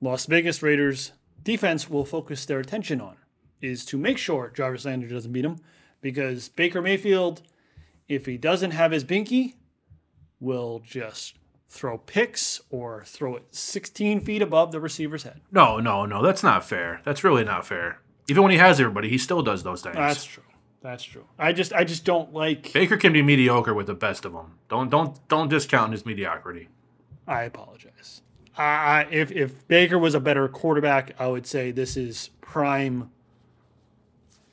Las 0.00 0.26
Vegas 0.26 0.62
Raiders 0.62 1.12
defense 1.42 1.90
will 1.90 2.04
focus 2.04 2.44
their 2.46 2.60
attention 2.60 3.00
on 3.00 3.16
is 3.60 3.84
to 3.86 3.96
make 3.96 4.18
sure 4.18 4.50
Jarvis 4.54 4.84
Landry 4.84 5.08
doesn't 5.08 5.32
beat 5.32 5.44
him 5.44 5.58
because 6.00 6.48
Baker 6.48 6.82
Mayfield, 6.82 7.42
if 8.08 8.26
he 8.26 8.36
doesn't 8.36 8.72
have 8.72 8.90
his 8.90 9.04
binky, 9.04 9.54
will 10.40 10.80
just 10.84 11.38
throw 11.68 11.96
picks 11.96 12.60
or 12.70 13.02
throw 13.06 13.36
it 13.36 13.54
16 13.54 14.20
feet 14.20 14.42
above 14.42 14.72
the 14.72 14.80
receiver's 14.80 15.22
head. 15.22 15.40
No, 15.50 15.78
no, 15.78 16.04
no. 16.04 16.22
That's 16.22 16.42
not 16.42 16.64
fair. 16.64 17.00
That's 17.04 17.24
really 17.24 17.44
not 17.44 17.66
fair. 17.66 18.00
Even 18.28 18.42
when 18.42 18.52
he 18.52 18.58
has 18.58 18.78
everybody, 18.80 19.08
he 19.08 19.18
still 19.18 19.42
does 19.42 19.62
those 19.62 19.82
things. 19.82 19.96
That's 19.96 20.24
true. 20.24 20.42
That's 20.82 21.04
true. 21.04 21.24
I 21.38 21.52
just 21.52 21.72
I 21.72 21.84
just 21.84 22.04
don't 22.04 22.32
like 22.34 22.72
Baker 22.72 22.96
can 22.96 23.12
be 23.12 23.22
mediocre 23.22 23.72
with 23.72 23.86
the 23.86 23.94
best 23.94 24.24
of 24.24 24.32
them. 24.32 24.58
Don't 24.68 24.90
don't 24.90 25.16
don't 25.28 25.48
discount 25.48 25.92
his 25.92 26.04
mediocrity. 26.04 26.68
I 27.26 27.44
apologize. 27.44 28.22
I 28.56 29.06
if 29.10 29.30
if 29.30 29.66
Baker 29.68 29.98
was 29.98 30.14
a 30.14 30.20
better 30.20 30.48
quarterback, 30.48 31.14
I 31.18 31.28
would 31.28 31.46
say 31.46 31.70
this 31.70 31.96
is 31.96 32.30
prime 32.40 33.10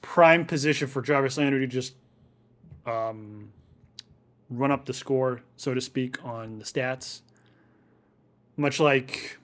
prime 0.01 0.45
position 0.45 0.87
for 0.87 1.01
Jarvis 1.01 1.37
Landry 1.37 1.61
to 1.61 1.67
just 1.67 1.95
um, 2.85 3.51
run 4.49 4.71
up 4.71 4.85
the 4.85 4.93
score, 4.93 5.41
so 5.57 5.73
to 5.73 5.81
speak, 5.81 6.23
on 6.23 6.59
the 6.59 6.65
stats. 6.65 7.21
Much 8.57 8.79
like 8.79 9.37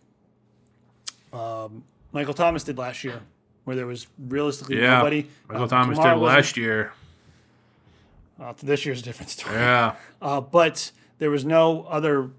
um, 1.34 1.84
Michael 2.12 2.34
Thomas 2.34 2.64
did 2.64 2.78
last 2.78 3.04
year, 3.04 3.22
where 3.66 3.76
there 3.76 3.86
was 3.88 4.08
realistically 4.18 4.80
Yeah, 4.82 4.98
nobody. 5.00 5.28
Michael 5.50 5.66
Uh, 5.66 5.68
Thomas 5.68 6.00
Kamara 6.00 6.14
did 6.14 6.22
last 6.22 6.58
year. 6.58 6.94
Uh, 8.40 8.54
this 8.64 8.86
year's 8.86 9.02
a 9.02 9.04
different 9.04 9.30
story. 9.36 9.56
Yeah, 9.56 9.96
Uh, 10.22 10.42
but 10.42 10.92
there 11.20 11.30
was 11.32 11.46
no 11.46 11.84
other 11.84 12.30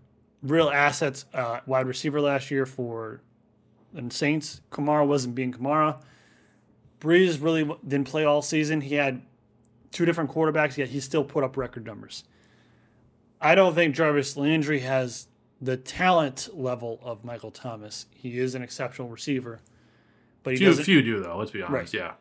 real 0.42 0.68
assets 0.70 1.24
uh, 1.34 1.60
wide 1.66 1.86
receiver 1.86 2.20
last 2.20 2.50
year 2.50 2.66
for 2.66 3.20
the 3.92 4.10
Saints. 4.10 4.60
Kamara 4.70 5.06
wasn't 5.06 5.34
being 5.34 5.52
Kamara. 5.52 5.96
Brees 7.00 7.42
really 7.42 7.64
didn't 7.86 8.06
play 8.08 8.24
all 8.24 8.42
season. 8.42 8.80
He 8.80 8.94
had 8.94 9.22
two 9.90 10.04
different 10.04 10.30
quarterbacks, 10.30 10.76
yet 10.76 10.88
he 10.88 11.00
still 11.00 11.24
put 11.24 11.44
up 11.44 11.56
record 11.56 11.86
numbers. 11.86 12.24
I 13.40 13.54
don't 13.54 13.74
think 13.74 13.94
Jarvis 13.94 14.36
Landry 14.36 14.80
has 14.80 15.26
the 15.60 15.76
talent 15.76 16.48
level 16.52 17.00
of 17.02 17.24
Michael 17.24 17.50
Thomas. 17.50 18.06
He 18.10 18.38
is 18.38 18.54
an 18.54 18.62
exceptional 18.62 19.08
receiver, 19.08 19.60
but 20.46 20.52
he 20.52 20.58
few 20.58 20.66
doesn't. 20.68 20.84
few 20.84 21.02
do 21.02 21.20
though. 21.20 21.36
Let's 21.36 21.50
be 21.50 21.60
honest. 21.60 21.92
Right. 21.92 22.00
Yeah, 22.00 22.12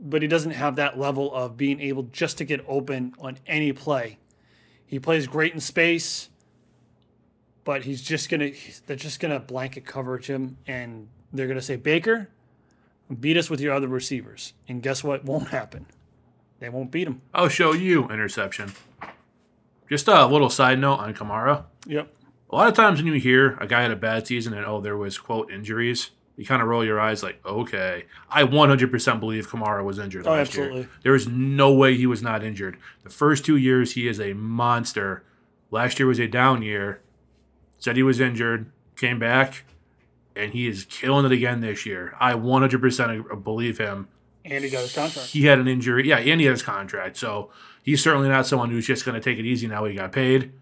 but 0.00 0.22
he 0.22 0.28
doesn't 0.28 0.52
have 0.52 0.76
that 0.76 0.96
level 0.96 1.34
of 1.34 1.56
being 1.56 1.80
able 1.80 2.04
just 2.04 2.38
to 2.38 2.44
get 2.44 2.64
open 2.68 3.14
on 3.18 3.38
any 3.48 3.72
play. 3.72 4.18
He 4.86 5.00
plays 5.00 5.26
great 5.26 5.52
in 5.52 5.58
space, 5.58 6.28
but 7.64 7.82
he's 7.82 8.00
just 8.00 8.30
gonna 8.30 8.52
they're 8.86 8.94
just 8.94 9.18
gonna 9.18 9.40
blanket 9.40 9.84
coverage 9.84 10.28
him, 10.28 10.56
and 10.68 11.08
they're 11.32 11.48
gonna 11.48 11.60
say 11.60 11.74
Baker, 11.74 12.28
beat 13.18 13.36
us 13.36 13.50
with 13.50 13.60
your 13.60 13.74
other 13.74 13.88
receivers, 13.88 14.52
and 14.68 14.80
guess 14.80 15.02
what? 15.02 15.24
Won't 15.24 15.48
happen. 15.48 15.86
They 16.60 16.68
won't 16.68 16.92
beat 16.92 17.08
him. 17.08 17.22
I'll 17.34 17.48
show 17.48 17.72
you 17.72 18.08
interception. 18.08 18.72
Just 19.90 20.06
a 20.06 20.26
little 20.26 20.50
side 20.50 20.78
note 20.78 20.98
on 20.98 21.12
Kamara. 21.12 21.64
Yep. 21.86 22.14
A 22.50 22.54
lot 22.54 22.68
of 22.68 22.74
times 22.74 23.02
when 23.02 23.12
you 23.12 23.18
hear 23.18 23.58
a 23.60 23.66
guy 23.66 23.82
had 23.82 23.90
a 23.90 23.96
bad 23.96 24.28
season 24.28 24.54
and 24.54 24.64
oh 24.64 24.80
there 24.80 24.96
was 24.96 25.18
quote 25.18 25.50
injuries, 25.50 26.10
you 26.38 26.46
kind 26.46 26.62
of 26.62 26.68
roll 26.68 26.82
your 26.84 26.98
eyes 27.00 27.22
like 27.22 27.44
okay. 27.44 28.04
I 28.30 28.44
100% 28.44 29.20
believe 29.20 29.48
Kamara 29.50 29.84
was 29.84 29.98
injured 29.98 30.26
Oh, 30.26 30.30
last 30.30 30.48
absolutely. 30.48 30.78
year. 30.80 30.90
There 31.02 31.14
is 31.14 31.26
no 31.28 31.72
way 31.74 31.96
he 31.96 32.06
was 32.06 32.22
not 32.22 32.42
injured. 32.42 32.78
The 33.02 33.10
first 33.10 33.44
two 33.44 33.56
years 33.56 33.92
he 33.92 34.08
is 34.08 34.18
a 34.20 34.32
monster. 34.32 35.24
Last 35.70 35.98
year 35.98 36.06
was 36.06 36.18
a 36.20 36.28
down 36.28 36.62
year. 36.62 37.02
Said 37.78 37.96
he 37.96 38.02
was 38.02 38.18
injured, 38.20 38.70
came 38.96 39.18
back, 39.18 39.64
and 40.34 40.52
he 40.52 40.66
is 40.68 40.84
killing 40.84 41.26
it 41.26 41.32
again 41.32 41.60
this 41.60 41.84
year. 41.84 42.14
I 42.18 42.32
100% 42.34 43.44
believe 43.44 43.78
him. 43.78 44.08
And 44.44 44.64
he 44.64 44.70
got 44.70 44.82
his 44.82 44.94
contract. 44.94 45.28
He 45.30 45.44
had 45.44 45.58
an 45.58 45.68
injury. 45.68 46.08
Yeah, 46.08 46.18
and 46.18 46.40
he 46.40 46.46
had 46.46 46.52
his 46.52 46.62
contract. 46.62 47.16
So 47.16 47.50
he's 47.82 48.02
certainly 48.02 48.28
not 48.28 48.46
someone 48.46 48.70
who's 48.70 48.86
just 48.86 49.04
going 49.04 49.14
to 49.14 49.20
take 49.20 49.38
it 49.38 49.44
easy 49.44 49.66
now 49.66 49.84
he 49.84 49.94
got 49.94 50.12
paid. 50.12 50.52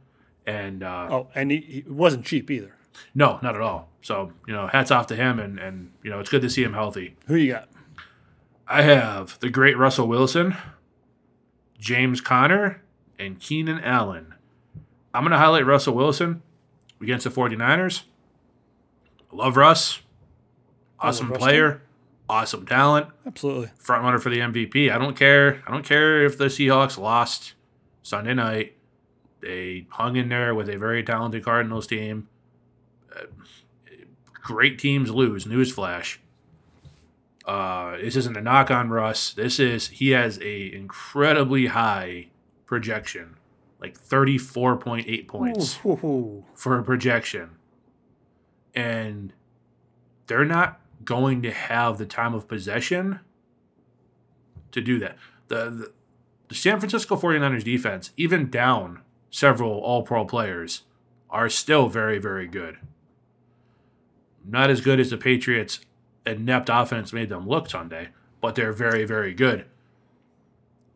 And 0.47 0.83
uh, 0.83 1.09
Oh, 1.11 1.29
and 1.35 1.51
he, 1.51 1.59
he 1.61 1.85
wasn't 1.87 2.25
cheap 2.25 2.51
either. 2.51 2.75
No, 3.15 3.39
not 3.43 3.55
at 3.55 3.61
all. 3.61 3.89
So, 4.03 4.33
you 4.47 4.55
know, 4.55 4.67
hats 4.67 4.91
off 4.91 5.07
to 5.09 5.17
him. 5.17 5.39
And, 5.39 5.59
and, 5.59 5.93
you 6.03 6.11
know, 6.11 6.21
it's 6.21 6.31
good 6.31 6.43
to 6.43 6.51
see 6.51 6.63
him 6.63 6.75
healthy. 6.75 7.17
Who 7.27 7.35
you 7.37 7.53
got? 7.53 7.69
I 8.69 8.83
have 8.83 9.39
the 9.41 9.51
great 9.51 9.77
Russell 9.77 10.09
Wilson, 10.09 10.57
James 11.79 12.21
Conner, 12.21 12.83
and 13.19 13.39
Keenan 13.41 13.81
Allen. 13.81 14.35
I'm 15.15 15.23
going 15.23 15.33
to 15.33 15.39
highlight 15.39 15.65
Russell 15.65 15.95
Wilson 15.95 16.43
against 17.01 17.25
the 17.25 17.31
49ers. 17.31 18.03
Love 19.33 19.57
Russ. 19.57 20.01
Awesome 20.99 21.31
Russ 21.31 21.39
player. 21.39 21.83
Awesome 22.29 22.67
talent. 22.67 23.09
Absolutely. 23.25 23.71
front 23.79 24.03
runner 24.03 24.19
for 24.19 24.31
the 24.31 24.39
MVP. 24.39 24.91
I 24.91 24.99
don't 24.99 25.17
care. 25.17 25.63
I 25.67 25.71
don't 25.71 25.85
care 25.85 26.25
if 26.25 26.37
the 26.37 26.47
Seahawks 26.47 26.99
lost 26.99 27.55
Sunday 28.03 28.35
night. 28.35 28.77
They 29.41 29.87
hung 29.91 30.17
in 30.17 30.29
there 30.29 30.55
with 30.55 30.69
a 30.69 30.77
very 30.77 31.05
talented 31.05 31.45
Cardinals 31.45 31.87
team. 31.87 32.29
Great 34.33 34.79
teams 34.79 35.11
lose. 35.11 35.45
Newsflash. 35.45 36.19
Uh, 37.45 37.97
this 37.99 38.17
isn't 38.17 38.37
a 38.37 38.41
knock 38.41 38.71
on 38.71 38.91
Russ. 38.91 39.33
This 39.33 39.61
is 39.61 39.89
he 39.89 40.11
has 40.11 40.39
a 40.41 40.73
incredibly 40.73 41.67
high 41.67 42.29
projection, 42.65 43.37
like 43.81 43.97
thirty 43.97 44.39
four 44.39 44.77
point 44.77 45.07
eight 45.09 45.29
points 45.29 45.79
Ooh, 45.85 45.91
ooh, 45.91 46.07
ooh. 46.07 46.45
for 46.55 46.79
a 46.79 46.83
projection. 46.83 47.51
And 48.75 49.33
they're 50.27 50.45
not 50.45 50.81
going 51.05 51.43
to 51.43 51.53
have 51.53 51.99
the 51.99 52.07
time 52.07 52.35
of 52.35 52.49
possession 52.49 53.21
to 54.73 54.81
do 54.81 54.99
that. 54.99 55.17
The, 55.49 55.71
the, 55.71 55.93
the 56.49 56.55
San 56.55 56.79
Francisco 56.79 57.17
49ers 57.17 57.65
defense, 57.65 58.13
even 58.17 58.51
down 58.51 59.01
several 59.31 59.79
all 59.79 60.03
pro 60.03 60.25
players, 60.25 60.83
are 61.31 61.49
still 61.49 61.89
very, 61.89 62.19
very 62.19 62.47
good. 62.47 62.79
Not 64.49 64.71
as 64.71 64.81
good 64.81 65.01
as 65.01 65.11
the 65.11 65.17
Patriots' 65.17 65.81
inept 66.25 66.69
offense 66.73 67.13
made 67.13 67.29
them 67.29 67.49
look 67.49 67.69
Sunday, 67.69 68.09
but 68.41 68.55
they're 68.55 68.73
very, 68.73 69.05
very 69.05 69.35
good. 69.35 69.67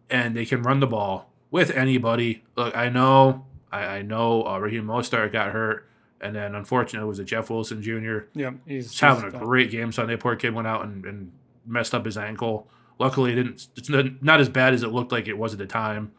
And 0.08 0.36
they 0.36 0.44
can 0.44 0.62
run 0.62 0.80
the 0.80 0.86
ball 0.86 1.30
with 1.50 1.70
anybody. 1.70 2.44
Look, 2.56 2.76
I 2.76 2.88
know, 2.88 3.46
I, 3.70 3.84
I 3.84 4.02
know 4.02 4.44
uh, 4.46 4.58
Raheem 4.58 4.84
Mostert 4.84 5.32
got 5.32 5.52
hurt, 5.52 5.86
and 6.20 6.34
then 6.34 6.54
unfortunately 6.54 7.06
it 7.06 7.08
was 7.08 7.18
a 7.18 7.24
Jeff 7.24 7.50
Wilson 7.50 7.82
Jr. 7.82 8.18
Yeah, 8.34 8.52
he's, 8.66 8.90
He's 8.90 9.00
having 9.00 9.24
a 9.24 9.30
he's- 9.30 9.42
great 9.42 9.70
game 9.70 9.92
Sunday. 9.92 10.16
Poor 10.16 10.36
kid 10.36 10.54
went 10.54 10.66
out 10.68 10.84
and, 10.84 11.04
and 11.04 11.32
messed 11.66 11.94
up 11.94 12.04
his 12.04 12.16
ankle. 12.18 12.68
Luckily, 12.98 13.32
it 13.32 13.36
didn't. 13.36 13.68
It's 13.76 13.88
not, 13.88 14.22
not 14.22 14.40
as 14.40 14.48
bad 14.48 14.74
as 14.74 14.82
it 14.82 14.88
looked 14.88 15.10
like 15.12 15.26
it 15.26 15.38
was 15.38 15.52
at 15.52 15.58
the 15.58 15.66
time. 15.66 16.12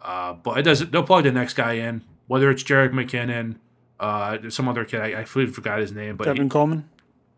Uh, 0.00 0.34
but 0.34 0.58
it 0.58 0.62
doesn't. 0.62 0.92
They'll 0.92 1.02
plug 1.02 1.24
the 1.24 1.32
next 1.32 1.54
guy 1.54 1.72
in, 1.72 2.02
whether 2.28 2.48
it's 2.50 2.62
Jerick 2.62 2.92
McKinnon, 2.92 3.56
uh, 4.00 4.38
some 4.50 4.68
other 4.68 4.84
kid. 4.84 5.00
I, 5.00 5.06
I 5.20 5.22
completely 5.24 5.52
forgot 5.52 5.78
his 5.78 5.92
name, 5.92 6.16
but 6.16 6.36
he, 6.36 6.48
Coleman. 6.48 6.88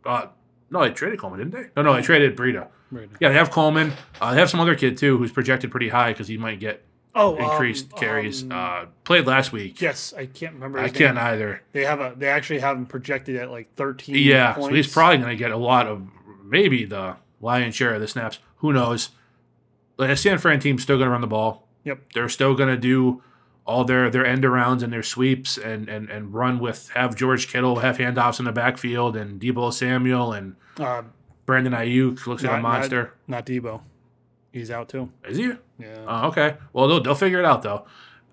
uh, 0.05 0.27
no, 0.71 0.81
they 0.83 0.91
traded 0.91 1.19
Coleman, 1.19 1.39
didn't 1.41 1.53
they? 1.55 1.71
No, 1.77 1.83
no, 1.83 1.95
they 1.95 2.03
traded 2.03 2.37
Breida. 2.37 2.69
Right. 2.91 3.09
Yeah, 3.21 3.29
they 3.29 3.35
have 3.35 3.51
Coleman. 3.51 3.93
Uh, 4.21 4.33
they 4.35 4.41
have 4.41 4.51
some 4.51 4.61
other 4.61 4.75
kid 4.75 4.97
too 4.99 5.19
who's 5.19 5.33
projected 5.33 5.71
pretty 5.71 5.89
high 5.91 6.13
because 6.13 6.29
he 6.29 6.37
might 6.39 6.61
get 6.61 6.85
Oh, 7.15 7.37
increased 7.37 7.93
um, 7.95 7.99
carries. 7.99 8.43
um, 8.45 8.53
uh, 8.53 8.85
played 9.05 9.27
last 9.27 9.51
week. 9.51 9.81
yes, 9.81 10.13
I 10.17 10.27
can't 10.27 10.55
remember. 10.55 10.79
I 10.79 10.85
his 10.85 10.93
can't 10.93 11.17
name. 11.17 11.25
either. 11.25 11.63
They 11.73 11.85
have 11.85 12.01
a. 12.01 12.15
They 12.17 12.29
actually 12.29 12.61
have 12.61 12.77
him 12.77 12.87
projected 12.87 13.37
at 13.37 13.51
like 13.51 13.75
thirteen. 13.75 14.15
Yeah, 14.17 14.53
points. 14.53 14.69
so 14.69 14.75
he's 14.75 14.93
probably 14.93 15.19
going 15.19 15.31
to 15.31 15.37
get 15.37 15.51
a 15.51 15.57
lot 15.57 15.87
of 15.87 16.07
maybe 16.45 16.85
the 16.85 17.17
lion's 17.41 17.75
share 17.75 17.95
of 17.95 18.01
the 18.01 18.09
snaps. 18.09 18.39
Who 18.59 18.73
knows? 18.73 19.11
Like, 19.97 20.11
the 20.11 20.17
San 20.17 20.39
Fran 20.39 20.61
team's 20.61 20.83
still 20.83 20.97
going 20.97 21.07
to 21.09 21.13
run 21.13 21.21
the 21.23 21.27
ball. 21.27 21.67
Yep. 21.85 22.13
They're 22.15 22.29
still 22.29 22.55
going 22.55 22.69
to 22.69 22.77
do 22.77 23.23
all 23.69 23.85
their 23.85 24.09
their 24.11 24.25
end 24.27 24.43
arounds 24.45 24.83
and 24.83 24.91
their 24.93 25.03
sweeps 25.03 25.59
and 25.59 25.89
and 25.89 26.09
and 26.11 26.33
run 26.33 26.59
with 26.59 26.89
have 26.95 27.15
George 27.15 27.49
Kittle 27.49 27.77
have 27.81 27.99
handoffs 27.99 28.39
in 28.39 28.47
the 28.47 28.53
backfield 28.53 29.15
and 29.15 29.39
Deebo 29.41 29.73
Samuel 29.73 30.33
and 30.33 30.57
Uh, 30.81 31.03
Brandon 31.45 31.73
Aiyuk 31.75 32.27
looks 32.27 32.43
like 32.43 32.53
a 32.53 32.57
not- 32.57 32.63
not- 32.63 32.79
monster. 32.81 33.15
Not, 33.27 33.45
Deebo. 33.47 33.83
He's 34.53 34.71
out 34.71 34.89
too. 34.89 35.11
Is 35.29 35.37
he? 35.37 35.53
Yeah. 35.79 36.05
Oh, 36.07 36.29
okay. 36.29 36.57
Well, 36.73 36.89
they'll, 36.89 37.03
they'll 37.03 37.15
figure 37.15 37.39
it 37.39 37.45
out 37.45 37.63
though. 37.63 37.85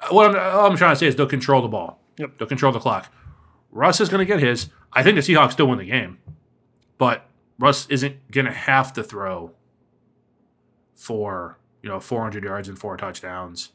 Uh, 0.02 0.08
What 0.16 0.36
I'm, 0.36 0.56
all 0.58 0.66
I'm 0.72 0.78
trying 0.78 0.94
to 0.94 0.96
say 0.96 1.08
is 1.08 1.16
they'll 1.18 1.26
control 1.28 1.62
the 1.62 1.68
ball. 1.68 2.00
Yep. 2.18 2.38
They'll 2.38 2.48
control 2.48 2.72
the 2.72 2.80
clock. 2.80 3.12
Russ 3.72 4.00
is 4.00 4.08
going 4.10 4.20
to 4.20 4.26
get 4.26 4.40
his. 4.40 4.70
I 4.94 5.04
think 5.04 5.16
the 5.16 5.22
Seahawks 5.22 5.52
still 5.52 5.68
win 5.68 5.80
the 5.80 5.86
game, 5.86 6.18
but 6.98 7.26
Russ 7.60 7.86
isn't 7.90 8.32
going 8.32 8.46
to 8.46 8.54
have 8.54 8.94
to 8.94 9.04
throw 9.04 9.52
for 10.96 11.58
you 11.82 11.90
know 11.90 12.00
400 12.00 12.44
yards 12.44 12.68
and 12.70 12.80
four 12.80 12.96
touchdowns. 12.98 13.72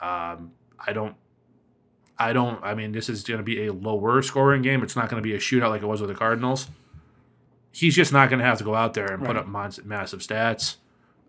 Um, 0.00 0.52
I 0.86 0.92
don't. 0.92 1.16
I 2.18 2.32
don't. 2.32 2.62
I 2.62 2.74
mean, 2.74 2.92
this 2.92 3.08
is 3.08 3.22
going 3.22 3.38
to 3.38 3.44
be 3.44 3.66
a 3.66 3.72
lower 3.72 4.20
scoring 4.22 4.62
game. 4.62 4.82
It's 4.82 4.96
not 4.96 5.08
going 5.08 5.22
to 5.22 5.26
be 5.26 5.34
a 5.34 5.38
shootout 5.38 5.70
like 5.70 5.82
it 5.82 5.86
was 5.86 6.00
with 6.00 6.10
the 6.10 6.16
Cardinals. 6.16 6.68
He's 7.72 7.94
just 7.94 8.12
not 8.12 8.28
going 8.28 8.40
to 8.40 8.44
have 8.44 8.58
to 8.58 8.64
go 8.64 8.74
out 8.74 8.94
there 8.94 9.12
and 9.12 9.24
put 9.24 9.36
up 9.36 9.46
massive 9.46 10.20
stats. 10.20 10.76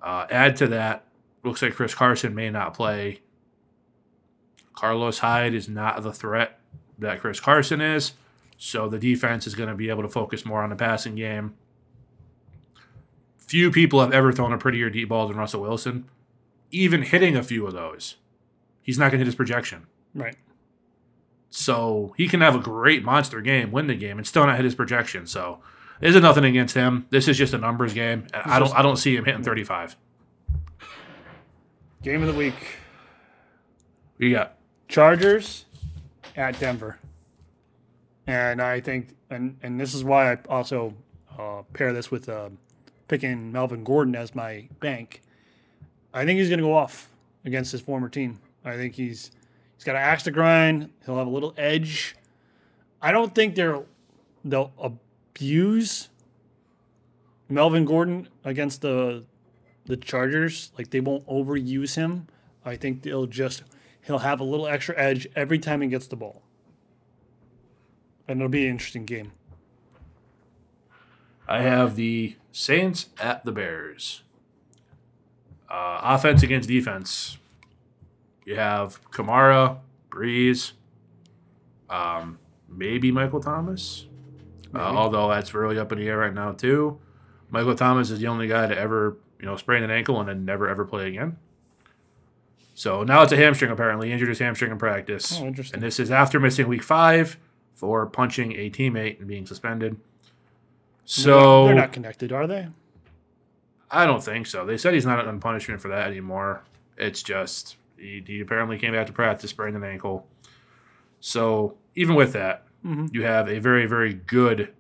Uh, 0.02 0.26
add 0.30 0.56
to 0.57 0.68
that, 0.68 1.06
looks 1.44 1.61
like 1.61 1.76
Chris 1.76 1.94
Carson 1.94 2.34
may 2.34 2.49
not 2.49 2.73
play. 2.73 3.19
Carlos 4.73 5.19
Hyde 5.19 5.53
is 5.53 5.69
not 5.69 6.02
the 6.02 6.11
threat 6.11 6.60
that 6.98 7.19
Chris 7.19 7.40
Carson 7.40 7.82
is, 7.82 8.14
so 8.57 8.90
the 8.90 8.98
defense 8.98 9.45
is 9.45 9.53
going 9.53 9.69
to 9.69 9.76
be 9.76 9.90
able 9.90 10.02
to 10.02 10.10
focus 10.10 10.45
more 10.45 10.64
on 10.64 10.72
the 10.72 10.76
passing 10.76 11.15
game. 11.15 11.53
Few 13.38 13.69
people 13.69 13.99
have 13.99 14.14
ever 14.14 14.32
thrown 14.32 14.53
a 14.53 14.57
prettier 14.57 14.90
deep 14.90 15.10
ball 15.10 15.28
than 15.28 15.38
Russell 15.38 15.61
Wilson. 15.61 16.06
Even 16.72 17.03
hitting 17.03 17.36
a 17.36 17.44
few 17.44 17.68
of 17.68 17.73
those, 17.73 18.15
he's 18.91 18.99
not 18.99 19.05
going 19.05 19.11
to 19.13 19.18
hit 19.19 19.26
his 19.27 19.35
projection. 19.35 19.88
Right. 20.13 20.35
So 21.49 22.13
he 22.18 22.27
can 22.27 22.41
have 22.41 22.55
a 22.55 22.59
great 22.59 23.05
monster 23.05 23.39
game, 23.39 23.72
win 23.72 23.88
the 23.88 23.95
game, 23.95 24.18
and 24.18 24.27
still 24.27 24.45
not 24.45 24.57
hit 24.57 24.65
his 24.65 24.76
projection. 24.76 25.26
So 25.27 25.59
there's 26.01 26.15
nothing 26.22 26.43
against 26.43 26.76
him. 26.76 27.05
This 27.09 27.30
is 27.30 27.38
just 27.38 27.53
a 27.53 27.57
numbers 27.57 27.93
game. 27.93 28.27
and 28.34 28.43
I 28.51 28.59
don't 28.59 28.68
just- 28.68 28.77
I 28.77 28.81
don't 28.81 28.97
see 28.97 29.15
him 29.15 29.23
hitting 29.23 29.43
35. 29.43 29.95
Game 32.03 32.22
of 32.22 32.27
the 32.27 32.34
week. 32.34 32.55
We 34.18 34.31
got 34.31 34.57
Chargers 34.89 35.63
at 36.35 36.59
Denver. 36.59 36.99
And 38.27 38.61
I 38.61 38.81
think, 38.81 39.15
and, 39.30 39.57
and 39.63 39.80
this 39.80 39.93
is 39.93 40.03
why 40.03 40.34
I 40.34 40.38
also 40.49 40.93
uh, 41.39 41.61
pair 41.73 41.93
this 41.93 42.11
with 42.11 42.27
uh, 42.27 42.49
picking 43.07 43.53
Melvin 43.53 43.85
Gordon 43.85 44.15
as 44.15 44.35
my 44.35 44.68
bank. 44.81 45.22
I 46.13 46.26
think 46.26 46.39
he's 46.39 46.49
going 46.49 46.59
to 46.59 46.65
go 46.65 46.73
off 46.73 47.09
against 47.45 47.72
his 47.72 47.80
former 47.81 48.09
team. 48.09 48.39
I 48.64 48.76
think 48.76 48.96
he's 48.96 49.32
he's 49.76 49.84
got 49.84 49.96
an 49.96 50.02
axe 50.02 50.24
to 50.24 50.32
grind. 50.32 50.90
He'll 51.06 51.18
have 51.18 51.28
a 51.28 51.32
little 51.32 51.54
edge. 51.58 52.16
I 53.02 53.12
don't 53.12 53.34
think 53.34 53.56
they're 53.56 53.84
they'll 54.44 54.72
abuse 54.80 56.10
Melvin 57.50 57.86
Gordon 57.86 58.30
against 58.44 58.82
the 58.82 59.24
the 59.86 59.98
Chargers. 59.98 60.72
Like 60.78 60.90
they 60.92 61.00
won't 61.00 61.26
overuse 61.28 61.96
him. 61.96 62.28
I 62.64 62.76
think 62.76 63.02
they'll 63.02 63.26
just 63.26 63.64
he'll 64.02 64.20
have 64.20 64.40
a 64.40 64.44
little 64.44 64.68
extra 64.68 64.98
edge 64.98 65.28
every 65.36 65.60
time 65.60 65.82
he 65.82 65.88
gets 65.88 66.08
the 66.08 66.16
ball. 66.16 66.42
And 68.28 68.40
it'll 68.40 68.50
be 68.50 68.66
an 68.66 68.72
interesting 68.72 69.06
game. 69.06 69.34
I 71.48 71.62
have 71.62 71.96
the 71.96 72.36
Saints 72.52 73.10
at 73.20 73.44
the 73.44 73.52
Bears. 73.52 74.24
Uh, 75.70 76.00
offense 76.04 76.44
against 76.44 76.70
defense. 76.70 77.38
You 78.45 78.55
have 78.55 78.99
Kamara, 79.11 79.80
Brees, 80.09 80.73
um, 81.89 82.39
maybe 82.68 83.11
Michael 83.11 83.39
Thomas. 83.39 84.07
Uh, 84.73 84.80
although 84.80 85.30
that's 85.30 85.53
really 85.53 85.77
up 85.77 85.91
in 85.91 85.99
the 85.99 86.07
air 86.07 86.18
right 86.18 86.34
now 86.34 86.53
too. 86.53 86.99
Michael 87.49 87.76
Thomas 87.76 88.09
is 88.09 88.19
the 88.19 88.27
only 88.27 88.47
guy 88.47 88.68
to 88.68 88.77
ever 88.77 89.18
you 89.39 89.45
know 89.45 89.57
sprain 89.57 89.84
an 89.84 89.91
ankle 89.91 90.19
and 90.19 90.30
then 90.30 90.45
never 90.45 90.68
ever 90.68 90.85
play 90.85 91.07
again. 91.07 91.38
So 92.73 93.03
now 93.03 93.22
it's 93.23 93.34
a 93.34 93.38
hamstring 93.38 93.72
apparently. 93.72 94.07
He 94.07 94.13
injured 94.13 94.30
his 94.30 94.39
hamstring 94.39 94.72
in 94.72 94.77
practice. 94.77 95.39
Oh, 95.39 95.45
interesting. 95.45 95.76
And 95.76 95.84
this 95.84 95.99
is 95.99 96.09
after 96.09 96.39
missing 96.39 96.68
week 96.68 96.84
five 96.84 97.38
for 97.73 98.05
punching 98.05 98.53
a 98.53 98.69
teammate 98.69 99.19
and 99.19 99.27
being 99.27 99.45
suspended. 99.45 99.97
So 101.03 101.65
they're 101.65 101.76
not 101.76 101.91
connected, 101.91 102.31
are 102.31 102.47
they? 102.47 102.69
I 103.89 104.05
don't 104.05 104.23
think 104.23 104.47
so. 104.47 104.65
They 104.65 104.77
said 104.77 104.93
he's 104.93 105.05
not 105.05 105.27
on 105.27 105.39
punishment 105.41 105.81
for 105.81 105.89
that 105.89 106.07
anymore. 106.07 106.63
It's 106.97 107.22
just 107.22 107.76
he, 108.02 108.23
he 108.26 108.41
apparently 108.41 108.78
came 108.78 108.94
back 108.94 109.07
to 109.07 109.14
practice 109.14 109.49
sprained 109.52 109.76
an 109.76 109.84
ankle. 109.84 110.28
So 111.19 111.78
even 111.95 112.15
with 112.15 112.34
that, 112.34 112.64
Mhm. 112.86 113.14
you 113.14 113.23
have 113.23 113.48
a 113.48 113.60
very 113.60 113.86
very 113.86 114.14
good 114.14 114.73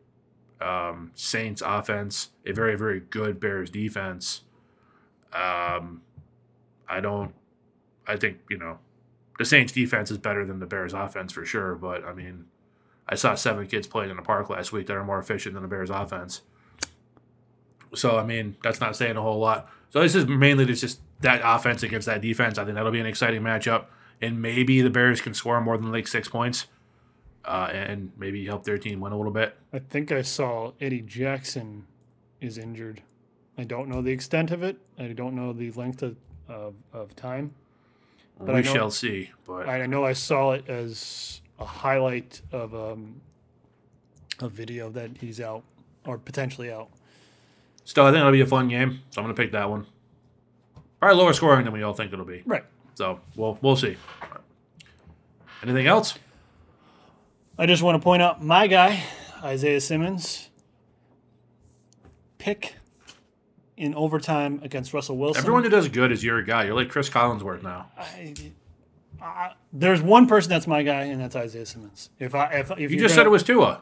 um, 0.59 1.11
Saints 1.15 1.61
offense, 1.65 2.29
a 2.45 2.51
very 2.51 2.75
very 2.75 2.99
good 2.99 3.39
Bears 3.39 3.69
defense. 3.69 4.41
Um, 5.33 6.01
I 6.89 6.99
don't. 6.99 7.33
I 8.07 8.15
think 8.17 8.39
you 8.49 8.57
know 8.57 8.79
the 9.39 9.45
Saints 9.45 9.71
defense 9.71 10.11
is 10.11 10.17
better 10.17 10.45
than 10.45 10.59
the 10.59 10.65
Bears 10.65 10.93
offense 10.93 11.31
for 11.31 11.45
sure. 11.45 11.75
But 11.75 12.03
I 12.03 12.13
mean, 12.13 12.45
I 13.07 13.15
saw 13.15 13.35
seven 13.35 13.65
kids 13.67 13.87
playing 13.87 14.09
in 14.11 14.17
the 14.17 14.21
park 14.23 14.49
last 14.49 14.71
week 14.71 14.87
that 14.87 14.95
are 14.97 15.03
more 15.03 15.19
efficient 15.19 15.53
than 15.53 15.63
the 15.63 15.69
Bears 15.69 15.89
offense. 15.89 16.41
So 17.93 18.17
I 18.17 18.23
mean, 18.25 18.55
that's 18.63 18.79
not 18.79 18.95
saying 18.95 19.17
a 19.17 19.21
whole 19.21 19.39
lot. 19.39 19.69
So 19.89 20.01
this 20.01 20.15
is 20.15 20.25
mainly 20.27 20.65
just 20.65 21.01
that 21.21 21.41
offense 21.43 21.83
against 21.83 22.05
that 22.07 22.21
defense. 22.21 22.57
I 22.57 22.63
think 22.65 22.75
that'll 22.75 22.91
be 22.91 22.99
an 22.99 23.05
exciting 23.05 23.41
matchup, 23.41 23.85
and 24.21 24.41
maybe 24.41 24.81
the 24.81 24.89
Bears 24.89 25.21
can 25.21 25.33
score 25.33 25.59
more 25.61 25.77
than 25.77 25.91
like 25.91 26.07
six 26.07 26.27
points, 26.27 26.67
uh, 27.45 27.69
and 27.71 28.11
maybe 28.17 28.45
help 28.45 28.63
their 28.63 28.77
team 28.77 28.99
win 28.99 29.13
a 29.13 29.17
little 29.17 29.31
bit. 29.31 29.57
I 29.73 29.79
think 29.79 30.11
I 30.11 30.21
saw 30.21 30.73
Eddie 30.81 31.01
Jackson 31.01 31.85
is 32.39 32.57
injured. 32.57 33.01
I 33.57 33.63
don't 33.63 33.87
know 33.89 34.01
the 34.01 34.11
extent 34.11 34.51
of 34.51 34.63
it. 34.63 34.77
I 34.97 35.07
don't 35.09 35.35
know 35.35 35.53
the 35.53 35.71
length 35.71 36.01
of, 36.03 36.15
of, 36.47 36.73
of 36.93 37.15
time. 37.15 37.53
But 38.39 38.47
we 38.47 38.53
I 38.53 38.61
know- 38.63 38.73
shall 38.73 38.91
see. 38.91 39.29
But 39.45 39.69
I 39.69 39.85
know 39.85 40.03
I 40.05 40.13
saw 40.13 40.51
it 40.53 40.67
as 40.67 41.41
a 41.59 41.65
highlight 41.65 42.41
of 42.51 42.73
um, 42.73 43.21
a 44.39 44.49
video 44.49 44.89
that 44.89 45.11
he's 45.19 45.39
out 45.39 45.63
or 46.07 46.17
potentially 46.17 46.71
out. 46.71 46.89
still, 47.85 48.05
I 48.05 48.09
think 48.11 48.21
it'll 48.21 48.31
be 48.31 48.41
a 48.41 48.47
fun 48.47 48.67
game. 48.69 49.01
So 49.11 49.21
I'm 49.21 49.25
gonna 49.25 49.35
pick 49.35 49.51
that 49.51 49.69
one. 49.69 49.85
Probably 51.01 51.17
lower 51.17 51.33
scoring 51.33 51.65
than 51.65 51.73
we 51.73 51.81
all 51.83 51.93
think 51.93 52.13
it'll 52.13 52.23
be. 52.25 52.43
Right. 52.45 52.63
So 52.95 53.19
we'll 53.35 53.57
we'll 53.61 53.75
see. 53.75 53.97
Anything 55.63 55.87
else? 55.87 56.17
I 57.57 57.65
just 57.65 57.81
want 57.83 57.95
to 57.95 58.03
point 58.03 58.21
out 58.21 58.43
my 58.43 58.67
guy, 58.67 59.03
Isaiah 59.43 59.81
Simmons, 59.81 60.49
pick 62.37 62.75
in 63.77 63.93
overtime 63.95 64.59
against 64.63 64.93
Russell 64.93 65.17
Wilson. 65.17 65.39
Everyone 65.41 65.63
who 65.63 65.69
does 65.69 65.87
good 65.89 66.11
is 66.11 66.23
your 66.23 66.41
guy. 66.43 66.65
You're 66.65 66.75
like 66.75 66.89
Cris 66.89 67.09
Collinsworth 67.09 67.63
now. 67.63 67.91
I, 67.97 68.33
I, 69.21 69.53
there's 69.73 70.01
one 70.01 70.27
person 70.27 70.49
that's 70.49 70.67
my 70.67 70.83
guy, 70.83 71.03
and 71.03 71.19
that's 71.21 71.35
Isaiah 71.35 71.65
Simmons. 71.65 72.09
If 72.19 72.33
I 72.35 72.45
if, 72.53 72.71
if 72.71 72.91
You 72.91 72.99
just 72.99 73.13
said 73.15 73.21
gonna- 73.21 73.29
it 73.29 73.33
was 73.33 73.43
Tua. 73.43 73.81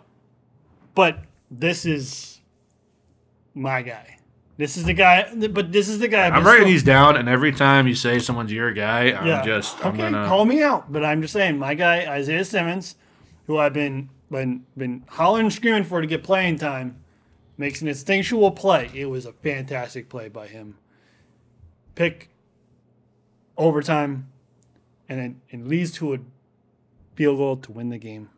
but 0.96 1.20
this 1.52 1.86
is 1.86 2.40
my 3.54 3.82
guy. 3.82 4.16
This 4.60 4.76
is 4.76 4.84
the 4.84 4.94
guy, 4.94 5.34
but 5.52 5.72
this 5.72 5.88
is 5.88 6.00
the 6.00 6.10
guy. 6.10 6.28
I'm 6.28 6.46
writing 6.46 6.68
these 6.68 6.84
down, 6.84 7.16
and 7.16 7.30
every 7.30 7.54
time 7.54 7.88
you 7.88 7.96
say 7.96 8.20
someone's 8.20 8.52
your 8.52 8.74
guy, 8.74 9.14
I'm 9.14 9.46
just 9.46 9.80
I'm 9.80 9.94
okay. 9.94 10.00
gonna. 10.00 10.28
Call 10.28 10.44
me 10.44 10.62
out, 10.62 10.92
but 10.92 11.06
I'm 11.06 11.22
just 11.22 11.32
saying 11.32 11.58
my 11.58 11.76
guy 11.76 12.06
Isaiah 12.06 12.44
Simmons, 12.44 12.96
who 13.48 13.58
I've 13.58 13.72
been 13.72 14.10
been 14.30 14.66
been 14.76 15.06
hollering 15.08 15.46
and 15.46 15.54
screaming 15.54 15.86
for 15.86 16.02
to 16.02 16.08
get 16.08 16.26
playing 16.26 16.58
time, 16.58 17.02
makes 17.58 17.82
an 17.82 17.88
instinctual 17.88 18.52
play. 18.52 18.92
It 18.94 19.06
was 19.06 19.26
a 19.26 19.32
fantastic 19.32 20.10
play 20.10 20.28
by 20.28 20.48
him. 20.48 20.76
Pick 21.96 22.30
overtime, 23.58 24.28
and 25.08 25.22
it, 25.22 25.56
it 25.58 25.66
leads 25.66 25.92
to 25.94 26.16
a 26.16 26.20
field 27.16 27.38
goal 27.38 27.56
to 27.56 27.72
win 27.72 27.88
the 27.88 27.98
game. 27.98 28.30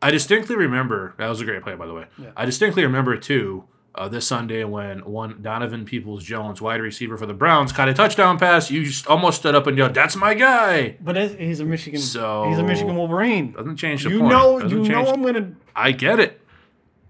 I 0.00 0.12
distinctly 0.12 0.54
remember 0.54 1.16
that 1.18 1.28
was 1.28 1.40
a 1.40 1.44
great 1.44 1.64
play, 1.64 1.74
by 1.74 1.88
the 1.88 1.94
way. 1.94 2.06
Yeah. 2.18 2.30
I 2.36 2.44
distinctly 2.44 2.84
remember 2.84 3.16
too 3.16 3.64
uh, 3.94 4.08
this 4.08 4.26
Sunday 4.26 4.64
when 4.64 5.00
one 5.04 5.40
Donovan 5.42 5.84
Peoples 5.84 6.22
Jones, 6.24 6.60
wide 6.62 6.80
receiver 6.80 7.16
for 7.16 7.26
the 7.26 7.34
Browns, 7.34 7.72
caught 7.72 7.88
a 7.88 7.94
touchdown 7.94 8.38
pass. 8.38 8.70
You 8.70 8.84
just 8.84 9.06
almost 9.06 9.40
stood 9.40 9.54
up 9.54 9.66
and 9.66 9.76
yelled, 9.76 9.94
"That's 9.94 10.16
my 10.16 10.34
guy!" 10.34 10.96
But 11.00 11.16
he's 11.38 11.60
a 11.60 11.64
Michigan. 11.64 12.00
So- 12.00 12.48
he's 12.48 12.58
a 12.58 12.62
Michigan 12.62 12.96
Wolverine. 12.96 13.52
Doesn't 13.52 13.76
change 13.76 14.04
the 14.04 14.10
You 14.10 14.20
point. 14.20 14.32
know, 14.32 14.60
Doesn't 14.60 14.84
you 14.84 14.88
know, 14.88 15.04
change- 15.04 15.08
I'm 15.08 15.22
gonna. 15.22 15.52
I 15.74 15.92
get 15.92 16.20
it. 16.20 16.40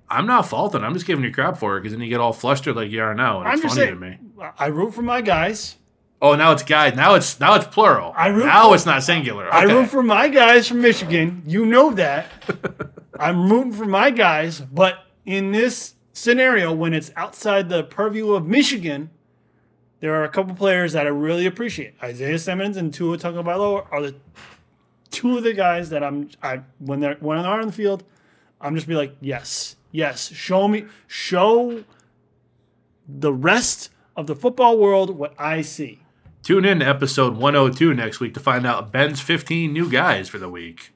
I'm 0.09 0.27
not 0.27 0.49
faulting. 0.49 0.83
I'm 0.83 0.93
just 0.95 1.07
giving 1.07 1.25
you 1.25 1.31
crap 1.33 1.57
for 1.59 1.77
it 1.77 1.83
because 1.83 1.93
then 1.93 2.03
you 2.03 2.09
get 2.09 2.19
all 2.21 2.33
flustered 2.33 2.75
like 2.75 2.91
you 2.91 3.01
are 3.03 3.15
now, 3.15 3.39
and 3.41 3.49
I'm 3.49 3.55
it's 3.55 3.63
funny 3.63 3.75
saying. 3.75 3.95
to 3.95 4.01
me. 4.01 4.19
I 4.59 4.67
root 4.67 4.93
for 4.95 5.03
my 5.03 5.21
guys. 5.21 5.77
Oh, 6.23 6.35
now 6.35 6.53
it's 6.53 6.63
guys. 6.63 6.95
Now 6.97 7.15
it's 7.15 7.39
now 7.41 7.55
it's 7.55 7.67
plural. 7.67 8.13
I 8.17 8.29
root 8.29 8.47
now 8.47 8.69
for- 8.71 8.75
it's 8.75 8.87
not 8.87 9.03
singular. 9.03 9.53
I 9.53 9.65
root 9.65 9.89
for 9.89 10.03
my 10.03 10.29
guys 10.29 10.67
from 10.67 10.81
Michigan. 10.81 11.43
You 11.47 11.65
know 11.67 11.93
that. 11.93 12.27
I'm 13.21 13.51
rooting 13.53 13.73
for 13.73 13.85
my 13.85 14.11
guys, 14.11 14.61
but 14.61 14.99
in 15.27 15.53
this 15.53 15.95
scenario, 16.13 16.73
when 16.73 16.93
it's 16.93 17.11
outside 17.17 17.69
the 17.69 17.85
purview 17.85 18.33
of 18.33 18.47
Michigan, 18.47 19.11
there 20.01 20.15
are 20.15 20.25
a 20.25 20.29
couple 20.29 20.55
players 20.55 20.93
that 20.93 21.07
I 21.07 21.11
really 21.11 21.47
appreciate. 21.47 21.95
Isaiah 22.03 22.39
Simmons 22.39 22.77
and 22.77 22.93
Tua 22.93 23.19
Tagovailoa 23.19 23.87
are 23.91 24.03
the 24.03 24.15
two 25.11 25.37
of 25.37 25.45
the 25.45 25.53
guys 25.53 25.91
that 25.91 26.03
I'm 26.03 26.31
I 26.43 26.61
when 26.79 27.01
they're 27.01 27.17
when 27.21 27.43
they're 27.43 27.51
on 27.51 27.67
the 27.67 27.73
field, 27.73 28.05
I'm 28.61 28.75
just 28.75 28.87
be 28.87 28.95
like, 28.95 29.15
yes, 29.21 29.77
yes, 29.93 30.31
show 30.33 30.69
me, 30.69 30.87
show 31.07 31.85
the 33.09 33.33
rest 33.33 33.91
of 34.17 34.27
the 34.27 34.37
football 34.37 34.79
world 34.79 35.11
what 35.11 35.35
I 35.39 35.63
see. 35.63 36.01
Tune 36.43 36.65
in 36.65 36.79
to 36.79 36.87
episode 36.87 37.37
102 37.37 37.93
next 37.93 38.21
week 38.21 38.33
to 38.35 38.41
find 38.41 38.67
out 38.67 38.91
Ben's 38.91 39.21
15 39.21 39.73
new 39.73 39.91
guys 39.91 40.29
for 40.29 40.39
the 40.39 40.49
week. 40.49 40.93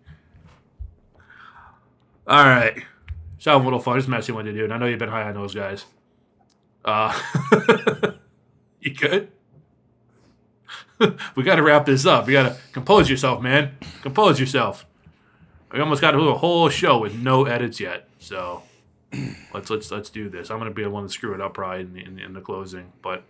All 2.26 2.44
right. 2.44 2.84
So 3.44 3.50
have 3.50 3.60
a 3.60 3.64
little 3.64 3.78
fun. 3.78 3.98
Just 3.98 4.08
messing 4.08 4.34
with 4.34 4.46
you, 4.46 4.54
dude. 4.54 4.72
I 4.72 4.78
know 4.78 4.86
you've 4.86 4.98
been 4.98 5.10
high 5.10 5.24
on 5.24 5.34
those 5.34 5.54
guys. 5.54 5.84
Uh, 6.82 7.12
you 8.80 8.94
good? 8.94 9.30
we 11.36 11.42
got 11.42 11.56
to 11.56 11.62
wrap 11.62 11.84
this 11.84 12.06
up. 12.06 12.26
You 12.26 12.32
got 12.32 12.54
to 12.54 12.56
compose 12.72 13.10
yourself, 13.10 13.42
man. 13.42 13.76
Compose 14.00 14.40
yourself. 14.40 14.86
We 15.70 15.78
almost 15.78 16.00
got 16.00 16.12
to 16.12 16.16
do 16.16 16.28
a 16.28 16.38
whole 16.38 16.70
show 16.70 16.96
with 16.96 17.16
no 17.16 17.44
edits 17.44 17.80
yet. 17.80 18.08
So 18.18 18.62
let's 19.52 19.68
let's 19.68 19.90
let's 19.90 20.08
do 20.08 20.30
this. 20.30 20.50
I'm 20.50 20.56
gonna 20.56 20.70
be 20.70 20.82
the 20.82 20.88
one 20.88 21.02
to 21.02 21.10
screw 21.10 21.34
it 21.34 21.42
up 21.42 21.52
probably 21.52 21.80
in 21.82 21.92
the, 21.92 22.02
in, 22.02 22.18
in 22.18 22.32
the 22.32 22.40
closing. 22.40 22.94
But 23.02 23.24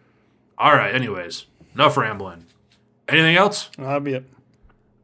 all 0.56 0.76
right. 0.76 0.94
Anyways, 0.94 1.46
enough 1.74 1.96
rambling. 1.96 2.46
Anything 3.08 3.34
else? 3.34 3.68
That'll 3.76 3.98
be 3.98 4.14
it. 4.14 4.24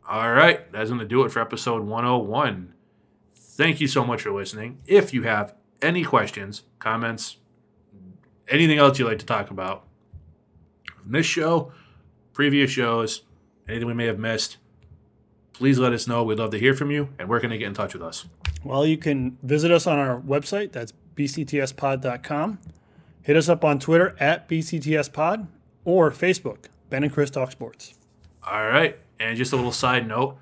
All 0.08 0.32
right, 0.32 0.70
that's 0.70 0.90
to 0.90 1.04
do 1.04 1.24
it 1.24 1.32
for 1.32 1.40
episode 1.40 1.82
101. 1.82 2.74
Thank 3.56 3.80
you 3.80 3.88
so 3.88 4.04
much 4.04 4.22
for 4.22 4.30
listening. 4.32 4.80
If 4.86 5.12
you 5.12 5.24
have 5.24 5.54
any 5.82 6.04
questions, 6.04 6.62
comments, 6.78 7.36
anything 8.48 8.78
else 8.78 8.98
you'd 8.98 9.06
like 9.06 9.18
to 9.18 9.26
talk 9.26 9.50
about, 9.50 9.84
this 11.04 11.26
show, 11.26 11.72
previous 12.32 12.70
shows, 12.70 13.22
anything 13.68 13.88
we 13.88 13.94
may 13.94 14.06
have 14.06 14.18
missed, 14.18 14.58
please 15.52 15.78
let 15.78 15.92
us 15.92 16.06
know. 16.06 16.22
We'd 16.22 16.38
love 16.38 16.50
to 16.52 16.58
hear 16.58 16.74
from 16.74 16.90
you, 16.90 17.08
and 17.18 17.28
where 17.28 17.40
can 17.40 17.50
they 17.50 17.58
get 17.58 17.66
in 17.66 17.74
touch 17.74 17.92
with 17.92 18.02
us? 18.02 18.26
Well, 18.62 18.86
you 18.86 18.96
can 18.96 19.36
visit 19.42 19.70
us 19.70 19.86
on 19.86 19.98
our 19.98 20.20
website. 20.20 20.72
That's 20.72 20.92
bctspod.com. 21.16 22.58
Hit 23.22 23.36
us 23.36 23.48
up 23.48 23.64
on 23.64 23.78
Twitter 23.78 24.16
at 24.20 24.48
bctspod 24.48 25.48
or 25.84 26.10
Facebook, 26.10 26.66
Ben 26.88 27.02
and 27.02 27.12
Chris 27.12 27.30
Talk 27.30 27.50
Sports. 27.50 27.94
All 28.42 28.66
right, 28.68 28.98
and 29.18 29.36
just 29.36 29.52
a 29.52 29.56
little 29.56 29.72
side 29.72 30.06
note, 30.06 30.38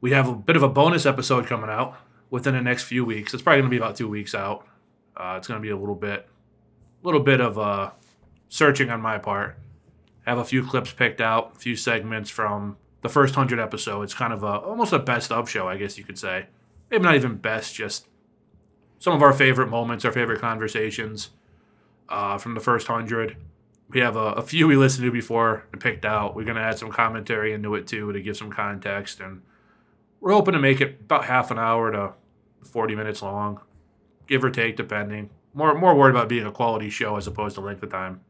we 0.00 0.12
have 0.12 0.26
a 0.26 0.34
bit 0.34 0.56
of 0.56 0.62
a 0.62 0.68
bonus 0.68 1.06
episode 1.06 1.46
coming 1.46 1.70
out 1.70 1.96
within 2.34 2.52
the 2.52 2.60
next 2.60 2.82
few 2.82 3.04
weeks. 3.04 3.32
It's 3.32 3.44
probably 3.44 3.60
going 3.60 3.70
to 3.70 3.74
be 3.74 3.76
about 3.76 3.94
two 3.94 4.08
weeks 4.08 4.34
out. 4.34 4.66
Uh, 5.16 5.36
it's 5.38 5.46
going 5.46 5.60
to 5.60 5.62
be 5.62 5.70
a 5.70 5.76
little 5.76 5.94
bit, 5.94 6.28
little 7.04 7.20
bit 7.20 7.40
of 7.40 7.56
uh, 7.60 7.92
searching 8.48 8.90
on 8.90 9.00
my 9.00 9.18
part. 9.18 9.56
I 10.26 10.30
have 10.30 10.40
a 10.40 10.44
few 10.44 10.66
clips 10.66 10.92
picked 10.92 11.20
out, 11.20 11.52
a 11.54 11.58
few 11.60 11.76
segments 11.76 12.28
from 12.28 12.76
the 13.02 13.08
first 13.08 13.36
hundred 13.36 13.60
episodes. 13.60 14.14
Kind 14.14 14.32
of 14.32 14.42
a 14.42 14.48
almost 14.48 14.92
a 14.92 14.98
best 14.98 15.30
of 15.30 15.48
show, 15.48 15.68
I 15.68 15.76
guess 15.76 15.96
you 15.96 16.02
could 16.02 16.18
say. 16.18 16.46
Maybe 16.90 17.04
not 17.04 17.14
even 17.14 17.36
best, 17.36 17.72
just 17.72 18.08
some 18.98 19.14
of 19.14 19.22
our 19.22 19.32
favorite 19.32 19.68
moments, 19.68 20.04
our 20.04 20.10
favorite 20.10 20.40
conversations 20.40 21.30
uh, 22.08 22.36
from 22.38 22.54
the 22.54 22.60
first 22.60 22.88
hundred. 22.88 23.36
We 23.90 24.00
have 24.00 24.16
a, 24.16 24.32
a 24.32 24.42
few 24.42 24.66
we 24.66 24.74
listened 24.74 25.04
to 25.04 25.12
before 25.12 25.66
and 25.70 25.80
picked 25.80 26.04
out. 26.04 26.34
We're 26.34 26.42
going 26.42 26.56
to 26.56 26.62
add 26.62 26.80
some 26.80 26.90
commentary 26.90 27.52
into 27.52 27.76
it 27.76 27.86
too 27.86 28.12
to 28.12 28.20
give 28.20 28.36
some 28.36 28.50
context. 28.50 29.20
And 29.20 29.42
we're 30.20 30.32
hoping 30.32 30.54
to 30.54 30.58
make 30.58 30.80
it 30.80 30.98
about 31.02 31.26
half 31.26 31.52
an 31.52 31.60
hour 31.60 31.92
to 31.92 32.14
40 32.64 32.94
minutes 32.94 33.22
long, 33.22 33.60
give 34.26 34.42
or 34.44 34.50
take, 34.50 34.76
depending. 34.76 35.30
More, 35.54 35.74
more 35.74 35.94
worried 35.94 36.10
about 36.10 36.28
being 36.28 36.46
a 36.46 36.52
quality 36.52 36.90
show 36.90 37.16
as 37.16 37.26
opposed 37.26 37.54
to 37.54 37.60
length 37.60 37.82
of 37.82 37.90
time. 37.90 38.20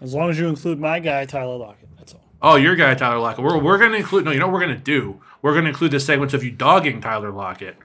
As 0.00 0.14
long 0.14 0.30
as 0.30 0.38
you 0.38 0.48
include 0.48 0.78
my 0.78 1.00
guy, 1.00 1.24
Tyler 1.24 1.56
Lockett. 1.56 1.88
That's 1.96 2.14
all. 2.14 2.20
Oh, 2.42 2.56
your 2.56 2.76
guy, 2.76 2.94
Tyler 2.94 3.18
Lockett. 3.18 3.42
We're, 3.42 3.58
we're 3.58 3.78
going 3.78 3.92
to 3.92 3.96
include, 3.96 4.24
no, 4.26 4.30
you 4.30 4.38
know 4.38 4.46
what 4.46 4.52
we're 4.54 4.64
going 4.66 4.76
to 4.76 4.82
do? 4.82 5.20
We're 5.42 5.52
going 5.52 5.64
to 5.64 5.70
include 5.70 5.90
the 5.90 6.00
segments 6.00 6.34
of 6.34 6.44
you 6.44 6.50
dogging 6.50 7.00
Tyler 7.00 7.30
Lockett, 7.32 7.76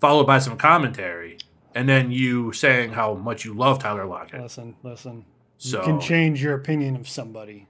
followed 0.00 0.26
by 0.26 0.38
some 0.40 0.56
commentary, 0.56 1.38
and 1.74 1.88
then 1.88 2.10
you 2.10 2.52
saying 2.52 2.92
how 2.92 3.14
much 3.14 3.44
you 3.44 3.54
love 3.54 3.78
Tyler 3.78 4.04
Lockett. 4.06 4.42
Listen, 4.42 4.74
listen. 4.82 5.24
So, 5.58 5.78
You 5.80 5.84
can 5.86 6.00
change 6.00 6.42
your 6.42 6.54
opinion 6.54 6.96
of 6.96 7.08
somebody, 7.08 7.68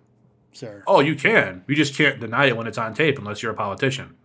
sir. 0.53 0.83
Oh, 0.87 1.01
you 1.01 1.15
can. 1.15 1.65
You 1.69 1.75
just 1.77 1.95
can't 1.95 2.19
deny 2.21 2.47
it 2.47 2.57
when 2.57 2.67
it's 2.67 2.79
on 2.79 2.95
tape 2.95 3.19
unless 3.19 3.43
you're 3.43 3.53
a 3.53 3.57
politician. 3.57 4.17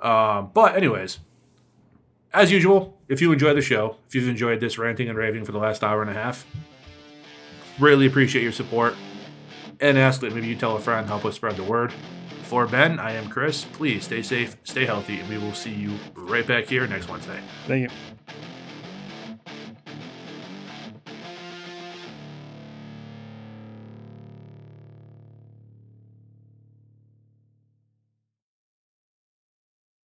Um, 0.00 0.50
but, 0.54 0.76
anyways, 0.76 1.18
as 2.32 2.50
usual, 2.50 2.98
if 3.08 3.20
you 3.20 3.32
enjoy 3.32 3.54
the 3.54 3.62
show, 3.62 3.96
if 4.06 4.14
you've 4.14 4.28
enjoyed 4.28 4.60
this 4.60 4.78
ranting 4.78 5.08
and 5.08 5.16
raving 5.16 5.44
for 5.44 5.52
the 5.52 5.58
last 5.58 5.82
hour 5.82 6.02
and 6.02 6.10
a 6.10 6.14
half, 6.14 6.46
really 7.78 8.06
appreciate 8.06 8.42
your 8.42 8.52
support. 8.52 8.94
And 9.80 9.96
ask 9.96 10.20
that 10.22 10.34
maybe 10.34 10.48
you 10.48 10.56
tell 10.56 10.76
a 10.76 10.80
friend, 10.80 11.06
help 11.06 11.24
us 11.24 11.36
spread 11.36 11.56
the 11.56 11.62
word. 11.62 11.92
For 12.42 12.66
Ben, 12.66 12.98
I 12.98 13.12
am 13.12 13.28
Chris. 13.28 13.64
Please 13.64 14.04
stay 14.04 14.22
safe, 14.22 14.56
stay 14.64 14.84
healthy, 14.86 15.20
and 15.20 15.28
we 15.28 15.38
will 15.38 15.52
see 15.52 15.72
you 15.72 15.92
right 16.14 16.46
back 16.46 16.64
here 16.64 16.86
next 16.86 17.08
Wednesday. 17.08 17.40
Thank 17.66 17.90
you. 17.90 18.34